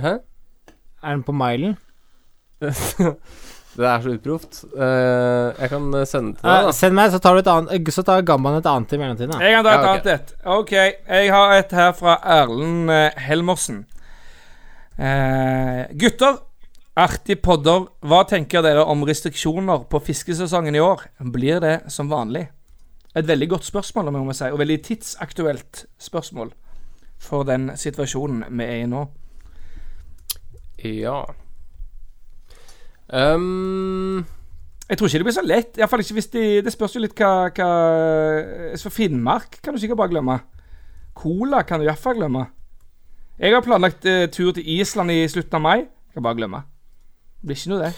Hæ? 0.04 0.12
Er 1.00 1.14
den 1.16 1.22
på 1.24 1.32
milen? 1.32 1.78
det 3.76 3.86
er 3.86 4.00
så 4.02 4.10
utproft. 4.16 4.64
Uh, 4.74 5.54
jeg 5.60 5.70
kan 5.70 5.84
eh, 5.94 6.04
sende 6.10 6.34
til 6.36 6.48
Eh, 6.48 6.56
deg, 6.56 6.66
da. 6.66 6.72
send 6.74 6.94
meg, 6.98 7.10
så 7.14 7.20
tar, 7.22 7.34
du 7.36 7.40
et 7.44 7.50
annet, 7.52 7.72
eh, 7.76 7.92
så 7.94 8.02
tar 8.06 8.24
Gamban 8.26 8.56
et 8.58 8.66
annet 8.66 8.92
i 8.92 8.98
mellomtiden. 8.98 9.40
Jeg 9.40 9.54
kan 9.54 9.64
ta 9.64 9.70
et 9.70 9.76
Ja, 9.76 9.80
okay. 9.80 9.92
annet 9.92 10.06
et. 10.14 10.34
OK. 10.44 10.72
Jeg 10.74 11.30
har 11.32 11.52
et 11.54 11.74
her 11.78 11.92
fra 11.94 12.16
Erlend 12.40 12.90
eh, 12.90 13.20
Helmersen. 13.28 13.84
Uh, 15.00 15.86
gutter, 15.96 16.40
artig 16.98 17.38
podder. 17.40 17.86
Hva 18.04 18.24
tenker 18.28 18.60
dere 18.66 18.82
om 18.84 19.04
restriksjoner 19.08 19.86
på 19.88 20.00
fiskesesongen 20.10 20.74
i 20.76 20.82
år? 20.84 21.06
Blir 21.32 21.60
det 21.62 21.76
som 21.94 22.10
vanlig? 22.10 22.48
Et 23.16 23.26
veldig 23.26 23.48
godt 23.54 23.64
spørsmål, 23.66 24.08
om 24.10 24.18
jeg 24.20 24.26
må 24.28 24.34
si, 24.36 24.50
og 24.52 24.58
veldig 24.60 24.80
tidsaktuelt 24.86 25.84
spørsmål 25.98 26.52
for 27.20 27.42
den 27.48 27.70
situasjonen 27.76 28.44
vi 28.50 28.64
er 28.66 28.82
i 28.84 28.90
nå. 28.90 29.06
Ja. 30.84 31.22
Um, 33.11 34.22
Jeg 34.86 34.98
tror 34.98 35.08
ikke 35.08 35.18
det 35.22 35.26
blir 35.26 35.34
så 35.34 35.46
lett. 35.46 35.78
I 35.78 35.86
fall 35.90 36.02
ikke 36.02 36.18
hvis 36.18 36.30
de 36.30 36.44
Det 36.62 36.72
spørs 36.72 36.94
jo 36.94 37.02
litt 37.02 37.18
hva, 37.18 37.50
hva 37.50 37.70
For 38.78 38.94
Finnmark 38.94 39.58
kan 39.62 39.74
du 39.74 39.82
sikkert 39.82 39.98
bare 39.98 40.14
glemme. 40.14 40.40
Cola 41.14 41.62
kan 41.66 41.80
du 41.80 41.86
iallfall 41.86 42.18
glemme. 42.20 42.46
Jeg 43.40 43.54
har 43.54 43.64
planlagt 43.64 44.04
eh, 44.04 44.28
tur 44.28 44.52
til 44.52 44.66
Island 44.68 45.11
i 45.14 45.24
slutten 45.28 45.56
av 45.58 45.62
mai. 45.64 45.78
Jeg 45.80 46.18
kan 46.18 46.24
bare 46.26 46.36
glemme. 46.38 46.62
Det 47.40 47.48
blir 47.48 47.56
ikke 47.56 47.72
noe, 47.72 47.86
det. 47.86 47.92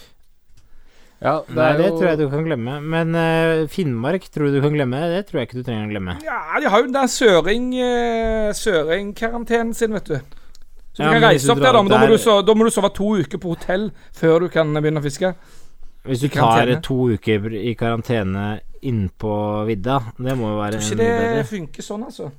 Ja, 1.22 1.32
det 1.46 1.54
Nei, 1.54 1.66
er 1.66 1.78
det 1.78 1.86
jo 1.86 1.96
tror 1.96 2.08
jeg 2.08 2.18
du 2.18 2.24
kan 2.30 2.46
glemme. 2.46 2.76
Men 2.94 3.14
uh, 3.14 3.68
Finnmark 3.70 4.24
tror 4.30 4.48
du 4.48 4.56
du 4.56 4.62
kan 4.62 4.74
glemme? 4.74 5.00
Det 5.10 5.24
tror 5.28 5.40
jeg 5.40 5.48
ikke 5.48 5.60
du 5.60 5.66
trenger 5.66 5.86
å 5.86 5.92
glemme. 5.92 6.16
Ja, 6.26 6.38
de 6.62 6.70
har 6.70 6.82
jo 6.82 6.88
den 6.88 6.96
der 6.96 7.10
søring 7.10 7.68
uh, 7.78 8.54
Søring-karantenen 8.58 9.74
sin, 9.74 9.94
vet 9.98 10.10
du. 10.10 10.38
Så 10.92 11.00
du 11.00 11.08
Ja, 11.08 11.12
kan 11.14 11.22
reise 11.24 11.50
opp 11.52 11.58
der, 11.62 11.72
da, 11.72 11.80
men 11.82 11.88
da 11.90 11.98
må, 11.98 12.06
der- 12.06 12.16
du 12.16 12.18
so 12.20 12.42
da 12.42 12.54
må 12.54 12.64
du 12.64 12.70
sove 12.70 12.90
to 12.94 13.14
uker 13.22 13.38
på 13.40 13.54
hotell 13.54 13.90
før 14.12 14.40
du 14.44 14.48
kan 14.52 14.72
begynne 14.74 15.00
å 15.00 15.02
fiske. 15.06 15.34
Hvis 16.04 16.20
du 16.20 16.28
tar 16.28 16.68
to 16.82 16.96
uker 17.14 17.46
i 17.54 17.74
karantene 17.78 18.60
innpå 18.82 19.32
vidda, 19.68 20.00
det 20.18 20.34
må 20.36 20.50
jo 20.50 20.58
være 20.58 20.80
Tror 20.80 20.90
ikke 20.90 20.98
det 20.98 21.10
bedre. 21.22 21.44
funker 21.46 21.82
sånn, 21.86 22.04
altså. 22.04 22.30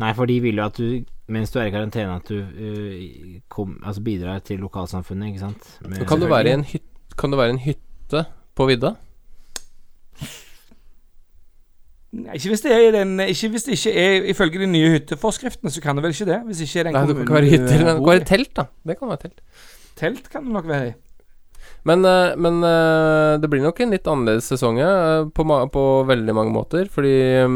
Nei, 0.00 0.12
for 0.16 0.26
de 0.26 0.40
vil 0.40 0.56
jo 0.56 0.64
at 0.64 0.74
du, 0.76 1.04
mens 1.28 1.50
du 1.52 1.58
er 1.60 1.66
i 1.68 1.70
karantene, 1.70 2.16
at 2.16 2.26
du 2.28 2.40
uh, 2.40 3.40
kom, 3.48 3.78
altså 3.84 4.02
bidrar 4.02 4.40
til 4.42 4.58
lokalsamfunnet, 4.60 5.28
ikke 5.30 5.38
sant? 5.46 5.68
Med- 5.86 6.06
Kan 6.08 6.20
du 6.20 6.26
være 6.26 6.48
i 6.48 6.52
en 6.58 6.64
hytte 6.64 7.16
Kan 7.16 7.30
du 7.30 7.36
være 7.36 7.48
i 7.48 7.52
en 7.52 7.58
hytte 7.58 8.26
på 8.56 8.66
vidda? 8.66 8.96
Ikke 12.10 12.50
hvis 12.50 12.64
det 12.64 12.72
er 12.74 12.90
den 12.90 13.20
Ikke 13.22 13.48
hvis 13.52 13.68
det 13.68 13.76
ikke 13.76 13.92
er 13.94 14.24
ifølge 14.32 14.58
de 14.64 14.66
nye 14.66 14.88
hytteforskriftene, 14.96 15.70
så 15.70 15.82
kan 15.82 15.96
det 15.96 16.02
vel 16.02 16.14
ikke 16.16 16.26
det? 16.26 16.40
Hvis 16.48 16.64
ikke 16.64 16.80
er 16.80 16.88
den 16.88 16.96
Nei, 16.96 17.04
kan 17.04 17.12
kommunen 17.12 17.22
ikke 17.22 17.36
være 17.36 17.46
i 17.46 17.52
hytte, 17.54 17.76
du 17.78 17.84
men 17.84 18.00
du 18.00 18.02
kan 18.02 18.12
være 18.12 18.26
telt, 18.32 18.50
da. 18.56 18.64
Det 18.90 18.98
kan 18.98 19.12
være 19.12 19.22
telt. 19.26 19.38
Telt 20.00 20.30
kan 20.32 20.48
det 20.48 20.56
nok 20.56 20.66
være 20.70 20.88
i. 20.88 20.92
Men, 21.88 22.04
eh, 22.04 22.36
men 22.36 22.64
eh, 22.66 23.34
det 23.40 23.48
blir 23.52 23.62
nok 23.64 23.78
en 23.80 23.94
litt 23.94 24.08
annerledes 24.10 24.50
sesong 24.52 24.80
på, 25.36 25.46
på 25.76 25.84
veldig 26.08 26.34
mange 26.36 26.52
måter. 26.54 26.90
Fordi 26.92 27.14
eh, 27.40 27.54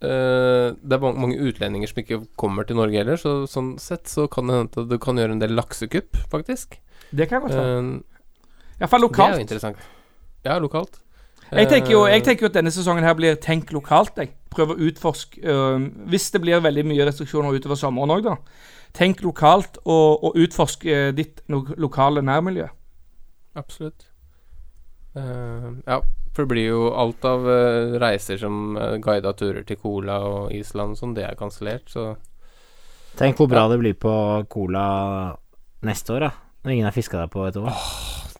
det 0.00 0.96
er 0.96 1.04
mange, 1.04 1.38
utlendinger 1.38 1.90
som 1.90 2.02
ikke 2.02 2.22
kommer 2.40 2.66
til 2.66 2.80
Norge 2.80 2.98
heller. 2.98 3.20
Så 3.20 3.44
sånn 3.50 3.74
sett 3.82 4.10
så 4.10 4.26
kan 4.32 4.48
det 4.48 4.58
hende 4.58 4.84
at 4.84 4.90
du 4.90 4.98
kan 5.02 5.20
gjøre 5.20 5.36
en 5.36 5.44
del 5.44 5.54
laksekupp, 5.58 6.24
faktisk. 6.32 6.80
Det 7.14 7.28
kan 7.30 7.44
godt 7.44 7.54
være. 7.54 7.78
Uh, 7.78 8.80
Iallfall 8.80 9.06
det 9.06 9.22
er 9.22 9.36
jo 9.36 9.44
interessant. 9.44 9.88
Ja, 10.44 10.58
lokalt. 10.58 11.03
Jeg 11.52 11.68
tenker 11.70 11.92
jo 11.92 12.06
jeg 12.08 12.20
Eh, 12.20 12.24
tenker 12.24 12.46
jo 12.46 12.50
at 12.50 12.56
denne 12.56 12.72
sesongen 12.72 13.04
her 13.04 13.14
blir 13.14 13.36
tenk 13.36 13.72
lokalt. 13.72 14.16
Jeg 14.18 14.34
Prøv 14.54 14.74
å 14.74 14.78
utforske 14.86 15.42
øh, 15.42 15.88
Hvis 16.10 16.30
det 16.30 16.40
blir 16.44 16.62
veldig 16.62 16.86
mye 16.86 17.06
restriksjoner 17.08 17.56
utover 17.56 17.78
sommeren 17.78 18.14
òg, 18.14 18.28
da. 18.28 18.36
Tenk 18.94 19.24
lokalt 19.26 19.80
og, 19.82 20.22
og 20.22 20.36
utforsk 20.38 20.86
øh, 20.86 21.08
ditt 21.16 21.42
lo 21.50 21.64
lokale 21.76 22.22
nærmiljø. 22.22 22.68
Absolutt. 23.58 24.06
Uh, 25.14 25.78
ja, 25.86 26.00
for 26.34 26.42
det 26.42 26.50
blir 26.50 26.68
jo 26.68 26.86
alt 26.98 27.26
av 27.26 27.44
uh, 27.46 27.96
reiser 28.02 28.38
som 28.38 28.78
uh, 28.78 28.96
guida 29.02 29.30
turer 29.38 29.62
til 29.66 29.78
Cola 29.78 30.16
og 30.26 30.54
Island 30.54 30.96
og 30.96 30.98
sånn, 30.98 31.12
det 31.14 31.26
er 31.26 31.38
kansellert, 31.38 31.86
så 31.90 32.16
Tenk 33.14 33.38
hvor 33.38 33.46
bra 33.46 33.68
det 33.70 33.78
blir 33.78 33.94
på 33.94 34.14
Cola 34.50 34.86
neste 35.86 36.16
år, 36.16 36.26
da. 36.26 36.32
Når 36.66 36.74
ingen 36.74 36.88
har 36.88 36.96
fiska 36.96 37.20
der 37.20 37.30
på 37.30 37.46
et 37.46 37.58
år. 37.60 37.70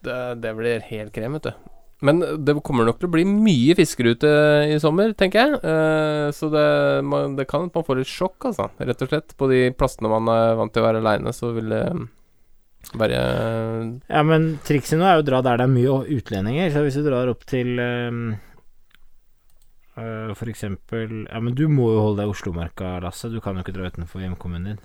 det, 0.03 0.19
det 0.43 0.51
blir 0.57 0.83
helt 0.89 1.15
krem, 1.15 1.39
vet 1.39 1.47
du. 1.47 1.74
Men 2.03 2.19
det 2.43 2.57
kommer 2.65 2.87
nok 2.87 2.99
til 2.99 3.07
å 3.07 3.13
bli 3.13 3.23
mye 3.29 3.75
fiskerute 3.77 4.27
i 4.67 4.75
sommer, 4.83 5.13
tenker 5.15 5.45
jeg. 5.45 5.59
Eh, 5.63 6.27
så 6.35 6.49
det, 6.51 6.65
man, 7.07 7.37
det 7.37 7.47
kan 7.47 7.69
at 7.69 7.77
man 7.77 7.87
får 7.87 8.03
et 8.03 8.11
sjokk, 8.11 8.49
altså. 8.51 8.67
Rett 8.83 9.05
og 9.05 9.11
slett. 9.11 9.35
På 9.39 9.47
de 9.51 9.69
plassene 9.77 10.11
man 10.11 10.27
er 10.33 10.57
vant 10.59 10.75
til 10.75 10.83
å 10.83 10.89
være 10.89 11.01
aleine, 11.03 11.33
så 11.35 11.53
vil 11.55 11.71
det 11.71 11.85
være 12.93 13.21
Ja, 14.11 14.25
men 14.27 14.57
trikset 14.65 14.99
nå 14.99 15.07
er 15.07 15.17
jo 15.17 15.23
å 15.23 15.29
dra 15.31 15.39
der 15.45 15.61
det 15.61 15.69
er 15.69 15.71
mye 15.71 16.01
utlendinger. 16.17 16.73
Så 16.73 16.83
hvis 16.85 16.99
du 16.99 17.05
drar 17.07 17.31
opp 17.31 17.47
til 17.49 17.79
um, 17.79 18.21
uh, 19.97 20.35
for 20.37 20.51
eksempel 20.51 21.25
Ja, 21.25 21.41
men 21.41 21.55
du 21.57 21.65
må 21.71 21.89
jo 21.95 22.03
holde 22.03 22.21
deg 22.21 22.29
i 22.29 22.35
Oslomarka, 22.35 22.97
Lasse. 23.03 23.31
Du 23.33 23.39
kan 23.43 23.57
jo 23.57 23.65
ikke 23.65 23.75
dra 23.77 23.89
utenfor 23.89 24.23
hjemkommunen 24.23 24.75
din. 24.75 24.81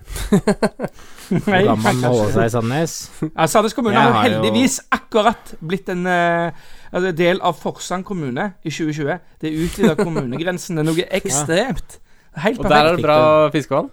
Nei, 1.51 1.65
Nei, 1.65 1.65
må 1.69 1.81
man 1.83 2.05
holde 2.07 2.31
seg 2.39 2.49
i 2.49 2.55
Sandnes? 2.55 2.99
Ja, 3.33 3.51
Sandnes 3.51 3.77
kommune 3.77 3.99
har 3.99 4.15
jo 4.15 4.23
heldigvis 4.29 4.81
akkurat 4.95 5.57
blitt 5.61 5.91
en 5.93 6.07
øh, 6.09 6.71
altså, 6.93 7.13
del 7.17 7.41
av 7.41 7.59
Forsand 7.61 8.05
kommune 8.05 8.53
i 8.63 8.71
2020. 8.71 9.19
Det 9.41 9.53
utvida 9.65 9.95
er 9.97 10.85
noe 10.85 11.07
ekstremt. 11.21 11.99
Helt 12.41 12.61
perfekt. 12.61 12.65
Og 12.65 12.71
der 12.71 12.87
er 12.87 12.97
det 12.97 13.05
bra 13.05 13.19
fiskevann. 13.55 13.91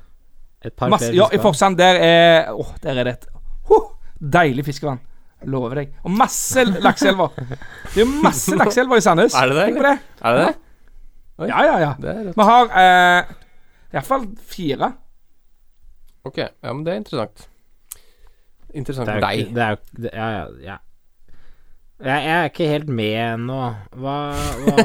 Et 0.66 0.74
par 0.74 0.90
Masse, 0.90 1.12
ja, 1.14 1.28
i. 1.34 1.38
Forsand 1.42 1.78
der 1.78 2.00
er 2.02 2.54
Åh, 2.54 2.72
der 2.84 2.98
er 2.98 3.04
det 3.08 3.14
et 3.14 3.28
oh, 3.70 3.92
deilig 4.20 4.66
fiskevann. 4.66 5.00
Lover 5.46 5.76
deg. 5.78 5.92
Og 6.04 6.14
masse 6.18 6.64
lakseelver. 6.66 7.36
Det 7.38 8.00
er 8.02 8.06
jo 8.06 8.08
masse 8.24 8.56
lakseelver 8.62 8.98
i 8.98 9.04
Sandnes. 9.06 9.36
Er 9.38 9.52
det 9.52 9.58
det, 9.60 9.66
Tenk 9.70 9.78
på 9.78 9.86
det. 9.86 9.98
Er 10.22 10.38
det 10.38 10.48
det? 10.48 10.56
Oi. 11.38 11.50
Ja, 11.52 11.60
ja, 11.68 11.76
ja. 11.84 11.92
Det 12.02 12.10
er. 12.14 12.32
Vi 12.34 12.48
har 12.50 12.72
eh, 12.82 13.36
iallfall 13.94 14.26
fire. 14.50 14.90
Ok, 16.26 16.40
ja, 16.42 16.74
men 16.74 16.82
det 16.88 16.96
er 16.96 17.04
interessant. 17.04 17.46
Interessant 18.74 19.08
er 19.14 19.20
for 19.20 19.28
deg. 19.28 19.54
det 19.56 19.64
er 19.64 19.76
jo 19.76 20.02
det- 20.02 20.14
Ja, 20.14 20.30
ja, 20.34 20.46
ja. 20.66 20.78
Jeg, 21.98 22.24
jeg 22.28 22.34
er 22.38 22.50
ikke 22.52 22.70
helt 22.70 22.90
med 22.94 23.14
ennå. 23.18 23.62
Hva, 23.98 24.18
hva 24.66 24.78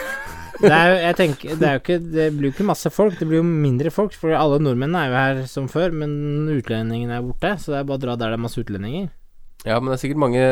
Det 0.60 0.68
er 0.76 0.90
jo 0.90 0.96
Jeg 1.00 1.16
tenker 1.16 1.54
Det 1.56 1.66
er 1.66 1.72
jo 1.72 1.80
ikke 1.80 1.94
Det 2.04 2.26
blir 2.36 2.50
jo 2.50 2.52
ikke 2.54 2.66
masse 2.68 2.90
folk. 2.92 3.16
Det 3.18 3.26
blir 3.26 3.40
jo 3.40 3.46
mindre 3.46 3.90
folk, 3.94 4.14
for 4.14 4.34
alle 4.36 4.60
nordmennene 4.62 5.00
er 5.06 5.08
jo 5.10 5.16
her 5.18 5.40
som 5.50 5.66
før, 5.72 5.94
men 5.96 6.12
utlendingene 6.52 7.16
er 7.16 7.24
borte. 7.24 7.54
Så 7.62 7.72
det 7.74 7.80
er 7.80 7.88
bare 7.88 7.98
å 7.98 8.04
dra 8.04 8.18
der 8.20 8.34
det 8.34 8.38
er 8.38 8.44
masse 8.44 8.60
utlendinger. 8.62 9.08
Ja, 9.64 9.80
men 9.80 9.90
det 9.90 9.98
er 9.98 10.02
sikkert 10.04 10.22
mange 10.22 10.44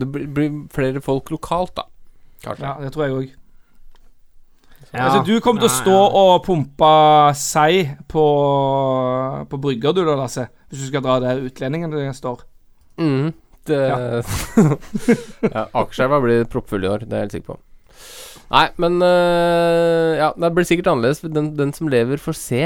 Det 0.00 0.06
blir- 0.12 0.28
blir 0.32 0.54
flere 0.72 1.02
folk 1.04 1.32
lokalt, 1.34 1.74
da. 1.76 1.88
Kanskje. 2.44 2.64
Ja, 2.64 2.76
det 2.80 2.92
tror 2.94 3.04
jeg 3.06 3.16
òg. 3.16 3.34
Ja, 4.94 5.08
altså, 5.08 5.24
du 5.26 5.40
kommer 5.40 5.60
til 5.60 5.68
å 5.68 5.74
stå 5.74 5.96
ja. 5.96 6.20
og 6.20 6.44
pumpe 6.46 6.90
sei 7.34 7.96
på, 8.08 8.22
på 9.50 9.58
brygga, 9.60 9.92
du 9.92 10.04
da, 10.06 10.14
Lasse. 10.16 10.46
Hvis 10.70 10.84
du 10.84 10.86
skal 10.92 11.02
dra 11.04 11.18
der 11.20 11.42
utlendingene 11.48 12.14
står. 12.14 12.44
Mhm. 13.68 14.26
Det 15.40 15.50
Ja, 15.56 15.66
Akerselva 15.72 16.20
blir 16.24 16.44
proppfull 16.50 16.84
i 16.84 16.90
år, 16.90 17.06
det 17.06 17.12
er 17.12 17.24
jeg 17.24 17.28
helt 17.28 17.38
sikker 17.38 17.54
på. 17.54 17.60
Nei, 18.46 18.66
men 18.78 19.00
uh, 19.02 20.12
Ja, 20.16 20.32
det 20.38 20.52
blir 20.54 20.66
sikkert 20.68 20.92
annerledes. 20.92 21.24
Den, 21.24 21.54
den 21.58 21.72
som 21.74 21.90
lever, 21.90 22.20
får 22.22 22.38
se. 22.38 22.62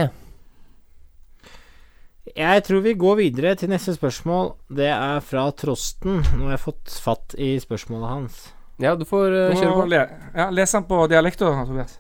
Jeg 2.37 2.63
tror 2.67 2.83
vi 2.85 2.95
går 2.95 3.17
videre 3.19 3.55
til 3.59 3.73
neste 3.73 3.95
spørsmål. 3.97 4.53
Det 4.77 4.87
er 4.93 5.21
fra 5.25 5.49
Trosten. 5.57 6.21
Nå 6.37 6.47
har 6.47 6.55
jeg 6.59 6.63
fått 6.63 6.97
fatt 7.03 7.35
i 7.41 7.55
spørsmålet 7.63 8.13
hans. 8.13 8.45
Ja, 8.81 8.95
du 8.97 9.05
får 9.09 9.33
uh, 9.33 9.57
kjøre 9.57 9.73
på. 9.75 9.89
Le, 9.91 10.05
ja, 10.37 10.47
les 10.55 10.77
den 10.77 10.87
på 10.89 11.01
dialekt, 11.11 11.43
da, 11.43 11.65
Tobias. 11.69 11.99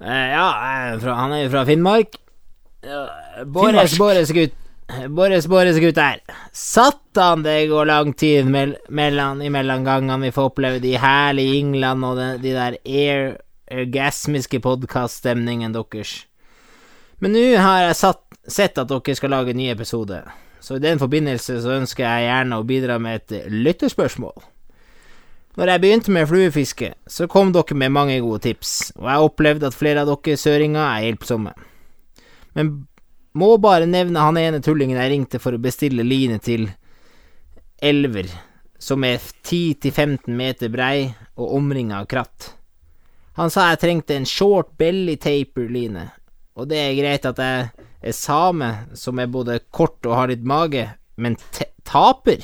Uh, 0.00 0.08
ja, 0.08 0.46
eh, 0.48 0.96
fra, 1.02 1.18
han 1.20 1.36
er 1.36 1.50
fra 1.52 1.66
Finnmark. 1.68 2.16
Ja, 2.86 3.04
Båres, 3.44 3.92
Finnmark. 3.92 3.98
Båres 4.00 4.32
gutt. 4.34 4.56
Båres, 5.08 5.46
Boris, 5.46 5.78
gutter. 5.78 6.20
Satan, 6.52 7.42
det 7.42 7.66
går 7.66 7.86
lang 7.86 8.12
tid 8.12 8.46
mell 8.46 8.76
mellom, 8.88 9.42
imellom 9.42 9.84
gangene 9.84 10.26
vi 10.26 10.32
får 10.34 10.50
oppleve 10.50 10.80
de 10.82 10.96
herlige 10.98 11.60
England 11.60 12.04
og 12.04 12.18
de, 12.18 12.28
de 12.42 12.54
der 12.56 12.76
air, 12.84 13.36
orgasmiske 13.70 14.60
podkaststemningen 14.64 15.74
deres. 15.76 16.24
Men 17.22 17.36
nå 17.36 17.44
har 17.60 17.84
jeg 17.86 17.98
satt, 18.00 18.22
sett 18.50 18.80
at 18.82 18.90
dere 18.90 19.14
skal 19.14 19.34
lage 19.34 19.54
en 19.54 19.60
ny 19.60 19.68
episode, 19.70 20.22
så 20.60 20.76
i 20.76 20.82
den 20.82 20.98
forbindelse 20.98 21.60
så 21.62 21.76
ønsker 21.78 22.06
jeg 22.06 22.26
gjerne 22.26 22.58
å 22.58 22.66
bidra 22.66 22.98
med 22.98 23.20
et 23.20 23.52
lytterspørsmål. 23.52 24.42
Når 25.58 25.74
jeg 25.74 25.82
begynte 25.82 26.14
med 26.14 26.28
fluefiske, 26.30 26.94
så 27.06 27.26
kom 27.30 27.54
dere 27.54 27.78
med 27.78 27.94
mange 27.94 28.20
gode 28.24 28.42
tips, 28.48 28.92
og 28.98 29.10
jeg 29.10 29.26
opplevde 29.30 29.70
at 29.70 29.76
flere 29.76 30.02
av 30.02 30.10
dere 30.10 30.38
søringer 30.40 30.82
er 30.82 31.10
hjelpsomme. 31.10 31.54
Men 32.58 32.70
må 33.32 33.54
bare 33.62 33.86
nevne 33.86 34.22
han 34.24 34.38
ene 34.40 34.60
tullingen 34.64 34.98
jeg 34.98 35.12
ringte 35.12 35.40
for 35.42 35.54
å 35.54 35.62
bestille 35.62 36.06
line 36.06 36.40
til 36.42 36.68
elver, 37.82 38.28
som 38.78 39.04
er 39.06 39.20
10-15 39.20 40.30
meter 40.36 40.72
brei 40.72 41.10
og 41.38 41.54
omringa 41.58 42.00
av 42.02 42.08
kratt. 42.10 42.54
Han 43.38 43.52
sa 43.52 43.70
jeg 43.70 43.80
trengte 43.84 44.16
en 44.18 44.26
short 44.28 44.72
belly 44.80 45.14
taper-line, 45.20 46.08
og 46.58 46.68
det 46.72 46.80
er 46.82 46.98
greit 46.98 47.28
at 47.28 47.38
jeg 47.40 47.68
er 48.00 48.16
same, 48.16 48.70
som 48.98 49.20
er 49.20 49.30
både 49.30 49.60
kort 49.70 50.04
og 50.08 50.16
har 50.18 50.32
litt 50.32 50.44
mage, 50.44 50.88
men 51.20 51.38
taper? 51.86 52.42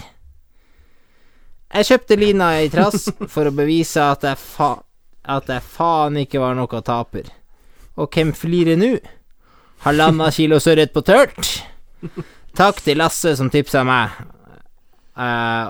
Jeg 1.74 1.88
kjøpte 1.88 2.16
lina 2.20 2.52
i 2.62 2.70
trass 2.72 3.08
for 3.32 3.48
å 3.48 3.54
bevise 3.56 4.00
at 4.00 4.24
jeg, 4.24 4.38
fa 4.38 4.76
at 5.26 5.50
jeg 5.50 5.64
faen 5.66 6.20
ikke 6.22 6.40
var 6.40 6.54
noe 6.54 6.80
taper. 6.86 7.26
Og 7.98 8.12
hvem 8.12 8.30
flirer 8.36 8.78
nå? 8.78 8.94
Halvanna 9.86 10.32
kilo 10.34 10.56
sørret 10.58 10.90
på 10.90 10.98
tørt? 11.06 11.46
Takk 12.58 12.80
til 12.82 12.98
Lasse 12.98 13.36
som 13.38 13.52
tipsa 13.54 13.84
meg 13.86 14.16
eh, 15.14 15.68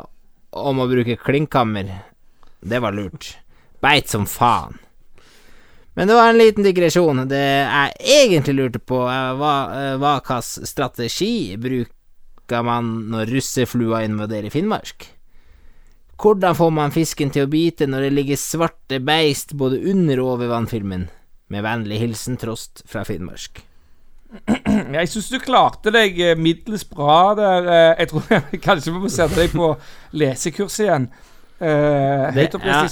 om 0.56 0.80
å 0.80 0.86
bruke 0.88 1.18
klinkhammer. 1.20 1.90
Det 2.64 2.80
var 2.80 2.96
lurt. 2.96 3.34
Beit 3.84 4.08
som 4.08 4.24
faen. 4.24 4.78
Men 6.00 6.08
det 6.08 6.16
var 6.16 6.30
en 6.30 6.40
liten 6.40 6.64
digresjon. 6.64 7.26
Det 7.28 7.42
jeg 7.42 7.92
egentlig 8.22 8.56
lurte 8.56 8.80
på, 8.80 9.02
eh, 9.04 9.34
var 9.36 9.76
eh, 9.76 9.92
hva 10.00 10.14
slags 10.22 10.64
strategi 10.72 11.52
bruker 11.60 12.64
man 12.64 12.90
når 13.12 13.36
russeflua 13.36 14.00
invaderer 14.08 14.48
Finnmark? 14.48 15.10
Hvordan 16.16 16.56
får 16.56 16.72
man 16.72 16.96
fisken 16.96 17.36
til 17.36 17.44
å 17.44 17.52
bite 17.52 17.84
når 17.84 18.08
det 18.08 18.16
ligger 18.16 18.40
svarte 18.40 19.04
beist 19.04 19.52
både 19.60 19.84
under 19.92 20.24
og 20.24 20.38
over 20.38 20.56
vannfilmen? 20.56 21.08
Med 21.52 21.68
vennlig 21.68 22.00
hilsen 22.00 22.40
Trost 22.40 22.86
fra 22.88 23.04
Finnmark. 23.04 23.66
Jeg 24.96 25.08
syns 25.12 25.28
du 25.32 25.38
klarte 25.42 25.92
deg 25.94 26.18
eh, 26.20 26.34
middels 26.38 26.84
bra 26.88 27.34
der. 27.38 27.68
eh, 27.70 27.92
Jeg 28.02 28.10
tror 28.12 28.26
kanskje 28.66 28.92
vi 28.92 29.00
må 29.04 29.10
sette 29.12 29.38
deg 29.40 29.54
på 29.56 29.70
lesekurs 30.16 30.80
igjen. 30.84 31.08
Uh, 31.56 32.28
Det, 32.36 32.50
ja, 32.68 32.82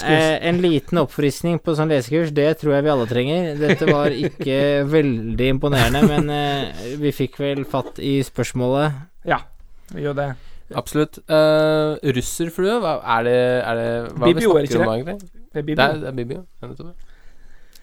en 0.48 0.62
liten 0.62 0.96
oppfriskning 1.02 1.58
på 1.60 1.74
sånn 1.76 1.90
lesekurs, 1.92 2.30
det 2.32 2.46
tror 2.62 2.78
jeg 2.78 2.86
vi 2.86 2.92
alle 2.94 3.06
trenger. 3.10 3.50
Dette 3.60 3.88
var 3.90 4.14
ikke 4.16 4.56
veldig 4.94 5.50
imponerende, 5.52 6.00
men 6.08 6.32
uh, 6.32 6.86
vi 7.02 7.12
fikk 7.12 7.36
vel 7.42 7.66
fatt 7.68 8.00
i 8.00 8.22
spørsmålet. 8.24 8.96
Ja, 9.28 9.42
vi 9.92 10.06
gjør 10.06 10.16
det. 10.16 10.28
Absolutt. 10.80 11.20
Uh, 11.28 12.00
russerflue, 12.16 12.78
hva 12.80 12.96
er 13.18 13.28
det, 13.28 13.36
er 13.60 13.80
det 13.82 13.88
Hva 14.16 14.30
Bibio, 14.30 14.54
det 14.56 14.62
vi 14.64 14.72
snakker 14.72 14.86
om 14.88 14.94
egentlig? 14.96 15.32
Det 15.52 15.60
er 15.60 15.66
Det 15.68 15.84
er, 15.84 15.98
det 16.00 16.08
er 16.08 16.16
Bibio. 16.22 16.44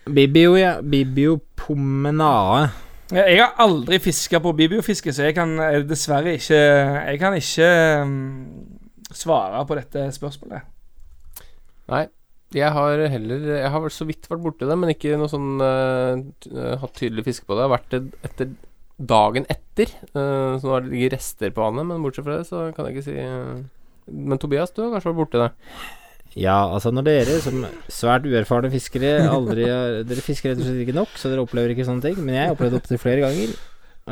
Bibio, 0.10 0.56
ja. 0.58 0.72
Bibio 0.82 1.38
pomenae. 1.62 2.72
Jeg 3.12 3.42
har 3.42 3.58
aldri 3.60 4.00
fiska 4.00 4.40
på 4.40 4.54
bibiofiske, 4.56 5.12
så 5.12 5.28
jeg 5.28 5.36
kan 5.36 5.58
eh, 5.60 5.82
dessverre 5.88 6.38
ikke 6.38 6.58
Jeg 6.58 7.20
kan 7.20 7.36
ikke 7.36 7.70
mm, 8.08 9.12
svare 9.12 9.66
på 9.68 9.78
dette 9.80 10.08
spørsmålet. 10.16 10.68
Nei. 11.92 12.06
Jeg 12.56 12.72
har 12.76 13.00
heller 13.14 13.46
Jeg 13.48 13.72
har 13.72 13.94
så 13.96 14.08
vidt 14.08 14.28
vært 14.32 14.44
borti 14.44 14.68
det, 14.68 14.78
men 14.80 14.92
ikke 14.92 15.16
noe 15.20 15.32
sånn 15.32 15.62
uh, 15.64 16.20
hatt 16.82 16.98
tydelig 17.00 17.24
fiske 17.30 17.48
på 17.48 17.56
det. 17.56 17.64
Jeg 17.64 17.70
har 17.70 17.76
vært 17.78 17.94
det 17.94 18.02
etter 18.28 18.52
dagen 19.12 19.48
etter, 19.50 19.94
uh, 20.14 20.60
så 20.60 20.68
nå 20.68 20.82
ligger 20.90 21.16
rester 21.16 21.54
på 21.56 21.64
vannet, 21.64 21.88
men 21.88 22.04
bortsett 22.04 22.28
fra 22.28 22.42
det, 22.42 22.50
så 22.50 22.68
kan 22.76 22.90
jeg 22.90 22.98
ikke 22.98 23.08
si 23.08 23.16
uh. 23.24 23.62
Men 24.12 24.40
Tobias, 24.42 24.74
du 24.76 24.82
har 24.84 24.92
kanskje 24.92 25.12
vært 25.14 25.22
borti 25.22 25.40
det? 25.40 25.52
Ja, 26.40 26.62
altså 26.72 26.94
når 26.96 27.04
dere 27.10 27.40
som 27.44 27.66
svært 27.92 28.28
uerfarne 28.30 28.72
fiskere 28.72 29.18
aldri 29.28 29.66
har 29.68 29.98
Dere 30.08 30.24
fisker 30.24 30.54
rett 30.54 30.62
og 30.62 30.70
slett 30.70 30.86
ikke 30.86 30.96
nok, 30.96 31.18
så 31.20 31.32
dere 31.32 31.44
opplever 31.44 31.74
ikke 31.74 31.88
sånne 31.88 32.06
ting. 32.06 32.22
Men 32.24 32.38
jeg 32.38 32.48
har 32.48 32.56
opplevd 32.56 32.78
det 32.78 32.82
opptil 32.84 33.02
flere 33.02 33.26
ganger, 33.26 33.54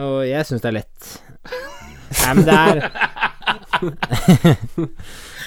og 0.04 0.18
jeg 0.28 0.50
syns 0.50 0.66
det 0.66 0.72
er 0.72 0.78
lett. 0.82 1.14
Nei, 2.20 2.34
men 2.36 2.46
det 2.48 2.60
er 2.60 2.84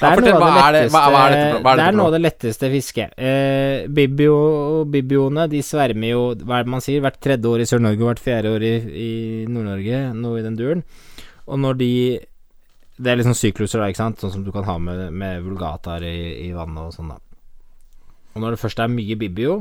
Det 0.03 0.09
er 0.09 0.23
noe 0.25 0.49
av 0.49 0.65
det 0.65 0.81
letteste 0.89 1.61
Det 1.63 1.85
er 1.85 1.95
noe 1.95 2.07
av 2.09 2.15
det 2.17 2.21
letteste 2.23 2.71
fisket. 2.73 3.13
Eh, 3.21 3.85
Bibio, 3.93 4.37
bibioene 4.91 5.47
de 5.53 5.61
svermer 5.63 6.15
jo, 6.15 6.25
hva 6.43 6.59
er 6.59 6.67
det 6.67 6.73
man 6.75 6.83
sier, 6.85 7.03
hvert 7.05 7.21
tredje 7.23 7.53
år 7.53 7.63
i 7.63 7.69
Sør-Norge 7.69 8.09
hvert 8.09 8.23
fjerde 8.25 8.55
år 8.57 8.67
i, 8.67 8.73
i 9.05 9.11
Nord-Norge, 9.47 10.01
noe 10.19 10.41
i 10.41 10.45
den 10.47 10.59
duren. 10.59 10.83
Og 11.47 11.61
når 11.63 11.79
de 11.79 11.93
Det 13.03 13.11
er 13.11 13.19
liksom 13.19 13.35
sykluser, 13.35 13.83
da, 13.83 13.91
ikke 13.91 14.03
sant, 14.03 14.23
sånn 14.23 14.35
som 14.37 14.47
du 14.47 14.53
kan 14.55 14.67
ha 14.69 14.77
med, 14.79 15.09
med 15.11 15.43
vulgataer 15.43 16.05
i, 16.07 16.17
i 16.47 16.51
vannet 16.55 16.87
og 16.87 16.95
sånn, 16.95 17.13
da. 17.15 17.19
Og 18.33 18.41
når 18.45 18.55
det 18.55 18.63
først 18.63 18.81
er 18.81 18.93
mye 18.93 19.17
bibio, 19.19 19.61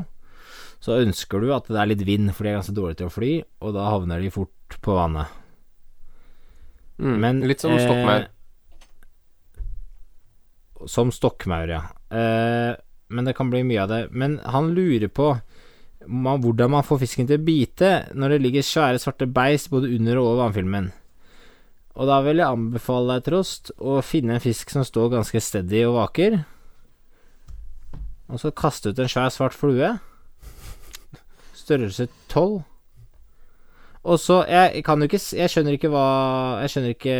så 0.82 0.98
ønsker 1.02 1.42
du 1.42 1.52
at 1.54 1.68
det 1.70 1.78
er 1.78 1.90
litt 1.90 2.04
vind, 2.06 2.32
for 2.34 2.46
de 2.46 2.52
er 2.52 2.58
ganske 2.60 2.74
dårlige 2.76 3.02
til 3.02 3.10
å 3.10 3.14
fly, 3.14 3.32
og 3.62 3.74
da 3.76 3.88
havner 3.90 4.22
de 4.22 4.30
fort 4.34 4.78
på 4.82 4.96
vannet. 4.96 5.38
Mm. 7.02 7.18
Men, 7.18 7.42
Litt 7.50 7.62
som 7.62 7.74
eh, 7.74 7.82
stokkmaur. 7.82 8.28
Som 10.90 11.12
stokkmaur, 11.14 11.70
ja. 11.70 11.82
Eh, 12.10 12.72
men 13.12 13.28
det 13.28 13.36
kan 13.38 13.50
bli 13.52 13.62
mye 13.66 13.82
av 13.84 13.92
det. 13.92 14.02
Men 14.10 14.38
han 14.44 14.72
lurer 14.76 15.10
på 15.12 15.32
man, 16.06 16.40
hvordan 16.42 16.72
man 16.72 16.86
får 16.86 17.02
fisken 17.04 17.28
til 17.28 17.38
å 17.38 17.46
bite 17.46 17.92
når 18.18 18.34
det 18.34 18.42
ligger 18.42 18.66
svære 18.66 18.98
svarte 19.02 19.28
beist 19.30 19.70
både 19.70 19.92
under 19.94 20.18
og 20.18 20.32
over 20.32 20.42
vannfilmen. 20.46 20.90
Og 21.92 22.08
da 22.08 22.22
vil 22.24 22.40
jeg 22.40 22.48
anbefale 22.48 23.18
deg, 23.18 23.26
Trost, 23.26 23.72
å 23.76 24.00
finne 24.04 24.38
en 24.38 24.42
fisk 24.42 24.72
som 24.72 24.84
står 24.86 25.12
ganske 25.18 25.42
steady 25.44 25.84
og 25.84 25.98
vaker. 25.98 26.38
Og 28.32 28.40
så 28.40 28.52
kaste 28.56 28.92
ut 28.92 29.00
en 29.02 29.10
svær 29.12 29.32
svart 29.34 29.56
flue. 29.56 29.90
Størrelse 31.58 32.08
12. 32.32 32.62
Og 34.02 34.18
så 34.18 34.40
Jeg 34.50 34.82
kan 34.82 34.98
jo 34.98 35.06
ikke 35.06 35.20
Jeg 35.38 35.50
skjønner 35.52 35.76
ikke 35.76 35.90
hva 35.92 36.06
Jeg 36.64 36.72
skjønner 36.72 36.94
ikke 36.96 37.18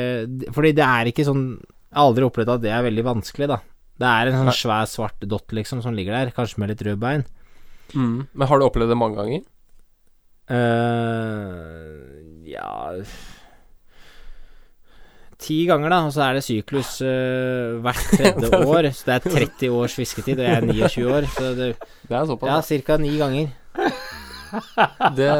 Fordi 0.50 0.72
det 0.74 0.82
er 0.82 1.10
ikke 1.12 1.26
sånn 1.28 1.44
Jeg 1.62 1.94
har 1.94 2.08
aldri 2.08 2.26
opplevd 2.26 2.50
at 2.56 2.64
det 2.64 2.72
er 2.74 2.82
veldig 2.88 3.04
vanskelig, 3.06 3.46
da. 3.52 3.60
Det 4.02 4.08
er 4.08 4.30
en 4.30 4.40
sånn 4.40 4.56
svær 4.56 4.88
svart 4.90 5.22
dott, 5.30 5.52
liksom, 5.54 5.78
som 5.84 5.94
ligger 5.94 6.16
der. 6.16 6.32
Kanskje 6.34 6.58
med 6.58 6.72
litt 6.72 6.82
rød 6.82 6.98
bein. 6.98 7.22
Mm. 7.92 8.24
Men 8.32 8.48
har 8.50 8.58
du 8.58 8.64
opplevd 8.66 8.90
det 8.90 8.98
mange 8.98 9.20
ganger? 9.20 9.44
Uh, 10.50 12.08
ja 12.48 12.72
Ti 15.42 15.58
ganger, 15.66 15.90
da, 15.90 15.98
og 16.06 16.14
så 16.14 16.24
er 16.28 16.38
det 16.38 16.44
syklus 16.46 16.94
uh, 17.02 17.80
hvert 17.82 18.08
tredje 18.18 18.62
år. 18.62 18.90
Så 18.94 19.08
det 19.08 19.18
er 19.18 19.36
30 19.40 19.76
års 19.76 19.98
fisketid, 19.98 20.38
og 20.38 20.46
jeg 20.46 20.58
er 20.60 20.66
29 20.70 21.06
år. 21.18 21.28
Så 21.34 21.52
det, 21.58 21.70
Det 22.08 22.16
er 22.18 22.26
såpass. 22.30 22.70
ja, 22.70 22.82
ca. 22.86 22.98
ni 23.02 23.16
ganger. 23.18 23.54
Det, 25.16 25.30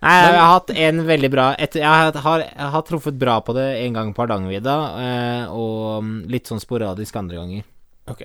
Nei, 0.00 0.12
jeg 0.16 0.36
har 0.40 0.52
hatt 0.54 0.70
en 0.72 1.00
veldig 1.04 1.28
bra 1.32 1.46
et, 1.60 1.74
jeg, 1.76 1.84
har, 1.84 2.16
har, 2.24 2.42
jeg 2.46 2.68
har 2.72 2.84
truffet 2.88 3.16
bra 3.20 3.34
på 3.44 3.52
det 3.56 3.66
en 3.82 3.98
gang 3.98 4.12
på 4.16 4.24
Hardangervidda, 4.24 4.76
eh, 5.04 5.52
og 5.52 6.06
mm, 6.06 6.14
litt 6.32 6.48
sånn 6.48 6.62
sporadisk 6.62 7.18
andre 7.20 7.40
ganger. 7.42 7.66
ok. 8.08 8.24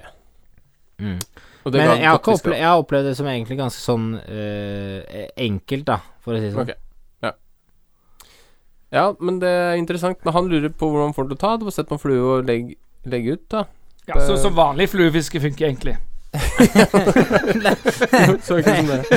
Mm. 1.03 1.19
Og 1.65 1.73
det 1.73 1.81
Men 1.81 1.97
jeg 1.97 2.07
har, 2.07 2.19
opplevd, 2.21 2.55
jeg 2.55 2.67
har 2.69 2.79
opplevd 2.79 3.07
det 3.09 3.15
som 3.17 3.27
egentlig 3.27 3.57
ganske 3.57 3.81
sånn 3.81 4.07
eh, 4.21 5.25
enkelt, 5.47 5.87
da, 5.89 5.97
for 6.23 6.37
å 6.37 6.39
si 6.39 6.45
det 6.45 6.53
sånn. 6.53 6.69
Ok. 6.69 6.84
Ja, 8.95 9.09
men 9.19 9.41
det 9.43 9.51
er 9.51 9.75
interessant. 9.77 10.17
Men 10.25 10.33
han 10.37 10.47
lurer 10.51 10.71
på 10.71 10.87
hvordan 10.89 11.13
får 11.15 11.27
det 11.27 11.35
til 11.35 11.39
å 11.39 11.43
ta. 11.45 11.53
Du 11.59 11.67
får 11.67 11.75
sett 11.81 11.91
på 11.91 11.97
en 11.99 12.01
flue 12.01 12.23
og 12.39 12.47
legge 12.47 12.77
legge 13.05 13.35
ut, 13.37 13.45
da. 13.53 13.67
Ja, 14.09 14.17
så, 14.21 14.33
så 14.37 14.49
vanlig 14.53 14.87
fluefiske 14.89 15.39
funker 15.41 15.67
egentlig. 15.67 15.95
Så 18.43 18.57
ikke 18.59 18.73
som 18.75 18.89
det. 18.91 18.97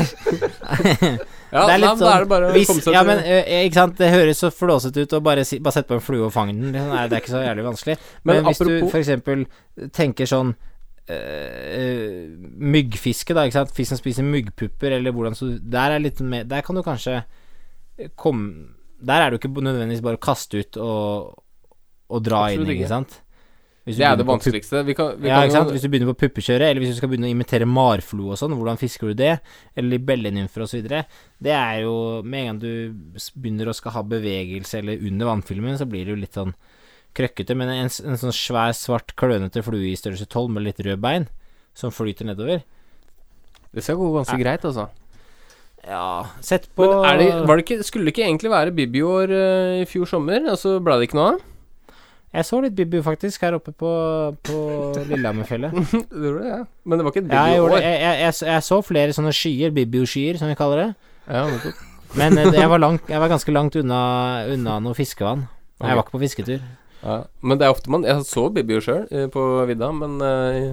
Ja, 1.49 1.63
det 1.65 1.73
er 1.73 1.81
litt 1.81 2.01
da 2.03 2.09
er 2.13 2.25
det 2.27 2.29
bare 2.29 2.49
å 2.51 2.53
hvis, 2.53 2.69
komme 2.69 2.83
seg 2.85 2.93
Ja, 2.93 3.01
men 3.09 3.23
ikke 3.25 3.79
sant, 3.79 3.95
det 3.97 4.11
høres 4.13 4.37
så 4.43 4.51
flåsete 4.53 5.07
ut 5.07 5.15
å 5.17 5.21
bare, 5.25 5.47
si, 5.49 5.57
bare 5.65 5.79
sette 5.79 5.89
på 5.89 5.97
en 5.97 6.03
flue 6.05 6.27
og 6.27 6.33
fange 6.35 6.53
den. 6.53 6.75
Liksom. 6.75 6.91
Nei, 6.93 7.05
det 7.09 7.17
er 7.17 7.23
ikke 7.23 7.33
så 7.33 7.41
jævlig 7.41 7.65
vanskelig. 7.65 7.95
Men, 8.21 8.29
Men 8.29 8.45
hvis 8.51 8.61
du 8.61 8.65
apropos- 8.67 8.91
for 8.93 9.01
eksempel 9.01 9.47
tenker 9.97 10.29
sånn 10.29 10.53
Uh, 11.09 12.29
myggfiske, 12.61 13.33
da, 13.33 13.47
ikke 13.49 13.57
sant. 13.57 13.71
Fisk 13.73 13.95
som 13.95 13.97
spiser 13.97 14.27
myggpupper, 14.29 14.93
eller 14.99 15.15
hvordan 15.17 15.33
så 15.39 15.47
Der 15.57 15.95
er 15.95 16.03
litt 16.05 16.21
mer 16.21 16.45
Der 16.45 16.61
kan 16.67 16.77
du 16.77 16.83
kanskje 16.85 17.23
komme 18.21 18.75
Der 18.99 19.23
er 19.23 19.31
det 19.31 19.39
jo 19.39 19.43
ikke 19.43 19.63
nødvendigvis 19.63 20.05
bare 20.05 20.19
å 20.19 20.23
kaste 20.23 20.63
ut 20.63 20.79
og, 20.83 21.39
og 22.11 22.23
dra 22.27 22.49
inn, 22.53 22.65
ikke. 22.67 22.83
ikke 22.83 22.91
sant. 22.91 23.21
Det 23.89 24.05
er 24.05 24.17
det 24.21 24.27
vanskeligste. 24.29 24.83
Vi 24.85 24.95
kan, 24.97 25.15
vi 25.17 25.31
ja, 25.31 25.39
ikke 25.45 25.55
sant? 25.55 25.71
Hvis 25.73 25.85
du 25.85 25.89
begynner 25.89 26.11
på 26.13 26.27
puppekjøret, 26.27 26.67
eller 26.69 26.83
hvis 26.83 26.93
du 26.93 26.99
skal 26.99 27.09
begynne 27.09 27.29
å 27.31 27.33
imitere 27.33 27.69
marflo 27.69 28.33
og 28.35 28.41
sånn, 28.41 28.53
hvordan 28.59 28.81
fisker 28.81 29.13
du 29.13 29.17
det? 29.17 29.39
Eller 29.75 29.97
libellenymfer 29.97 30.65
og 30.65 30.69
så 30.69 30.77
videre. 30.81 31.05
Det 31.41 31.55
er 31.57 31.85
jo 31.87 31.95
Med 32.25 32.41
en 32.41 32.51
gang 32.51 32.59
du 32.61 33.23
begynner 33.39 33.71
å 33.71 33.77
skal 33.77 33.97
ha 33.97 34.03
bevegelse 34.05 34.83
eller 34.83 35.07
under 35.09 35.31
vannfilmen, 35.31 35.79
så 35.81 35.89
blir 35.89 36.05
det 36.05 36.15
jo 36.15 36.21
litt 36.21 36.37
sånn 36.37 36.53
krøkkete. 37.17 37.57
Men 37.57 37.73
en, 37.73 37.89
en 37.89 38.21
sånn 38.21 38.37
svær, 38.37 38.75
svart, 38.77 39.17
klønete 39.17 39.65
flue 39.65 39.89
i 39.89 39.97
størrelse 39.97 40.29
12 40.29 40.53
med 40.53 40.69
litt 40.69 40.85
rød 40.85 41.01
bein, 41.05 41.29
som 41.79 41.95
flyter 41.95 42.27
nedover 42.27 42.65
Det 43.73 43.85
skal 43.85 43.97
gå 44.01 44.13
ganske 44.17 44.37
greit, 44.41 44.65
altså. 44.69 44.89
Ja, 45.89 46.27
sett 46.45 46.67
på 46.77 46.85
Men 46.85 47.05
er 47.09 47.17
det, 47.23 47.29
var 47.49 47.57
det 47.57 47.65
ikke, 47.65 47.83
skulle 47.87 48.09
det 48.09 48.13
ikke 48.13 48.27
egentlig 48.27 48.51
være 48.53 48.75
Bibiår 48.77 49.31
uh, 49.33 49.77
i 49.81 49.87
fjor 49.89 50.09
sommer, 50.11 50.45
og 50.53 50.59
så 50.61 50.75
ble 50.85 50.99
det 51.01 51.09
ikke 51.09 51.17
noe 51.19 51.31
av? 51.37 51.45
Jeg 52.29 52.45
så 52.45 52.59
litt 52.61 52.75
Bibio 52.77 53.01
faktisk 53.01 53.41
her 53.47 53.55
oppe 53.57 53.73
på, 53.73 53.91
på 54.45 54.57
Lillehammerfjellet. 55.09 55.73
Det 56.13 56.27
gjorde 56.27 56.43
det, 56.45 56.51
ja. 56.51 56.59
Men 56.85 57.01
det 57.01 57.07
var 57.07 57.15
ikke 57.15 57.23
et 57.25 57.31
jeg, 57.33 57.55
Ja, 57.57 57.69
jeg, 57.81 57.95
jeg, 58.03 58.19
jeg, 58.21 58.35
så- 58.37 58.49
jeg 58.51 58.65
så 58.67 58.79
flere 58.85 59.15
sånne 59.17 59.33
skyer, 59.33 59.73
Bibu-skyer, 59.79 60.37
som 60.37 60.51
vi 60.53 60.57
kaller 60.59 60.83
det. 60.83 60.89
Ja. 61.25 61.47
Men 62.21 62.37
eh, 62.37 62.51
jeg 62.53 62.69
var, 62.69 62.83
langt, 62.85 63.09
jeg 63.09 63.23
var 63.25 63.33
ganske 63.33 63.55
langt 63.57 63.79
unna, 63.81 64.01
unna 64.53 64.77
noe 64.85 64.97
fiskevann. 64.99 65.47
Okay. 65.79 65.89
Jeg 65.89 65.97
var 65.97 66.05
ikke 66.05 66.17
på 66.19 66.23
fisketur. 66.27 66.61
Ja. 67.01 67.17
Men 67.41 67.61
det 67.61 67.65
er 67.65 67.73
ofte 67.73 67.93
man 67.95 68.03
Jeg 68.03 68.25
så 68.27 68.49
Bibio 68.51 68.81
sjøl 68.83 69.05
på 69.31 69.43
vidda, 69.71 69.89
men 69.95 70.17
eh, 70.27 70.73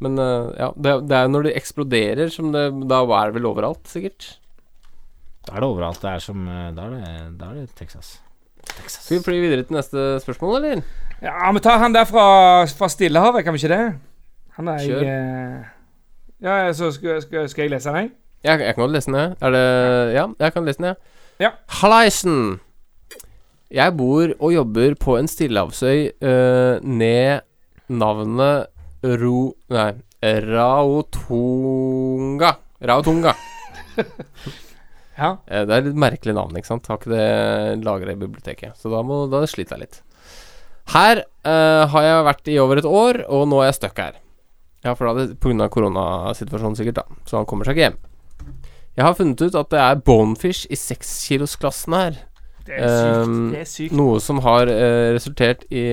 Men 0.00 0.18
eh, 0.18 0.46
ja, 0.56 0.70
det, 0.74 0.94
det 1.10 1.18
er 1.18 1.28
når 1.28 1.46
det 1.46 1.52
eksploderer 1.58 2.30
som 2.32 2.48
det 2.54 2.62
Da 2.88 3.02
er 3.04 3.28
det 3.30 3.36
vel 3.36 3.48
overalt, 3.50 3.82
sikkert. 3.92 4.30
Da 5.46 5.54
er 5.54 5.60
det 5.62 5.68
overalt. 5.68 6.00
Det 6.02 6.10
er 6.10 6.18
som 6.24 6.48
eh, 6.50 6.70
Da 6.76 6.82
er 6.86 6.90
det, 6.90 7.00
da 7.40 7.44
er 7.52 7.54
det 7.60 7.66
Texas. 7.78 8.20
Texas. 8.66 9.04
Skal 9.06 9.18
vi 9.18 9.22
fly 9.24 9.36
videre 9.44 9.62
til 9.62 9.76
neste 9.76 10.06
spørsmål, 10.24 10.56
eller? 10.64 10.82
Ja, 11.22 11.52
vi 11.54 11.60
tar 11.64 11.78
han 11.78 11.94
der 11.94 12.04
fra, 12.04 12.26
fra 12.66 12.88
Stillehavet, 12.92 13.44
kan 13.44 13.54
vi 13.54 13.58
ikke 13.62 13.72
det? 13.72 13.94
Han 14.58 14.68
er 14.68 14.78
Kjør. 14.82 15.00
jeg 15.06 15.08
eh, 15.14 15.64
Ja, 16.42 16.72
så 16.72 16.90
skal, 16.92 17.22
skal, 17.22 17.48
skal 17.48 17.62
jeg 17.62 17.70
lese 17.70 17.88
den? 17.88 17.96
jeg? 17.96 18.10
Jeg, 18.44 18.60
jeg 18.60 18.74
kan 18.74 18.82
godt 18.82 18.92
lese 18.92 19.10
den, 19.10 19.18
jeg. 19.20 19.34
Er 19.40 19.50
det 19.50 19.66
Ja, 20.14 20.26
jeg 20.40 20.52
kan 20.52 20.64
lese 20.66 20.78
den, 20.78 20.84
jeg. 20.90 20.96
Ja. 21.40 21.50
Hallaisen! 21.80 22.60
Jeg 23.70 23.96
bor 23.96 24.28
og 24.40 24.54
jobber 24.54 24.94
på 25.00 25.16
en 25.18 25.28
stillehavsøy 25.28 26.10
uh, 26.22 26.78
ned 26.86 27.40
navnet 27.88 28.66
Ro... 29.04 29.54
Nei, 29.70 29.92
Raotunga. 31.26 31.70
Raotonga. 32.82 33.32
Ja. 35.16 35.36
Eh, 35.46 35.64
Det 35.66 35.74
er 35.74 35.86
litt 35.88 35.98
merkelig 35.98 36.34
navn, 36.36 36.56
ikke 36.58 36.70
sant? 36.70 36.86
Har 36.90 37.00
ikke 37.00 37.14
det 37.14 37.84
lagra 37.84 38.12
i 38.12 38.20
biblioteket. 38.20 38.76
Så 38.76 38.92
da, 38.92 39.02
må, 39.06 39.24
da 39.32 39.42
sliter 39.48 39.76
jeg 39.76 39.86
litt. 39.86 40.02
Her 40.94 41.24
uh, 41.24 41.82
har 41.90 42.04
jeg 42.04 42.26
vært 42.28 42.48
i 42.52 42.58
over 42.62 42.78
et 42.78 42.86
år, 42.86 43.24
og 43.26 43.48
nå 43.50 43.58
er 43.62 43.72
jeg 43.72 43.80
stuck 43.80 43.98
her. 43.98 44.20
Ja, 44.84 44.92
for 44.94 45.08
da 45.08 45.24
er 45.24 45.32
det 45.32 45.40
pga. 45.42 45.66
koronasituasjonen 45.72 46.78
sikkert, 46.78 47.00
da. 47.00 47.20
Så 47.26 47.40
han 47.40 47.48
kommer 47.48 47.66
seg 47.66 47.74
ikke 47.74 47.88
hjem. 47.88 47.98
Jeg 48.96 49.04
har 49.04 49.16
funnet 49.18 49.42
ut 49.42 49.58
at 49.58 49.72
det 49.74 49.82
er 49.82 49.98
bonefish 50.06 50.68
i 50.70 50.78
sekskilosklassen 50.78 51.96
her. 51.96 52.20
Det 52.66 52.78
er 52.78 52.86
sykt. 52.86 53.26
Um, 53.26 53.34
det 53.52 53.60
er 53.60 53.68
sykt. 53.70 53.96
Noe 53.98 54.20
som 54.22 54.40
har 54.46 54.70
uh, 54.70 55.10
resultert 55.16 55.66
i 55.74 55.84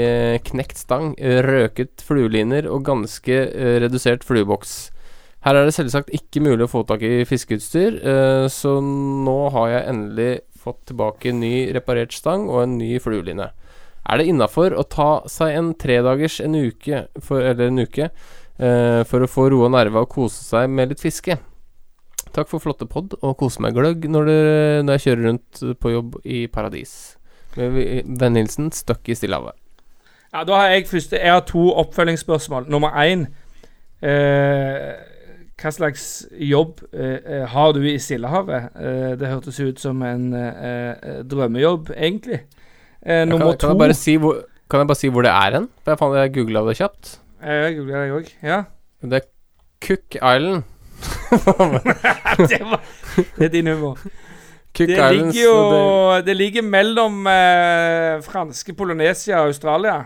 knekt 0.45 0.79
stang, 0.81 1.11
røket 1.17 2.05
flueliner 2.05 2.69
og 2.69 2.85
ganske 2.87 3.39
uh, 3.49 3.75
redusert 3.83 4.25
flueboks. 4.25 4.92
Her 5.43 5.59
er 5.59 5.67
det 5.67 5.75
selvsagt 5.75 6.13
ikke 6.15 6.43
mulig 6.43 6.63
å 6.65 6.71
få 6.71 6.85
tak 6.87 7.01
i 7.03 7.25
fiskeutstyr, 7.27 7.97
eh, 7.99 8.45
så 8.51 8.77
nå 8.79 9.39
har 9.51 9.73
jeg 9.73 9.87
endelig 9.91 10.31
fått 10.63 10.85
tilbake 10.87 11.33
ny 11.35 11.67
reparert 11.75 12.15
stang 12.15 12.45
og 12.47 12.61
en 12.63 12.77
ny 12.79 12.95
flueline. 13.03 13.49
Er 14.03 14.19
det 14.19 14.29
innafor 14.31 14.75
å 14.75 14.85
ta 14.87 15.09
seg 15.31 15.57
en 15.57 15.73
tredagers 15.79 16.39
en 16.43 16.55
uke, 16.55 17.05
for, 17.23 17.43
eller 17.43 17.71
en 17.71 17.83
uke, 17.83 18.07
eh, 18.07 19.01
for 19.07 19.23
å 19.23 19.31
få 19.31 19.49
roa 19.51 19.71
nerva 19.71 20.05
og 20.05 20.11
kose 20.15 20.43
seg 20.47 20.71
med 20.71 20.93
litt 20.93 21.03
fiske? 21.03 21.37
Takk 22.33 22.49
for 22.49 22.63
flotte 22.63 22.87
pod, 22.89 23.17
og 23.19 23.37
kose 23.43 23.61
meg 23.63 23.75
gløgg 23.75 24.07
når, 24.09 24.31
det, 24.31 24.39
når 24.87 24.95
jeg 24.95 25.05
kjører 25.07 25.27
rundt 25.27 25.63
på 25.83 25.91
jobb 25.93 26.19
i 26.23 26.45
paradis. 26.47 27.17
Med 27.59 28.07
Venn 28.19 28.39
hilsen 28.39 28.71
Støkk 28.73 29.11
i 29.11 29.19
Stillehavet. 29.19 29.59
Ja, 30.33 30.41
da 30.47 30.55
har 30.57 30.71
jeg 30.71 30.87
første 30.89 31.19
Jeg 31.19 31.29
har 31.29 31.43
to 31.45 31.67
oppfølgingsspørsmål. 31.83 32.65
Nummer 32.73 32.95
én 32.97 33.27
eh, 34.01 35.11
Hva 35.63 35.71
slags 35.71 36.05
jobb 36.43 36.81
eh, 36.91 37.19
eh, 37.23 37.43
har 37.47 37.71
du 37.75 37.79
i 37.87 37.95
Stillehavet? 38.01 38.65
Eh, 38.75 39.13
det 39.15 39.29
hørtes 39.31 39.59
ut 39.63 39.79
som 39.79 40.01
en 40.03 40.25
eh, 40.35 40.89
eh, 40.91 41.21
drømmejobb, 41.23 41.93
egentlig. 41.95 42.41
Eh, 43.05 43.23
nummer 43.29 43.53
kan, 43.55 43.59
kan, 43.61 43.69
jeg 43.77 43.79
bare 43.79 43.95
si 43.95 44.17
hvor, 44.19 44.41
kan 44.69 44.83
jeg 44.83 44.89
bare 44.91 44.99
si 44.99 45.07
hvor 45.13 45.23
det 45.23 45.31
er 45.31 45.55
hen? 45.59 45.69
For 45.83 45.93
jeg, 45.93 45.99
fant- 46.01 46.17
jeg 46.19 46.33
googla 46.35 46.65
det 46.67 46.75
kjapt. 46.81 47.13
Jeg 47.47 47.77
googla 47.77 48.01
det 48.03 48.11
òg. 48.17 48.29
Ja. 48.43 48.59
Det 49.03 49.21
er 49.21 49.29
Cook 49.87 50.19
Island. 50.19 50.63
det, 52.51 52.59
var, 52.63 52.83
det 53.37 53.45
er 53.45 53.51
din 53.55 53.67
humor. 53.71 53.99
Cook 54.77 54.87
Det 54.89 54.97
Islands, 54.97 55.35
ligger 55.35 55.43
jo 55.45 56.21
Det 56.25 56.35
ligger 56.37 56.61
mellom 56.65 57.23
franske 58.25 58.73
Polynesia 58.73 59.41
og 59.43 59.51
Australia, 59.51 59.99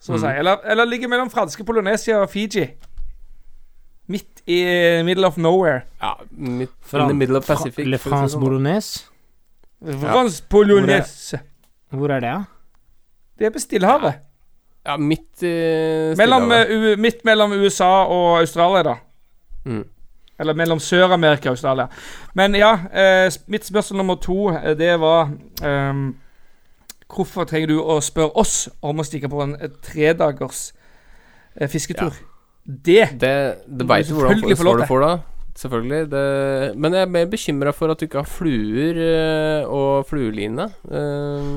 så 0.00 0.12
å 0.12 0.16
Mm. 0.16 0.20
si. 0.24 0.32
Eller, 0.40 0.56
eller 0.72 0.84
ligger 0.90 1.08
mellom 1.08 1.30
franske 1.30 1.64
Polynesia 1.64 2.18
og 2.20 2.30
Fiji. 2.30 2.66
Midt 4.06 4.42
i 4.46 4.60
eh, 4.62 5.04
middle 5.04 5.26
of 5.26 5.36
nowhere. 5.36 5.80
Ja, 6.02 6.12
midt 6.30 6.70
Fra, 6.80 7.02
in 7.02 7.08
the 7.08 7.14
middle 7.14 7.38
of 7.38 7.44
Fra- 7.44 7.56
Pacific. 7.56 7.86
Le 7.86 7.98
France 7.98 8.38
Bolognese? 8.38 9.04
France 9.82 10.42
ja. 10.42 10.46
Bolognese. 10.50 11.40
Hvor 11.90 12.10
er 12.10 12.20
det, 12.20 12.30
da? 12.30 12.42
Det 13.38 13.46
er 13.46 13.50
på 13.50 13.58
Stillehavet. 13.58 14.14
Ja, 14.86 14.96
midt 14.96 15.42
i 15.42 15.46
Mellom, 15.46 16.14
Stillehavet. 16.14 16.70
Mellom, 16.70 16.92
uh, 16.92 16.98
midt 16.98 17.24
mellom 17.24 17.52
USA 17.52 17.90
og 18.04 18.38
Australia, 18.38 18.82
da. 18.82 18.94
Mm. 19.64 19.84
Eller 20.38 20.54
mellom 20.54 20.78
Sør-Amerika 20.78 21.48
og 21.48 21.56
Australia. 21.56 21.86
Men 22.34 22.54
ja, 22.54 22.72
eh, 22.92 23.32
mitt 23.46 23.66
spørsmål 23.66 23.96
nummer 23.96 24.14
to, 24.14 24.50
eh, 24.50 24.78
det 24.78 25.00
var 25.00 25.30
ehm, 25.62 26.14
Hvorfor 27.14 27.44
trenger 27.44 27.66
du 27.70 27.76
å 27.80 28.00
spørre 28.02 28.34
oss 28.34 28.68
om 28.82 28.98
å 28.98 29.04
stikke 29.06 29.28
på 29.30 29.42
en 29.44 29.54
eh, 29.60 29.70
tredagers 29.82 30.72
eh, 31.56 31.68
fisketur? 31.70 32.12
Det 32.66 33.08
Det, 33.20 33.32
det 33.66 33.88
veit 33.88 34.08
du 34.08 34.14
hvordan 34.16 34.34
selvfølgelig 34.34 34.58
få 34.58 34.62
svar 34.62 34.72
lov 34.72 34.80
du 34.82 34.86
får 34.90 35.02
da. 35.04 35.14
Selvfølgelig. 35.56 36.10
Det, 36.12 36.22
men 36.76 36.92
jeg 36.92 37.06
er 37.06 37.14
mer 37.14 37.28
bekymra 37.32 37.72
for 37.72 37.88
at 37.88 38.00
du 38.00 38.04
ikke 38.04 38.20
har 38.20 38.28
fluer 38.28 38.98
eh, 39.00 39.64
og 39.64 40.04
flueline. 40.10 40.68
Eh, 40.84 41.48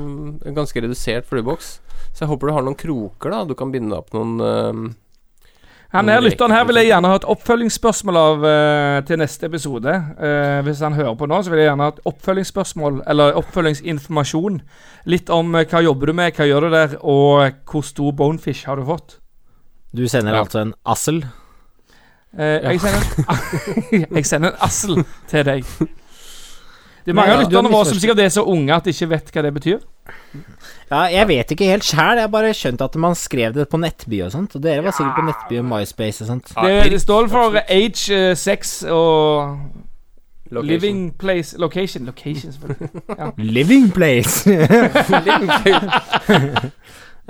en 0.48 0.56
ganske 0.56 0.80
redusert 0.80 1.28
flueboks. 1.28 1.80
Så 2.14 2.24
jeg 2.24 2.30
håper 2.30 2.48
du 2.48 2.56
har 2.56 2.64
noen 2.64 2.78
kroker, 2.80 3.34
da. 3.34 3.44
Du 3.44 3.54
kan 3.58 3.72
binde 3.72 3.96
opp 3.96 4.14
noen 4.16 4.40
Her 5.90 5.98
Han 5.98 6.08
her 6.08 6.22
lytteren 6.22 6.54
her 6.54 6.64
vil 6.68 6.78
jeg 6.78 6.86
gjerne 6.92 7.10
ha 7.10 7.18
et 7.18 7.28
oppfølgingsspørsmål 7.32 8.18
av 8.18 8.44
uh, 8.46 8.98
til 9.06 9.18
neste 9.18 9.48
episode. 9.50 9.94
Uh, 10.16 10.60
hvis 10.62 10.82
han 10.86 10.94
hører 10.94 11.16
på 11.18 11.26
nå, 11.26 11.40
så 11.42 11.50
vil 11.50 11.64
jeg 11.64 11.66
gjerne 11.66 11.88
ha 11.88 11.94
et 11.96 12.04
oppfølgingsspørsmål, 12.06 13.00
eller 13.10 13.38
oppfølgingsinformasjon. 13.40 14.60
Litt 15.10 15.32
om 15.34 15.50
uh, 15.58 15.64
hva 15.64 15.82
jobber 15.82 16.12
du 16.12 16.14
med, 16.14 16.36
hva 16.38 16.46
gjør 16.46 16.68
du 16.68 16.76
der, 16.76 16.94
og 17.02 17.58
hvor 17.66 17.82
stor 17.84 18.14
bonefish 18.16 18.70
har 18.70 18.78
du 18.78 18.86
fått. 18.86 19.19
Du 19.96 20.04
sender 20.08 20.32
Ja. 20.34 20.40
altså 20.44 20.58
en 20.62 20.74
assel. 20.86 21.24
Eh, 22.38 22.46
jeg, 22.46 22.80
sender, 22.80 23.02
jeg 24.16 24.26
sender 24.26 24.48
en 24.52 24.56
assel 24.62 25.00
til 25.28 25.44
deg. 25.48 25.64
Det 27.00 27.10
er 27.10 27.14
mange 27.16 27.32
av 27.32 27.40
ja, 27.40 27.44
lytterne 27.46 27.70
våre 27.72 27.86
som 27.88 27.98
sikkert 27.98 28.18
er 28.22 28.28
så 28.30 28.44
unge 28.46 28.74
at 28.76 28.84
de 28.86 28.90
ikke 28.94 29.08
vet 29.10 29.30
hva 29.34 29.42
det 29.42 29.50
betyr. 29.56 29.78
Ja, 30.90 31.00
jeg 31.10 31.26
vet 31.30 31.50
ikke 31.54 31.64
helt 31.72 31.84
sjæl. 31.86 32.16
Jeg 32.20 32.26
har 32.26 32.30
bare 32.30 32.52
skjønt 32.54 32.82
at 32.84 32.94
man 33.02 33.14
skrev 33.18 33.54
det 33.56 33.66
på 33.72 33.76
Nettby 33.80 34.20
og 34.26 34.30
sånt. 34.34 34.54
Og 34.54 34.62
dere 34.62 34.84
var 34.84 34.92
sikkert 34.94 35.16
på 35.16 35.24
Nettby 35.26 35.58
og 35.62 35.66
MySpace 35.72 36.22
og 36.24 36.28
sånt. 36.30 36.52
Det, 36.54 36.90
det 36.92 37.00
står 37.02 37.28
for 37.32 37.56
age, 37.66 38.04
uh, 38.14 38.36
sex 38.36 38.82
og 38.84 39.58
location. 40.50 40.68
living 40.70 41.00
place 41.18 41.56
Location. 41.58 42.04
Location, 42.06 42.52
selvfølgelig. 42.52 42.90
Living 43.58 43.90
place! 43.94 44.50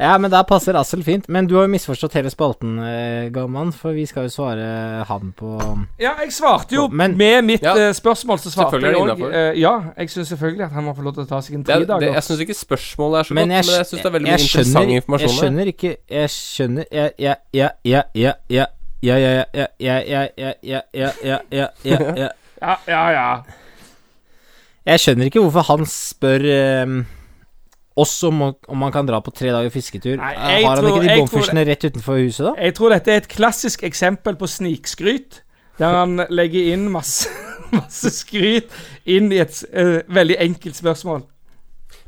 ja, 0.00 0.14
men 0.18 0.30
da 0.32 0.40
passer 0.48 0.74
assel 0.80 1.02
fint. 1.04 1.26
Men 1.28 1.46
du 1.46 1.54
har 1.58 1.66
jo 1.66 1.70
misforstått 1.74 2.14
hele 2.16 2.30
spalten, 2.32 2.78
eh, 2.80 3.28
Gamman, 3.34 3.70
for 3.76 3.92
vi 3.92 4.06
skal 4.08 4.24
jo 4.26 4.32
svare 4.32 5.04
han 5.06 5.34
på 5.36 5.52
Ja, 6.00 6.14
jeg 6.22 6.32
svarte 6.32 6.72
jo 6.74 6.88
Men- 6.88 7.16
med 7.20 7.44
mitt 7.44 7.62
Ja, 7.62 7.74
eh, 7.76 7.92
spørsmål, 7.92 8.38
så 8.40 8.50
svarte 8.50 8.80
er 8.80 8.80
jeg 8.80 8.94
det 8.94 9.18
òg. 9.18 9.56
Ja, 9.60 9.74
jeg 9.98 10.08
syns 10.10 10.28
selvfølgelig 10.32 10.64
at 10.64 10.72
han 10.72 10.84
må 10.84 10.96
få 10.96 11.02
lov 11.04 11.14
til 11.14 11.24
å 11.24 11.28
ta 11.28 11.40
seg 11.40 11.54
en 11.54 11.62
Det, 11.62 11.74
er- 11.76 11.84
tre 11.84 12.00
det, 12.00 12.14
jeg 12.14 12.22
syns 12.22 12.40
ikke 12.40 12.56
spørsmålet 12.56 13.18
er 13.20 13.22
så 13.28 13.34
Men 13.34 13.48
godt, 13.48 13.56
jeg, 13.56 13.64
men 13.66 13.76
jeg 13.76 13.86
syns 13.86 14.02
det 14.02 14.06
er 14.06 14.10
veldig 14.16 14.26
jeg 14.26 14.40
mye 14.40 14.48
interessant 14.48 14.90
informasjon 14.90 15.28
jeg 15.28 15.38
skjønner 15.38 15.66
ikke 15.74 15.96
Jeg 16.10 16.28
skjønner 16.28 16.84
Jeg 16.90 17.12
Ja, 17.18 17.34
ja, 17.52 17.68
ja, 17.84 18.02
ja, 18.14 18.32
ja, 18.48 18.66
ja, 19.02 19.16
ja, 19.16 19.44
ja, 19.52 19.66
ja, 19.80 19.98
ja, 20.08 20.22
ja, 20.36 20.52
ja, 20.62 20.82
ja, 20.92 21.10
ja, 21.22 21.38
ja, 21.52 21.68
ja, 21.84 22.14
ja. 22.16 22.28
Ja, 22.62 22.76
ja, 22.88 23.10
ja. 23.10 23.42
Jeg 24.86 24.98
skjønner 25.00 25.28
ikke 25.30 25.40
hvorfor 25.44 25.62
han 25.68 25.84
spør 25.86 26.44
eh, 26.44 27.04
oss 27.96 28.22
om, 28.24 28.40
å- 28.40 28.56
om 28.68 28.78
man 28.78 28.92
kan 28.92 29.06
dra 29.06 29.20
på 29.20 29.32
tre 29.34 29.50
dager 29.50 29.70
fisketur. 29.70 30.16
Nei, 30.16 30.32
Eh, 30.34 30.64
Har 30.66 30.76
han 30.76 30.84
tror- 30.84 31.02
ikke 31.02 31.54
de 31.54 31.58
jeg 31.58 31.66
rett 31.68 31.84
utenfor 31.92 32.18
huset, 32.22 32.44
da? 32.46 32.54
Jeg 32.62 32.74
tror 32.74 32.90
dette 32.90 33.08
er 33.08 33.16
et 33.16 33.28
klassisk 33.28 33.82
eksempel 33.82 34.36
på 34.36 34.46
snikskryt. 34.48 35.42
Der 35.78 35.94
han 35.96 36.16
legger 36.28 36.72
inn 36.74 36.90
masse, 36.92 37.28
masse 37.72 38.10
skryt 38.12 38.68
inn 39.06 39.32
i 39.32 39.38
et 39.40 39.64
uh, 39.74 40.02
veldig 40.12 40.36
enkelt 40.38 40.76
spørsmål. 40.76 41.22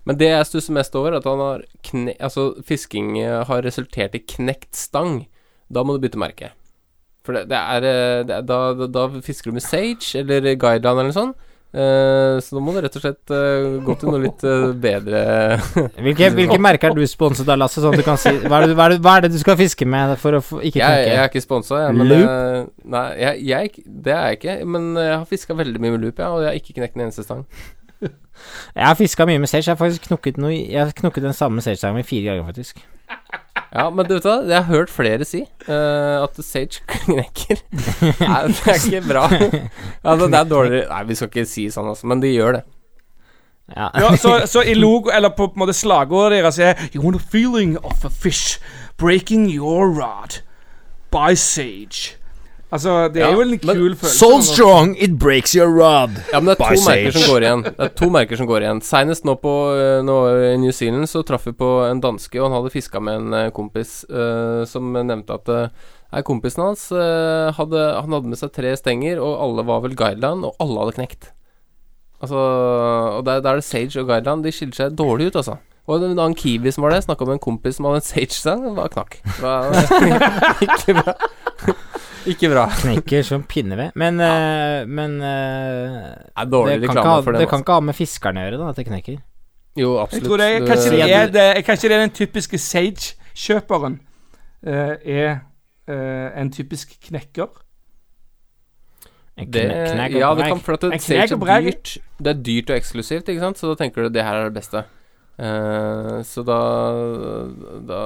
Men 0.04 0.16
det 0.18 0.28
jeg 0.28 0.46
stusser 0.46 0.72
mest 0.74 0.94
over, 0.98 1.12
er 1.12 1.16
at 1.22 1.24
han 1.24 1.38
har 1.38 1.62
kne... 1.82 2.14
Altså, 2.20 2.52
fisking 2.66 3.18
eh, 3.22 3.44
har 3.46 3.62
resultert 3.62 4.14
i 4.14 4.18
knekt 4.18 4.74
stang. 4.74 5.26
Da 5.72 5.82
må 5.86 5.94
du 5.96 6.02
bytte 6.02 6.18
merke. 6.18 6.50
For 7.24 7.32
det, 7.32 7.44
det, 7.52 7.56
er, 7.56 7.80
det 8.26 8.34
er 8.34 8.42
da, 8.42 8.58
da, 8.74 8.86
da 8.90 9.04
fisker 9.22 9.50
du 9.52 9.54
med 9.54 9.62
Sage 9.62 10.18
eller 10.18 10.40
Guideline 10.58 10.90
eller 10.90 11.10
noe 11.12 11.14
sånt. 11.14 11.36
Eh, 11.72 12.36
så 12.44 12.52
nå 12.52 12.60
må 12.60 12.74
du 12.74 12.82
rett 12.84 12.96
og 12.98 13.00
slett 13.00 13.32
uh, 13.32 13.78
gå 13.80 13.94
til 13.96 14.10
noe 14.12 14.18
litt 14.20 14.42
uh, 14.44 14.74
bedre 14.76 15.22
Hvilke, 16.04 16.28
hvilke 16.36 16.58
merker 16.66 16.90
er 16.90 16.98
du 16.98 17.06
sponset 17.08 17.48
av, 17.48 17.56
Lasse? 17.62 17.80
Sånn 17.80 17.96
at 17.96 18.02
du 18.02 18.04
kan 18.04 18.20
si 18.20 18.28
hva 18.42 18.58
er, 18.58 18.66
det, 18.68 18.76
hva, 18.76 18.90
er 18.90 18.92
det, 18.92 18.98
hva 19.06 19.14
er 19.16 19.24
det 19.24 19.30
du 19.32 19.38
skal 19.40 19.56
fiske 19.56 19.88
med 19.88 20.12
for 20.20 20.36
å 20.36 20.42
ikke 20.60 20.82
jeg, 20.82 21.06
jeg 21.08 21.16
er 21.16 21.30
ikke 21.30 21.40
sponsa, 21.40 21.80
jeg. 21.86 21.94
Men 21.96 22.10
Loop? 22.10 22.74
nei, 22.92 23.06
jeg, 23.22 23.40
jeg, 23.48 23.86
det 24.04 24.12
er 24.12 24.26
jeg 24.26 24.40
ikke. 24.42 24.58
Men 24.74 24.90
jeg 25.00 25.14
har 25.14 25.24
fiska 25.30 25.56
veldig 25.62 25.80
mye 25.80 25.94
med 25.94 26.04
loop, 26.04 26.20
ja, 26.20 26.28
og 26.28 26.44
jeg 26.44 26.50
har 26.50 26.60
ikke 26.60 26.76
knekt 26.76 27.00
en 27.00 27.06
eneste 27.06 27.24
stang. 27.24 27.46
Jeg 28.74 28.82
har 28.82 28.96
fiska 28.98 29.24
mye 29.28 29.38
med 29.38 29.48
sage. 29.48 29.64
Jeg 29.68 29.76
har 29.76 29.78
faktisk 29.78 30.08
knukket 30.08 30.38
noe 30.40 30.50
Jeg 30.56 30.80
har 30.80 30.90
knukket 30.98 31.22
den 31.24 31.36
samme 31.36 31.62
sage-stangen 31.62 32.04
fire 32.04 32.32
ganger, 32.32 32.48
faktisk. 32.48 32.84
Ja, 33.72 33.86
men 33.88 34.04
du 34.04 34.12
vet 34.18 34.26
hva, 34.28 34.34
jeg 34.44 34.58
har 34.58 34.68
hørt 34.68 34.90
flere 34.92 35.24
si 35.24 35.46
uh, 35.64 36.20
at 36.20 36.36
Sage 36.44 36.82
knekker. 37.06 37.62
Nei, 38.20 38.40
det 38.52 38.68
er 38.68 38.78
ikke 38.78 39.02
bra. 39.06 39.24
Altså, 40.12 40.26
det 40.26 40.38
er 40.38 40.48
dårlig 40.50 40.80
Nei, 40.90 41.02
vi 41.08 41.16
skal 41.16 41.30
ikke 41.30 41.48
si 41.48 41.68
sånn, 41.72 41.88
altså, 41.94 42.08
men 42.10 42.20
de 42.20 42.34
gjør 42.34 42.58
det. 42.58 42.62
Ja. 43.72 43.88
Ja, 43.96 44.10
så, 44.20 44.34
så 44.52 44.64
i 44.66 44.74
logo, 44.76 45.10
eller 45.14 45.32
på, 45.32 45.48
på 45.48 45.56
en 45.56 45.64
måte 45.64 45.76
slagordet 45.76 46.42
deres 46.42 46.58
er 46.60 46.88
You 46.92 47.04
want 47.04 47.16
a 47.16 47.24
feeling 47.32 47.78
of 47.80 48.04
a 48.04 48.10
fish 48.10 48.58
breaking 49.00 49.48
your 49.48 49.88
rod 49.88 50.42
by 51.10 51.32
sage. 51.34 52.18
Altså, 52.72 52.92
det 53.12 53.20
er 53.20 53.34
jo 53.36 53.42
en 53.44 53.50
men 53.52 53.60
kul 53.60 53.94
følelse. 54.00 54.16
So 54.16 54.40
strong 54.40 54.94
it 54.96 55.18
breaks 55.20 55.52
your 55.52 55.68
rod. 55.68 56.14
Ja, 56.32 56.40
men 56.40 56.48
det 56.48 56.56
er 56.56 56.62
By 56.62 56.76
to 56.78 56.84
merker 56.88 57.10
Sage. 57.12 57.18
som 57.18 57.34
går 57.34 57.44
igjen. 57.44 57.64
Det 57.76 57.84
er 57.84 57.90
to 58.00 58.08
merker 58.14 58.40
som 58.40 58.48
går 58.48 58.64
igjen 58.64 58.80
Senest 58.86 59.26
nå 59.28 59.34
på 59.42 59.52
eh, 59.76 59.98
nå 60.06 60.16
i 60.52 60.54
New 60.62 60.72
Zealand 60.72 61.10
så 61.10 61.20
traff 61.28 61.44
vi 61.50 61.52
på 61.58 61.68
en 61.84 62.00
danske, 62.00 62.40
og 62.40 62.48
han 62.48 62.56
hadde 62.56 62.72
fiska 62.72 63.02
med 63.04 63.18
en 63.20 63.36
eh, 63.36 63.50
kompis 63.52 64.06
uh, 64.08 64.64
som 64.68 64.88
nevnte 64.94 65.36
at 65.36 65.52
uh, 65.52 65.90
Nei, 66.12 66.20
kompisen 66.28 66.60
hans 66.64 66.90
eh, 66.92 67.52
hadde, 67.56 67.84
Han 68.04 68.12
hadde 68.12 68.28
med 68.28 68.40
seg 68.40 68.52
tre 68.52 68.74
stenger, 68.76 69.20
og 69.20 69.38
alle 69.46 69.64
var 69.68 69.84
vel 69.84 69.96
guideline, 69.96 70.44
og 70.44 70.56
alle 70.60 70.82
hadde 70.82 70.96
knekt. 70.98 71.30
Altså 72.22 72.38
Og 72.38 73.22
der, 73.26 73.40
der 73.40 73.56
er 73.56 73.60
det 73.60 73.68
Sage 73.68 74.00
og 74.00 74.08
guideline. 74.10 74.44
De 74.44 74.52
skiller 74.52 74.76
seg 74.76 74.98
dårlig 74.98 75.30
ut, 75.30 75.40
altså. 75.40 75.56
Og 75.88 75.98
en 75.98 76.12
annen 76.12 76.36
kiwi 76.38 76.70
som 76.72 76.84
var 76.84 76.92
der, 76.94 77.04
snakka 77.04 77.26
med 77.26 77.40
en 77.40 77.46
kompis 77.48 77.80
som 77.80 77.88
hadde 77.88 78.02
en 78.02 78.08
Sage-stang. 78.08 78.68
Det 78.68 78.76
var 78.76 78.92
knakk. 78.92 79.16
Det 79.24 79.42
var 79.42 79.72
ikke 80.68 81.00
bra. 81.00 81.16
Ikke 82.30 82.50
bra. 82.52 82.66
Knekker 82.82 83.22
som 83.26 83.42
pinneved. 83.48 83.92
Men, 83.98 84.20
eh, 84.20 84.82
men 84.86 85.18
uh, 85.20 85.26
Det 85.26 86.44
er 86.44 86.50
dårlig 86.52 86.78
det, 86.80 86.88
kan 86.88 86.96
ikke 86.96 87.00
reklame 87.00 87.14
ha, 87.16 87.22
for 87.22 87.32
dem. 87.32 87.40
det 87.42 87.48
kan 87.50 87.64
ikke 87.64 87.76
ha 87.78 87.84
med 87.88 87.98
fiskerne 87.98 88.42
å 88.42 88.46
gjøre, 88.46 88.60
da, 88.60 88.68
at 88.72 88.80
det 88.80 88.86
knekker. 88.88 89.18
Jo, 89.80 89.96
absolutt. 90.02 90.22
Jeg 90.22 90.28
tror 90.28 90.42
det 90.42 90.46
er, 90.50 90.66
kanskje, 90.68 90.90
det 90.92 91.08
er, 91.16 91.32
det, 91.32 91.64
kanskje 91.64 91.88
det 91.88 91.96
er 91.96 92.02
den 92.04 92.14
typiske 92.16 92.60
Sage-kjøperen 92.60 93.98
uh, 94.68 94.94
er 95.00 95.28
eh, 95.88 96.40
en 96.42 96.50
typisk 96.52 96.92
knekker. 97.08 97.48
En 99.40 99.48
Det, 99.48 99.62
kne- 99.64 99.94
knegg 99.94 100.18
ja, 100.20 100.34
det 100.36 100.50
kan, 100.50 100.60
for 100.60 100.76
at 100.76 100.84
det 100.84 101.00
Sage 101.00 101.38
breg. 101.40 101.70
dyrt 101.70 101.94
Det 102.20 102.34
er 102.34 102.42
dyrt 102.44 102.70
og 102.70 102.76
eksklusivt, 102.76 103.30
ikke 103.32 103.40
sant? 103.40 103.58
Så 103.58 103.70
da 103.72 103.78
tenker 103.80 104.04
du 104.04 104.12
det 104.12 104.26
her 104.26 104.42
er 104.42 104.50
det 104.50 104.58
beste. 104.60 104.84
Uh, 105.40 106.20
så 106.28 106.44
da, 106.44 106.58
da 107.88 108.00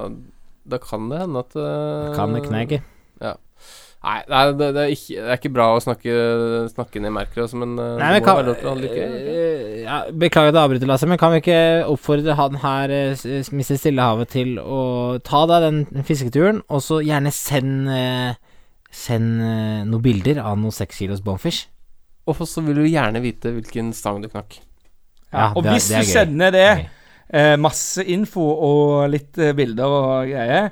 Da 0.62 0.78
kan 0.78 1.09
det 1.10 1.18
hende 1.24 1.43
at 1.43 1.56
uh, 1.59 2.14
Kan 2.14 2.36
det 2.38 2.44
knegge. 2.47 2.78
Nei, 4.05 4.20
nei 4.31 4.40
det, 4.55 4.66
det, 4.77 4.82
er 4.85 4.93
ikke, 4.94 5.14
det 5.18 5.31
er 5.32 5.39
ikke 5.40 5.51
bra 5.56 5.64
å 5.74 5.81
snakke, 5.82 6.12
snakke 6.70 7.01
ned 7.02 7.10
merker, 7.16 7.43
altså, 7.43 7.56
men 7.59 7.73
eh, 7.81 7.94
Nei, 7.98 8.10
det 8.14 8.20
må 8.20 8.27
kan, 8.28 8.36
være 8.39 8.47
lov 8.51 8.59
til 8.60 8.68
å 8.68 8.74
ha 8.74 8.81
det 8.81 8.90
ikke? 8.93 9.06
eh, 9.32 9.78
ja, 9.82 9.97
Beklager 10.12 10.52
at 10.52 10.59
jeg 10.59 10.62
avbryter, 10.62 10.90
Lasse, 10.90 11.09
men 11.10 11.18
kan 11.18 11.32
vi 11.35 11.40
ikke 11.43 11.59
oppfordre 11.90 12.36
han 12.39 12.59
her, 12.62 12.94
eh, 12.94 13.24
Mr. 13.51 13.73
Stillehavet, 13.81 14.31
til 14.36 14.60
å 14.62 14.82
ta 15.27 15.40
deg 15.51 15.64
den 15.66 16.06
fisketuren, 16.06 16.60
og 16.70 16.85
så 16.86 17.01
gjerne 17.06 17.32
send 17.35 17.90
Send 18.97 19.43
noen 19.90 20.01
bilder 20.01 20.39
av 20.40 20.55
noen 20.56 20.73
seks 20.73 21.02
kilos 21.02 21.20
bonfish. 21.20 21.66
Og 22.31 22.39
så 22.48 22.62
vil 22.64 22.78
du 22.81 22.86
gjerne 22.89 23.20
vite 23.20 23.51
hvilken 23.52 23.90
stang 23.93 24.23
du 24.23 24.28
knakk. 24.32 24.56
Ja, 25.35 25.36
Ja, 25.36 25.48
og 25.52 25.66
det 25.66 25.74
hvis 25.74 25.89
det 25.90 25.97
er 25.98 26.01
du 26.01 26.06
gøy. 26.06 26.12
sender 26.14 26.55
det, 26.55 26.68
eh, 27.28 27.56
masse 27.60 28.05
info 28.09 28.47
og 28.55 29.10
litt 29.12 29.36
bilder 29.59 29.85
og 29.98 30.31
greier, 30.31 30.70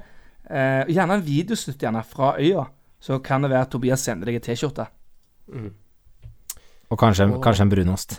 eh, 0.49 0.87
gjerne 0.89 1.19
en 1.19 1.27
videosnutt 1.27 1.83
gjerne 1.85 2.05
fra 2.07 2.31
øya, 2.39 2.65
så 3.05 3.19
kan 3.21 3.45
det 3.45 3.51
være 3.53 3.67
at 3.67 3.73
Tobias 3.75 4.01
sender 4.07 4.31
deg 4.31 4.41
en 4.41 4.47
T-skjorte. 4.47 4.87
Og 6.89 6.99
kanskje, 7.01 7.29
kanskje 7.45 7.67
en 7.67 7.73
brunost. 7.73 8.17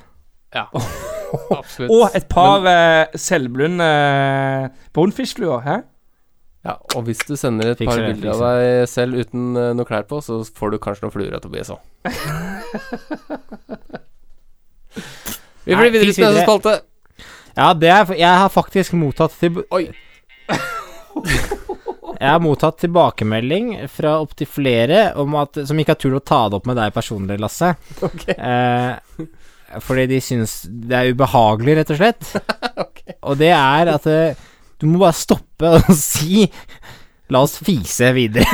Ja. 0.53 0.68
Absolutt. 1.60 1.90
Og 1.91 2.14
et 2.16 2.28
par 2.30 2.66
eh, 2.70 3.18
selvblunde 3.18 3.84
eh, 3.84 4.70
bonefish-fluer. 4.94 5.60
Hæ? 5.66 5.76
Ja, 6.66 6.72
og 6.95 7.02
hvis 7.06 7.18
du 7.28 7.36
sender 7.38 7.72
et 7.72 7.78
par 7.78 7.94
Fikser 7.94 8.14
bilder 8.14 8.32
av 8.34 8.40
deg 8.57 8.88
selv 8.90 9.20
uten 9.22 9.53
uh, 9.53 9.74
noe 9.78 9.86
klær 9.86 10.06
på, 10.10 10.18
så 10.26 10.40
får 10.57 10.74
du 10.74 10.78
kanskje 10.82 11.06
noen 11.06 11.14
fluer 11.14 11.36
av 11.38 11.41
Tobias 11.44 11.70
òg. 11.70 11.80
Vi 15.66 15.74
blir 15.78 15.91
videre 15.94 16.14
til 16.14 16.26
neste 16.26 16.41
spalte. 16.45 16.74
Ja, 17.56 17.70
det 17.78 17.90
er 17.94 18.14
Jeg 18.18 18.34
har 18.41 18.49
faktisk 18.49 18.94
mottatt 18.98 19.38
til, 19.38 19.62
Oi. 19.70 19.94
Jeg 22.20 22.32
har 22.32 22.42
mottatt 22.44 22.78
tilbakemelding 22.84 23.74
fra 23.92 24.18
opptil 24.24 24.48
flere 24.50 25.02
om 25.22 25.36
at, 25.42 25.60
som 25.68 25.80
ikke 25.82 25.96
har 25.96 26.02
turt 26.02 26.20
å 26.20 26.24
ta 26.26 26.42
det 26.50 26.60
opp 26.60 26.70
med 26.70 26.78
deg 26.80 26.94
personlig, 26.96 27.38
Lasse. 27.42 27.74
Okay. 28.06 28.36
Eh, 28.36 29.28
fordi 29.84 30.06
de 30.14 30.20
syns 30.24 30.58
det 30.70 30.96
er 31.00 31.12
ubehagelig, 31.16 31.78
rett 31.82 31.94
og 31.96 32.00
slett. 32.02 32.34
okay. 32.86 33.18
Og 33.26 33.40
det 33.42 33.52
er 33.56 33.92
at 33.96 34.08
eh, 34.12 34.44
du 34.82 34.88
må 34.92 35.02
bare 35.04 35.18
stoppe 35.18 35.76
og 35.80 35.92
si 36.00 36.46
La 37.34 37.40
oss 37.42 37.56
fise 37.58 38.12
videre. 38.14 38.46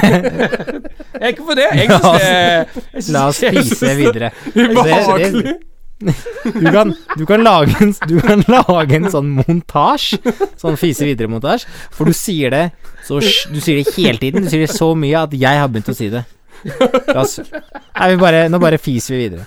Jeg 1.20 1.34
ikke 1.34 1.44
for 1.44 1.60
det. 1.60 1.66
Jeg 1.76 1.90
syns 1.92 3.02
det 3.04 3.12
La 3.18 3.26
oss 3.28 3.42
det 3.44 3.50
er- 3.50 3.58
fise 3.60 3.90
videre. 4.00 4.30
Ubehagelig. 4.56 5.44
Det- 5.50 5.58
Du 6.02 6.68
kan, 6.74 6.94
du, 7.18 7.26
kan 7.30 7.44
lage 7.46 7.76
en, 7.84 7.92
du 8.10 8.16
kan 8.24 8.42
lage 8.50 8.98
en 8.98 9.10
sånn 9.14 9.30
montasje, 9.38 10.18
sånn 10.60 10.78
fise 10.80 11.06
videre-montasje, 11.06 11.70
for 11.94 12.10
du 12.10 12.16
sier 12.18 12.54
det 12.54 12.64
så 13.06 13.20
Du 13.22 13.60
sier 13.62 13.82
det 13.82 13.94
hele 13.98 14.18
tiden. 14.22 14.46
Du 14.46 14.50
sier 14.52 14.66
det 14.66 14.74
så 14.74 14.92
mye 14.98 15.26
at 15.26 15.36
jeg 15.38 15.62
har 15.62 15.70
begynt 15.72 15.92
å 15.94 15.98
si 15.98 16.10
det. 16.14 16.24
Vi 16.66 18.18
bare, 18.22 18.48
Nå 18.50 18.60
bare 18.62 18.80
fiser 18.82 19.16
vi 19.16 19.24
videre. 19.26 19.46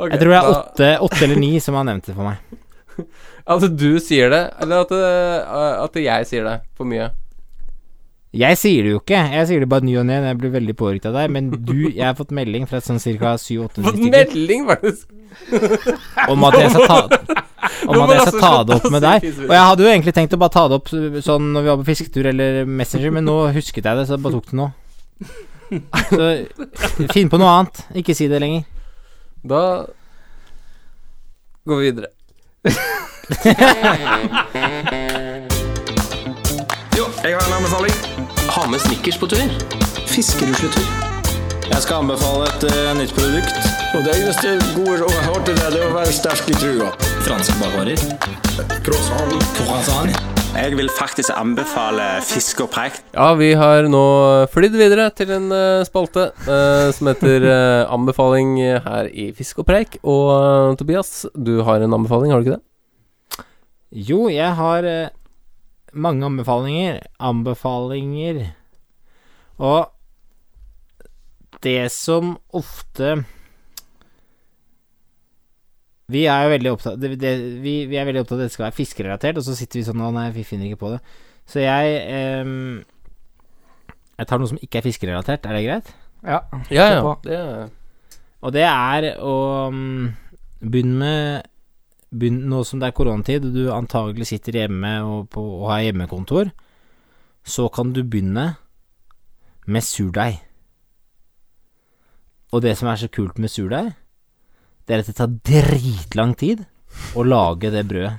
Okay, 0.00 0.14
Jeg 0.14 0.22
tror 0.22 0.32
det 0.32 0.38
er 0.38 0.50
åtte, 0.50 0.90
åtte 1.04 1.24
eller 1.26 1.40
ni 1.40 1.52
som 1.60 1.76
har 1.76 1.84
nevnt 1.88 2.06
det 2.08 2.16
for 2.16 2.30
meg. 2.30 2.60
At 3.50 3.64
du 3.76 3.90
sier 4.00 4.30
det, 4.32 4.42
eller 4.62 4.84
at, 4.86 4.92
eh, 4.94 5.82
at 5.84 5.98
jeg 6.00 6.28
sier 6.28 6.46
det 6.46 6.56
for 6.78 6.88
mye. 6.88 7.10
Jeg 8.30 8.54
sier 8.60 8.84
det 8.86 8.92
jo 8.92 8.98
ikke. 9.00 9.18
Jeg 9.34 9.46
sier 9.48 9.62
det 9.64 9.68
bare 9.70 9.82
ny 9.82 9.96
og 9.98 10.04
ne. 10.06 10.20
Jeg 10.22 10.36
blir 10.38 10.52
veldig 10.54 10.74
påvirket 10.78 11.08
av 11.10 11.16
deg. 11.18 11.32
Men 11.34 11.48
du 11.50 11.88
Jeg 11.98 12.04
har 12.06 12.14
fått 12.18 12.30
melding 12.36 12.62
fra 12.70 12.78
sånn 12.84 13.00
ca. 13.02 13.32
syv-åtte 13.42 13.82
Fått 13.82 13.96
stykker 13.98 14.34
melding, 14.34 14.62
faktisk? 14.70 15.08
om 16.26 16.42
at 16.48 16.56
jeg 16.58 16.70
skal 16.74 16.86
ta 16.90 16.96
Om 17.86 18.00
at 18.02 18.10
jeg 18.16 18.22
skal 18.26 18.40
ta 18.42 18.50
det 18.66 18.74
opp 18.80 18.88
med 18.90 19.02
deg. 19.04 19.16
Og 19.46 19.52
jeg 19.54 19.66
hadde 19.68 19.84
jo 19.84 19.90
egentlig 19.92 20.14
tenkt 20.16 20.34
å 20.34 20.40
bare 20.42 20.54
ta 20.56 20.64
det 20.70 20.76
opp 20.80 20.88
sånn 21.26 21.44
når 21.54 21.60
vi 21.66 21.70
var 21.70 21.78
på 21.82 21.86
fisketur 21.90 22.24
eller 22.32 22.48
Messenger, 22.66 23.10
men 23.14 23.24
nå 23.30 23.36
husket 23.54 23.86
jeg 23.86 23.94
det, 24.00 24.04
så 24.08 24.12
jeg 24.16 24.24
bare 24.26 24.36
tok 24.38 24.48
det 24.50 24.58
nå. 24.58 24.66
Så 26.10 26.24
finn 27.14 27.30
på 27.30 27.38
noe 27.38 27.52
annet. 27.60 27.76
Ikke 28.02 28.14
si 28.18 28.24
det 28.30 28.42
lenger. 28.42 28.62
Da 29.46 29.62
går 31.70 31.76
vi 31.78 31.84
videre. 31.92 32.08
Jo, 36.98 37.04
jeg 37.24 37.32
har 37.36 37.44
en 37.46 37.54
anbefaling. 37.56 37.94
Ha 38.50 38.66
med 38.66 38.80
snickers 38.82 39.14
på 39.18 39.28
tur. 39.30 39.50
Fiskerusletur. 40.10 40.86
Jeg 41.70 41.82
skal 41.84 42.00
anbefale 42.00 42.48
et 42.48 42.64
uh, 42.66 42.88
nytt 42.98 43.12
produkt. 43.14 43.68
Og 43.94 44.02
det 44.02 44.16
eneste 44.16 44.56
gode 44.74 44.96
rådet 45.04 45.20
har 45.22 45.44
til 45.46 45.54
det, 45.54 45.68
det 45.70 45.78
er 45.78 45.86
å 45.86 45.92
være 45.94 46.14
sterk 46.16 46.50
i 46.50 46.56
trua. 46.58 46.88
Franske 47.22 47.54
bakvarer. 47.60 48.02
Croissant. 48.82 49.36
Croissant. 49.54 50.18
Jeg 50.56 50.74
vil 50.80 50.90
faktisk 50.90 51.30
anbefale 51.36 52.08
fisk 52.26 52.64
og 52.64 52.72
preik. 52.74 52.98
Ja, 53.14 53.28
vi 53.38 53.52
har 53.54 53.86
nå 53.86 54.02
flydd 54.50 54.74
videre 54.82 55.06
til 55.14 55.30
en 55.36 55.46
uh, 55.54 55.86
spalte 55.86 56.32
uh, 56.48 56.90
som 56.96 57.12
heter 57.12 57.46
uh, 57.46 57.94
Anbefaling 57.94 58.56
her 58.82 59.12
i 59.14 59.30
Fisk 59.38 59.62
og 59.62 59.70
preik. 59.70 60.00
Og 60.02 60.74
Tobias, 60.80 61.22
du 61.38 61.60
har 61.70 61.86
en 61.86 61.94
anbefaling, 62.00 62.34
har 62.34 62.42
du 62.42 62.50
ikke 62.50 62.58
det? 62.58 63.46
Jo, 64.10 64.24
jeg 64.26 64.58
har 64.58 64.90
mange 65.92 66.26
anbefalinger. 66.26 67.00
Anbefalinger 67.18 68.44
Og 69.60 69.90
det 71.62 71.90
som 71.92 72.36
ofte 72.56 73.24
Vi 76.10 76.24
er 76.26 76.44
jo 76.46 76.52
veldig 76.54 76.70
opptatt 76.72 77.00
det, 77.00 77.10
det, 77.20 77.32
vi, 77.62 77.74
vi 77.90 77.98
er 78.00 78.06
veldig 78.08 78.22
opptatt 78.24 78.38
av 78.38 78.44
at 78.44 78.48
det 78.48 78.54
skal 78.54 78.66
være 78.66 78.78
fiskerelatert, 78.78 79.38
og 79.38 79.46
så 79.46 79.54
sitter 79.54 79.78
vi 79.78 79.84
sånn 79.86 80.02
og 80.02 80.16
nei, 80.16 80.30
vi 80.34 80.46
finner 80.46 80.66
ikke 80.66 80.80
på 80.80 80.94
det. 80.96 81.02
Så 81.46 81.62
jeg 81.62 82.00
eh, 82.02 82.54
Jeg 84.18 84.28
tar 84.28 84.40
noe 84.40 84.50
som 84.50 84.58
ikke 84.60 84.80
er 84.80 84.86
fiskerelatert. 84.88 85.46
Er 85.46 85.56
det 85.56 85.62
greit? 85.68 85.92
Ja. 86.26 86.42
Ja, 86.68 86.88
ja. 86.96 87.14
Det 87.24 87.38
er 87.38 87.70
Og 88.42 88.52
det 88.56 88.66
er 88.66 89.06
å 89.22 89.36
mm, 89.72 90.10
begynne 90.60 90.98
med 91.00 91.48
begynn, 92.10 92.42
Nå 92.50 92.62
som 92.66 92.80
det 92.80 92.90
er 92.90 92.96
koronatid, 92.96 93.46
og 93.46 93.56
du 93.56 93.70
antagelig 93.74 94.30
sitter 94.30 94.62
hjemme 94.62 94.92
og, 95.06 95.28
på, 95.32 95.42
og 95.60 95.70
har 95.72 95.86
hjemmekontor, 95.88 96.52
så 97.46 97.68
kan 97.72 97.94
du 97.96 98.02
begynne 98.04 98.54
med 99.70 99.86
surdeig. 99.86 100.40
Og 102.50 102.64
det 102.64 102.74
som 102.78 102.90
er 102.90 102.98
så 102.98 103.10
kult 103.12 103.38
med 103.38 103.52
surdeig, 103.52 103.92
det 104.86 104.96
er 104.96 105.04
at 105.04 105.10
det 105.10 105.18
tar 105.20 105.36
dritlang 105.46 106.34
tid 106.38 106.64
å 107.14 107.22
lage 107.22 107.70
det 107.70 107.84
brødet. 107.86 108.16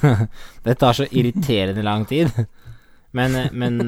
det 0.66 0.74
tar 0.80 0.96
så 0.96 1.06
irriterende 1.06 1.84
lang 1.86 2.06
tid. 2.08 2.32
Men, 3.14 3.36
men 3.52 3.78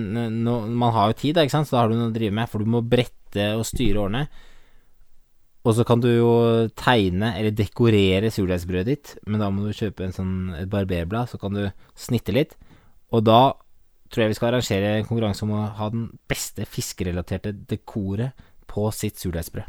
nå, 0.43 0.55
man 0.67 0.95
har 0.95 1.11
jo 1.11 1.19
tid, 1.19 1.37
da, 1.37 1.45
ikke 1.47 1.57
sant, 1.57 1.71
så 1.71 1.77
da 1.77 1.83
har 1.83 1.93
du 1.93 1.99
noe 1.99 2.11
å 2.11 2.15
drive 2.15 2.35
med, 2.35 2.51
for 2.51 2.63
du 2.63 2.71
må 2.71 2.83
brette 2.87 3.53
og 3.57 3.67
styre 3.67 4.05
årene. 4.05 4.25
Og 5.63 5.77
så 5.79 5.85
kan 5.87 6.01
du 6.03 6.09
jo 6.11 6.31
tegne 6.79 7.29
eller 7.39 7.55
dekorere 7.55 8.33
surdeigsbrødet 8.35 8.89
ditt, 8.89 9.13
men 9.31 9.43
da 9.43 9.51
må 9.55 9.69
du 9.69 9.77
kjøpe 9.77 10.03
en 10.07 10.17
sånn, 10.17 10.33
et 10.59 10.71
barberblad, 10.71 11.31
så 11.31 11.39
kan 11.39 11.55
du 11.55 11.69
snitte 11.95 12.35
litt. 12.35 12.57
Og 13.15 13.23
da 13.29 13.55
tror 14.13 14.25
jeg 14.25 14.33
vi 14.33 14.39
skal 14.39 14.49
arrangere 14.51 14.89
en 14.99 15.09
konkurranse 15.09 15.43
om 15.47 15.53
å 15.55 15.71
ha 15.79 15.87
den 15.93 16.05
beste 16.29 16.63
fiskerelaterte 16.69 17.51
dekoret 17.71 18.31
på 18.69 18.83
sitt 18.97 19.17
surdeigsbrød. 19.23 19.67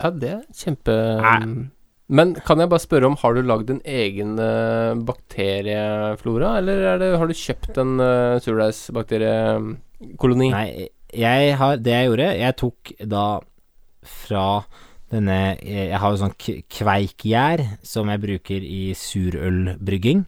Ja, 0.00 0.08
det 0.10 0.30
er 0.32 0.42
kjempe 0.56 0.92
Nei. 1.20 1.68
Men 2.10 2.34
kan 2.42 2.58
jeg 2.58 2.70
bare 2.72 2.82
spørre 2.82 3.06
om 3.06 3.14
Har 3.20 3.34
du 3.36 3.42
lagd 3.46 3.70
en 3.70 3.82
egen 3.86 4.38
eh, 4.42 4.98
bakterieflora, 5.06 6.58
eller 6.58 6.76
er 6.94 6.98
det, 7.02 7.18
har 7.20 7.26
du 7.30 7.34
kjøpt 7.36 7.78
en 7.78 8.00
uh, 8.02 8.40
surdeigsbakteriekoloni? 8.42 10.48
Nei, 10.50 10.88
jeg 11.14 11.54
har 11.60 11.76
Det 11.78 11.92
jeg 11.94 12.06
gjorde, 12.08 12.28
jeg 12.40 12.52
tok 12.64 12.78
da 13.12 13.24
fra 14.06 14.64
denne 15.10 15.58
Jeg 15.58 15.98
har 15.98 16.12
jo 16.12 16.20
sånn 16.20 16.36
kveikgjær 16.70 17.64
som 17.86 18.10
jeg 18.12 18.22
bruker 18.22 18.66
i 18.66 18.92
surølbrygging. 18.94 20.22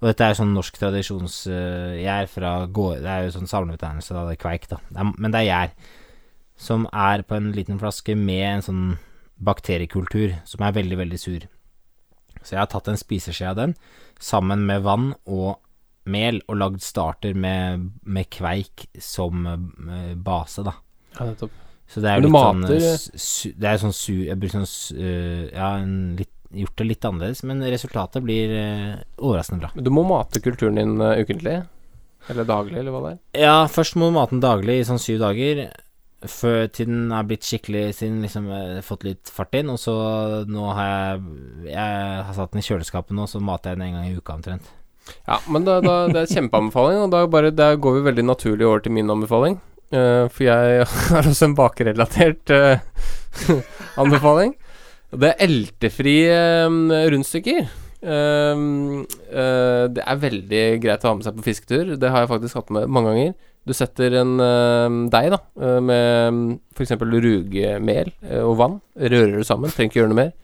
Og 0.00 0.08
dette 0.10 0.24
er 0.24 0.32
jo 0.32 0.38
sånn 0.40 0.54
norsk 0.56 0.76
tradisjonsgjær 0.76 2.28
fra 2.28 2.52
gård 2.68 3.00
Det 3.04 3.12
er 3.12 3.26
jo 3.26 3.34
sånn 3.36 3.48
samlebetegnelse 3.48 4.16
da. 4.16 4.24
det 4.28 4.36
er 4.36 4.42
kveik, 4.42 4.68
da. 4.72 4.80
Det 4.88 5.02
er, 5.02 5.12
men 5.16 5.34
det 5.34 5.42
er 5.42 5.48
gjær. 5.50 5.76
Som 6.56 6.88
er 6.92 7.24
på 7.28 7.36
en 7.36 7.52
liten 7.56 7.80
flaske 7.80 8.16
med 8.16 8.46
en 8.48 8.64
sånn 8.64 8.86
bakteriekultur 9.36 10.38
som 10.48 10.64
er 10.64 10.76
veldig, 10.76 10.96
veldig 11.02 11.20
sur. 11.20 11.44
Så 12.40 12.54
jeg 12.54 12.62
har 12.62 12.70
tatt 12.72 12.88
en 12.88 13.00
spiseskje 13.00 13.50
av 13.50 13.58
den 13.58 13.76
sammen 14.22 14.64
med 14.68 14.84
vann 14.86 15.10
og 15.28 15.58
mel 16.08 16.38
og 16.46 16.60
lagd 16.60 16.82
starter 16.86 17.36
med, 17.36 17.88
med 18.06 18.30
kveik 18.32 18.86
som 19.02 19.46
eh, 19.50 20.14
base, 20.14 20.64
da. 20.64 20.76
Ja, 21.16 21.26
nettopp. 21.26 21.65
Så 21.86 22.02
det 22.02 22.10
er 22.10 22.18
jo 22.18 22.26
litt 22.26 22.34
sånn 22.34 22.62
mater- 22.64 22.82
sånn 22.82 23.22
su, 23.22 23.52
Det 23.54 23.68
er 23.70 23.78
sånn 23.78 23.94
su... 23.94 24.12
Jeg 24.26 24.38
bruker 24.42 24.64
sånn 24.64 24.98
eh, 24.98 25.44
Ja, 25.52 25.68
en 25.78 26.16
litt, 26.18 26.32
gjort 26.56 26.76
det 26.80 26.86
litt 26.88 27.06
annerledes, 27.06 27.42
men 27.46 27.62
resultatet 27.62 28.24
blir 28.24 28.52
uh, 28.54 28.98
overraskende 29.18 29.66
bra. 29.66 29.70
Du 29.82 29.90
må 29.94 30.04
mate 30.06 30.40
kulturen 30.42 30.78
din 30.78 30.94
uh, 31.02 31.18
ukentlig? 31.18 31.60
Eller 32.30 32.46
daglig, 32.48 32.78
eller 32.80 32.94
hva 32.94 33.02
det 33.04 33.10
er? 33.12 33.18
Ja, 33.44 33.56
først 33.70 33.98
må 33.98 34.08
du 34.08 34.16
mate 34.16 34.34
den 34.34 34.42
daglig 34.42 34.80
i 34.80 34.86
sånn 34.88 35.02
syv 35.02 35.20
dager, 35.22 35.66
før 36.26 36.66
til 36.74 36.88
den 36.90 37.12
er 37.14 37.26
blitt 37.28 37.44
skikkelig 37.46 37.82
Siden 37.98 38.22
liksom 38.24 38.48
fått 38.86 39.04
litt 39.06 39.30
fart 39.30 39.54
inn. 39.58 39.70
Og 39.70 39.78
så 39.78 39.94
nå 40.48 40.64
har 40.74 40.88
jeg 40.88 41.68
Jeg 41.68 42.24
har 42.26 42.34
satt 42.38 42.54
den 42.54 42.64
i 42.64 42.66
kjøleskapet 42.66 43.14
nå, 43.14 43.28
så 43.30 43.42
mater 43.42 43.74
jeg 43.74 43.78
den 43.78 43.86
en 43.90 43.98
gang 43.98 44.08
i 44.08 44.16
uka 44.16 44.38
omtrent. 44.38 44.72
Ja, 45.28 45.38
men 45.46 45.66
da, 45.66 45.78
da, 45.84 45.96
det 46.10 46.24
er 46.24 46.32
kjempeanbefaling, 46.34 47.04
og 47.04 47.12
da, 47.14 47.22
bare, 47.30 47.52
da 47.54 47.72
går 47.78 47.98
vi 47.98 48.06
veldig 48.08 48.24
naturlig 48.26 48.66
over 48.66 48.82
til 48.82 48.94
min 48.96 49.12
anbefaling. 49.12 49.60
Eh, 49.94 50.26
for 50.32 50.46
jeg 50.46 50.86
har 51.14 51.28
også 51.30 51.46
en 51.50 51.58
bakrelatert 51.58 52.54
uh, 52.54 52.78
anbefaling. 54.02 54.54
Det 55.16 55.28
er 55.30 55.44
eltefri 55.46 56.16
um, 56.66 56.88
rundstykker. 56.90 57.68
Um, 58.06 59.04
uh, 59.30 59.86
det 59.90 60.02
er 60.02 60.22
veldig 60.22 60.64
greit 60.82 61.06
å 61.06 61.12
ha 61.12 61.18
med 61.18 61.26
seg 61.26 61.38
på 61.38 61.46
fisketur. 61.46 61.94
Det 62.00 62.10
har 62.10 62.24
jeg 62.24 62.32
faktisk 62.34 62.58
hatt 62.58 62.72
med 62.74 62.90
mange 62.90 63.12
ganger. 63.14 63.36
Du 63.66 63.74
setter 63.74 64.18
en 64.20 64.34
uh, 64.42 64.98
deig 65.10 65.30
da 65.34 65.40
uh, 65.62 65.78
med 65.82 66.58
f.eks. 66.74 66.96
rugemel 66.98 68.12
uh, 68.26 68.42
og 68.42 68.58
vann. 68.60 68.76
Rører 68.98 69.38
det 69.38 69.48
sammen, 69.48 69.72
trenger 69.74 69.92
ikke 69.92 70.02
gjøre 70.02 70.12
noe 70.12 70.22
mer. 70.24 70.34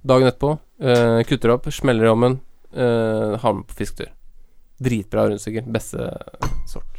Dagen 0.00 0.30
etterpå 0.30 0.54
uh, 0.56 1.20
kutter 1.28 1.56
opp, 1.56 1.68
smeller 1.74 2.08
i 2.08 2.12
ovnen, 2.12 2.38
uh, 2.76 3.36
har 3.40 3.56
med 3.56 3.68
på 3.68 3.82
fisketur. 3.82 4.12
Dritbra 4.80 5.28
rundstykker. 5.28 5.68
Beste 5.68 6.08
sort. 6.68 6.89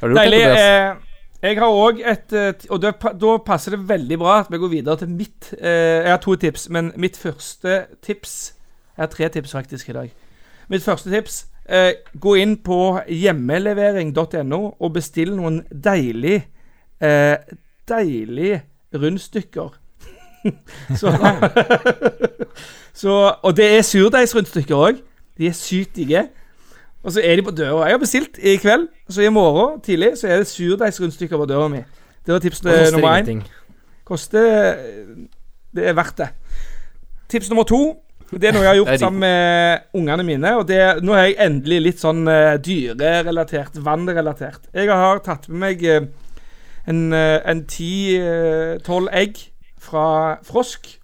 Deilig. 0.00 0.40
Eh, 0.40 0.96
jeg 1.40 1.56
har 1.56 1.72
òg 1.72 2.00
et 2.04 2.32
eh, 2.36 2.66
Og 2.68 2.80
da, 2.82 2.92
da 2.92 3.36
passer 3.44 3.76
det 3.76 3.88
veldig 3.88 4.18
bra 4.20 4.40
at 4.42 4.50
vi 4.52 4.60
går 4.60 4.72
videre 4.74 4.96
til 5.00 5.08
mitt 5.08 5.54
eh, 5.56 6.04
Jeg 6.04 6.10
har 6.10 6.20
to 6.20 6.34
tips, 6.36 6.68
men 6.68 6.92
mitt 7.00 7.16
første 7.16 7.84
tips 8.04 8.54
Jeg 8.96 9.02
har 9.02 9.12
tre 9.12 9.28
tips 9.28 9.52
faktisk 9.56 9.88
i 9.88 9.96
dag. 9.96 10.10
Mitt 10.68 10.84
første 10.84 11.10
tips 11.10 11.46
eh, 11.68 11.92
Gå 12.20 12.34
inn 12.42 12.58
på 12.64 13.00
hjemmelevering.no 13.08 14.60
og 14.78 14.92
bestill 14.92 15.32
noen 15.36 15.62
deilig 15.72 16.42
eh, 17.00 17.36
Deilige 17.88 18.62
rundstykker. 18.94 19.72
så, 21.00 21.14
så 23.02 23.16
Og 23.42 23.56
det 23.56 23.70
er 23.78 23.82
surdeigsrundstykker 23.86 24.76
òg. 24.76 25.00
De 25.38 25.48
er 25.48 25.56
sykt 25.56 25.96
digge. 25.96 26.28
Og 27.02 27.14
så 27.14 27.22
er 27.24 27.36
de 27.36 27.42
på 27.42 27.54
døra. 27.56 27.86
Jeg 27.88 27.96
har 27.96 28.02
bestilt 28.02 28.38
i 28.38 28.56
kveld, 28.60 28.88
så 29.08 29.24
i 29.24 29.32
morgen 29.32 29.80
tidlig 29.80 30.12
så 30.20 30.28
er 30.28 30.42
det 30.42 30.50
surdeigsrundstykker 30.50 31.40
på 31.40 31.48
døra 31.48 31.68
mi. 31.72 31.80
Det 32.26 32.34
var 32.34 32.38
tips 32.44 32.62
nummer 32.64 33.16
én. 33.16 33.42
Koster 34.04 34.76
Det 35.74 35.88
er 35.88 35.96
verdt 35.96 36.18
det. 36.18 36.28
Tips 37.28 37.50
nummer 37.50 37.64
to. 37.64 37.96
Det 38.30 38.46
er 38.46 38.54
noe 38.54 38.62
jeg 38.62 38.70
har 38.70 38.78
gjort 38.78 39.00
sammen 39.02 39.20
med 39.24 39.78
ungene 39.94 40.26
mine. 40.26 40.52
Og 40.60 40.68
det, 40.68 40.78
nå 41.02 41.14
er 41.16 41.30
jeg 41.30 41.38
endelig 41.46 41.80
litt 41.82 42.02
sånn 42.02 42.22
uh, 42.28 42.54
dyrerelatert, 42.62 43.80
vannrelatert. 43.82 44.68
Jeg 44.74 44.90
har 44.90 45.22
tatt 45.24 45.48
med 45.50 45.62
meg 45.64 45.82
uh, 45.86 46.06
en 46.90 47.12
eh, 47.14 47.62
ti-tolv 47.70 49.10
egg 49.12 49.40
fra 49.80 50.38
frosk. 50.46 50.99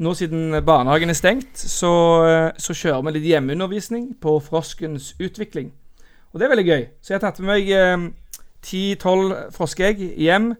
Nå 0.00 0.14
siden 0.16 0.56
barnehagen 0.64 1.12
er 1.12 1.18
stengt, 1.18 1.58
så, 1.60 1.92
eh, 2.24 2.50
så 2.56 2.72
kjører 2.72 3.04
vi 3.04 3.14
litt 3.18 3.28
hjemmeundervisning 3.28 4.14
på 4.20 4.38
froskens 4.40 5.12
utvikling. 5.20 5.74
Og 6.32 6.40
det 6.40 6.46
er 6.46 6.54
veldig 6.54 6.66
gøy. 6.66 6.84
Så 7.02 7.12
jeg 7.12 7.20
har 7.20 7.26
tatt 7.26 7.40
med 7.40 7.50
meg 7.52 8.12
ti-tolv 8.64 9.34
froskeegg 9.54 10.00
hjem. 10.20 10.54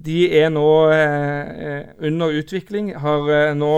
De 0.00 0.22
er 0.32 0.48
nå 0.52 0.68
eh, 0.94 1.90
under 2.08 2.32
utvikling. 2.40 2.94
Har 2.98 3.28
eh, 3.30 3.52
nå 3.54 3.74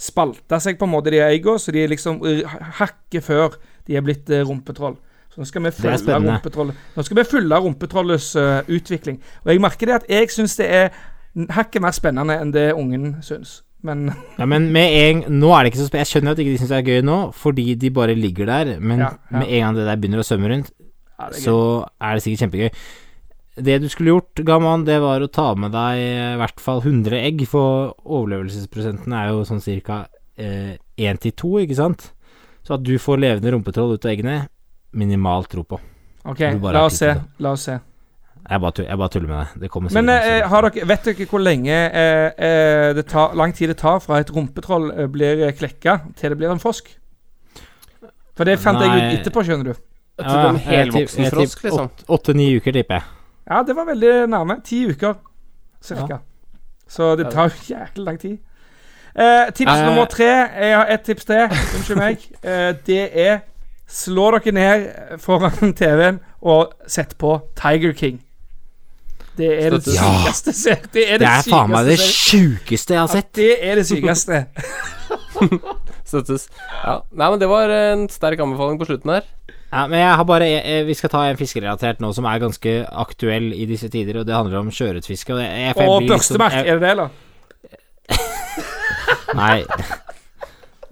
spalta 0.00 0.58
seg 0.62 0.80
på 0.80 0.88
en 0.88 0.94
måte, 0.94 1.12
de 1.12 1.20
eggene, 1.22 1.60
så 1.60 1.72
de 1.74 1.84
er 1.84 1.92
liksom 1.92 2.20
eh, 2.26 2.58
hakket 2.80 3.24
før 3.26 3.56
de 3.86 3.98
er 3.98 4.04
blitt 4.04 4.30
eh, 4.32 4.44
rumpetroll. 4.46 4.96
Så 5.30 5.38
nå 5.38 5.46
skal 5.46 5.62
vi 5.62 5.70
følge 5.70 6.16
rumpetrollet 6.16 6.78
Nå 6.96 7.02
skal 7.06 7.20
vi 7.20 7.24
følge 7.30 7.58
rumpetrollets 7.62 8.32
eh, 8.40 8.70
utvikling. 8.80 9.20
Og 9.44 9.52
jeg 9.52 9.62
merker 9.62 9.90
det 9.90 9.98
at 10.00 10.08
jeg 10.10 10.32
syns 10.34 10.56
det 10.58 10.66
er 10.74 10.88
hakket 11.54 11.84
mer 11.84 11.94
spennende 11.94 12.40
enn 12.42 12.50
det 12.54 12.72
ungen 12.74 13.20
syns. 13.22 13.60
Men 13.82 14.10
Ja, 14.40 14.46
men 14.46 14.70
med 14.74 14.92
en 14.92 15.22
Nå 15.40 15.50
er 15.56 15.64
det 15.64 15.72
ikke 15.72 15.80
så 15.86 16.00
Jeg 16.00 16.08
skjønner 16.10 16.34
at 16.34 16.40
ikke 16.42 16.52
de 16.52 16.60
syns 16.60 16.72
det 16.72 16.80
er 16.80 16.88
gøy 16.90 17.04
nå, 17.06 17.18
fordi 17.36 17.74
de 17.80 17.90
bare 17.96 18.16
ligger 18.18 18.50
der, 18.50 18.74
men 18.80 19.00
Ja, 19.06 19.12
ja. 19.30 19.38
med 19.38 19.48
en 19.48 19.62
gang 19.64 19.78
det 19.78 19.86
der 19.88 20.00
begynner 20.02 20.20
å 20.22 20.26
svømme 20.26 20.50
rundt, 20.52 20.72
ja, 20.76 21.28
er 21.30 21.38
så 21.40 21.56
er 22.00 22.16
det 22.16 22.24
sikkert 22.24 22.44
kjempegøy. 22.46 22.70
Det 23.60 23.76
du 23.82 23.88
skulle 23.92 24.14
gjort, 24.14 24.40
Gaman, 24.46 24.84
det 24.86 25.00
var 25.02 25.20
å 25.20 25.28
ta 25.32 25.50
med 25.58 25.72
deg 25.74 25.98
i 26.00 26.36
hvert 26.40 26.62
fall 26.62 26.80
100 26.80 27.18
egg, 27.18 27.42
for 27.50 27.90
overlevelsesprosenten 28.06 29.12
er 29.12 29.32
jo 29.34 29.42
sånn 29.48 29.60
ca. 29.84 29.98
Eh, 30.40 30.78
1 30.96 31.20
til 31.20 31.34
2, 31.36 31.50
ikke 31.66 31.76
sant? 31.76 32.06
Så 32.64 32.76
at 32.78 32.84
du 32.86 32.94
får 33.00 33.20
levende 33.20 33.52
rumpetroll 33.52 33.96
ut 33.96 34.06
av 34.06 34.12
eggene, 34.14 34.38
minimalt 34.96 35.50
tro 35.52 35.64
på. 35.64 35.80
OK, 36.30 36.40
la 36.72 36.84
oss 36.86 37.00
se. 37.02 37.12
La 37.40 37.52
oss 37.56 37.66
se. 37.68 37.76
Jeg 38.48 38.60
bare, 38.60 38.84
jeg 38.88 38.98
bare 38.98 39.08
tuller 39.12 39.28
med 39.28 39.36
deg. 39.38 39.60
Det 39.62 39.70
kommer 39.70 39.92
Men 39.92 40.08
eh, 40.08 40.48
har 40.48 40.62
dere, 40.68 40.86
vet 40.88 41.04
dere 41.04 41.26
hvor 41.30 41.42
lenge 41.42 41.76
eh, 41.76 42.30
eh, 42.38 42.94
det 42.96 43.04
tar, 43.10 43.34
lang 43.38 43.52
tid 43.54 43.68
det 43.68 43.76
tar 43.78 44.00
fra 44.00 44.18
et 44.22 44.30
rumpetroll 44.34 44.90
eh, 44.94 45.06
blir 45.12 45.44
klekka 45.58 45.98
til 46.16 46.30
det 46.32 46.38
blir 46.40 46.50
en 46.54 46.58
frosk? 46.62 46.88
For 48.36 48.48
det 48.48 48.58
fant 48.62 48.80
jeg 48.80 48.90
ut 48.96 49.18
etterpå, 49.20 49.42
skjønner 49.44 49.70
du. 49.72 49.74
Ja, 50.20 50.24
trodde 50.24 50.48
en 50.54 50.60
helvoksen 50.64 51.26
frosk, 51.32 51.62
liksom. 51.64 51.90
åt- 51.90 52.04
Åtte-ni 52.16 52.46
uker, 52.56 52.72
tipper 52.72 52.94
jeg. 53.00 53.02
Ja, 53.50 53.62
det 53.66 53.74
var 53.76 53.84
veldig 53.88 54.14
nærme. 54.30 54.56
Ti 54.64 54.82
uker, 54.92 55.14
cirka. 55.82 56.20
Så 56.90 57.12
det 57.18 57.28
tar 57.32 57.48
jo 57.50 57.74
jæklig 57.74 58.04
lang 58.06 58.18
tid. 58.20 58.38
Eh, 59.14 59.50
tips 59.54 59.72
Eh. 59.72 59.86
nummer 59.86 60.04
tre. 60.06 60.26
Jeg 60.60 60.76
har 60.76 60.86
ett 60.86 61.02
tips 61.04 61.24
til. 61.24 61.44
Unnskyld 61.76 61.98
meg. 61.98 62.18
Eh, 62.42 62.72
det 62.86 63.10
er 63.26 63.38
slå 63.90 64.30
dere 64.38 64.52
ned 64.52 65.18
foran 65.18 65.72
TV-en 65.80 66.20
og 66.42 66.72
sett 66.86 67.16
på 67.18 67.40
Tiger 67.58 67.92
King. 67.92 68.20
Det 69.38 69.48
er 69.64 69.70
det. 69.76 69.80
Ja. 69.94 70.08
sykeste 70.26 70.52
se- 70.52 70.74
Det 70.92 71.04
er 71.06 71.18
Det 71.18 71.20
det 71.22 71.28
er 71.28 71.42
faen 71.50 71.70
meg 71.70 71.86
det 71.86 71.98
sjukeste 72.02 72.94
jeg 72.96 73.00
har 73.00 73.08
se- 73.08 73.20
sett. 73.22 73.32
Det 73.38 73.52
er 73.62 73.74
det 73.80 73.86
sykeste. 73.88 74.40
Støttes. 76.10 76.48
Ja. 76.84 76.96
Nei, 77.14 77.28
men 77.30 77.38
det 77.38 77.48
var 77.48 77.70
en 77.70 78.08
sterk 78.10 78.40
anbefaling 78.42 78.78
på 78.80 78.88
slutten 78.88 79.12
her. 79.14 79.24
Ja, 79.70 79.84
men 79.86 80.00
jeg 80.02 80.14
har 80.18 80.24
bare 80.26 80.48
jeg, 80.50 80.86
Vi 80.88 80.94
skal 80.98 81.10
ta 81.12 81.20
en 81.30 81.36
fiskerelatert 81.38 82.00
nå 82.02 82.10
som 82.16 82.26
er 82.26 82.40
ganske 82.42 82.72
aktuell 82.90 83.52
i 83.54 83.64
disse 83.70 83.88
tider, 83.88 84.18
og 84.20 84.26
det 84.26 84.34
handler 84.34 84.58
om 84.64 84.70
sjøørretfiske. 84.74 85.32
Og, 85.32 85.40
jeg- 85.40 85.74
jeg 85.76 85.88
Og 85.88 86.02
liksom- 86.02 86.10
børstemerk, 86.10 86.52
jeg- 86.52 86.66
er 86.66 86.78
det 86.78 86.82
det, 86.82 86.90
eller? 86.90 87.08
Nei. 89.38 89.64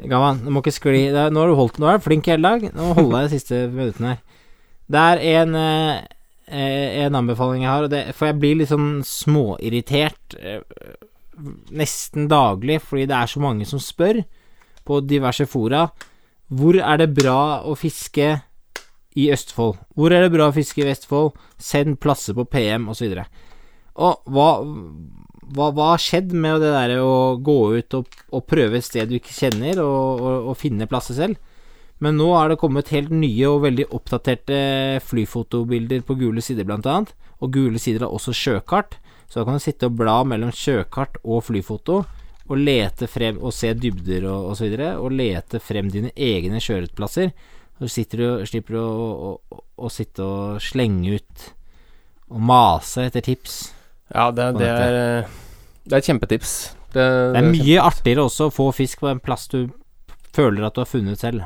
Gavan, 0.08 0.38
du 0.44 0.50
må 0.54 0.60
ikke 0.62 0.70
skli 0.76 1.08
Nå 1.10 1.40
har 1.42 1.48
du 1.50 1.56
holdt 1.58 1.80
Nå 1.82 1.88
er 1.90 1.98
du 1.98 2.04
flink 2.04 2.28
hele 2.30 2.42
dag. 2.46 2.68
Nå 2.72 2.92
holder 2.94 3.24
jeg 3.24 3.30
de 3.30 3.38
siste 3.38 3.58
minuttene 3.72 4.12
her. 4.14 4.20
Det 4.88 5.00
er 5.10 5.18
en 5.42 5.54
eh, 5.58 6.06
En 6.48 7.18
anbefaling 7.18 7.64
jeg 7.64 7.70
har, 7.70 7.86
og 7.86 7.92
det, 7.92 8.02
for 8.16 8.30
jeg 8.30 8.38
blir 8.40 8.58
litt 8.60 8.72
sånn 8.72 9.02
småirritert 9.06 10.36
eh, 10.40 10.62
nesten 11.70 12.28
daglig, 12.30 12.80
fordi 12.82 13.06
det 13.10 13.16
er 13.18 13.30
så 13.30 13.42
mange 13.42 13.68
som 13.68 13.82
spør 13.82 14.22
på 14.88 15.00
diverse 15.04 15.44
fora 15.46 15.84
Hvor 16.48 16.78
er 16.80 17.02
det 17.02 17.12
bra 17.12 17.60
å 17.68 17.76
fiske 17.76 18.30
i 19.18 19.28
Østfold? 19.34 19.76
Hvor 19.94 20.14
er 20.14 20.24
det 20.24 20.32
bra 20.32 20.48
å 20.48 20.54
fiske 20.56 20.80
i 20.80 20.88
Vestfold? 20.88 21.36
Send 21.60 21.98
plasser 22.00 22.36
på 22.38 22.46
PM, 22.48 22.88
osv. 22.88 23.18
Og 23.98 24.30
hva 24.32 24.50
hva, 25.48 25.70
hva 25.72 25.92
har 25.94 26.02
skjedd 26.02 26.34
med 26.36 26.60
det 26.62 26.72
der 26.74 26.98
å 27.02 27.38
gå 27.40 27.58
ut 27.78 27.96
og, 27.96 28.18
og 28.34 28.46
prøve 28.48 28.78
et 28.78 28.86
sted 28.86 29.08
du 29.08 29.16
ikke 29.18 29.34
kjenner, 29.34 29.80
og, 29.84 30.20
og, 30.20 30.50
og 30.52 30.58
finne 30.60 30.88
plasser 30.90 31.16
selv? 31.16 31.47
Men 32.04 32.18
nå 32.20 32.28
er 32.38 32.52
det 32.52 32.60
kommet 32.60 32.92
helt 32.94 33.10
nye 33.10 33.48
og 33.50 33.64
veldig 33.64 33.88
oppdaterte 33.94 34.58
flyfotobilder 35.02 36.04
på 36.06 36.14
gule 36.20 36.42
sider, 36.44 36.66
blant 36.68 36.86
annet. 36.86 37.10
Og 37.42 37.52
gule 37.54 37.80
sider 37.82 38.06
har 38.06 38.14
også 38.14 38.34
sjøkart, 38.34 38.98
så 39.28 39.40
da 39.40 39.48
kan 39.48 39.58
du 39.58 39.62
sitte 39.62 39.90
og 39.90 39.98
bla 39.98 40.20
mellom 40.26 40.54
sjøkart 40.54 41.18
og 41.24 41.42
flyfoto. 41.48 42.04
Og 42.48 42.56
lete 42.56 43.04
frem 43.10 43.36
og 43.44 43.52
se 43.52 43.74
dybder 43.76 44.24
og, 44.30 44.50
og 44.50 44.56
så 44.56 44.64
videre, 44.64 44.94
og 44.96 45.12
lete 45.12 45.60
frem 45.60 45.90
dine 45.92 46.14
egne 46.16 46.62
sjøørretplasser. 46.64 47.34
Så 47.78 47.90
sitter 47.92 48.22
du, 48.22 48.46
slipper 48.48 48.78
du 48.78 48.80
å, 48.80 49.10
å, 49.28 49.60
å 49.84 49.90
sitte 49.92 50.24
og 50.24 50.62
slenge 50.64 51.18
ut 51.18 51.44
og 52.28 52.40
mase 52.44 53.04
etter 53.08 53.24
tips. 53.24 53.58
Ja, 54.14 54.30
det, 54.32 54.48
det 54.58 54.70
er 54.70 55.28
Det 55.84 55.94
er 55.94 56.00
et 56.00 56.08
kjempetips. 56.08 56.54
Det, 56.92 57.04
Det 57.04 57.42
er 57.42 57.50
mye 57.52 57.84
artigere 57.84 58.24
også 58.24 58.48
å 58.48 58.54
få 58.54 58.70
fisk 58.76 59.04
på 59.04 59.10
en 59.12 59.20
plass 59.20 59.46
du 59.52 59.68
føler 60.36 60.64
at 60.64 60.76
du 60.76 60.82
har 60.82 60.88
funnet 60.88 61.20
selv. 61.20 61.44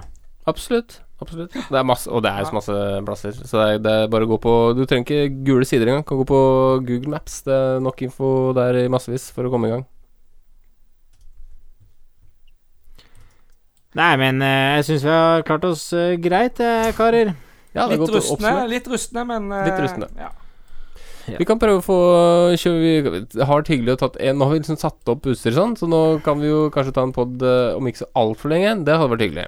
Absolutt. 0.51 1.01
Absolutt. 1.23 1.55
Det 1.71 1.79
er 1.79 1.87
masse, 1.87 2.11
og 2.11 2.25
det 2.25 2.33
er 2.33 2.47
så 2.49 2.57
masse 2.57 2.77
plasser. 3.07 3.37
Så 3.37 3.61
det 3.61 3.67
er, 3.69 3.81
det 3.83 3.95
er 3.95 4.11
bare 4.11 4.27
å 4.27 4.33
gå 4.33 4.41
på 4.43 4.55
Du 4.75 4.83
trenger 4.91 5.07
ikke 5.07 5.45
gule 5.47 5.69
sider 5.69 5.91
engang. 5.91 6.07
Kan 6.09 6.19
gå 6.19 6.27
på 6.29 6.43
Google 6.89 7.15
Maps. 7.15 7.43
Det 7.47 7.55
er 7.55 7.83
nok 7.85 8.03
info 8.03 8.29
der 8.59 8.83
i 8.83 8.89
massevis 8.93 9.31
for 9.35 9.47
å 9.47 9.53
komme 9.53 9.71
i 9.71 9.77
gang. 9.77 9.87
Nei, 13.99 14.13
men 14.17 14.41
eh, 14.41 14.79
jeg 14.79 14.87
syns 14.89 15.03
vi 15.05 15.13
har 15.13 15.43
klart 15.45 15.67
oss 15.69 15.91
eh, 15.93 16.15
greit, 16.21 16.61
eh, 16.65 16.93
karer. 16.97 17.35
Ja, 17.77 17.87
det 17.89 17.99
Litt 18.01 18.15
rustne, 18.15 18.53
litt 18.69 18.89
rustne, 18.89 19.25
men 19.29 19.53
Litt 19.53 19.81
rustne. 19.81 20.09
Ja. 20.17 20.33
Vi 21.39 21.47
kan 21.47 21.61
prøve 21.61 21.79
å 21.79 21.85
få 21.85 21.97
kjøre, 22.59 22.79
vi, 22.83 23.43
har 23.47 23.63
det 23.63 23.71
hyggelig 23.71 23.95
å 23.95 23.99
tatt 24.01 24.17
en 24.19 24.41
Nå 24.41 24.49
har 24.49 24.57
vi 24.57 24.63
liksom 24.65 24.81
satt 24.81 25.13
opp 25.13 25.29
utstyr 25.31 25.55
sånn, 25.55 25.77
så 25.79 25.87
nå 25.87 26.01
kan 26.27 26.41
vi 26.43 26.51
jo 26.51 26.65
kanskje 26.75 26.97
ta 26.97 27.05
en 27.07 27.15
pod 27.15 27.45
om 27.47 27.89
ikke 27.89 28.03
så 28.03 28.09
altfor 28.19 28.51
lenge. 28.53 28.75
Det 28.89 28.97
hadde 28.97 29.13
vært 29.13 29.25
hyggelig. 29.29 29.47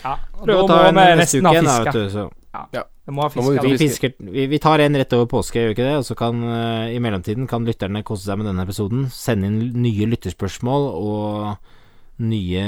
Ja, 0.00 0.14
og 0.38 0.44
Prøv 0.46 0.62
å 0.62 0.68
ta 0.70 0.78
en 0.88 1.00
neste 1.20 1.40
uke 1.40 1.62
da, 1.66 1.74
vet 1.84 1.96
du. 1.96 2.04
Så. 2.12 2.26
Ja. 2.50 2.62
ja. 2.74 2.84
må 3.14 3.24
ha 3.26 3.30
fiske, 3.30 3.44
må 3.46 3.64
vi 3.66 3.78
fisker, 3.78 4.14
vi, 4.26 4.46
vi 4.50 4.60
tar 4.62 4.82
en 4.82 4.98
rett 4.98 5.12
over 5.16 5.28
påske, 5.30 5.60
gjør 5.60 5.70
vi 5.70 5.76
ikke 5.76 5.86
det? 5.86 5.96
Og 6.00 6.06
så 6.08 6.16
kan 6.18 6.40
uh, 6.42 6.86
i 6.90 6.98
mellomtiden 7.02 7.50
kan 7.50 7.66
lytterne 7.68 8.02
kose 8.06 8.26
seg 8.26 8.40
med 8.40 8.50
denne 8.50 8.64
episoden. 8.66 9.06
Sende 9.14 9.50
inn 9.50 9.60
nye 9.82 10.08
lytterspørsmål 10.14 10.88
og 10.94 12.24
nye 12.24 12.64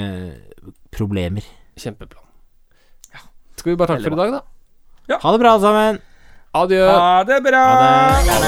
problemer. 0.95 1.47
Kjempeplan. 1.81 2.29
Skal 3.59 3.75
vi 3.75 3.79
bare 3.79 3.95
takke 3.95 4.11
for 4.11 4.19
i 4.19 4.23
dag, 4.25 4.41
da? 4.41 5.19
Ha 5.23 5.35
det 5.35 5.43
bra, 5.43 5.55
alle 5.55 5.63
sammen! 5.67 6.03
Adjø. 6.53 6.85
Ha 6.89 7.23
det 7.29 7.43
bra! 7.47 7.65
Ha 7.65 7.77
det. 7.81 8.33
Ha 8.33 8.41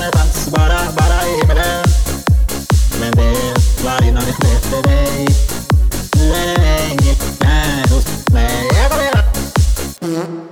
det. 0.00 0.19
Yeah. 10.02 10.49